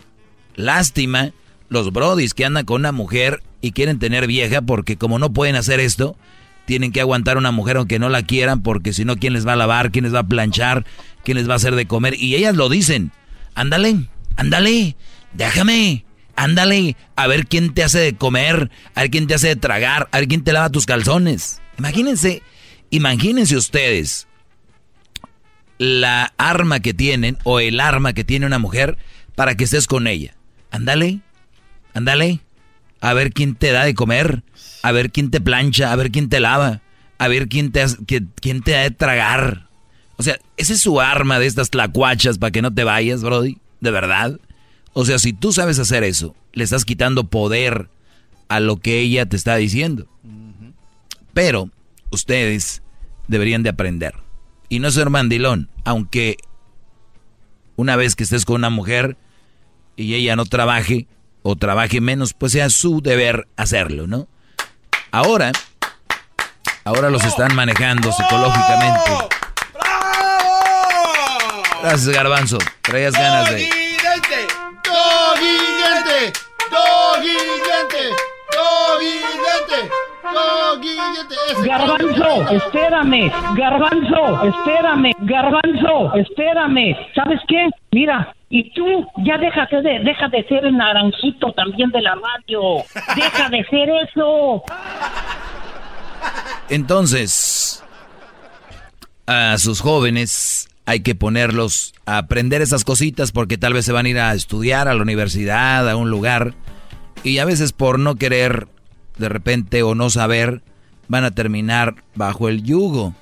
Lástima 0.55 1.33
los 1.67 1.91
brodis 1.91 2.33
que 2.33 2.45
andan 2.45 2.65
con 2.65 2.81
una 2.81 2.91
mujer 2.91 3.43
y 3.61 3.71
quieren 3.71 3.99
tener 3.99 4.27
vieja 4.27 4.61
porque 4.61 4.97
como 4.97 5.19
no 5.19 5.33
pueden 5.33 5.55
hacer 5.55 5.79
esto, 5.79 6.15
tienen 6.69 6.91
que 6.91 7.01
aguantar 7.01 7.39
una 7.39 7.49
mujer 7.49 7.77
aunque 7.77 7.97
no 7.97 8.09
la 8.09 8.21
quieran 8.21 8.61
porque 8.61 8.93
si 8.93 9.03
no, 9.03 9.15
¿quién 9.15 9.33
les 9.33 9.47
va 9.47 9.53
a 9.53 9.55
lavar? 9.55 9.89
¿Quién 9.89 10.03
les 10.03 10.13
va 10.13 10.19
a 10.19 10.27
planchar? 10.27 10.85
¿Quién 11.23 11.37
les 11.37 11.49
va 11.49 11.53
a 11.53 11.55
hacer 11.55 11.73
de 11.73 11.87
comer? 11.87 12.13
Y 12.13 12.35
ellas 12.35 12.55
lo 12.55 12.69
dicen. 12.69 13.11
Ándale, 13.55 14.07
ándale, 14.35 14.95
déjame, 15.33 16.05
ándale, 16.35 16.95
a 17.15 17.25
ver 17.25 17.47
quién 17.47 17.73
te 17.73 17.83
hace 17.83 17.97
de 17.97 18.13
comer, 18.13 18.69
a 18.93 19.01
ver 19.01 19.09
quién 19.09 19.25
te 19.25 19.33
hace 19.33 19.47
de 19.47 19.55
tragar, 19.55 20.09
a 20.11 20.19
ver 20.19 20.27
quién 20.27 20.43
te 20.43 20.53
lava 20.53 20.69
tus 20.69 20.85
calzones. 20.85 21.59
Imagínense, 21.79 22.43
imagínense 22.91 23.57
ustedes 23.57 24.27
la 25.79 26.33
arma 26.37 26.81
que 26.81 26.93
tienen 26.93 27.39
o 27.45 27.59
el 27.59 27.79
arma 27.79 28.13
que 28.13 28.23
tiene 28.23 28.45
una 28.45 28.59
mujer 28.59 28.95
para 29.33 29.55
que 29.55 29.63
estés 29.63 29.87
con 29.87 30.05
ella. 30.05 30.35
Ándale, 30.69 31.21
ándale, 31.95 32.41
a 33.01 33.13
ver 33.15 33.33
quién 33.33 33.55
te 33.55 33.71
da 33.71 33.85
de 33.85 33.95
comer, 33.95 34.43
a 34.81 34.91
ver 34.91 35.11
quién 35.11 35.31
te 35.31 35.41
plancha, 35.41 35.91
a 35.91 35.95
ver 35.95 36.11
quién 36.11 36.30
te 36.30 36.39
lava, 36.39 36.81
a 37.18 37.27
ver 37.27 37.47
quién 37.47 37.72
te, 37.72 37.84
que- 38.07 38.23
quién 38.41 38.61
te 38.61 38.72
da 38.72 38.81
de 38.81 38.91
tragar. 38.91 39.68
O 40.18 40.23
sea, 40.23 40.38
esa 40.57 40.73
es 40.73 40.81
su 40.81 40.99
arma 40.99 41.39
de 41.39 41.45
estas 41.47 41.69
tlacuachas 41.69 42.38
para 42.38 42.51
que 42.51 42.61
no 42.61 42.73
te 42.73 42.84
vayas, 42.84 43.22
Brody, 43.23 43.57
de 43.81 43.91
verdad. 43.91 44.39
O 44.93 45.06
sea, 45.06 45.19
si 45.19 45.34
tú 45.34 45.53
sabes 45.53 45.80
hacer 45.80 46.03
eso, 46.03 46.35
le 46.53 46.64
estás 46.64 46.84
quitando 46.85 47.26
poder 47.26 47.89
a 48.49 48.60
lo 48.60 48.77
que 48.77 48.99
ella 48.99 49.26
te 49.27 49.35
está 49.38 49.56
diciendo. 49.56 50.07
Pero 51.34 51.69
ustedes 52.11 52.81
deberían 53.27 53.64
de 53.64 53.69
aprender. 53.69 54.15
Y 54.68 54.80
no 54.80 54.91
ser 54.91 55.10
mandilón, 55.10 55.69
aunque 55.85 56.38
una 57.76 57.95
vez 57.95 58.15
que 58.15 58.23
estés 58.23 58.45
con 58.45 58.56
una 58.57 58.69
mujer 58.69 59.18
y 59.95 60.15
ella 60.15 60.35
no 60.35 60.45
trabaje 60.45 61.07
o 61.43 61.56
trabaje 61.56 62.01
menos, 62.01 62.34
pues 62.34 62.51
sea 62.51 62.69
su 62.69 63.01
deber 63.01 63.47
hacerlo, 63.56 64.07
¿no? 64.07 64.27
Ahora, 65.11 65.52
ahora 66.86 67.10
los 67.10 67.23
están 67.23 67.56
manejando 67.56 68.11
psicológicamente. 68.11 69.11
Gracias, 71.81 72.10
Garbanzo. 72.10 72.57
Traías 72.84 73.14
ganas 73.14 73.49
de... 73.49 73.90
Garbanzo, 81.65 82.51
espérame, 82.51 83.31
garbanzo, 83.56 84.43
espérame, 84.45 85.11
garbanzo, 85.19 86.15
espérame. 86.15 86.95
¿Sabes 87.15 87.39
qué? 87.47 87.69
Mira, 87.91 88.34
y 88.49 88.72
tú 88.73 88.85
ya 89.23 89.38
déjate 89.38 89.81
de, 89.81 89.99
deja 89.99 90.27
de 90.30 90.43
ser 90.47 90.65
el 90.65 90.76
naranjito 90.76 91.51
también 91.53 91.89
de 91.91 92.01
la 92.01 92.15
radio. 92.15 92.84
Deja 93.15 93.49
de 93.49 93.64
ser 93.65 93.89
eso. 93.89 94.64
Entonces, 96.69 97.84
a 99.27 99.57
sus 99.57 99.81
jóvenes 99.81 100.69
hay 100.85 101.01
que 101.01 101.14
ponerlos 101.14 101.93
a 102.06 102.18
aprender 102.18 102.61
esas 102.64 102.84
cositas 102.84 103.31
porque 103.31 103.57
tal 103.57 103.73
vez 103.73 103.85
se 103.85 103.91
van 103.91 104.07
a 104.07 104.10
ir 104.10 104.19
a 104.19 104.34
estudiar 104.34 104.88
a 104.88 104.93
la 104.93 105.03
universidad, 105.03 105.88
a 105.88 105.95
un 105.95 106.10
lugar. 106.10 106.56
Y 107.23 107.38
a 107.38 107.45
veces 107.45 107.73
por 107.73 107.99
no 107.99 108.15
querer 108.15 108.68
de 109.19 109.29
repente 109.29 109.83
o 109.83 109.93
no 109.93 110.09
saber, 110.09 110.63
van 111.07 111.25
a 111.25 111.31
terminar 111.31 112.03
bajo 112.15 112.49
el 112.49 112.63
yugo 112.63 113.13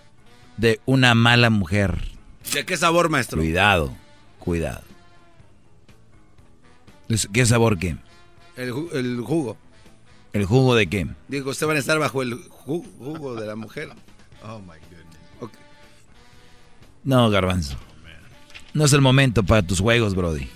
de 0.56 0.80
una 0.86 1.16
mala 1.16 1.50
mujer. 1.50 2.12
¿De 2.54 2.66
qué 2.66 2.78
sabor, 2.78 3.10
maestro? 3.10 3.40
Cuidado, 3.40 3.94
cuidado. 4.40 4.84
¿Qué 7.34 7.46
sabor 7.46 7.78
qué? 7.78 7.98
El, 8.56 8.72
jugo. 8.72 9.58
¿El 10.34 10.46
jugo 10.46 10.76
de 10.76 10.88
qué? 10.88 11.08
Digo, 11.28 11.52
usted 11.52 11.68
van 11.68 11.78
a 11.78 11.80
estar 11.80 12.00
bajo 12.00 12.22
el 12.22 12.36
jugo 12.36 13.36
de 13.36 13.48
la 13.48 13.56
mujer. 13.56 13.90
Oh 14.44 14.60
my 14.60 14.68
goodness. 14.68 15.52
No, 17.04 17.30
Garbanzo. 17.30 17.78
No 18.74 18.86
es 18.86 18.94
el 18.94 19.02
momento 19.02 19.44
para 19.44 19.62
tus 19.62 19.80
juegos, 19.80 20.14
Brody. 20.14 20.50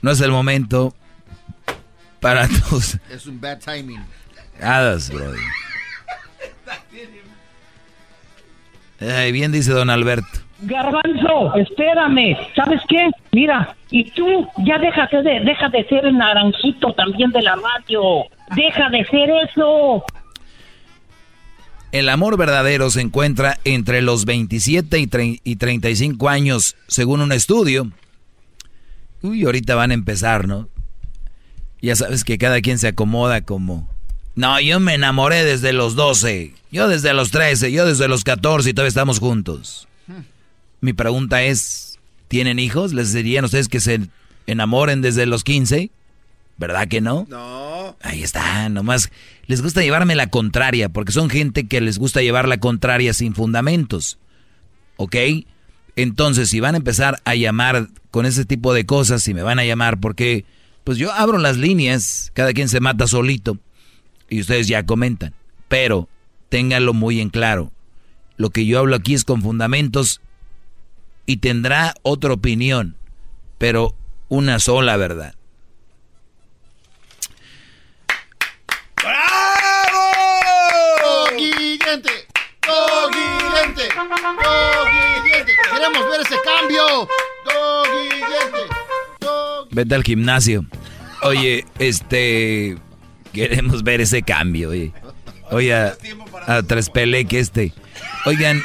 No 0.00 0.10
es 0.10 0.20
el 0.20 0.30
momento 0.30 0.94
para 2.24 2.48
tus. 2.70 2.98
Es 3.10 3.26
un 3.26 3.38
bad 3.38 3.58
timing. 3.58 4.02
Hadas, 4.58 5.10
Brody. 5.10 5.38
Ay, 8.98 9.30
bien 9.30 9.52
dice 9.52 9.72
don 9.72 9.90
Alberto. 9.90 10.38
Garbanzo, 10.60 11.54
espérame. 11.56 12.34
¿Sabes 12.56 12.80
qué? 12.88 13.10
Mira, 13.32 13.76
y 13.90 14.10
tú 14.12 14.48
ya 14.64 14.78
déjate 14.78 15.22
de, 15.22 15.40
deja 15.40 15.68
de 15.68 15.84
ser 15.84 16.06
el 16.06 16.16
naranjito 16.16 16.94
también 16.94 17.30
de 17.30 17.42
la 17.42 17.56
radio. 17.56 18.00
Deja 18.56 18.88
de 18.88 19.04
ser 19.04 19.28
eso. 19.46 20.02
El 21.92 22.08
amor 22.08 22.38
verdadero 22.38 22.88
se 22.88 23.02
encuentra 23.02 23.58
entre 23.64 24.00
los 24.00 24.24
27 24.24 24.98
y, 24.98 25.40
y 25.44 25.56
35 25.56 26.28
años, 26.30 26.74
según 26.86 27.20
un 27.20 27.32
estudio. 27.32 27.90
Uy, 29.20 29.44
ahorita 29.44 29.74
van 29.74 29.90
a 29.90 29.94
empezar, 29.94 30.48
¿no? 30.48 30.68
Ya 31.84 31.96
sabes 31.96 32.24
que 32.24 32.38
cada 32.38 32.62
quien 32.62 32.78
se 32.78 32.88
acomoda 32.88 33.42
como... 33.42 33.90
No, 34.36 34.58
yo 34.58 34.80
me 34.80 34.94
enamoré 34.94 35.44
desde 35.44 35.74
los 35.74 35.94
12, 35.94 36.54
yo 36.72 36.88
desde 36.88 37.12
los 37.12 37.30
13, 37.30 37.70
yo 37.70 37.84
desde 37.84 38.08
los 38.08 38.24
14 38.24 38.70
y 38.70 38.72
todavía 38.72 38.88
estamos 38.88 39.18
juntos. 39.18 39.86
Mi 40.80 40.94
pregunta 40.94 41.42
es, 41.42 41.98
¿tienen 42.28 42.58
hijos? 42.58 42.94
¿Les 42.94 43.12
dirían 43.12 43.44
a 43.44 43.46
ustedes 43.46 43.68
que 43.68 43.80
se 43.80 44.00
enamoren 44.46 45.02
desde 45.02 45.26
los 45.26 45.44
15? 45.44 45.90
¿Verdad 46.56 46.88
que 46.88 47.02
no? 47.02 47.26
No. 47.28 47.96
Ahí 48.00 48.22
está, 48.22 48.68
nomás 48.70 49.10
les 49.46 49.60
gusta 49.60 49.82
llevarme 49.82 50.14
la 50.14 50.28
contraria, 50.28 50.88
porque 50.88 51.12
son 51.12 51.28
gente 51.28 51.66
que 51.66 51.82
les 51.82 51.98
gusta 51.98 52.22
llevar 52.22 52.48
la 52.48 52.56
contraria 52.56 53.12
sin 53.12 53.34
fundamentos. 53.34 54.18
¿Ok? 54.96 55.16
Entonces, 55.96 56.48
si 56.48 56.60
van 56.60 56.76
a 56.76 56.78
empezar 56.78 57.20
a 57.26 57.34
llamar 57.34 57.88
con 58.10 58.24
ese 58.24 58.46
tipo 58.46 58.72
de 58.72 58.86
cosas, 58.86 59.22
si 59.22 59.34
me 59.34 59.42
van 59.42 59.58
a 59.58 59.64
llamar, 59.64 60.00
porque 60.00 60.46
pues 60.84 60.98
yo 60.98 61.12
abro 61.12 61.38
las 61.38 61.56
líneas, 61.56 62.30
cada 62.34 62.52
quien 62.52 62.68
se 62.68 62.80
mata 62.80 63.06
solito, 63.06 63.56
y 64.28 64.40
ustedes 64.40 64.68
ya 64.68 64.84
comentan. 64.84 65.34
Pero 65.68 66.08
ténganlo 66.50 66.92
muy 66.92 67.20
en 67.20 67.30
claro. 67.30 67.72
Lo 68.36 68.50
que 68.50 68.66
yo 68.66 68.78
hablo 68.78 68.94
aquí 68.94 69.14
es 69.14 69.24
con 69.24 69.42
fundamentos 69.42 70.20
y 71.26 71.38
tendrá 71.38 71.94
otra 72.02 72.34
opinión, 72.34 72.96
pero 73.58 73.94
una 74.28 74.58
sola 74.58 74.96
verdad. 74.96 75.34
¡Bravo! 78.96 80.00
¡Guillente! 81.36 82.10
¡Guillente! 83.12 83.88
¡Guillente! 85.22 85.52
¡Queremos 85.72 86.10
ver 86.10 86.20
ese 86.20 86.36
cambio! 86.44 87.08
Vete 89.74 89.94
al 89.94 90.04
gimnasio. 90.04 90.64
Oye, 91.22 91.64
este... 91.78 92.78
Queremos 93.32 93.82
ver 93.82 94.00
ese 94.00 94.22
cambio, 94.22 94.70
oye. 94.70 94.92
Oye, 95.50 95.74
a, 95.74 95.96
a 96.46 96.62
que 96.62 97.38
este. 97.38 97.72
Oigan, 98.26 98.62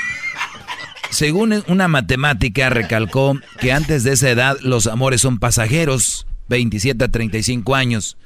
según 1.10 1.64
una 1.68 1.88
matemática 1.88 2.70
recalcó 2.70 3.40
que 3.60 3.72
antes 3.72 4.04
de 4.04 4.14
esa 4.14 4.30
edad 4.30 4.58
los 4.62 4.86
amores 4.86 5.22
son 5.22 5.40
pasajeros, 5.40 6.28
27 6.50 7.04
a 7.04 7.08
35 7.08 7.76
años. 7.76 8.18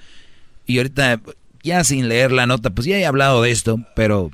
Y 0.66 0.78
ahorita, 0.78 1.22
ya 1.64 1.84
sin 1.84 2.10
leer 2.10 2.32
la 2.32 2.46
nota, 2.46 2.72
pues 2.72 2.86
ya 2.86 2.98
he 2.98 3.06
hablado 3.06 3.42
de 3.42 3.52
esto, 3.52 3.80
pero 3.96 4.32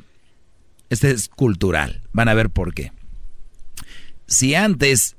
este 0.89 1.11
es 1.11 1.30
cultural. 1.30 2.01
Van 2.11 2.27
a 2.27 2.34
ver 2.34 2.49
por 2.49 2.73
qué. 2.73 2.91
Si 4.27 4.55
antes, 4.55 5.15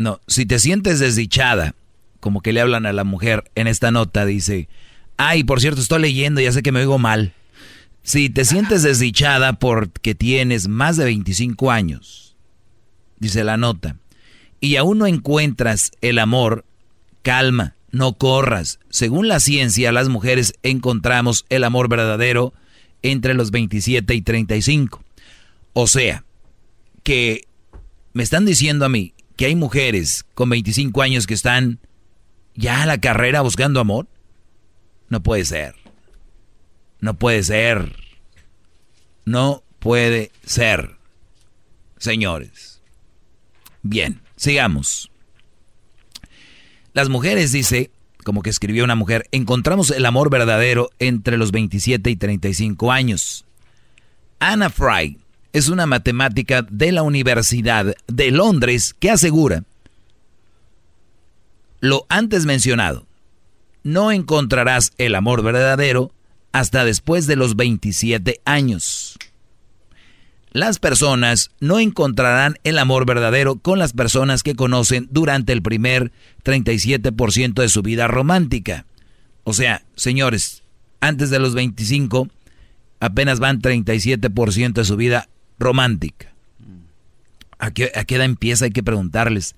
no, 0.00 0.18
si 0.26 0.46
te 0.46 0.58
sientes 0.58 0.98
desdichada, 0.98 1.74
como 2.20 2.40
que 2.40 2.54
le 2.54 2.62
hablan 2.62 2.86
a 2.86 2.92
la 2.94 3.04
mujer 3.04 3.50
en 3.54 3.66
esta 3.66 3.90
nota, 3.90 4.24
dice, 4.24 4.66
ay, 5.18 5.44
por 5.44 5.60
cierto, 5.60 5.82
estoy 5.82 6.00
leyendo, 6.00 6.40
ya 6.40 6.52
sé 6.52 6.62
que 6.62 6.72
me 6.72 6.80
oigo 6.80 6.98
mal. 6.98 7.34
Si 8.02 8.30
te 8.30 8.46
sientes 8.46 8.82
desdichada 8.82 9.52
porque 9.52 10.14
tienes 10.14 10.68
más 10.68 10.96
de 10.96 11.04
25 11.04 11.70
años, 11.70 12.34
dice 13.18 13.44
la 13.44 13.58
nota, 13.58 13.96
y 14.58 14.76
aún 14.76 14.96
no 14.96 15.06
encuentras 15.06 15.92
el 16.00 16.18
amor, 16.18 16.64
calma, 17.20 17.74
no 17.90 18.14
corras. 18.14 18.78
Según 18.88 19.28
la 19.28 19.38
ciencia, 19.38 19.92
las 19.92 20.08
mujeres 20.08 20.54
encontramos 20.62 21.44
el 21.50 21.62
amor 21.62 21.90
verdadero 21.90 22.54
entre 23.02 23.34
los 23.34 23.50
27 23.50 24.14
y 24.14 24.22
35. 24.22 25.04
O 25.74 25.86
sea, 25.86 26.24
que 27.02 27.44
me 28.14 28.22
están 28.22 28.46
diciendo 28.46 28.86
a 28.86 28.88
mí 28.88 29.12
que 29.40 29.46
hay 29.46 29.56
mujeres 29.56 30.26
con 30.34 30.50
25 30.50 31.00
años 31.00 31.26
que 31.26 31.32
están 31.32 31.78
ya 32.54 32.82
a 32.82 32.86
la 32.86 33.00
carrera 33.00 33.40
buscando 33.40 33.80
amor. 33.80 34.06
No 35.08 35.22
puede 35.22 35.46
ser. 35.46 35.76
No 37.00 37.14
puede 37.14 37.42
ser. 37.42 37.96
No 39.24 39.62
puede 39.78 40.30
ser. 40.44 40.98
Señores. 41.96 42.82
Bien, 43.80 44.20
sigamos. 44.36 45.10
Las 46.92 47.08
mujeres, 47.08 47.50
dice, 47.50 47.90
como 48.22 48.42
que 48.42 48.50
escribió 48.50 48.84
una 48.84 48.94
mujer, 48.94 49.26
encontramos 49.32 49.90
el 49.90 50.04
amor 50.04 50.28
verdadero 50.28 50.90
entre 50.98 51.38
los 51.38 51.50
27 51.50 52.10
y 52.10 52.16
35 52.16 52.92
años. 52.92 53.46
Anna 54.38 54.68
Fry 54.68 55.16
es 55.52 55.68
una 55.68 55.86
matemática 55.86 56.66
de 56.70 56.92
la 56.92 57.02
Universidad 57.02 57.94
de 58.06 58.30
Londres 58.30 58.94
que 58.98 59.10
asegura 59.10 59.64
lo 61.80 62.06
antes 62.08 62.46
mencionado. 62.46 63.06
No 63.82 64.12
encontrarás 64.12 64.92
el 64.98 65.14
amor 65.14 65.42
verdadero 65.42 66.12
hasta 66.52 66.84
después 66.84 67.26
de 67.26 67.36
los 67.36 67.56
27 67.56 68.40
años. 68.44 69.18
Las 70.52 70.78
personas 70.78 71.50
no 71.60 71.78
encontrarán 71.78 72.56
el 72.64 72.78
amor 72.78 73.06
verdadero 73.06 73.56
con 73.56 73.78
las 73.78 73.92
personas 73.92 74.42
que 74.42 74.56
conocen 74.56 75.08
durante 75.10 75.52
el 75.52 75.62
primer 75.62 76.12
37% 76.44 77.54
de 77.54 77.68
su 77.68 77.82
vida 77.82 78.08
romántica. 78.08 78.84
O 79.44 79.52
sea, 79.52 79.84
señores, 79.94 80.64
antes 81.00 81.30
de 81.30 81.38
los 81.38 81.54
25 81.54 82.28
apenas 82.98 83.38
van 83.38 83.62
37% 83.62 84.72
de 84.72 84.84
su 84.84 84.96
vida 84.96 85.28
romántica. 85.60 86.32
¿A 87.58 87.70
qué, 87.70 87.92
¿A 87.94 88.04
qué 88.04 88.16
edad 88.16 88.24
empieza? 88.24 88.64
Hay 88.64 88.70
que 88.70 88.82
preguntarles. 88.82 89.54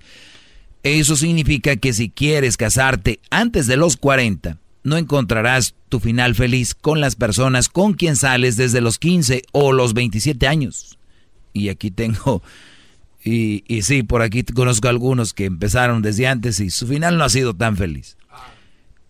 Eso 0.83 1.16
significa 1.16 1.77
que 1.77 1.93
si 1.93 2.11
quieres 2.11 2.57
casarte 2.57 3.20
antes 3.31 3.66
de 3.69 3.77
los 3.77 3.97
40, 3.97 4.59
no 4.83 4.97
encontrarás 4.97 5.74
tu 5.89 6.01
final 6.01 6.35
feliz 6.35 6.74
con 6.74 7.01
las 7.01 7.15
personas 7.15 7.69
con 7.69 7.95
quien 7.95 8.16
sales 8.16 8.57
desde 8.57 8.81
los 8.81 8.99
15 8.99 9.43
o 9.53 9.73
los 9.73 9.95
27 9.95 10.47
años. 10.49 10.99
Y 11.53 11.69
aquí 11.69 11.91
tengo, 11.91 12.43
y, 13.24 13.62
y 13.69 13.83
sí, 13.83 14.03
por 14.03 14.23
aquí 14.23 14.43
conozco 14.43 14.89
algunos 14.89 15.33
que 15.33 15.45
empezaron 15.45 16.03
desde 16.03 16.27
antes 16.27 16.59
y 16.59 16.70
su 16.70 16.87
final 16.87 17.16
no 17.16 17.24
ha 17.24 17.29
sido 17.29 17.55
tan 17.55 17.77
feliz. 17.77 18.16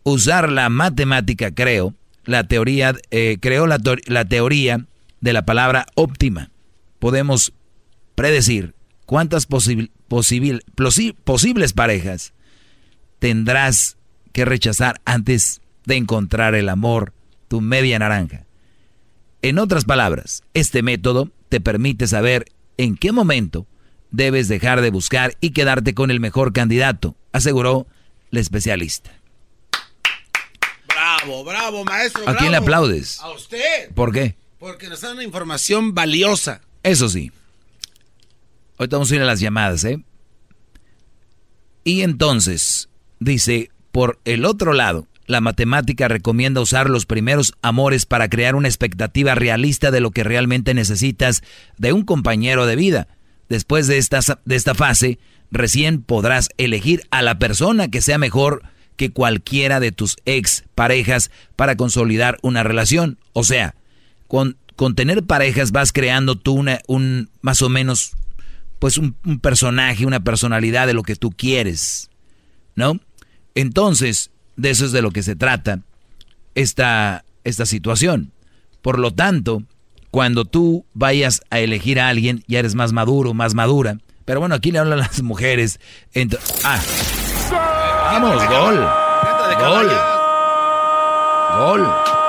Usar 0.02 0.52
la 0.52 0.68
matemática, 0.68 1.52
creo, 1.52 1.94
la 2.24 2.44
teoría, 2.44 2.94
eh, 3.10 3.38
creo 3.40 3.66
la, 3.66 3.78
la 4.06 4.24
teoría 4.26 4.84
de 5.20 5.32
la 5.32 5.46
palabra 5.46 5.86
óptima. 5.94 6.50
Podemos 7.02 7.52
predecir 8.14 8.76
cuántas 9.06 9.46
posibles 9.46 9.90
parejas 11.72 12.32
tendrás 13.18 13.96
que 14.32 14.44
rechazar 14.44 15.00
antes 15.04 15.62
de 15.84 15.96
encontrar 15.96 16.54
el 16.54 16.68
amor, 16.68 17.12
tu 17.48 17.60
media 17.60 17.98
naranja. 17.98 18.46
En 19.42 19.58
otras 19.58 19.84
palabras, 19.84 20.44
este 20.54 20.84
método 20.84 21.32
te 21.48 21.60
permite 21.60 22.06
saber 22.06 22.44
en 22.76 22.96
qué 22.96 23.10
momento 23.10 23.66
debes 24.12 24.46
dejar 24.46 24.80
de 24.80 24.90
buscar 24.90 25.36
y 25.40 25.50
quedarte 25.50 25.94
con 25.94 26.12
el 26.12 26.20
mejor 26.20 26.52
candidato, 26.52 27.16
aseguró 27.32 27.88
la 28.30 28.38
especialista. 28.38 29.10
Bravo, 30.86 31.42
bravo, 31.42 31.84
maestro. 31.84 32.28
¿A 32.28 32.36
quién 32.36 32.52
le 32.52 32.58
aplaudes? 32.58 33.18
A 33.18 33.32
usted. 33.32 33.92
¿Por 33.92 34.12
qué? 34.12 34.36
Porque 34.60 34.88
nos 34.88 35.00
da 35.00 35.10
una 35.10 35.24
información 35.24 35.94
valiosa. 35.94 36.60
Eso 36.82 37.08
sí. 37.08 37.30
Ahorita 38.78 38.96
vamos 38.96 39.12
a 39.12 39.16
ir 39.16 39.22
a 39.22 39.26
las 39.26 39.40
llamadas, 39.40 39.84
¿eh? 39.84 40.02
Y 41.84 42.02
entonces, 42.02 42.88
dice, 43.18 43.70
por 43.90 44.20
el 44.24 44.44
otro 44.44 44.72
lado, 44.72 45.06
la 45.26 45.40
matemática 45.40 46.08
recomienda 46.08 46.60
usar 46.60 46.90
los 46.90 47.06
primeros 47.06 47.54
amores 47.62 48.06
para 48.06 48.28
crear 48.28 48.54
una 48.54 48.68
expectativa 48.68 49.34
realista 49.34 49.90
de 49.90 50.00
lo 50.00 50.10
que 50.10 50.24
realmente 50.24 50.74
necesitas 50.74 51.42
de 51.78 51.92
un 51.92 52.04
compañero 52.04 52.66
de 52.66 52.76
vida. 52.76 53.08
Después 53.48 53.86
de 53.86 53.98
esta, 53.98 54.20
de 54.44 54.56
esta 54.56 54.74
fase, 54.74 55.18
recién 55.50 56.02
podrás 56.02 56.48
elegir 56.56 57.02
a 57.10 57.22
la 57.22 57.38
persona 57.38 57.88
que 57.88 58.00
sea 58.00 58.18
mejor 58.18 58.62
que 58.96 59.10
cualquiera 59.10 59.80
de 59.80 59.92
tus 59.92 60.16
ex 60.24 60.64
parejas 60.74 61.30
para 61.56 61.76
consolidar 61.76 62.38
una 62.42 62.62
relación. 62.62 63.18
O 63.32 63.44
sea, 63.44 63.74
con, 64.28 64.56
con 64.82 64.96
tener 64.96 65.22
parejas 65.22 65.70
vas 65.70 65.92
creando 65.92 66.34
tú 66.34 66.54
una, 66.54 66.80
un 66.88 67.30
más 67.40 67.62
o 67.62 67.68
menos 67.68 68.16
pues 68.80 68.98
un, 68.98 69.14
un 69.24 69.38
personaje, 69.38 70.06
una 70.06 70.18
personalidad 70.18 70.88
de 70.88 70.92
lo 70.92 71.04
que 71.04 71.14
tú 71.14 71.30
quieres, 71.30 72.10
¿no? 72.74 72.98
Entonces, 73.54 74.32
de 74.56 74.70
eso 74.70 74.84
es 74.84 74.90
de 74.90 75.00
lo 75.00 75.12
que 75.12 75.22
se 75.22 75.36
trata 75.36 75.78
esta, 76.56 77.24
esta 77.44 77.64
situación. 77.64 78.32
Por 78.80 78.98
lo 78.98 79.12
tanto, 79.12 79.62
cuando 80.10 80.46
tú 80.46 80.84
vayas 80.94 81.42
a 81.50 81.60
elegir 81.60 82.00
a 82.00 82.08
alguien, 82.08 82.42
ya 82.48 82.58
eres 82.58 82.74
más 82.74 82.92
maduro, 82.92 83.34
más 83.34 83.54
madura. 83.54 83.98
Pero 84.24 84.40
bueno, 84.40 84.56
aquí 84.56 84.72
le 84.72 84.80
hablan 84.80 84.98
las 84.98 85.22
mujeres. 85.22 85.78
ah. 86.64 86.82
Vamos, 87.52 88.48
gol. 88.48 88.84
Gol. 89.60 89.90
Gol. 91.56 92.21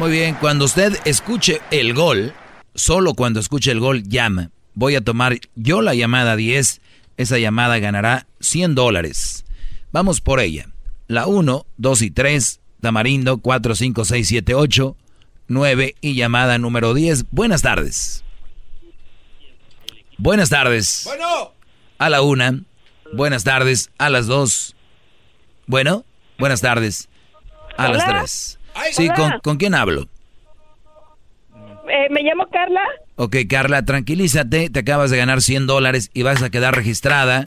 Muy 0.00 0.12
bien, 0.12 0.34
cuando 0.34 0.64
usted 0.64 0.98
escuche 1.04 1.60
el 1.70 1.92
gol, 1.92 2.32
solo 2.74 3.12
cuando 3.12 3.38
escuche 3.38 3.70
el 3.70 3.80
gol 3.80 4.02
llama. 4.04 4.50
Voy 4.72 4.94
a 4.94 5.04
tomar 5.04 5.38
yo 5.56 5.82
la 5.82 5.94
llamada 5.94 6.36
10 6.36 6.80
esa 7.18 7.36
llamada 7.36 7.78
ganará 7.80 8.26
100 8.40 8.74
dólares. 8.74 9.44
Vamos 9.92 10.22
por 10.22 10.40
ella. 10.40 10.70
La 11.06 11.26
1, 11.26 11.66
2 11.76 12.02
y 12.02 12.10
3, 12.10 12.60
Tamarindo 12.80 13.36
4, 13.42 13.74
5, 13.74 14.04
6, 14.06 14.26
7, 14.26 14.54
8, 14.54 14.96
9 15.48 15.94
y 16.00 16.14
llamada 16.14 16.56
número 16.56 16.94
10. 16.94 17.26
Buenas 17.30 17.60
tardes. 17.60 18.24
Buenas 20.16 20.48
tardes. 20.48 21.02
Bueno. 21.04 21.52
A 21.98 22.08
la 22.08 22.22
1. 22.22 22.60
Buenas 23.12 23.44
tardes. 23.44 23.90
A 23.98 24.08
las 24.08 24.26
2. 24.26 24.74
Bueno. 25.66 26.06
Buenas 26.38 26.62
tardes. 26.62 27.10
A 27.76 27.88
las 27.88 28.06
3. 28.06 28.59
Sí, 28.92 29.08
¿con, 29.08 29.40
¿con 29.40 29.56
quién 29.56 29.74
hablo? 29.74 30.08
Eh, 31.88 32.08
me 32.10 32.22
llamo 32.22 32.46
Carla. 32.50 32.82
Ok, 33.16 33.36
Carla, 33.48 33.84
tranquilízate, 33.84 34.70
te 34.70 34.80
acabas 34.80 35.10
de 35.10 35.16
ganar 35.16 35.42
100 35.42 35.66
dólares 35.66 36.10
y 36.14 36.22
vas 36.22 36.42
a 36.42 36.50
quedar 36.50 36.74
registrada 36.74 37.44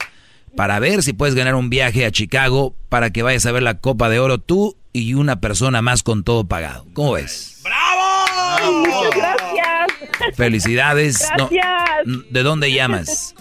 para 0.56 0.78
ver 0.78 1.02
si 1.02 1.12
puedes 1.12 1.34
ganar 1.34 1.54
un 1.54 1.70
viaje 1.70 2.04
a 2.06 2.10
Chicago 2.10 2.74
para 2.88 3.10
que 3.10 3.22
vayas 3.22 3.46
a 3.46 3.52
ver 3.52 3.62
la 3.62 3.78
Copa 3.78 4.08
de 4.08 4.20
Oro 4.20 4.38
tú 4.38 4.76
y 4.92 5.14
una 5.14 5.40
persona 5.40 5.82
más 5.82 6.02
con 6.02 6.22
todo 6.22 6.44
pagado. 6.44 6.86
¿Cómo 6.92 7.12
ves? 7.12 7.62
¡Bravo! 7.64 8.84
muchas 8.86 9.10
gracias. 9.16 10.36
Felicidades. 10.36 11.28
Gracias. 11.36 11.70
¿De 12.30 12.42
dónde 12.42 12.72
llamas? 12.72 13.34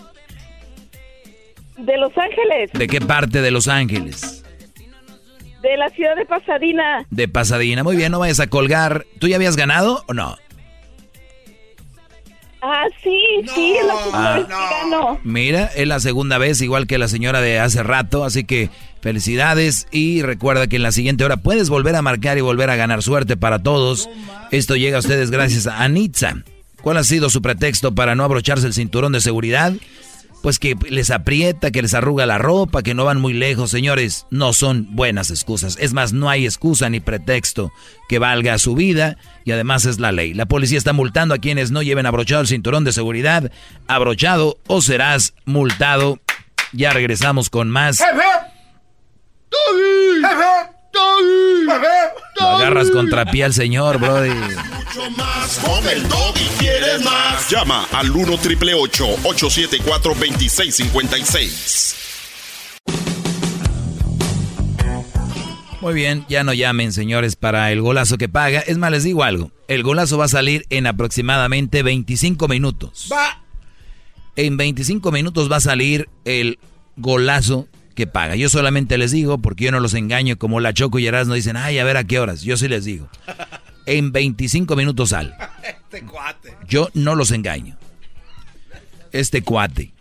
De 1.77 1.97
Los 1.97 2.11
Ángeles. 2.17 2.71
¿De 2.73 2.87
qué 2.87 3.01
parte 3.01 3.41
de 3.41 3.51
Los 3.51 3.67
Ángeles? 3.67 4.43
De 5.63 5.77
la 5.77 5.89
ciudad 5.89 6.15
de 6.17 6.25
Pasadena. 6.25 7.05
De 7.09 7.27
Pasadena. 7.27 7.83
Muy 7.83 7.95
bien, 7.95 8.11
no 8.11 8.19
vayas 8.19 8.41
a 8.41 8.47
colgar. 8.47 9.05
¿Tú 9.19 9.29
ya 9.29 9.37
habías 9.37 9.55
ganado 9.55 10.03
o 10.07 10.13
no? 10.13 10.35
Ah, 12.61 12.85
sí, 13.03 13.17
sí, 13.53 13.75
es 13.77 13.85
la 13.85 13.97
segunda 13.97 14.35
vez 14.35 14.45
que 14.45 14.53
gano. 14.53 15.19
Mira, 15.23 15.69
es 15.75 15.87
la 15.87 15.99
segunda 15.99 16.37
vez, 16.37 16.61
igual 16.61 16.87
que 16.87 16.97
la 16.97 17.09
señora 17.09 17.41
de 17.41 17.59
hace 17.59 17.83
rato, 17.83 18.23
así 18.23 18.45
que 18.45 18.69
felicidades 19.01 19.87
y 19.91 20.21
recuerda 20.21 20.67
que 20.67 20.77
en 20.77 20.83
la 20.83 20.93
siguiente 20.93 21.25
hora 21.25 21.37
puedes 21.37 21.69
volver 21.69 21.95
a 21.97 22.01
marcar 22.01 22.37
y 22.37 22.41
volver 22.41 22.69
a 22.69 22.77
ganar 22.77 23.03
suerte 23.03 23.35
para 23.35 23.63
todos. 23.63 24.09
Esto 24.51 24.77
llega 24.77 24.97
a 24.97 25.01
ustedes 25.01 25.29
gracias 25.29 25.67
a 25.67 25.83
Anitza. 25.83 26.35
¿Cuál 26.81 26.97
ha 26.97 27.03
sido 27.03 27.29
su 27.29 27.41
pretexto 27.41 27.95
para 27.95 28.15
no 28.15 28.23
abrocharse 28.23 28.67
el 28.67 28.73
cinturón 28.73 29.11
de 29.11 29.19
seguridad? 29.19 29.73
Pues 30.43 30.59
que 30.59 30.75
les 30.89 31.09
aprieta, 31.09 31.71
que 31.71 31.81
les 31.81 31.93
arruga 31.93 32.25
la 32.25 32.37
ropa, 32.37 32.83
que 32.83 32.93
no 32.93 33.05
van 33.05 33.21
muy 33.21 33.31
lejos, 33.31 33.71
señores, 33.71 34.27
no 34.29 34.51
son 34.51 34.93
buenas 34.93 35.31
excusas. 35.31 35.77
Es 35.79 35.93
más, 35.93 36.11
no 36.11 36.29
hay 36.29 36.43
excusa 36.43 36.89
ni 36.89 36.99
pretexto 36.99 37.71
que 38.09 38.19
valga 38.19 38.57
su 38.57 38.75
vida 38.75 39.17
y 39.45 39.53
además 39.53 39.85
es 39.85 40.01
la 40.01 40.11
ley. 40.11 40.33
La 40.33 40.45
policía 40.45 40.77
está 40.77 40.91
multando 40.91 41.33
a 41.33 41.37
quienes 41.37 41.71
no 41.71 41.81
lleven 41.81 42.05
abrochado 42.05 42.41
el 42.41 42.49
cinturón 42.49 42.83
de 42.83 42.91
seguridad, 42.91 43.53
abrochado 43.87 44.59
o 44.67 44.81
serás 44.81 45.33
multado. 45.45 46.19
Ya 46.73 46.91
regresamos 46.91 47.49
con 47.49 47.69
más. 47.69 48.01
Lo 50.93 52.47
agarras 52.47 52.91
contra 52.91 53.25
pie 53.25 53.43
al 53.45 53.53
señor, 53.53 53.99
brody. 53.99 54.29
Mucho 54.29 55.09
más 55.17 55.59
con 55.59 55.87
el 55.87 56.03
y 56.03 56.47
quieres 56.59 57.03
más. 57.03 57.49
Llama 57.49 57.87
al 57.91 58.11
1 58.11 58.37
triple 58.37 58.73
874 58.73 60.13
2656. 60.13 61.95
Muy 65.81 65.93
bien, 65.93 66.25
ya 66.29 66.45
no 66.45 66.53
llamen, 66.53 66.93
señores, 66.93 67.35
para 67.35 67.69
el 67.73 67.81
golazo 67.81 68.17
que 68.17 68.29
paga. 68.29 68.61
Es 68.61 68.77
más, 68.77 68.89
les 68.89 69.03
digo 69.03 69.21
algo. 69.23 69.51
El 69.67 69.83
golazo 69.83 70.17
va 70.17 70.25
a 70.25 70.29
salir 70.29 70.65
en 70.69 70.87
aproximadamente 70.87 71.83
25 71.83 72.47
minutos. 72.47 73.09
Va. 73.11 73.43
En 74.37 74.55
25 74.55 75.11
minutos 75.11 75.51
va 75.51 75.57
a 75.57 75.61
salir 75.61 76.07
el 76.23 76.57
golazo 76.95 77.67
que 77.93 78.07
paga. 78.07 78.35
Yo 78.35 78.49
solamente 78.49 78.97
les 78.97 79.11
digo, 79.11 79.37
porque 79.37 79.65
yo 79.65 79.71
no 79.71 79.79
los 79.79 79.93
engaño, 79.93 80.37
como 80.37 80.59
la 80.59 80.73
Choco 80.73 80.99
y 80.99 81.09
no 81.09 81.33
dicen, 81.33 81.57
ay, 81.57 81.79
a 81.79 81.83
ver 81.83 81.97
a 81.97 82.03
qué 82.03 82.19
horas. 82.19 82.41
Yo 82.41 82.57
sí 82.57 82.67
les 82.67 82.85
digo. 82.85 83.09
En 83.85 84.11
25 84.11 84.75
minutos 84.75 85.09
sal. 85.09 85.35
Este 85.63 86.03
cuate. 86.05 86.57
Yo 86.67 86.89
no 86.93 87.15
los 87.15 87.31
engaño. 87.31 87.77
Este 89.11 89.43
cuate. 89.43 89.93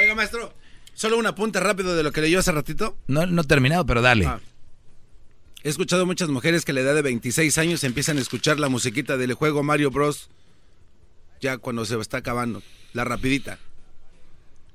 Oiga, 0.00 0.14
maestro, 0.14 0.54
solo 0.94 1.18
una 1.18 1.34
punta 1.34 1.60
rápido 1.60 1.94
de 1.94 2.02
lo 2.02 2.12
que 2.12 2.20
leyó 2.20 2.38
hace 2.38 2.52
ratito. 2.52 2.96
No, 3.06 3.26
no 3.26 3.42
he 3.42 3.44
terminado, 3.44 3.86
pero 3.86 4.02
dale. 4.02 4.26
Ah. 4.26 4.40
He 5.62 5.68
escuchado 5.68 6.06
muchas 6.06 6.30
mujeres 6.30 6.64
que 6.64 6.72
a 6.72 6.74
la 6.74 6.80
edad 6.80 6.94
de 6.94 7.02
26 7.02 7.58
años 7.58 7.84
empiezan 7.84 8.16
a 8.16 8.20
escuchar 8.20 8.58
la 8.58 8.68
musiquita 8.68 9.18
del 9.18 9.34
juego 9.34 9.62
Mario 9.62 9.90
Bros. 9.90 10.30
Ya 11.40 11.58
cuando 11.58 11.84
se 11.84 11.98
está 12.00 12.18
acabando 12.18 12.62
la 12.92 13.04
rapidita. 13.04 13.58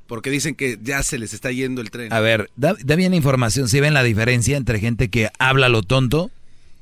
Porque 0.08 0.30
dicen 0.30 0.56
que 0.56 0.78
ya 0.82 1.02
se 1.04 1.18
les 1.18 1.34
está 1.34 1.52
yendo 1.52 1.82
el 1.82 1.90
tren. 1.90 2.14
A 2.14 2.20
ver, 2.20 2.50
da, 2.56 2.74
bien 2.96 3.14
información. 3.14 3.68
¿Si 3.70 3.80
ven 3.80 3.94
la 3.94 4.04
diferencia 4.04 4.58
entre 4.58 4.80
gente 4.80 5.10
que 5.10 5.30
habla 5.40 5.70
lo 5.70 5.82
tonto? 5.82 6.32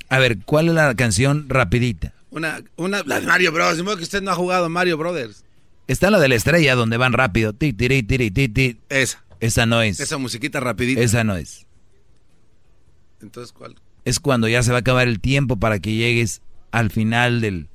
A 0.10 0.20
ver, 0.20 0.40
¿cuál 0.40 0.68
es 0.68 0.74
la 0.74 0.94
canción 0.96 1.48
rapidita? 1.48 2.14
Una, 2.32 2.62
una, 2.76 3.04
la 3.04 3.20
de 3.20 3.28
Mario 3.28 3.52
Bros. 3.52 3.82
modo 3.84 3.98
que 3.98 4.04
usted 4.04 4.22
no 4.22 4.32
ha 4.32 4.36
jugado 4.36 4.68
Mario 4.70 4.98
Brothers. 4.98 5.44
Está 5.88 6.10
la 6.10 6.20
de 6.20 6.28
la 6.30 6.36
estrella 6.36 6.76
donde 6.76 6.98
van 6.98 7.14
rápido. 7.14 7.54
Ti, 7.54 7.74
tiri, 7.74 8.04
tiri, 8.04 8.32
ti, 8.32 8.50
ti. 8.50 8.80
Esa. 8.90 9.24
Esa 9.40 9.66
no 9.66 9.82
es. 9.82 10.00
Esa 10.00 10.18
musiquita 10.18 10.60
rapidita. 10.60 11.02
Esa 11.02 11.24
no 11.24 11.36
es. 11.36 11.66
Entonces, 13.22 13.54
¿cuál? 13.54 13.76
Es 14.06 14.20
cuando 14.20 14.48
ya 14.48 14.64
se 14.64 14.72
va 14.72 14.78
a 14.78 14.80
acabar 14.82 15.08
el 15.08 15.20
tiempo 15.20 15.58
para 15.58 15.80
que 15.80 15.94
llegues 15.94 16.42
al 16.72 16.92
final 16.92 17.40
del, 17.42 17.70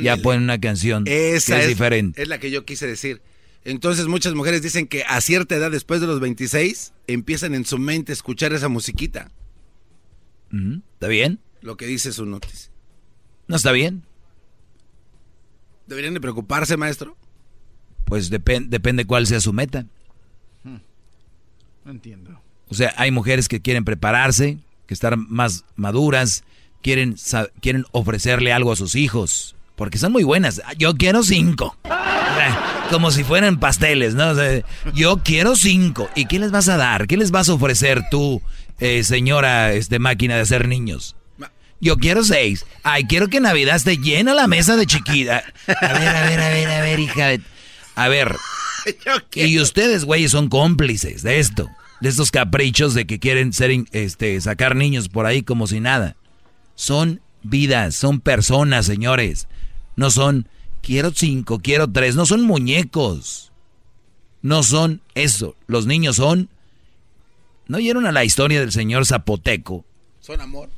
ya 0.00 0.16
ponen 0.18 0.44
una 0.44 0.60
canción 0.60 1.04
Esa 1.06 1.60
es, 1.60 1.68
diferente. 1.68 2.22
Es 2.22 2.28
la 2.28 2.38
que 2.38 2.50
yo 2.50 2.64
quise 2.64 2.86
decir. 2.86 3.20
Entonces 3.64 4.06
muchas 4.06 4.34
mujeres 4.34 4.62
dicen 4.62 4.86
que 4.86 5.04
a 5.04 5.20
cierta 5.20 5.56
edad, 5.56 5.70
después 5.70 6.00
de 6.00 6.06
los 6.06 6.20
26, 6.20 6.92
empiezan 7.06 7.54
en 7.54 7.64
su 7.64 7.78
mente 7.78 8.12
a 8.12 8.14
escuchar 8.14 8.52
esa 8.52 8.68
musiquita. 8.68 9.30
¿Está 10.94 11.08
bien? 11.08 11.40
Lo 11.60 11.76
que 11.76 11.86
dice 11.86 12.12
su 12.12 12.24
noticia. 12.24 12.70
¿No 13.46 13.56
está 13.56 13.72
bien? 13.72 14.04
¿Deberían 15.86 16.14
de 16.14 16.20
preocuparse, 16.20 16.76
maestro? 16.76 17.16
Pues 18.04 18.30
depende 18.30 19.04
cuál 19.04 19.26
sea 19.26 19.40
su 19.40 19.52
meta. 19.52 19.86
Hmm. 20.64 20.78
No 21.84 21.90
entiendo. 21.90 22.40
O 22.68 22.74
sea, 22.74 22.94
hay 22.96 23.10
mujeres 23.10 23.48
que 23.48 23.60
quieren 23.60 23.84
prepararse, 23.84 24.58
que 24.86 24.94
estar 24.94 25.16
más 25.16 25.64
maduras, 25.76 26.44
quieren, 26.82 27.16
quieren 27.60 27.84
ofrecerle 27.92 28.52
algo 28.52 28.72
a 28.72 28.76
sus 28.76 28.94
hijos, 28.94 29.56
porque 29.78 29.96
son 29.96 30.12
muy 30.12 30.24
buenas. 30.24 30.60
Yo 30.76 30.96
quiero 30.96 31.22
cinco. 31.22 31.78
Como 32.90 33.10
si 33.12 33.22
fueran 33.22 33.60
pasteles, 33.60 34.14
¿no? 34.14 34.34
yo 34.92 35.18
quiero 35.18 35.54
cinco. 35.54 36.10
¿Y 36.16 36.26
qué 36.26 36.38
les 36.38 36.50
vas 36.50 36.68
a 36.68 36.76
dar? 36.76 37.06
¿Qué 37.06 37.16
les 37.16 37.30
vas 37.30 37.48
a 37.48 37.54
ofrecer 37.54 38.02
tú, 38.10 38.42
eh, 38.80 39.04
señora 39.04 39.72
este, 39.72 39.98
máquina 39.98 40.34
de 40.34 40.42
hacer 40.42 40.66
niños? 40.66 41.14
Yo 41.80 41.96
quiero 41.96 42.24
seis. 42.24 42.66
Ay, 42.82 43.04
quiero 43.04 43.28
que 43.28 43.40
Navidad 43.40 43.76
esté 43.76 43.98
llena 43.98 44.34
la 44.34 44.48
mesa 44.48 44.76
de 44.76 44.84
chiquita. 44.84 45.44
A 45.68 45.92
ver, 45.92 46.08
a 46.08 46.26
ver, 46.26 46.40
a 46.40 46.48
ver, 46.48 46.68
a 46.68 46.80
ver, 46.80 46.98
hija 46.98 47.26
de... 47.28 47.40
A 47.94 48.08
ver. 48.08 48.34
Y 49.34 49.60
ustedes, 49.60 50.04
güeyes, 50.04 50.32
son 50.32 50.48
cómplices 50.48 51.22
de 51.22 51.38
esto. 51.38 51.70
De 52.00 52.08
estos 52.08 52.32
caprichos 52.32 52.94
de 52.94 53.06
que 53.06 53.20
quieren 53.20 53.52
ser, 53.52 53.70
este, 53.92 54.40
sacar 54.40 54.74
niños 54.74 55.08
por 55.08 55.26
ahí 55.26 55.42
como 55.42 55.68
si 55.68 55.78
nada. 55.78 56.16
Son 56.74 57.20
vidas, 57.42 57.94
son 57.94 58.20
personas, 58.20 58.86
señores. 58.86 59.46
No 59.98 60.12
son, 60.12 60.46
quiero 60.80 61.10
cinco, 61.12 61.58
quiero 61.58 61.90
tres. 61.90 62.14
No 62.14 62.24
son 62.24 62.42
muñecos. 62.42 63.50
No 64.42 64.62
son 64.62 65.02
eso. 65.16 65.56
Los 65.66 65.86
niños 65.86 66.14
son... 66.14 66.50
¿No 67.66 67.78
oyeron 67.78 68.06
a 68.06 68.12
la 68.12 68.24
historia 68.24 68.60
del 68.60 68.70
señor 68.70 69.06
Zapoteco? 69.06 69.84
Son 70.20 70.40
amor. 70.40 70.70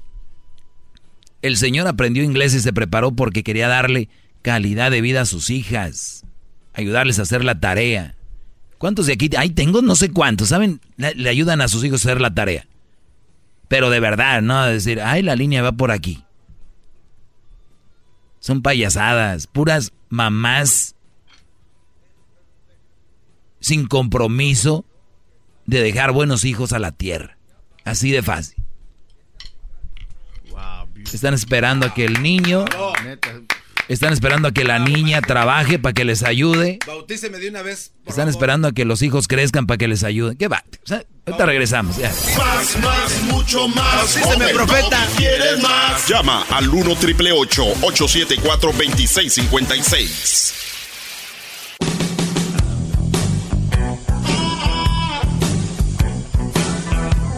El 1.43 1.59
señor 1.59 1.87
aprendió 1.87 2.25
inglés 2.25 2.55
y 2.55 2.61
se 2.61 2.73
preparó 2.73 3.13
porque 3.13 3.43
quería 3.43 3.69
darle 3.69 4.09
calidad 4.41 4.91
de 4.91 5.03
vida 5.03 5.21
a 5.21 5.27
sus 5.27 5.51
hijas, 5.51 6.25
ayudarles 6.73 7.19
a 7.19 7.23
hacer 7.23 7.45
la 7.45 7.61
tarea. 7.61 8.17
¿Cuántos 8.79 9.05
de 9.05 9.13
aquí? 9.13 9.29
Ahí 9.37 9.51
tengo 9.51 9.83
no 9.83 9.97
sé 9.97 10.11
cuántos, 10.11 10.49
¿saben? 10.49 10.81
Le, 10.97 11.29
ayudan 11.29 11.61
a 11.61 11.69
sus 11.69 11.85
hijos 11.85 12.07
a 12.07 12.09
hacer 12.09 12.23
la 12.23 12.35
tarea. 12.35 12.67
Pero 13.69 13.91
de 13.91 14.01
verdad, 14.01 14.41
no 14.41 14.65
decir, 14.65 15.03
ay, 15.03 15.23
la 15.23 15.37
línea 15.37 15.61
va 15.61 15.73
por 15.73 15.91
aquí. 15.91 16.25
Son 18.41 18.63
payasadas, 18.63 19.47
puras 19.47 19.93
mamás 20.09 20.97
sin 23.61 23.87
compromiso 23.87 24.85
de 25.67 25.83
dejar 25.83 26.13
buenos 26.13 26.45
hijos 26.45 26.73
a 26.73 26.79
la 26.79 26.91
tierra. 26.91 27.37
Así 27.85 28.11
de 28.11 28.23
fácil. 28.23 28.57
Están 31.13 31.35
esperando 31.35 31.87
a 31.87 31.95
que 31.95 32.05
el 32.05 32.23
niño. 32.23 32.65
Están 33.91 34.13
esperando 34.13 34.47
a 34.47 34.53
que 34.53 34.63
la 34.63 34.79
niña 34.79 35.21
trabaje 35.21 35.81
para 35.81 35.93
que 35.93 36.05
les 36.05 36.23
ayude. 36.23 36.79
Bautíceme 36.87 37.39
de 37.39 37.49
una 37.49 37.63
vez. 37.63 37.93
Están 38.07 38.29
esperando 38.29 38.69
a 38.69 38.73
que 38.73 38.85
los 38.85 39.03
hijos 39.03 39.27
crezcan 39.27 39.67
para 39.67 39.79
que 39.79 39.89
les 39.89 40.05
ayuden. 40.05 40.37
¿Qué 40.37 40.47
va? 40.47 40.63
ahorita 41.27 41.45
regresamos. 41.45 41.99
Más, 41.99 42.79
más, 42.79 43.23
mucho 43.25 43.67
más. 43.67 44.15
Bautíceme, 44.15 44.55
profeta. 44.55 45.09
¿Quieres 45.17 45.61
más? 45.61 46.07
Llama 46.07 46.47
al 46.51 46.69
1 46.69 46.95
triple 47.01 47.33
874 47.33 48.71
2656. 48.71 50.55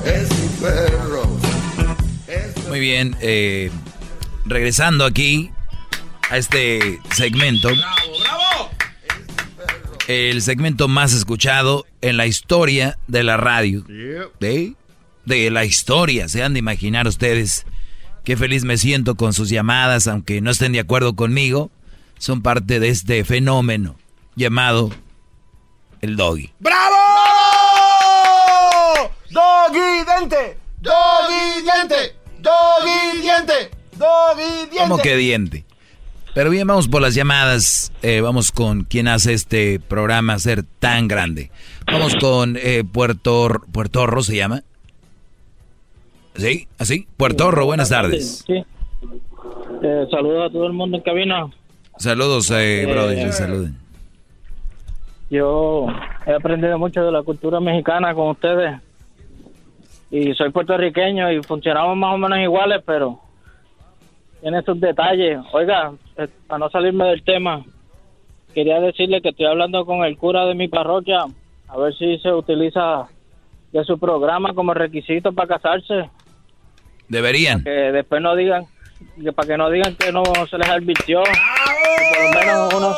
Es 0.05 0.29
mi 0.39 0.49
perro. 0.61 1.39
Muy 2.69 2.81
bien, 2.81 3.17
eh, 3.23 3.71
regresando 4.45 5.07
aquí 5.07 5.51
a 6.33 6.39
este 6.39 6.99
segmento. 7.15 7.69
El 10.09 10.41
segmento 10.41 10.89
más 10.89 11.13
escuchado 11.13 11.85
en 12.01 12.17
la 12.17 12.27
historia 12.27 12.99
de 13.07 13.23
la 13.23 13.37
radio. 13.37 13.85
De, 14.41 14.75
de 15.27 15.51
la 15.51 15.67
historia. 15.67 16.31
Se 16.31 16.43
han 16.43 16.55
de 16.55 16.59
imaginar 16.59 17.07
ustedes 17.07 17.67
qué 18.25 18.39
feliz 18.39 18.65
me 18.65 18.79
siento 18.79 19.15
con 19.15 19.35
sus 19.35 19.51
llamadas, 19.51 20.07
aunque 20.07 20.41
no 20.41 20.51
estén 20.51 20.73
de 20.73 20.81
acuerdo 20.81 21.15
conmigo. 21.15 21.71
Son 22.17 22.41
parte 22.41 22.81
de 22.81 22.89
este 22.89 23.25
fenómeno 23.25 23.97
llamado 24.35 24.91
el 26.01 26.17
doggy. 26.17 26.51
¡Bravo! 26.61 26.97
¡Doggy 29.29 30.05
dente! 30.07 30.57
¡Doggy 30.81 31.63
diente! 31.63 32.17
Doggy 32.41 33.21
diente. 33.21 33.71
Doggy 33.99 34.71
diente. 34.71 34.79
¿Cómo 34.79 34.97
que 34.97 35.17
diente? 35.17 35.67
Pero 36.35 36.49
bien, 36.49 36.67
vamos 36.67 36.89
por 36.89 37.03
las 37.03 37.15
llamadas. 37.15 37.93
Eh, 38.03 38.23
vamos 38.23 38.53
con 38.53 38.85
quien 38.85 39.07
hace 39.07 39.35
este 39.35 39.81
programa 39.81 40.39
ser 40.39 40.65
tan 40.79 41.07
grande. 41.07 41.51
Vamos 41.87 42.17
con 42.17 42.57
eh, 42.57 42.85
Puerto 42.91 43.49
Puertorro, 43.71 44.23
¿se 44.23 44.37
llama? 44.37 44.63
¿Sí? 46.35 46.69
¿Así? 46.79 47.07
Puertorro, 47.19 47.67
buenas 47.67 47.91
tardes. 47.91 48.45
Sí. 48.47 48.65
Eh, 49.83 50.07
saludos 50.11 50.49
a 50.49 50.53
todo 50.53 50.67
el 50.67 50.73
mundo 50.73 50.97
en 50.97 51.03
cabina. 51.03 51.51
Saludos, 51.99 52.51
eh, 52.51 52.87
brother, 52.91 53.33
saluden. 53.33 53.77
Yo 55.29 55.87
he 56.27 56.33
aprendido 56.33 56.79
mucho 56.79 57.05
de 57.05 57.13
la 57.13 57.23
cultura 57.23 57.61
mexicana 57.61 58.15
con 58.15 58.29
ustedes 58.31 58.81
y 60.11 60.33
soy 60.35 60.51
puertorriqueño 60.51 61.31
y 61.33 61.43
funcionamos 61.43 61.97
más 61.97 62.15
o 62.15 62.19
menos 62.19 62.39
iguales, 62.39 62.83
pero 62.87 63.21
en 64.43 64.55
esos 64.55 64.79
detalles. 64.81 65.39
Oiga, 65.53 65.93
eh, 66.17 66.29
para 66.47 66.59
no 66.59 66.71
salirme 66.71 67.07
del 67.07 67.23
tema, 67.23 67.65
quería 68.55 68.81
decirle 68.81 69.23
que 69.23 69.31
estoy 69.31 69.47
hablando 69.47 69.87
con 69.87 70.05
el 70.05 70.19
cura 70.19 70.45
de 70.47 70.55
mi 70.55 70.69
parroquia, 70.69 71.25
a 71.69 71.77
ver 71.77 71.95
si 71.95 72.19
se 72.19 72.33
utiliza 72.33 73.09
de 73.73 73.85
su 73.85 73.99
programa 73.99 74.53
como 74.53 74.75
requisito 74.75 75.33
para 75.33 75.57
casarse. 75.57 76.11
Deberían. 77.09 77.63
Que 77.63 77.71
después 77.71 78.21
no 78.21 78.35
digan, 78.37 78.65
que 79.23 79.33
para 79.33 79.49
que 79.49 79.57
no 79.57 79.71
digan 79.71 79.95
que 79.97 80.13
no 80.13 80.25
se 80.51 80.59
les 80.59 80.69
advirtió. 80.69 81.23
por 81.23 82.25
lo 82.25 82.41
menos 82.41 82.75
unos 82.75 82.97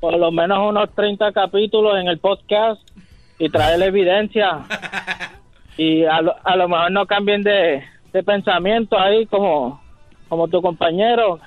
por 0.00 0.18
lo 0.18 0.30
menos 0.30 0.58
unos 0.68 0.94
30 0.94 1.32
capítulos 1.32 1.98
en 1.98 2.08
el 2.08 2.18
podcast 2.18 2.82
y 3.38 3.48
traer 3.48 3.78
la 3.78 3.86
evidencia. 3.86 4.58
Y 5.76 6.04
a 6.04 6.22
lo, 6.22 6.36
a 6.44 6.54
lo 6.54 6.68
mejor 6.68 6.92
no 6.92 7.04
cambien 7.04 7.42
de, 7.42 7.82
pensamiento 8.22 8.98
ahí 8.98 9.26
como, 9.26 9.82
como 10.28 10.48
tu 10.48 10.62
compañero, 10.62 11.40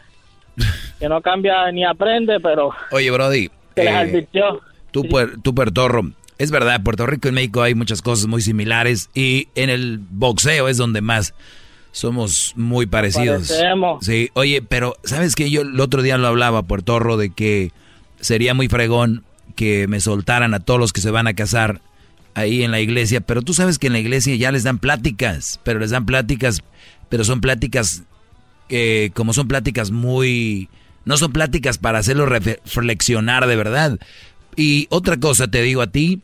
que 1.00 1.08
no 1.08 1.22
cambia 1.22 1.72
ni 1.72 1.86
aprende, 1.86 2.40
pero... 2.40 2.72
Oye, 2.92 3.10
Brody. 3.12 3.50
Que 3.76 3.84
les 3.84 3.94
eh, 3.94 3.98
advirtió. 3.98 4.62
Tú, 4.92 5.04
tú, 5.44 5.54
Puertorro, 5.54 6.12
es 6.38 6.52
verdad, 6.52 6.82
Puerto 6.84 7.06
Rico 7.06 7.28
y 7.28 7.32
México 7.32 7.62
hay 7.62 7.76
muchas 7.76 8.02
cosas 8.02 8.28
muy 8.28 8.42
similares 8.42 9.10
y 9.14 9.48
en 9.56 9.70
el 9.70 10.00
boxeo 10.00 10.68
es 10.68 10.78
donde 10.78 11.02
más 11.02 11.34
somos 11.92 12.54
muy 12.56 12.86
parecidos. 12.86 13.52
Sí, 14.02 14.30
oye, 14.34 14.62
pero 14.62 14.96
¿sabes 15.04 15.36
que 15.36 15.50
Yo 15.50 15.62
el 15.62 15.80
otro 15.80 16.02
día 16.02 16.18
lo 16.18 16.28
hablaba, 16.28 16.64
Puertorro, 16.64 17.18
de 17.18 17.32
que 17.32 17.72
sería 18.20 18.54
muy 18.54 18.68
fregón 18.68 19.24
que 19.56 19.88
me 19.88 20.00
soltaran 20.00 20.54
a 20.54 20.60
todos 20.60 20.80
los 20.80 20.94
que 20.94 21.02
se 21.02 21.12
van 21.12 21.28
a 21.28 21.34
casar 21.34 21.82
ahí 22.38 22.64
en 22.64 22.70
la 22.70 22.80
iglesia, 22.80 23.20
pero 23.20 23.42
tú 23.42 23.56
sabes 23.56 23.80
que 23.80 23.88
en 23.88 23.94
la 23.94 24.00
iglesia 24.00 24.36
ya 24.36 24.52
les 24.52 24.62
dan 24.62 24.78
pláticas, 24.78 25.60
pero 25.64 25.80
les 25.80 25.90
dan 25.90 26.06
pláticas, 26.06 26.62
pero 27.10 27.24
son 27.24 27.42
pláticas, 27.42 28.04
eh, 28.70 29.10
como 29.16 29.34
son 29.34 29.48
pláticas 29.48 29.90
muy, 29.90 30.70
no 31.04 31.18
son 31.18 31.34
pláticas 31.34 31.80
para 31.80 31.98
hacerlo 31.98 32.28
reflexionar 32.28 33.48
de 33.48 33.56
verdad. 33.56 34.00
Y 34.56 34.86
otra 34.92 35.18
cosa 35.18 35.48
te 35.48 35.64
digo 35.64 35.82
a 35.82 35.88
ti, 35.88 36.22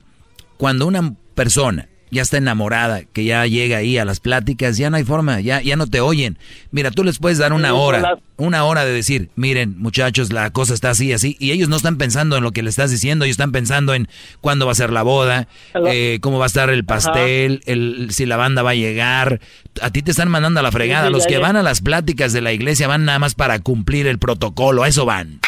cuando 0.58 0.86
una 0.86 1.16
persona 1.34 1.90
ya 2.14 2.22
está 2.22 2.38
enamorada, 2.38 3.04
que 3.12 3.26
ya 3.26 3.46
llega 3.48 3.78
ahí 3.78 3.98
a 3.98 4.06
las 4.06 4.20
pláticas, 4.20 4.78
ya 4.78 4.90
no 4.90 4.98
hay 4.98 5.04
forma, 5.04 5.42
ya, 5.42 5.62
ya 5.62 5.76
no 5.76 5.88
te 5.88 6.00
oyen. 6.00 6.38
Mira, 6.72 6.92
tú 6.92 7.04
les 7.04 7.18
puedes 7.18 7.40
dar 7.40 7.54
una 7.54 7.74
hora, 7.74 8.20
una 8.38 8.64
hora 8.64 8.86
de 8.86 8.94
decir, 8.94 9.30
miren 9.36 9.76
muchachos, 9.80 10.32
la 10.32 10.52
cosa 10.52 10.74
está 10.74 10.92
así, 10.92 11.12
así, 11.12 11.36
y 11.40 11.52
ellos 11.52 11.70
no 11.70 11.76
están 11.76 11.98
pensando 11.98 12.38
en 12.38 12.44
lo 12.44 12.52
que 12.52 12.62
le 12.62 12.70
estás 12.70 12.92
diciendo, 12.92 13.26
ellos 13.26 13.34
están 13.34 13.52
pensando 13.52 13.94
en 13.94 14.08
cuándo 14.42 14.66
va 14.66 14.72
a 14.72 14.76
ser 14.76 14.92
la 14.92 15.02
boda, 15.02 15.48
eh, 15.88 16.20
cómo 16.22 16.38
va 16.38 16.46
a 16.46 16.48
estar 16.48 16.70
el 16.70 16.86
pastel, 16.86 17.62
el, 17.66 18.10
si 18.12 18.26
la 18.26 18.38
banda 18.38 18.62
va 18.62 18.72
a 18.72 18.76
llegar. 18.76 19.42
A 19.82 19.90
ti 19.90 20.04
te 20.04 20.12
están 20.12 20.30
mandando 20.30 20.60
a 20.60 20.64
la 20.64 20.72
fregada, 20.72 21.10
los 21.10 21.26
que 21.26 21.40
van 21.40 21.56
a 21.56 21.64
las 21.64 21.82
pláticas 21.82 22.32
de 22.32 22.42
la 22.42 22.54
iglesia 22.54 22.88
van 22.88 23.06
nada 23.06 23.20
más 23.20 23.34
para 23.34 23.60
cumplir 23.60 24.06
el 24.08 24.20
protocolo, 24.20 24.84
a 24.84 24.88
eso 24.88 25.06
van. 25.06 25.40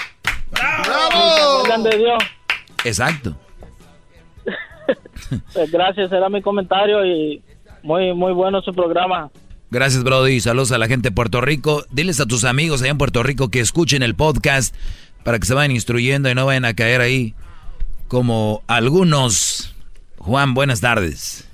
¡Bravo! 0.51 1.63
Exacto. 2.83 3.37
Pues 5.53 5.71
gracias, 5.71 6.11
era 6.11 6.29
mi 6.29 6.41
comentario 6.41 7.05
y 7.05 7.41
muy, 7.83 8.13
muy 8.13 8.33
bueno 8.33 8.61
su 8.61 8.73
programa. 8.73 9.29
Gracias, 9.71 10.03
Brody. 10.03 10.39
Saludos 10.39 10.71
a 10.71 10.77
la 10.77 10.87
gente 10.87 11.09
de 11.09 11.15
Puerto 11.15 11.41
Rico. 11.41 11.83
Diles 11.91 12.19
a 12.19 12.25
tus 12.25 12.43
amigos 12.43 12.81
allá 12.81 12.91
en 12.91 12.97
Puerto 12.97 13.23
Rico 13.23 13.49
que 13.49 13.59
escuchen 13.59 14.03
el 14.03 14.15
podcast 14.15 14.75
para 15.23 15.39
que 15.39 15.45
se 15.45 15.53
vayan 15.53 15.71
instruyendo 15.71 16.29
y 16.29 16.35
no 16.35 16.45
vayan 16.45 16.65
a 16.65 16.75
caer 16.75 17.01
ahí 17.01 17.33
como 18.07 18.61
algunos. 18.67 19.75
Juan, 20.17 20.53
buenas 20.53 20.81
tardes. 20.81 21.49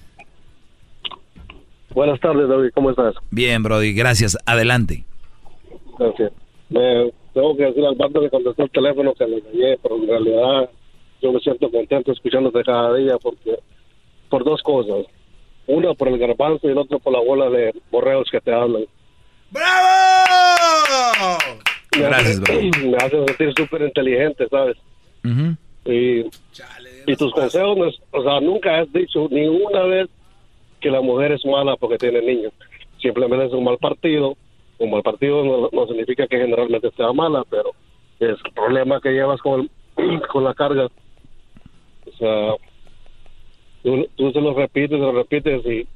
Buenas 1.94 2.20
tardes, 2.20 2.48
David, 2.48 2.70
¿cómo 2.74 2.90
estás? 2.92 3.16
Bien, 3.32 3.64
Brody, 3.64 3.94
gracias. 3.94 4.38
Adelante. 4.46 5.04
Gracias. 5.98 6.32
Me, 6.70 7.12
tengo 7.34 7.56
que 7.58 7.64
decir 7.64 7.86
al 7.86 7.96
bando 7.96 8.22
que 8.22 8.30
contestó 8.30 8.64
el 8.64 8.72
teléfono 8.72 9.14
que 9.14 9.26
le 9.26 9.38
engañé, 9.38 9.78
pero 9.82 9.98
en 9.98 10.08
realidad 10.08 10.70
yo 11.22 11.32
me 11.32 11.40
siento 11.40 11.70
contento 11.70 12.12
escuchándote 12.12 12.64
cada 12.64 12.94
día 12.96 13.18
porque 13.18 13.58
por 14.30 14.44
dos 14.44 14.62
cosas. 14.62 15.06
Una 15.68 15.94
por 15.94 16.08
el 16.08 16.18
garbanzo 16.18 16.68
y 16.68 16.72
el 16.72 16.78
otro 16.78 17.00
por 17.00 17.14
la 17.14 17.20
bola 17.20 17.50
de 17.50 17.74
borreos 17.92 18.28
que 18.32 18.42
te 18.42 18.52
hablan. 18.54 18.84
¡Bravo! 19.52 21.38
Me 21.98 22.04
Gracias, 22.04 22.42
hace, 22.42 22.72
me 22.88 22.98
hace 22.98 23.26
sentir 23.26 23.54
súper 23.58 23.82
inteligente, 23.84 24.48
¿sabes? 24.50 24.78
Y, 25.86 26.20
y 27.08 27.16
tus 27.16 27.32
consejos, 27.34 27.78
no 27.78 27.86
es- 27.88 28.00
o 28.12 28.24
sea, 28.24 28.40
nunca 28.40 28.80
has 28.80 28.92
dicho 28.94 29.28
ni 29.30 29.48
una 29.48 29.84
vez 29.84 30.10
que 30.80 30.90
la 30.90 31.02
mujer 31.02 31.32
es 31.34 31.46
mala 31.46 31.76
porque 31.76 31.98
tiene 31.98 32.22
niños. 32.22 32.54
Simplemente 33.02 33.46
es 33.48 33.54
un 33.54 33.64
mal 33.64 33.78
partido. 33.78 34.36
Un 34.80 34.90
mal 34.92 35.04
partido 35.04 35.44
no, 35.44 35.70
no 35.72 35.88
significa 35.88 36.26
que 36.28 36.38
generalmente 36.40 36.90
sea 36.98 37.12
mala, 37.14 37.44
pero 37.50 37.72
es 38.20 38.38
el 38.44 38.52
problema 38.54 39.00
que 39.00 39.12
llevas 39.12 39.40
con, 39.42 39.70
el- 39.98 40.22
con 40.32 40.44
la 40.44 40.54
carga. 40.54 40.88
O 42.22 42.26
sea, 42.26 42.56
tú, 43.84 44.08
tú 44.16 44.32
se 44.32 44.40
lo 44.42 44.54
repites, 44.54 44.92
se 44.92 44.98
lo 44.98 45.12
repites 45.12 45.66
y, 45.66 45.88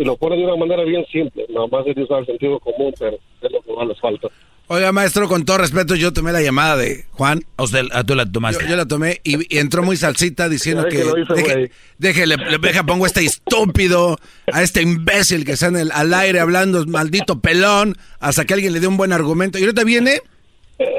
y 0.00 0.04
lo 0.04 0.16
pones 0.16 0.38
de 0.38 0.44
una 0.44 0.56
manera 0.56 0.84
bien 0.84 1.04
simple. 1.10 1.46
Nada 1.48 1.66
más 1.68 1.86
es 1.86 1.96
de 1.96 2.02
usar 2.02 2.20
el 2.20 2.26
sentido 2.26 2.58
común, 2.60 2.92
pero 2.98 3.16
es 3.40 3.52
lo 3.52 3.60
que 3.62 3.72
más 3.72 3.88
les 3.88 4.00
falta. 4.00 4.28
Oiga, 4.68 4.92
maestro, 4.92 5.28
con 5.28 5.44
todo 5.44 5.58
respeto, 5.58 5.96
yo 5.96 6.12
tomé 6.12 6.32
la 6.32 6.40
llamada 6.40 6.76
de 6.76 7.04
Juan. 7.10 7.42
A 7.56 7.64
usted, 7.64 7.82
a 7.92 8.04
tú 8.04 8.14
la 8.14 8.30
tomaste. 8.30 8.64
Yo, 8.64 8.70
yo 8.70 8.76
la 8.76 8.86
tomé 8.86 9.20
y, 9.24 9.54
y 9.54 9.58
entró 9.58 9.82
muy 9.82 9.96
salsita 9.96 10.48
diciendo 10.48 10.84
que, 10.88 11.02
que 11.34 11.70
déjele, 11.98 12.36
le- 12.36 12.58
deja, 12.58 12.84
pongo 12.84 13.04
a 13.04 13.08
este 13.08 13.22
estúpido, 13.24 14.18
a 14.52 14.62
este 14.62 14.80
imbécil 14.80 15.44
que 15.44 15.52
está 15.52 15.66
en 15.66 15.76
el, 15.76 15.90
al 15.92 16.14
aire 16.14 16.38
hablando, 16.40 16.86
maldito 16.86 17.40
pelón, 17.40 17.96
hasta 18.20 18.44
que 18.44 18.54
alguien 18.54 18.72
le 18.72 18.80
dé 18.80 18.86
un 18.86 18.96
buen 18.96 19.12
argumento. 19.12 19.58
Y 19.58 19.62
ahorita 19.62 19.84
viene 19.84 20.20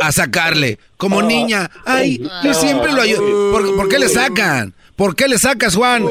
a 0.01 0.11
sacarle, 0.11 0.79
como 0.97 1.21
niña. 1.21 1.69
Ay, 1.85 2.21
yo 2.43 2.53
siempre 2.53 2.91
lo 2.91 3.01
ayudo. 3.01 3.51
¿Por, 3.51 3.75
por 3.75 3.89
qué 3.89 3.99
le 3.99 4.09
sacan? 4.09 4.73
¿Por 4.95 5.15
qué 5.15 5.27
le 5.27 5.37
sacas, 5.37 5.75
Juan? 5.75 6.05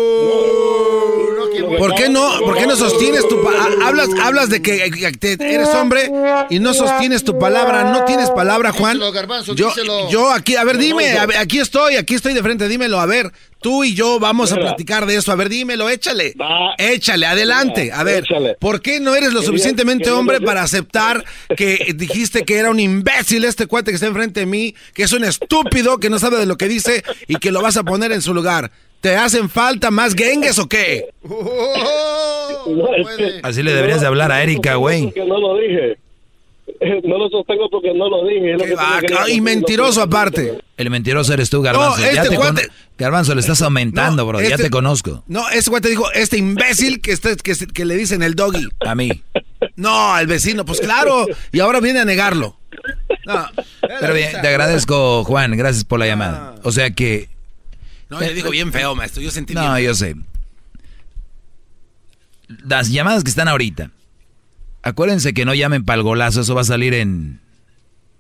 ¿Por 1.79 1.95
qué 1.95 2.09
no, 2.09 2.39
por 2.41 2.57
qué 2.57 2.67
no 2.67 2.77
sostienes 2.77 3.27
tu 3.29 3.37
ha- 3.49 3.87
hablas 3.87 4.09
hablas 4.23 4.49
de 4.49 4.63
que, 4.63 4.85
eres 4.85 5.69
hombre 5.69 6.11
y 6.51 6.59
no 6.59 6.75
sostienes 6.75 7.25
tu 7.25 7.39
palabra, 7.39 7.85
no 7.93 8.05
tienes 8.05 8.31
palabra, 8.31 8.73
Juan? 8.73 8.95
Díselo, 8.95 9.13
Garbanzo, 9.13 9.55
yo, 9.55 9.69
díselo. 9.69 10.11
yo 10.11 10.31
aquí, 10.31 10.57
a 10.57 10.65
ver, 10.65 10.79
dime, 10.79 11.13
a 11.19 11.27
ver, 11.27 11.37
aquí 11.39 11.59
estoy, 11.59 11.97
aquí 11.97 12.15
estoy 12.15 12.35
de 12.35 12.43
frente, 12.43 12.69
dímelo, 12.69 13.01
a 13.01 13.07
ver, 13.07 13.31
tú 13.61 13.85
y 13.85 13.95
yo 13.95 14.19
vamos 14.19 14.53
a 14.53 14.57
platicar 14.57 15.07
de 15.07 15.17
eso, 15.17 15.33
a 15.33 15.37
ver, 15.37 15.49
dímelo, 15.49 15.89
échale, 15.89 16.35
échale, 16.79 17.27
adelante, 17.27 17.91
a 17.93 18.03
ver, 18.03 18.25
¿por 18.59 18.81
qué 18.81 19.01
no 19.01 19.15
eres 19.15 19.33
lo 19.33 19.43
suficientemente 19.43 20.11
hombre 20.11 20.41
para 20.41 20.63
aceptar 20.63 21.25
que 21.57 21.93
dijiste 21.95 22.45
que 22.45 22.57
era 22.59 22.71
un 22.71 22.81
imbécil 22.81 23.45
este 23.45 23.67
cuate 23.67 23.91
que 23.91 23.97
está 23.97 24.07
enfrente 24.07 24.41
de 24.41 24.47
mí, 24.47 24.75
que 24.95 25.05
es 25.05 25.13
un 25.13 25.25
estúpido 25.25 25.99
que 25.99 26.11
no 26.11 26.19
sabe 26.19 26.39
de 26.39 26.47
lo 26.47 26.57
que 26.57 26.69
dice 26.69 27.05
y 27.29 27.37
que 27.37 27.51
lo 27.53 27.63
vas 27.63 27.77
a 27.77 27.83
poner 27.83 28.13
en 28.13 28.23
su 28.23 28.35
lugar? 28.35 28.71
¿Te 29.03 29.17
hacen 29.17 29.51
falta 29.51 29.91
más 29.91 30.15
gengues 30.15 30.59
o 30.59 30.67
qué? 30.69 31.11
No, 32.65 32.95
es 32.95 33.17
que- 33.17 33.41
Así 33.43 33.63
le 33.63 33.75
deberías 33.75 34.01
de 34.01 34.07
hablar 34.07 34.31
a 34.31 34.41
Erika, 34.43 34.77
güey. 34.77 35.13
No 35.17 35.39
lo 35.39 35.59
dije. 35.59 35.99
No 37.05 37.19
lo 37.19 37.29
sostengo 37.29 37.69
porque 37.71 37.93
no 37.95 38.09
lo 38.09 38.25
dije. 38.27 38.53
lo 38.53 38.65
que 38.65 39.33
y 39.33 39.41
mentiroso 39.41 40.01
aparte. 40.01 40.59
El 40.77 40.91
mentiroso 40.91 41.33
eres 41.35 41.51
tú, 41.51 41.61
Garbanzo. 41.61 42.01
No, 42.01 42.13
ya 42.13 42.23
este 42.23 42.37
con- 42.37 42.57
Garbanzo, 42.99 43.35
le 43.35 43.41
estás 43.41 43.63
aumentando, 43.63 44.25
bro. 44.27 44.41
Ya 44.41 44.49
este- 44.51 44.65
te 44.65 44.71
conozco. 44.71 45.23
No, 45.27 45.49
ese 45.51 45.71
güey 45.71 45.83
te 45.83 45.89
dijo, 45.89 46.11
este 46.13 46.39
imbécil 46.39 47.01
que, 47.01 47.13
está, 47.13 47.35
que, 47.37 47.55
que 47.55 47.85
le 47.85 47.97
dicen 47.97 48.23
el 48.23 48.35
doggy. 48.35 48.69
A 48.87 48.95
mí. 48.95 49.11
No, 49.77 50.13
al 50.15 50.27
vecino, 50.29 50.65
pues 50.65 50.81
claro. 50.81 51.27
Y 51.53 51.61
ahora 51.61 51.81
viene 51.81 52.01
a 52.01 52.05
negarlo. 52.05 52.57
No, 53.27 53.47
Pero 54.01 54.15
bien, 54.15 54.31
te 54.41 54.49
agradezco, 54.49 55.25
Juan. 55.25 55.57
Gracias 55.57 55.85
por 55.85 55.99
la 55.99 56.07
llamada. 56.07 56.55
O 56.63 56.71
sea 56.73 56.91
que. 56.93 57.29
No, 58.13 58.21
le 58.21 58.35
digo 58.35 58.51
bien 58.51 58.73
feo, 58.73 58.95
maestro. 58.95 59.23
Yo 59.23 59.31
sentí 59.31 59.55
No, 59.55 59.75
bien. 59.75 59.87
yo 59.87 59.95
sé. 59.95 60.15
Las 62.67 62.91
llamadas 62.91 63.25
que 63.25 63.31
están 63.31 63.49
ahorita. 63.49 63.91
Acuérdense 64.83 65.33
que 65.33 65.45
no 65.45 65.55
llamen 65.55 65.85
para 65.85 65.97
el 65.99 66.03
golazo. 66.03 66.43
Eso 66.43 66.55
va 66.55 66.61
a 66.61 66.65
salir 66.65 66.93
en, 66.95 67.41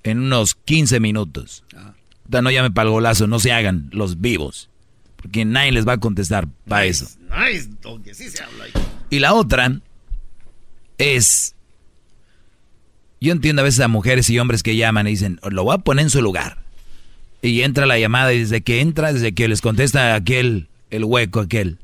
en 0.03 0.19
unos 0.21 0.55
15 0.55 1.01
minutos. 1.01 1.65
Sea, 1.71 2.41
No 2.41 2.51
llamen 2.51 2.73
para 2.73 2.87
el 2.87 2.93
golazo. 2.93 3.27
No 3.27 3.39
se 3.39 3.53
hagan 3.53 3.91
los 3.93 4.21
vivos. 4.21 4.71
Porque 5.17 5.45
nadie 5.45 5.73
les 5.73 5.87
va 5.87 5.93
a 5.95 5.99
contestar 5.99 6.49
para 6.67 6.85
eso. 6.87 7.07
Nice, 7.31 7.69
donkey, 7.83 8.15
sí 8.15 8.29
se 8.31 8.43
habla. 8.43 8.65
Y 9.11 9.19
la 9.19 9.35
otra 9.35 9.81
es. 10.99 11.55
Yo 13.21 13.31
entiendo 13.33 13.63
a 13.63 13.65
veces 13.65 13.81
a 13.81 13.89
mujeres 13.89 14.29
y 14.31 14.39
hombres 14.39 14.63
que 14.63 14.75
llaman 14.77 15.07
y 15.07 15.11
dicen, 15.11 15.39
lo 15.49 15.63
voy 15.65 15.75
a 15.75 15.79
poner 15.79 16.05
en 16.05 16.11
su 16.11 16.21
lugar. 16.23 16.62
Y 17.43 17.63
entra 17.63 17.87
la 17.87 17.99
llamada 17.99 18.33
y 18.33 18.39
desde 18.39 18.61
que 18.63 18.81
entra, 18.81 19.13
desde 19.13 19.33
que 19.33 19.49
les 19.49 19.61
contesta 19.61 20.15
aquel, 20.15 20.69
el 20.91 21.05
hueco 21.05 21.41
aquel. 21.41 21.79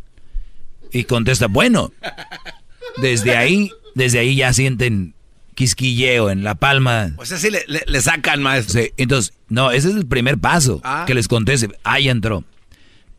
Y 0.93 1.05
contesta, 1.05 1.48
bueno. 1.48 1.93
Desde 3.01 3.36
ahí, 3.36 3.70
desde 3.94 4.18
ahí 4.20 4.36
ya 4.36 4.52
sienten 4.52 5.14
quisquilleo 5.55 6.30
en 6.30 6.44
la 6.44 6.55
palma. 6.55 7.12
O 7.16 7.24
sea, 7.26 7.39
sí 7.39 7.51
le, 7.51 7.64
le- 7.66 7.82
le 7.86 8.01
sacan, 8.01 8.43
maestro. 8.43 8.80
Sí, 8.80 8.90
entonces, 8.97 9.35
no, 9.48 9.70
ese 9.72 9.89
es 9.90 9.97
el 9.97 10.06
primer 10.06 10.39
paso. 10.39 10.80
Ah. 10.85 11.05
Que 11.06 11.14
les 11.14 11.28
conteste, 11.28 11.68
ahí 11.85 12.09
entró. 12.09 12.44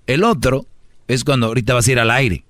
El 0.08 0.24
otro 0.24 0.66
es 1.08 1.24
cuando 1.24 1.48
ahorita 1.48 1.74
vas 1.74 1.88
a 1.88 1.92
ir 1.92 2.00
al 2.00 2.12
aire. 2.12 2.44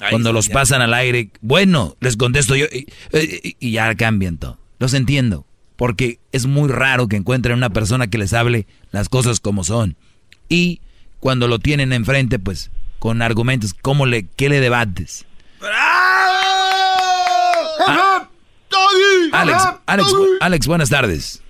Ahí 0.00 0.10
cuando 0.10 0.30
está, 0.30 0.34
los 0.34 0.48
ya. 0.48 0.52
pasan 0.54 0.82
al 0.82 0.94
aire, 0.94 1.30
bueno, 1.40 1.96
les 2.00 2.16
contesto 2.16 2.56
yo 2.56 2.66
y, 2.72 2.86
y- 3.16 3.56
y 3.60 3.70
ya 3.72 3.94
cambian 3.94 4.36
todo. 4.38 4.58
Los 4.80 4.94
entiendo, 4.94 5.46
porque 5.82 6.20
es 6.30 6.46
muy 6.46 6.70
raro 6.70 7.08
que 7.08 7.16
encuentren 7.16 7.56
una 7.56 7.70
persona 7.70 8.06
que 8.06 8.16
les 8.16 8.32
hable 8.34 8.68
las 8.92 9.08
cosas 9.08 9.40
como 9.40 9.64
son. 9.64 9.96
Y 10.48 10.80
cuando 11.18 11.48
lo 11.48 11.58
tienen 11.58 11.92
enfrente, 11.92 12.38
pues 12.38 12.70
con 13.00 13.20
argumentos, 13.20 13.74
¿cómo 13.74 14.06
le, 14.06 14.28
¿qué 14.36 14.48
le 14.48 14.60
debates? 14.60 15.26
Ah, 17.84 18.28
Alex, 19.32 19.68
Alex, 19.86 20.14
Alex, 20.40 20.66
buenas 20.68 20.88
tardes. 20.88 21.42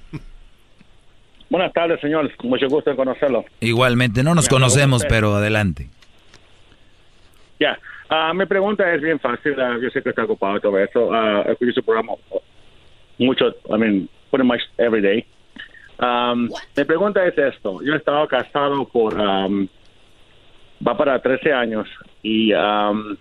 Buenas 1.50 1.70
tardes, 1.74 2.00
señor. 2.00 2.32
Mucho 2.42 2.68
gusto 2.68 2.88
en 2.90 2.96
conocerlo. 2.96 3.44
Igualmente, 3.60 4.22
no 4.22 4.34
nos 4.34 4.48
conocemos, 4.48 5.04
pero 5.10 5.34
adelante. 5.34 5.90
Ya. 7.60 7.78
Ah, 8.08 8.32
mi 8.32 8.46
pregunta 8.46 8.90
es 8.94 9.02
bien 9.02 9.20
fácil. 9.20 9.60
ah, 9.60 9.76
yo 9.78 9.90
sé 9.90 10.02
que 10.02 10.08
está 10.08 10.24
ocupado 10.24 10.58
todo 10.58 10.78
eso. 10.78 11.12
Ah, 11.12 11.44
escucho 11.50 11.72
su 11.72 11.82
programa 11.82 12.14
mucho, 13.18 13.54
I 13.68 13.78
mean, 13.78 14.08
pretty 14.32 14.46
much 14.48 14.62
every 14.78 15.02
day. 15.02 15.24
Um, 16.00 16.48
mi 16.76 16.84
pregunta 16.84 17.24
es 17.24 17.36
esto. 17.38 17.80
Yo 17.84 17.92
he 17.92 17.96
estado 17.98 18.26
casado 18.26 18.84
por, 18.88 19.14
um, 19.14 19.68
va 20.84 20.96
para 20.96 21.20
13 21.22 21.52
años 21.52 21.86
y 22.22 22.52
um, 22.54 23.16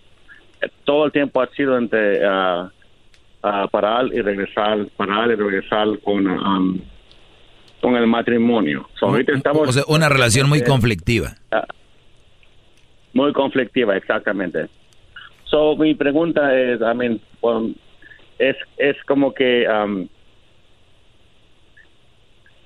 todo 0.86 1.06
el 1.06 1.12
tiempo 1.12 1.42
ha 1.42 1.48
sido 1.50 1.78
entre 1.78 2.26
ah, 2.26 2.72
ah, 3.44 3.68
parar 3.70 4.06
y 4.12 4.22
regresar, 4.22 4.88
parar 4.98 5.30
y 5.30 5.36
regresar 5.36 5.88
con, 6.04 6.26
um, 6.26 6.80
con 7.82 7.96
el 7.96 8.08
matrimonio. 8.08 8.90
So, 9.00 9.08
ahorita 9.08 9.34
estamos... 9.34 9.70
O 9.70 9.72
sea, 9.72 9.84
una 9.88 10.10
relación 10.10 10.50
muy 10.50 10.60
Eh, 10.60 10.64
conflictiva. 10.64 11.36
muy 13.14 13.34
conflictiva, 13.34 13.96
exactamente. 13.98 14.68
So, 15.46 15.76
mi 15.76 15.94
pregunta 15.94 16.58
es, 16.58 16.80
I 16.80 16.96
mean, 16.96 17.20
um, 17.42 17.76
es, 18.40 18.56
es 18.78 18.96
como 19.06 19.34
que 19.34 19.68
um, 19.68 20.08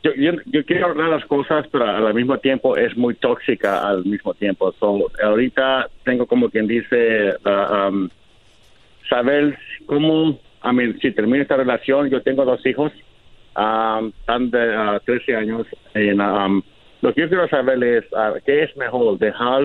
yo, 0.06 0.14
yo, 0.14 0.32
yo 0.45 0.64
quiero 0.65 0.88
hablar 0.88 1.10
las 1.10 1.26
cosas, 1.26 1.65
pero 1.72 1.86
al 1.86 2.14
mismo 2.14 2.38
tiempo 2.38 2.77
es 2.77 2.95
muy 2.95 3.15
tóxica 3.15 3.88
al 3.88 4.06
mismo 4.06 4.36
tiempo. 4.36 4.72
So, 4.80 5.11
ahorita 5.23 5.90
tengo 6.03 6.27
como 6.27 6.49
quien 6.49 6.68
dice, 6.68 7.34
uh, 7.44 7.88
um, 7.88 8.10
saber 9.10 9.57
cómo, 9.88 10.40
I 10.64 10.73
mean, 10.73 10.99
si 11.02 11.11
termina 11.11 11.41
esta 11.41 11.57
relación, 11.57 12.10
yo 12.10 12.22
tengo 12.22 12.45
dos 12.45 12.64
hijos, 12.68 12.91
um, 13.56 14.11
están 14.19 14.52
de 14.52 14.77
uh, 14.77 14.99
13 15.03 15.36
años, 15.36 15.68
y 15.95 16.11
um, 16.11 16.61
lo 17.02 17.14
que 17.14 17.22
yo 17.22 17.30
quiero 17.30 17.48
saber 17.48 17.84
es, 17.84 18.03
uh, 18.11 18.40
¿qué 18.45 18.64
es 18.64 18.77
mejor, 18.77 19.18
dejar 19.18 19.64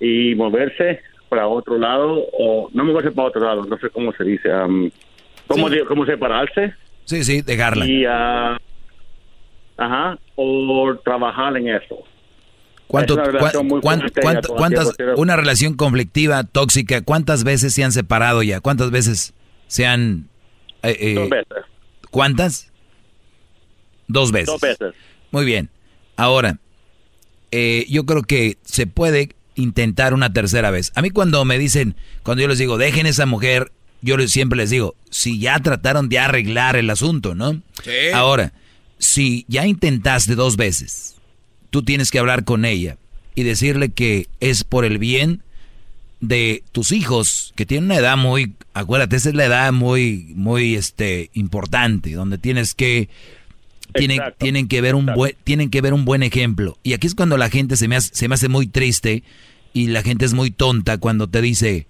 y 0.00 0.34
moverse 0.34 1.02
para 1.28 1.46
otro 1.46 1.78
lado 1.78 2.26
o 2.32 2.68
no 2.72 2.84
moverse 2.84 3.12
para 3.12 3.28
otro 3.28 3.42
lado, 3.42 3.64
no 3.64 3.78
sé 3.78 3.90
cómo 3.90 4.12
se 4.12 4.24
dice, 4.24 4.52
um, 4.52 4.90
¿cómo, 5.46 5.68
cómo 5.86 6.04
separarse? 6.04 6.74
Sí, 7.04 7.22
sí, 7.22 7.42
dejarla. 7.42 7.86
Y, 7.86 8.04
ah, 8.08 8.58
ajá, 9.80 10.18
o 10.36 10.94
trabajar 11.04 11.56
en 11.56 11.68
eso. 11.68 11.98
¿Cuánto, 12.86 13.14
Es 13.14 13.18
una 13.20 13.30
relación 13.32 13.68
cuánto- 13.80 14.54
cuántas, 14.54 14.92
una 15.16 15.36
relación 15.36 15.74
conflictiva, 15.74 16.42
tóxica, 16.44 17.02
¿cuántas 17.02 17.44
veces 17.44 17.72
se 17.72 17.84
han 17.84 17.92
separado 17.92 18.42
ya? 18.42 18.60
¿Cuántas 18.60 18.90
veces 18.90 19.32
se 19.68 19.86
han... 19.86 20.28
eh, 20.82 20.96
eh, 21.00 21.14
Dos 21.14 21.30
veces. 21.30 21.64
¿Cuántas? 22.10 22.72
Dos 24.08 24.32
veces. 24.32 24.46
Dos 24.48 24.60
veces. 24.60 24.94
Muy 25.30 25.44
bien. 25.44 25.70
Ahora, 26.16 26.58
eh, 27.52 27.86
yo 27.88 28.04
creo 28.06 28.22
que 28.22 28.58
se 28.64 28.86
puede 28.88 29.30
intentar 29.54 30.12
una 30.12 30.32
tercera 30.32 30.70
vez. 30.72 30.90
A 30.96 31.02
mí 31.02 31.10
cuando 31.10 31.44
me 31.44 31.58
dicen, 31.58 31.94
cuando 32.24 32.42
yo 32.42 32.48
les 32.48 32.58
digo, 32.58 32.76
dejen 32.76 33.06
esa 33.06 33.24
mujer, 33.26 33.70
yo 34.02 34.18
siempre 34.26 34.56
les 34.56 34.70
digo, 34.70 34.96
si 35.10 35.38
ya 35.38 35.60
trataron 35.60 36.08
de 36.08 36.18
arreglar 36.18 36.74
el 36.76 36.90
asunto, 36.90 37.34
¿no? 37.36 37.60
Ahora, 38.14 38.52
si 39.00 39.46
ya 39.48 39.66
intentaste 39.66 40.36
dos 40.36 40.56
veces, 40.56 41.16
tú 41.70 41.82
tienes 41.82 42.10
que 42.10 42.18
hablar 42.18 42.44
con 42.44 42.64
ella 42.64 42.98
y 43.34 43.42
decirle 43.42 43.88
que 43.88 44.28
es 44.38 44.62
por 44.62 44.84
el 44.84 44.98
bien 44.98 45.42
de 46.20 46.62
tus 46.72 46.92
hijos, 46.92 47.54
que 47.56 47.64
tienen 47.64 47.86
una 47.86 47.96
edad 47.96 48.18
muy, 48.18 48.52
acuérdate, 48.74 49.16
esa 49.16 49.30
es 49.30 49.34
la 49.34 49.46
edad 49.46 49.72
muy, 49.72 50.32
muy, 50.36 50.74
este, 50.74 51.30
importante, 51.32 52.12
donde 52.12 52.36
tienes 52.36 52.74
que, 52.74 53.08
tienen, 53.94 54.20
tienen 54.36 54.68
que 54.68 54.82
ver 54.82 54.94
un 54.94 55.06
buen, 55.06 55.34
tienen 55.44 55.70
que 55.70 55.80
ver 55.80 55.94
un 55.94 56.04
buen 56.04 56.22
ejemplo. 56.22 56.78
Y 56.82 56.92
aquí 56.92 57.06
es 57.06 57.14
cuando 57.14 57.38
la 57.38 57.48
gente 57.48 57.76
se 57.76 57.88
me 57.88 57.96
hace, 57.96 58.10
se 58.12 58.28
me 58.28 58.34
hace 58.34 58.48
muy 58.48 58.66
triste 58.66 59.22
y 59.72 59.86
la 59.86 60.02
gente 60.02 60.26
es 60.26 60.34
muy 60.34 60.50
tonta 60.50 60.98
cuando 60.98 61.26
te 61.26 61.40
dice, 61.40 61.86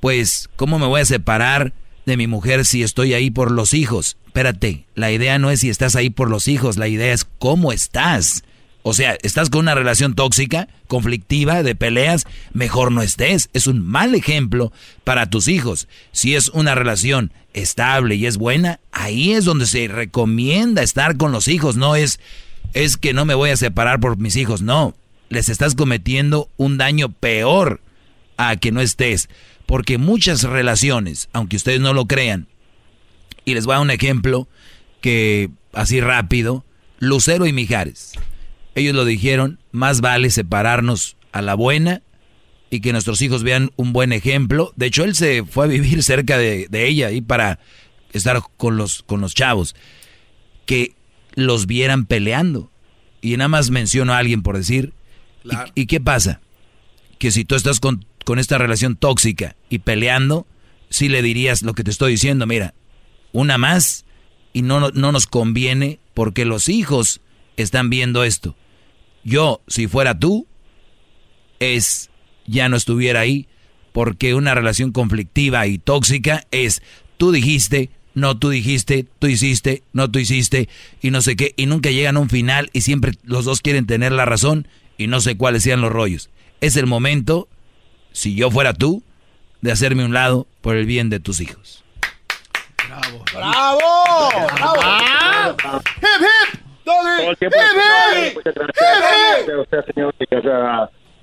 pues, 0.00 0.48
¿cómo 0.56 0.78
me 0.78 0.86
voy 0.86 1.02
a 1.02 1.04
separar 1.04 1.74
de 2.06 2.16
mi 2.16 2.26
mujer 2.26 2.64
si 2.64 2.82
estoy 2.82 3.14
ahí 3.14 3.30
por 3.30 3.50
los 3.50 3.74
hijos? 3.74 4.16
Espérate, 4.26 4.84
la 4.94 5.10
idea 5.10 5.38
no 5.38 5.50
es 5.50 5.60
si 5.60 5.68
estás 5.68 5.96
ahí 5.96 6.10
por 6.10 6.30
los 6.30 6.48
hijos, 6.48 6.76
la 6.76 6.88
idea 6.88 7.12
es 7.12 7.26
cómo 7.38 7.72
estás. 7.72 8.44
O 8.82 8.94
sea, 8.94 9.18
estás 9.22 9.50
con 9.50 9.60
una 9.60 9.74
relación 9.74 10.14
tóxica, 10.14 10.68
conflictiva, 10.86 11.62
de 11.62 11.74
peleas, 11.74 12.24
mejor 12.52 12.92
no 12.92 13.02
estés. 13.02 13.50
Es 13.52 13.66
un 13.66 13.84
mal 13.84 14.14
ejemplo 14.14 14.72
para 15.04 15.28
tus 15.28 15.48
hijos. 15.48 15.86
Si 16.12 16.34
es 16.34 16.48
una 16.48 16.74
relación 16.74 17.32
estable 17.52 18.14
y 18.14 18.26
es 18.26 18.38
buena, 18.38 18.80
ahí 18.90 19.32
es 19.32 19.44
donde 19.44 19.66
se 19.66 19.86
recomienda 19.88 20.82
estar 20.82 21.18
con 21.18 21.30
los 21.30 21.48
hijos. 21.48 21.76
No 21.76 21.94
es, 21.94 22.20
es 22.72 22.96
que 22.96 23.12
no 23.12 23.26
me 23.26 23.34
voy 23.34 23.50
a 23.50 23.56
separar 23.56 24.00
por 24.00 24.16
mis 24.16 24.36
hijos. 24.36 24.62
No, 24.62 24.94
les 25.28 25.50
estás 25.50 25.74
cometiendo 25.74 26.48
un 26.56 26.78
daño 26.78 27.10
peor 27.12 27.80
a 28.38 28.56
que 28.56 28.72
no 28.72 28.80
estés. 28.80 29.28
Porque 29.70 29.96
muchas 29.96 30.42
relaciones, 30.42 31.30
aunque 31.32 31.56
ustedes 31.56 31.80
no 31.80 31.94
lo 31.94 32.04
crean, 32.04 32.46
y 33.46 33.54
les 33.54 33.64
voy 33.64 33.72
a 33.72 33.76
dar 33.76 33.84
un 33.84 33.90
ejemplo 33.90 34.48
que 35.00 35.48
así 35.72 36.02
rápido, 36.02 36.64
Lucero 36.98 37.46
y 37.46 37.54
Mijares 37.54 38.12
ellos 38.74 38.94
lo 38.94 39.04
dijeron, 39.04 39.58
más 39.72 40.00
vale 40.00 40.30
separarnos 40.30 41.16
a 41.32 41.42
la 41.42 41.54
buena 41.54 42.02
y 42.70 42.80
que 42.80 42.92
nuestros 42.92 43.20
hijos 43.22 43.42
vean 43.42 43.72
un 43.76 43.92
buen 43.92 44.12
ejemplo. 44.12 44.72
De 44.76 44.86
hecho, 44.86 45.04
él 45.04 45.14
se 45.14 45.44
fue 45.44 45.64
a 45.64 45.68
vivir 45.68 46.02
cerca 46.02 46.38
de, 46.38 46.68
ella 46.72 47.10
y 47.10 47.20
para 47.20 47.58
estar 48.12 48.40
con 48.56 48.76
los, 48.76 49.02
con 49.02 49.20
los 49.20 49.34
chavos. 49.34 49.74
Que 50.66 50.94
los 51.34 51.66
vieran 51.66 52.06
peleando. 52.06 52.70
Y 53.20 53.36
nada 53.36 53.48
más 53.48 53.70
menciono 53.70 54.12
a 54.12 54.18
alguien 54.18 54.42
por 54.42 54.56
decir. 54.56 54.92
¿Y, 55.74 55.86
qué 55.86 56.00
pasa? 56.00 56.40
Que 57.18 57.30
si 57.30 57.44
tú 57.44 57.54
estás 57.54 57.80
con, 57.80 58.04
con, 58.24 58.38
esta 58.38 58.58
relación 58.58 58.96
tóxica 58.96 59.56
y 59.68 59.80
peleando, 59.80 60.46
sí 60.88 61.08
le 61.08 61.22
dirías 61.22 61.62
lo 61.62 61.74
que 61.74 61.84
te 61.84 61.90
estoy 61.90 62.12
diciendo, 62.12 62.46
mira, 62.46 62.74
una 63.32 63.58
más 63.58 64.04
y 64.52 64.62
no, 64.62 64.90
no 64.90 65.12
nos 65.12 65.26
conviene 65.26 65.98
porque 66.14 66.44
los 66.44 66.68
hijos 66.68 67.20
están 67.56 67.90
viendo 67.90 68.24
esto. 68.24 68.56
Yo, 69.24 69.60
si 69.66 69.86
fuera 69.86 70.18
tú, 70.18 70.46
es 71.58 72.10
ya 72.46 72.68
no 72.68 72.76
estuviera 72.76 73.20
ahí, 73.20 73.46
porque 73.92 74.34
una 74.34 74.54
relación 74.54 74.92
conflictiva 74.92 75.66
y 75.66 75.78
tóxica 75.78 76.46
es 76.50 76.82
tú 77.16 77.32
dijiste, 77.32 77.90
no 78.14 78.36
tú 78.38 78.50
dijiste, 78.50 79.06
tú 79.18 79.26
hiciste, 79.26 79.82
no 79.92 80.10
tú 80.10 80.18
hiciste, 80.18 80.68
y 81.00 81.10
no 81.10 81.22
sé 81.22 81.36
qué, 81.36 81.54
y 81.56 81.66
nunca 81.66 81.90
llegan 81.90 82.16
a 82.16 82.20
un 82.20 82.30
final 82.30 82.70
y 82.72 82.80
siempre 82.80 83.12
los 83.22 83.44
dos 83.44 83.60
quieren 83.60 83.86
tener 83.86 84.12
la 84.12 84.24
razón 84.24 84.66
y 84.98 85.06
no 85.06 85.20
sé 85.20 85.36
cuáles 85.36 85.62
sean 85.62 85.80
los 85.80 85.92
rollos. 85.92 86.30
Es 86.60 86.76
el 86.76 86.86
momento, 86.86 87.48
si 88.12 88.34
yo 88.34 88.50
fuera 88.50 88.72
tú, 88.72 89.02
de 89.60 89.72
hacerme 89.72 90.04
un 90.04 90.12
lado 90.12 90.46
por 90.60 90.76
el 90.76 90.86
bien 90.86 91.10
de 91.10 91.20
tus 91.20 91.40
hijos. 91.40 91.84
¡Bravo! 92.88 93.24
¡Bravo! 93.32 93.80
¡Bravo! 94.56 95.82
¡Hip, 96.00 96.06
hip! 96.20 96.60
A 99.48 99.60
usted, 99.60 99.84
señor, 99.94 100.14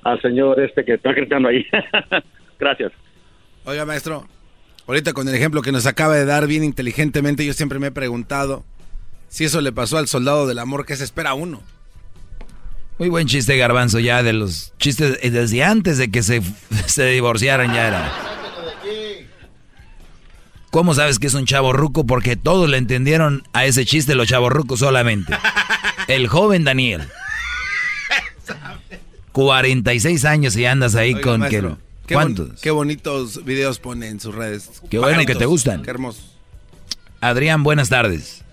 al 0.03 0.21
señor 0.21 0.59
este 0.59 0.85
que 0.85 0.93
está 0.93 1.11
gritando 1.11 1.49
ahí. 1.49 1.65
gracias. 2.59 2.91
Oiga, 3.65 3.85
maestro, 3.85 4.27
ahorita 4.87 5.13
con 5.13 5.27
el 5.27 5.35
ejemplo 5.35 5.61
que 5.61 5.71
nos 5.71 5.85
acaba 5.85 6.15
de 6.15 6.25
dar 6.25 6.47
bien 6.47 6.63
inteligentemente, 6.63 7.45
yo 7.45 7.53
siempre 7.53 7.79
me 7.79 7.87
he 7.87 7.91
preguntado 7.91 8.63
si 9.27 9.43
eso 9.43 9.59
le 9.59 9.73
pasó 9.73 9.97
al 9.97 10.07
soldado 10.07 10.47
del 10.47 10.59
amor, 10.59 10.85
¿qué 10.85 10.95
se 10.95 11.03
espera 11.03 11.33
uno? 11.33 11.61
Muy 12.99 13.09
buen 13.09 13.27
chiste, 13.27 13.57
Garbanzo, 13.57 13.99
ya 13.99 14.23
de 14.23 14.33
los 14.33 14.73
chistes 14.79 15.19
eh, 15.21 15.29
desde 15.29 15.63
antes 15.63 15.97
de 15.97 16.09
que 16.09 16.23
se, 16.23 16.41
se 16.87 17.05
divorciaran 17.05 17.73
ya 17.73 17.87
era. 17.87 18.13
¿Cómo 20.71 20.93
sabes 20.93 21.17
que 21.19 21.27
es 21.27 21.33
un 21.33 21.45
chavo 21.45 21.73
ruco? 21.73 22.05
Porque 22.05 22.35
todos 22.35 22.69
le 22.69 22.77
entendieron 22.77 23.43
a 23.53 23.65
ese 23.65 23.85
chiste 23.85 24.15
los 24.15 24.27
chavos 24.27 24.51
rucos 24.51 24.79
solamente. 24.79 25.33
El 26.07 26.27
joven 26.27 26.63
Daniel. 26.63 27.07
46 29.31 30.25
años 30.25 30.55
y 30.57 30.65
andas 30.65 30.95
ahí 30.95 31.13
con... 31.21 31.41
Maestro, 31.41 31.77
qué, 32.05 32.15
¿Cuántos? 32.15 32.59
qué 32.61 32.71
bonitos 32.71 33.45
videos 33.45 33.79
pone 33.79 34.07
en 34.07 34.19
sus 34.19 34.33
redes. 34.33 34.81
Qué 34.89 34.99
bueno 34.99 35.25
que 35.25 35.35
te 35.35 35.45
gustan. 35.45 35.83
Qué 35.83 35.91
hermoso. 35.91 36.21
Adrián, 37.21 37.63
buenas 37.63 37.89
tardes. 37.89 38.43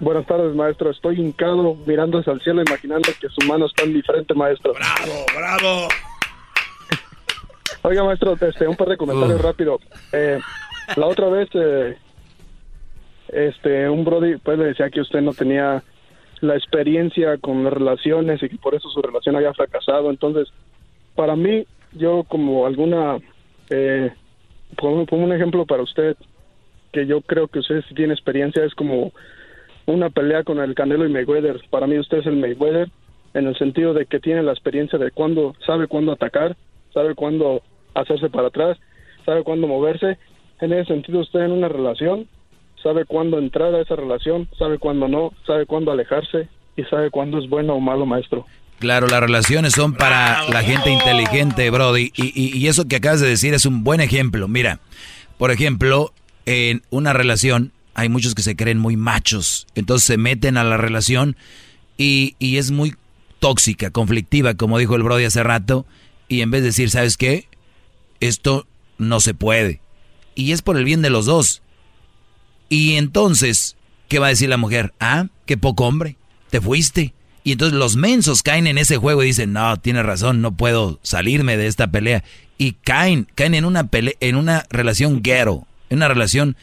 Buenas 0.00 0.26
tardes, 0.26 0.54
maestro. 0.54 0.90
Estoy 0.90 1.20
hincado 1.20 1.76
mirando 1.86 2.18
hacia 2.18 2.32
el 2.32 2.40
cielo, 2.40 2.62
imaginando 2.66 3.08
que 3.20 3.28
su 3.28 3.46
mano 3.46 3.66
está 3.66 3.84
en 3.84 3.94
mi 3.94 4.02
frente, 4.02 4.34
maestro. 4.34 4.72
¡Bravo, 4.72 5.26
bravo! 5.36 5.88
Oiga, 7.82 8.02
maestro, 8.02 8.36
este, 8.40 8.66
un 8.66 8.76
par 8.76 8.88
de 8.88 8.96
comentarios 8.96 9.40
rápido. 9.40 9.78
Eh, 10.12 10.40
la 10.96 11.06
otra 11.06 11.28
vez, 11.28 11.48
eh, 11.54 11.96
este, 13.28 13.88
un 13.88 14.04
Brody 14.04 14.36
pues 14.38 14.58
le 14.58 14.66
decía 14.66 14.90
que 14.90 15.00
usted 15.00 15.20
no 15.20 15.32
tenía 15.32 15.82
la 16.40 16.56
experiencia 16.56 17.38
con 17.38 17.64
las 17.64 17.72
relaciones 17.72 18.42
y 18.42 18.48
que 18.48 18.56
por 18.56 18.74
eso 18.74 18.88
su 18.88 19.00
relación 19.00 19.36
había 19.36 19.54
fracasado. 19.54 20.10
Entonces, 20.10 20.48
para 21.14 21.36
mí, 21.36 21.66
yo 21.92 22.24
como 22.24 22.66
alguna, 22.66 23.18
eh, 23.70 24.12
pongo, 24.76 25.06
un 25.16 25.32
ejemplo 25.32 25.64
para 25.66 25.82
usted, 25.82 26.16
que 26.92 27.06
yo 27.06 27.20
creo 27.22 27.48
que 27.48 27.60
usted 27.60 27.82
sí 27.88 27.94
tiene 27.94 28.14
experiencia, 28.14 28.64
es 28.64 28.74
como 28.74 29.12
una 29.86 30.10
pelea 30.10 30.44
con 30.44 30.58
el 30.58 30.74
Canelo 30.74 31.06
y 31.06 31.12
Mayweather. 31.12 31.60
Para 31.70 31.86
mí 31.86 31.98
usted 31.98 32.18
es 32.18 32.26
el 32.26 32.36
Mayweather 32.36 32.90
en 33.34 33.46
el 33.46 33.56
sentido 33.56 33.94
de 33.94 34.06
que 34.06 34.20
tiene 34.20 34.42
la 34.42 34.52
experiencia 34.52 34.98
de 34.98 35.10
cuándo, 35.10 35.54
sabe 35.66 35.86
cuándo 35.86 36.12
atacar, 36.12 36.56
sabe 36.92 37.14
cuándo 37.14 37.62
hacerse 37.94 38.30
para 38.30 38.48
atrás, 38.48 38.78
sabe 39.24 39.42
cuándo 39.42 39.66
moverse 39.66 40.18
en 40.60 40.72
ese 40.72 40.92
sentido 40.92 41.20
usted 41.20 41.40
en 41.40 41.52
una 41.52 41.68
relación 41.68 42.28
sabe 42.84 43.06
cuándo 43.06 43.38
entrar 43.38 43.74
a 43.74 43.80
esa 43.80 43.96
relación, 43.96 44.48
sabe 44.56 44.78
cuándo 44.78 45.08
no, 45.08 45.32
sabe 45.46 45.66
cuándo 45.66 45.90
alejarse 45.90 46.48
y 46.76 46.84
sabe 46.84 47.10
cuándo 47.10 47.38
es 47.38 47.48
bueno 47.48 47.74
o 47.74 47.80
malo 47.80 48.06
maestro. 48.06 48.46
Claro, 48.78 49.06
las 49.06 49.20
relaciones 49.20 49.72
son 49.72 49.94
para 49.94 50.46
la 50.50 50.62
gente 50.62 50.90
inteligente, 50.90 51.70
Brody. 51.70 52.12
Y, 52.14 52.58
y, 52.58 52.68
eso 52.68 52.86
que 52.86 52.96
acabas 52.96 53.20
de 53.20 53.28
decir 53.28 53.54
es 53.54 53.64
un 53.64 53.82
buen 53.82 54.00
ejemplo. 54.00 54.46
Mira, 54.48 54.80
por 55.38 55.50
ejemplo, 55.50 56.12
en 56.44 56.82
una 56.90 57.14
relación 57.14 57.72
hay 57.94 58.08
muchos 58.08 58.34
que 58.34 58.42
se 58.42 58.56
creen 58.56 58.78
muy 58.78 58.96
machos. 58.96 59.66
Entonces 59.74 60.06
se 60.06 60.16
meten 60.16 60.56
a 60.56 60.64
la 60.64 60.76
relación 60.76 61.36
y, 61.96 62.36
y 62.38 62.56
es 62.56 62.70
muy 62.70 62.94
tóxica, 63.38 63.90
conflictiva, 63.90 64.54
como 64.54 64.78
dijo 64.78 64.96
el 64.96 65.02
Brody 65.02 65.24
hace 65.24 65.42
rato. 65.42 65.86
Y 66.28 66.40
en 66.40 66.50
vez 66.50 66.62
de 66.62 66.68
decir, 66.68 66.90
¿sabes 66.90 67.16
qué? 67.16 67.48
Esto 68.20 68.66
no 68.98 69.20
se 69.20 69.34
puede 69.34 69.80
y 70.34 70.52
es 70.52 70.62
por 70.62 70.76
el 70.76 70.84
bien 70.84 71.02
de 71.02 71.10
los 71.10 71.26
dos. 71.26 71.62
Y 72.68 72.94
entonces, 72.94 73.76
¿qué 74.08 74.18
va 74.18 74.26
a 74.26 74.30
decir 74.30 74.48
la 74.48 74.56
mujer? 74.56 74.92
Ah, 75.00 75.26
qué 75.46 75.56
poco 75.56 75.86
hombre, 75.86 76.16
te 76.50 76.60
fuiste. 76.60 77.14
Y 77.42 77.52
entonces 77.52 77.78
los 77.78 77.96
mensos 77.96 78.42
caen 78.42 78.66
en 78.66 78.78
ese 78.78 78.96
juego 78.96 79.22
y 79.22 79.26
dicen, 79.26 79.52
no, 79.52 79.76
tiene 79.78 80.02
razón, 80.02 80.40
no 80.40 80.56
puedo 80.56 80.98
salirme 81.02 81.56
de 81.56 81.66
esta 81.66 81.88
pelea. 81.88 82.24
Y 82.56 82.72
caen, 82.72 83.28
caen 83.34 83.54
en 83.54 83.64
una 83.64 83.88
pelea, 83.88 84.14
en 84.20 84.36
una 84.36 84.64
relación 84.70 85.22
ghetto, 85.22 85.66
en 85.90 85.98
una 85.98 86.08
relación 86.08 86.56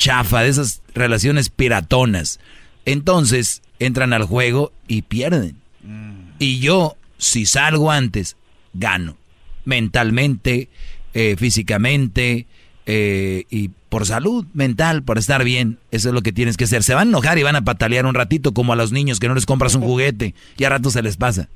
chafa, 0.00 0.42
de 0.42 0.48
esas 0.48 0.82
relaciones 0.94 1.50
piratonas. 1.50 2.40
Entonces 2.86 3.62
entran 3.78 4.12
al 4.12 4.24
juego 4.24 4.72
y 4.88 5.02
pierden. 5.02 5.56
Mm. 5.84 6.32
Y 6.38 6.58
yo, 6.58 6.96
si 7.18 7.46
salgo 7.46 7.92
antes, 7.92 8.36
gano. 8.72 9.16
Mentalmente, 9.64 10.68
eh, 11.12 11.36
físicamente, 11.38 12.46
eh, 12.86 13.44
y 13.50 13.68
por 13.90 14.06
salud 14.06 14.46
mental, 14.54 15.02
por 15.02 15.18
estar 15.18 15.44
bien. 15.44 15.78
Eso 15.90 16.08
es 16.08 16.14
lo 16.14 16.22
que 16.22 16.32
tienes 16.32 16.56
que 16.56 16.64
hacer. 16.64 16.82
Se 16.82 16.94
van 16.94 17.08
a 17.08 17.10
enojar 17.10 17.38
y 17.38 17.42
van 17.42 17.56
a 17.56 17.62
patalear 17.62 18.06
un 18.06 18.14
ratito 18.14 18.54
como 18.54 18.72
a 18.72 18.76
los 18.76 18.92
niños 18.92 19.20
que 19.20 19.28
no 19.28 19.34
les 19.34 19.46
compras 19.46 19.74
un 19.74 19.82
juguete 19.82 20.34
y 20.56 20.64
a 20.64 20.70
rato 20.70 20.90
se 20.90 21.02
les 21.02 21.18
pasa. 21.18 21.48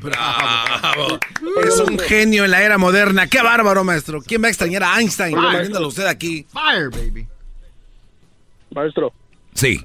Bravo. 0.00 1.18
Es 1.66 1.78
un 1.80 1.98
genio 1.98 2.44
en 2.44 2.50
la 2.50 2.62
era 2.62 2.78
moderna. 2.78 3.26
Qué 3.26 3.42
bárbaro, 3.42 3.84
maestro. 3.84 4.20
¿Quién 4.22 4.42
va 4.42 4.46
a 4.46 4.50
extrañar 4.50 4.82
a 4.82 4.98
Einstein? 5.00 5.36
Viéndolo 5.50 5.88
usted 5.88 6.06
aquí. 6.06 6.46
Fire, 6.50 6.90
baby. 6.90 7.26
Maestro. 8.70 9.12
Sí. 9.52 9.80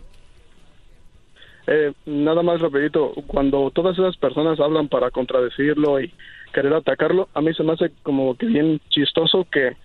eh, 1.67 1.93
nada 2.05 2.41
más 2.41 2.59
rapidito, 2.59 3.13
cuando 3.27 3.69
todas 3.71 3.97
esas 3.97 4.17
personas 4.17 4.59
hablan 4.59 4.87
para 4.87 5.11
contradecirlo 5.11 6.01
y 6.01 6.11
querer 6.53 6.73
atacarlo, 6.73 7.29
a 7.35 7.41
mí 7.41 7.53
se 7.53 7.63
me 7.63 7.73
hace 7.73 7.91
como 8.01 8.35
que 8.35 8.47
bien 8.47 8.81
chistoso 8.89 9.45
que 9.51 9.75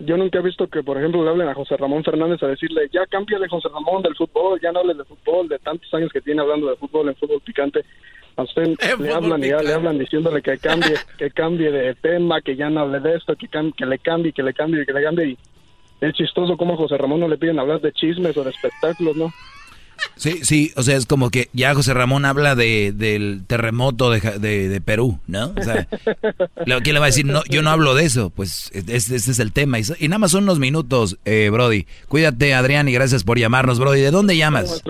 yo 0.00 0.16
nunca 0.16 0.38
he 0.38 0.42
visto 0.42 0.66
que, 0.66 0.82
por 0.82 0.98
ejemplo, 0.98 1.22
le 1.22 1.30
hablen 1.30 1.48
a 1.48 1.54
José 1.54 1.76
Ramón 1.76 2.02
Fernández 2.02 2.42
a 2.42 2.48
decirle, 2.48 2.88
ya 2.92 3.02
de 3.02 3.48
José 3.48 3.68
Ramón 3.68 4.02
del 4.02 4.16
fútbol, 4.16 4.58
ya 4.60 4.72
no 4.72 4.80
hables 4.80 4.96
de 4.96 5.04
fútbol, 5.04 5.48
de 5.48 5.58
tantos 5.58 5.92
años 5.94 6.10
que 6.10 6.22
tiene 6.22 6.40
hablando 6.40 6.68
de 6.68 6.76
fútbol 6.76 7.08
en 7.08 7.16
fútbol 7.16 7.40
picante. 7.42 7.84
A 8.36 8.42
usted 8.42 8.74
le 8.98 9.12
hablan 9.12 9.44
y 9.44 9.48
ya 9.48 9.62
le 9.62 9.72
hablan 9.72 9.98
diciéndole 9.98 10.42
que 10.42 10.58
cambie, 10.58 10.94
que 11.18 11.30
cambie 11.30 11.70
de 11.70 11.94
tema, 11.96 12.40
que 12.40 12.56
ya 12.56 12.70
no 12.70 12.80
hable 12.80 13.00
de 13.00 13.16
esto, 13.16 13.36
que, 13.36 13.48
que 13.48 13.86
le 13.86 13.98
cambie, 13.98 14.32
que 14.32 14.42
le 14.42 14.54
cambie, 14.54 14.86
que 14.86 14.92
le 14.92 15.02
cambie. 15.02 15.26
Y 15.26 15.38
es 16.00 16.14
chistoso 16.14 16.56
como 16.56 16.74
a 16.74 16.76
José 16.76 16.96
Ramón 16.96 17.20
no 17.20 17.28
le 17.28 17.38
piden 17.38 17.58
hablar 17.58 17.80
de 17.80 17.92
chismes 17.92 18.36
o 18.36 18.44
de 18.44 18.50
espectáculos, 18.50 19.16
¿no? 19.16 19.32
Sí, 20.16 20.40
sí, 20.42 20.72
o 20.76 20.82
sea, 20.82 20.96
es 20.96 21.06
como 21.06 21.30
que 21.30 21.48
ya 21.52 21.74
José 21.74 21.94
Ramón 21.94 22.24
habla 22.24 22.54
de, 22.54 22.92
del 22.92 23.42
terremoto 23.46 24.10
de, 24.10 24.20
de, 24.38 24.80
Perú, 24.80 25.18
¿no? 25.26 25.52
O 25.56 25.62
sea, 25.62 25.86
¿quién 26.82 26.94
le 26.94 27.00
va 27.00 27.06
a 27.06 27.08
decir? 27.08 27.26
No, 27.26 27.42
yo 27.48 27.62
no 27.62 27.70
hablo 27.70 27.94
de 27.94 28.04
eso, 28.04 28.30
pues 28.30 28.70
ese, 28.72 29.16
es 29.16 29.38
el 29.38 29.52
tema. 29.52 29.78
Y, 29.78 30.08
nada 30.08 30.18
más 30.18 30.32
son 30.32 30.44
unos 30.44 30.58
minutos, 30.58 31.18
eh, 31.24 31.48
Brody. 31.50 31.86
Cuídate, 32.08 32.54
Adrián, 32.54 32.88
y 32.88 32.92
gracias 32.92 33.24
por 33.24 33.38
llamarnos, 33.38 33.78
Brody. 33.78 34.00
¿De 34.00 34.10
dónde 34.10 34.36
llamas? 34.36 34.82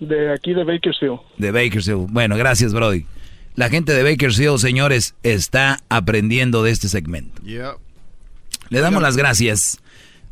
De 0.00 0.32
aquí, 0.32 0.54
de 0.54 0.64
Bakersfield. 0.64 1.20
De 1.36 1.50
Bakersfield. 1.50 2.10
Bueno, 2.10 2.36
gracias, 2.36 2.72
Brody. 2.72 3.04
La 3.54 3.68
gente 3.68 3.92
de 3.92 4.02
Bakersfield, 4.02 4.58
señores, 4.58 5.14
está 5.22 5.80
aprendiendo 5.88 6.62
de 6.62 6.70
este 6.70 6.88
segmento. 6.88 7.42
Le 7.44 8.80
damos 8.80 9.02
las 9.02 9.16
gracias 9.16 9.78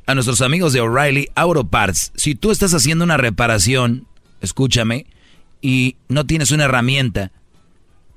a 0.07 0.15
nuestros 0.15 0.41
amigos 0.41 0.73
de 0.73 0.81
O'Reilly 0.81 1.29
Auto 1.35 1.65
Parts. 1.69 2.13
Si 2.15 2.35
tú 2.35 2.51
estás 2.51 2.73
haciendo 2.73 3.05
una 3.05 3.19
reparación, 3.19 4.07
escúchame, 4.41 5.05
y 5.61 5.97
no 6.09 6.25
tienes 6.25 6.51
una 6.51 6.65
herramienta, 6.65 7.33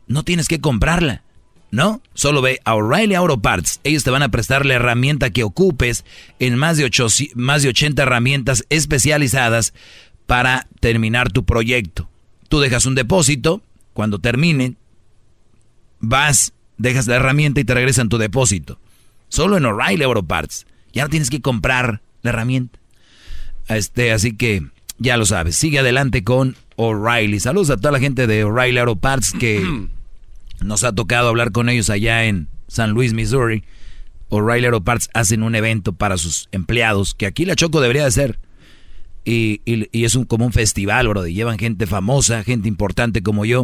no 0.07 0.23
tienes 0.23 0.47
que 0.47 0.61
comprarla. 0.61 1.23
¿No? 1.71 2.01
Solo 2.13 2.41
ve 2.41 2.59
a 2.65 2.75
O'Reilly 2.75 3.15
Auto 3.15 3.41
Parts. 3.41 3.79
Ellos 3.85 4.03
te 4.03 4.11
van 4.11 4.23
a 4.23 4.29
prestar 4.29 4.65
la 4.65 4.73
herramienta 4.73 5.29
que 5.29 5.45
ocupes 5.45 6.03
en 6.39 6.57
más 6.57 6.75
de, 6.75 6.89
más 7.35 7.63
de 7.63 7.69
80 7.69 8.03
herramientas 8.03 8.65
especializadas 8.69 9.73
para 10.31 10.65
terminar 10.79 11.29
tu 11.29 11.43
proyecto. 11.43 12.09
Tú 12.47 12.61
dejas 12.61 12.85
un 12.85 12.95
depósito, 12.95 13.61
cuando 13.91 14.19
termine, 14.19 14.77
vas, 15.99 16.53
dejas 16.77 17.05
la 17.07 17.17
herramienta 17.17 17.59
y 17.59 17.65
te 17.65 17.73
regresan 17.73 18.07
tu 18.07 18.17
depósito. 18.17 18.79
Solo 19.27 19.57
en 19.57 19.65
O'Reilly 19.65 20.03
Auto 20.03 20.23
Parts. 20.23 20.67
Ya 20.93 21.03
no 21.03 21.09
tienes 21.09 21.29
que 21.29 21.41
comprar 21.41 22.01
la 22.21 22.29
herramienta. 22.29 22.79
Este, 23.67 24.13
así 24.13 24.37
que 24.37 24.65
ya 24.99 25.17
lo 25.17 25.25
sabes. 25.25 25.57
Sigue 25.57 25.79
adelante 25.79 26.23
con 26.23 26.55
O'Reilly. 26.77 27.41
Saludos 27.41 27.69
a 27.69 27.75
toda 27.75 27.91
la 27.91 27.99
gente 27.99 28.25
de 28.25 28.45
O'Reilly 28.45 28.77
Auto 28.77 28.95
Parts 28.95 29.33
que 29.33 29.61
nos 30.61 30.85
ha 30.85 30.93
tocado 30.93 31.27
hablar 31.27 31.51
con 31.51 31.67
ellos 31.67 31.89
allá 31.89 32.23
en 32.23 32.47
San 32.69 32.91
Luis, 32.91 33.11
Missouri. 33.11 33.65
O'Reilly 34.29 34.67
Auto 34.67 34.81
Parts 34.85 35.09
hacen 35.13 35.43
un 35.43 35.55
evento 35.55 35.91
para 35.91 36.15
sus 36.15 36.47
empleados, 36.53 37.15
que 37.15 37.25
aquí 37.25 37.43
la 37.43 37.57
Choco 37.57 37.81
debería 37.81 38.05
de 38.05 38.11
ser. 38.11 38.39
Y, 39.23 39.61
es 39.91 40.15
un, 40.15 40.25
como 40.25 40.45
un 40.45 40.53
festival, 40.53 41.07
bro. 41.07 41.27
Llevan 41.27 41.59
gente 41.59 41.85
famosa, 41.87 42.43
gente 42.43 42.67
importante 42.67 43.21
como 43.21 43.45
yo. 43.45 43.63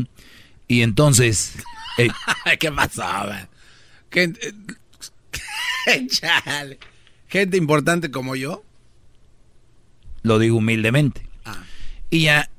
Y 0.67 0.81
entonces... 0.81 1.55
Eh, 1.99 2.09
¿Qué 2.59 2.71
pasaba? 2.71 3.49
¿Qué, 4.11 4.31
Chale. 6.07 6.77
Gente 7.27 7.57
importante 7.57 8.11
como 8.11 8.35
yo. 8.35 8.63
Lo 10.21 10.37
digo 10.37 10.57
humildemente. 10.57 11.27
Ah. 11.43 11.63
Y 12.11 12.25
ya 12.25 12.51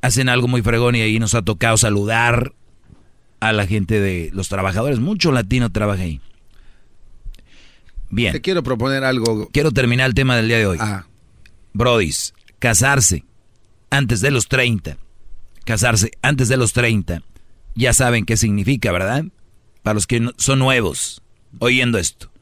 hacen 0.00 0.28
algo 0.28 0.46
muy 0.46 0.62
fregón 0.62 0.94
y 0.94 1.00
ahí 1.00 1.18
nos 1.18 1.34
ha 1.34 1.42
tocado 1.42 1.76
saludar 1.76 2.52
a 3.40 3.52
la 3.52 3.66
gente 3.66 4.00
de 4.00 4.30
los 4.32 4.48
trabajadores. 4.48 5.00
Mucho 5.00 5.32
latino 5.32 5.72
trabaja 5.72 6.02
ahí. 6.02 6.20
Bien. 8.10 8.32
Te 8.32 8.40
quiero 8.40 8.62
proponer 8.62 9.02
algo. 9.02 9.48
Quiero 9.52 9.72
terminar 9.72 10.06
el 10.06 10.14
tema 10.14 10.36
del 10.36 10.48
día 10.48 10.58
de 10.58 10.66
hoy. 10.66 10.78
Ah. 10.80 11.06
Brodis, 11.72 12.32
casarse 12.64 13.26
antes 13.90 14.22
de 14.22 14.30
los 14.30 14.48
30. 14.48 14.96
Casarse 15.66 16.12
antes 16.22 16.48
de 16.48 16.56
los 16.56 16.72
30. 16.72 17.20
Ya 17.74 17.92
saben 17.92 18.24
qué 18.24 18.38
significa, 18.38 18.90
¿verdad? 18.90 19.26
Para 19.82 19.92
los 19.92 20.06
que 20.06 20.30
son 20.38 20.60
nuevos 20.60 21.20
oyendo 21.58 21.98
esto. 21.98 22.32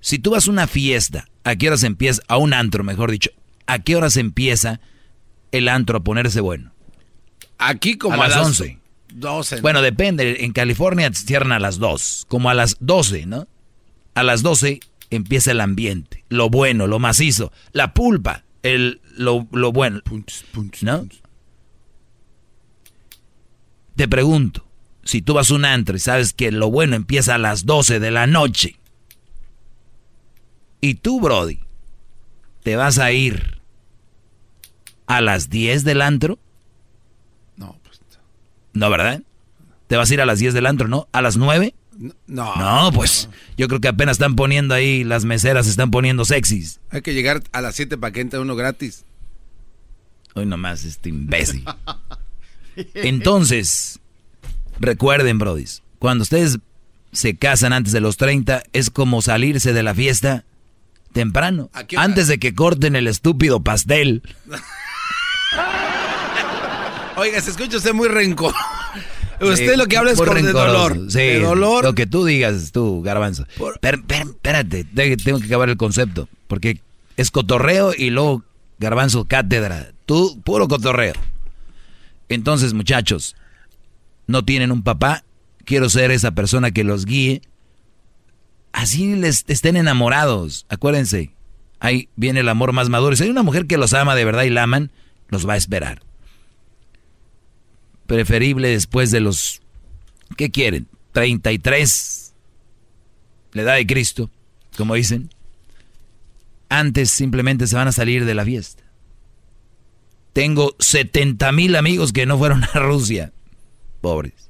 Si 0.00 0.18
tú 0.18 0.30
vas 0.30 0.48
a 0.48 0.52
una 0.52 0.68
fiesta, 0.68 1.26
¿a 1.44 1.54
qué 1.56 1.68
horas 1.68 1.82
empieza? 1.82 2.22
A 2.28 2.38
un 2.38 2.54
antro, 2.54 2.82
mejor 2.82 3.10
dicho. 3.10 3.28
¿A 3.66 3.80
qué 3.80 3.94
horas 3.94 4.16
empieza 4.16 4.80
el 5.52 5.68
antro 5.68 5.98
a 5.98 6.02
ponerse 6.02 6.40
bueno? 6.40 6.72
Aquí 7.58 7.98
como 7.98 8.22
a, 8.22 8.28
las 8.28 8.38
11. 8.38 8.78
12. 9.12 9.60
Bueno, 9.60 9.82
depende. 9.82 10.46
En 10.46 10.52
California 10.52 11.12
cierran 11.12 11.52
a 11.52 11.58
las 11.58 11.78
2. 11.78 12.24
Como 12.26 12.48
a 12.48 12.54
las 12.54 12.78
12, 12.80 13.26
¿no? 13.26 13.46
A 14.14 14.22
las 14.22 14.40
12 14.40 14.80
empieza 15.10 15.50
el 15.50 15.60
ambiente. 15.60 16.24
Lo 16.30 16.48
bueno, 16.48 16.86
lo 16.86 16.98
macizo. 16.98 17.52
La 17.72 17.92
pulpa. 17.92 18.44
El, 18.62 19.02
lo, 19.18 19.72
bueno. 19.72 20.00
¿No? 20.82 21.06
Te 23.96 24.08
pregunto. 24.08 24.64
Si 25.04 25.22
tú 25.22 25.34
vas 25.34 25.50
a 25.50 25.54
un 25.54 25.64
antro 25.64 25.96
y 25.96 26.00
sabes 26.00 26.32
que 26.32 26.52
lo 26.52 26.70
bueno 26.70 26.94
empieza 26.94 27.34
a 27.34 27.38
las 27.38 27.64
12 27.64 27.98
de 27.98 28.10
la 28.10 28.26
noche 28.26 28.78
y 30.80 30.94
tú, 30.94 31.20
Brody, 31.20 31.60
te 32.62 32.76
vas 32.76 32.98
a 32.98 33.10
ir 33.12 33.60
a 35.06 35.20
las 35.20 35.50
10 35.50 35.84
del 35.84 36.02
antro. 36.02 36.38
No, 37.56 37.78
pues. 37.82 38.00
No, 38.74 38.90
¿verdad? 38.90 39.22
¿Te 39.86 39.96
vas 39.96 40.10
a 40.10 40.14
ir 40.14 40.20
a 40.20 40.26
las 40.26 40.38
10 40.38 40.54
del 40.54 40.66
antro, 40.66 40.86
no? 40.86 41.08
¿A 41.12 41.22
las 41.22 41.36
9? 41.36 41.74
No. 42.26 42.54
No, 42.56 42.92
pues 42.92 43.28
yo 43.56 43.66
creo 43.66 43.80
que 43.80 43.88
apenas 43.88 44.16
están 44.16 44.36
poniendo 44.36 44.74
ahí, 44.74 45.02
las 45.02 45.24
meseras 45.24 45.66
se 45.66 45.70
están 45.70 45.90
poniendo 45.90 46.24
sexys. 46.24 46.80
Hay 46.90 47.02
que 47.02 47.14
llegar 47.14 47.42
a 47.50 47.60
las 47.60 47.74
7 47.74 47.98
para 47.98 48.12
que 48.12 48.20
entre 48.20 48.38
uno 48.38 48.54
gratis. 48.54 49.04
Hoy 50.38 50.46
nomás, 50.46 50.84
este 50.84 51.08
imbécil. 51.08 51.64
Entonces, 52.94 53.98
recuerden, 54.78 55.38
brodis, 55.38 55.82
cuando 55.98 56.22
ustedes 56.22 56.58
se 57.12 57.36
casan 57.36 57.72
antes 57.72 57.92
de 57.92 58.00
los 58.00 58.16
30, 58.16 58.62
es 58.72 58.90
como 58.90 59.20
salirse 59.20 59.72
de 59.72 59.82
la 59.82 59.94
fiesta 59.94 60.44
temprano, 61.12 61.70
antes 61.96 62.28
de 62.28 62.38
que 62.38 62.54
corten 62.54 62.94
el 62.94 63.08
estúpido 63.08 63.60
pastel. 63.60 64.22
Oiga, 67.16 67.40
se 67.40 67.50
escucha 67.50 67.78
usted 67.78 67.94
muy 67.94 68.06
rencor. 68.08 68.54
Usted 69.40 69.76
lo 69.76 69.86
que 69.86 69.96
habla 69.96 70.12
es 70.12 70.18
con 70.18 70.40
de 70.40 70.52
dolor. 70.52 71.10
Sí, 71.10 71.34
dolor. 71.34 71.82
Lo 71.82 71.94
que 71.94 72.06
tú 72.06 72.24
digas, 72.24 72.70
tú, 72.72 73.02
garbanzo. 73.02 73.44
espérate, 73.56 74.84
tengo 74.84 75.40
que 75.40 75.46
acabar 75.46 75.68
el 75.68 75.76
concepto. 75.76 76.28
Porque 76.46 76.80
es 77.16 77.32
cotorreo 77.32 77.92
y 77.96 78.10
luego 78.10 78.44
garbanzo 78.78 79.24
cátedra. 79.24 79.88
Tú, 80.08 80.40
puro 80.42 80.66
cotorreo. 80.66 81.14
Entonces, 82.28 82.74
muchachos, 82.74 83.36
no 84.26 84.44
tienen 84.44 84.72
un 84.72 84.82
papá. 84.82 85.22
Quiero 85.64 85.88
ser 85.88 86.10
esa 86.10 86.32
persona 86.32 86.72
que 86.72 86.82
los 86.82 87.04
guíe 87.04 87.42
así 88.78 89.16
les 89.16 89.44
estén 89.48 89.76
enamorados. 89.76 90.64
Acuérdense, 90.68 91.32
ahí 91.80 92.08
viene 92.14 92.40
el 92.40 92.48
amor 92.48 92.72
más 92.72 92.88
maduro. 92.88 93.16
Si 93.16 93.24
hay 93.24 93.30
una 93.30 93.42
mujer 93.42 93.66
que 93.66 93.76
los 93.76 93.92
ama 93.92 94.14
de 94.14 94.24
verdad 94.24 94.44
y 94.44 94.50
la 94.50 94.62
aman, 94.62 94.92
los 95.28 95.48
va 95.48 95.54
a 95.54 95.56
esperar. 95.56 96.02
Preferible 98.06 98.68
después 98.68 99.10
de 99.10 99.20
los, 99.20 99.60
¿qué 100.36 100.50
quieren? 100.50 100.86
33, 101.12 102.34
la 103.52 103.62
edad 103.62 103.74
de 103.74 103.86
Cristo, 103.86 104.30
como 104.76 104.94
dicen. 104.94 105.30
Antes 106.70 107.10
simplemente 107.10 107.66
se 107.66 107.76
van 107.76 107.88
a 107.88 107.92
salir 107.92 108.24
de 108.24 108.34
la 108.34 108.44
fiesta. 108.44 108.84
Tengo 110.38 110.76
70 110.78 111.50
mil 111.50 111.74
amigos 111.74 112.12
que 112.12 112.24
no 112.24 112.38
fueron 112.38 112.62
a 112.62 112.78
Rusia. 112.78 113.32
Pobres. 114.00 114.48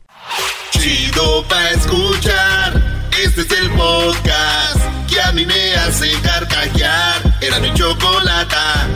Chido 0.71 1.43
pa 1.49 1.71
escuchar. 1.71 3.09
Este 3.25 3.41
es 3.41 3.51
el 3.53 3.71
podcast 3.71 4.83
que 5.09 5.19
a 5.19 5.33
mí 5.33 5.47
me 5.47 5.75
hace 5.77 6.11
carcajear. 6.21 7.39
Era 7.41 7.59
mi 7.61 7.73
chocolata. 7.73 8.87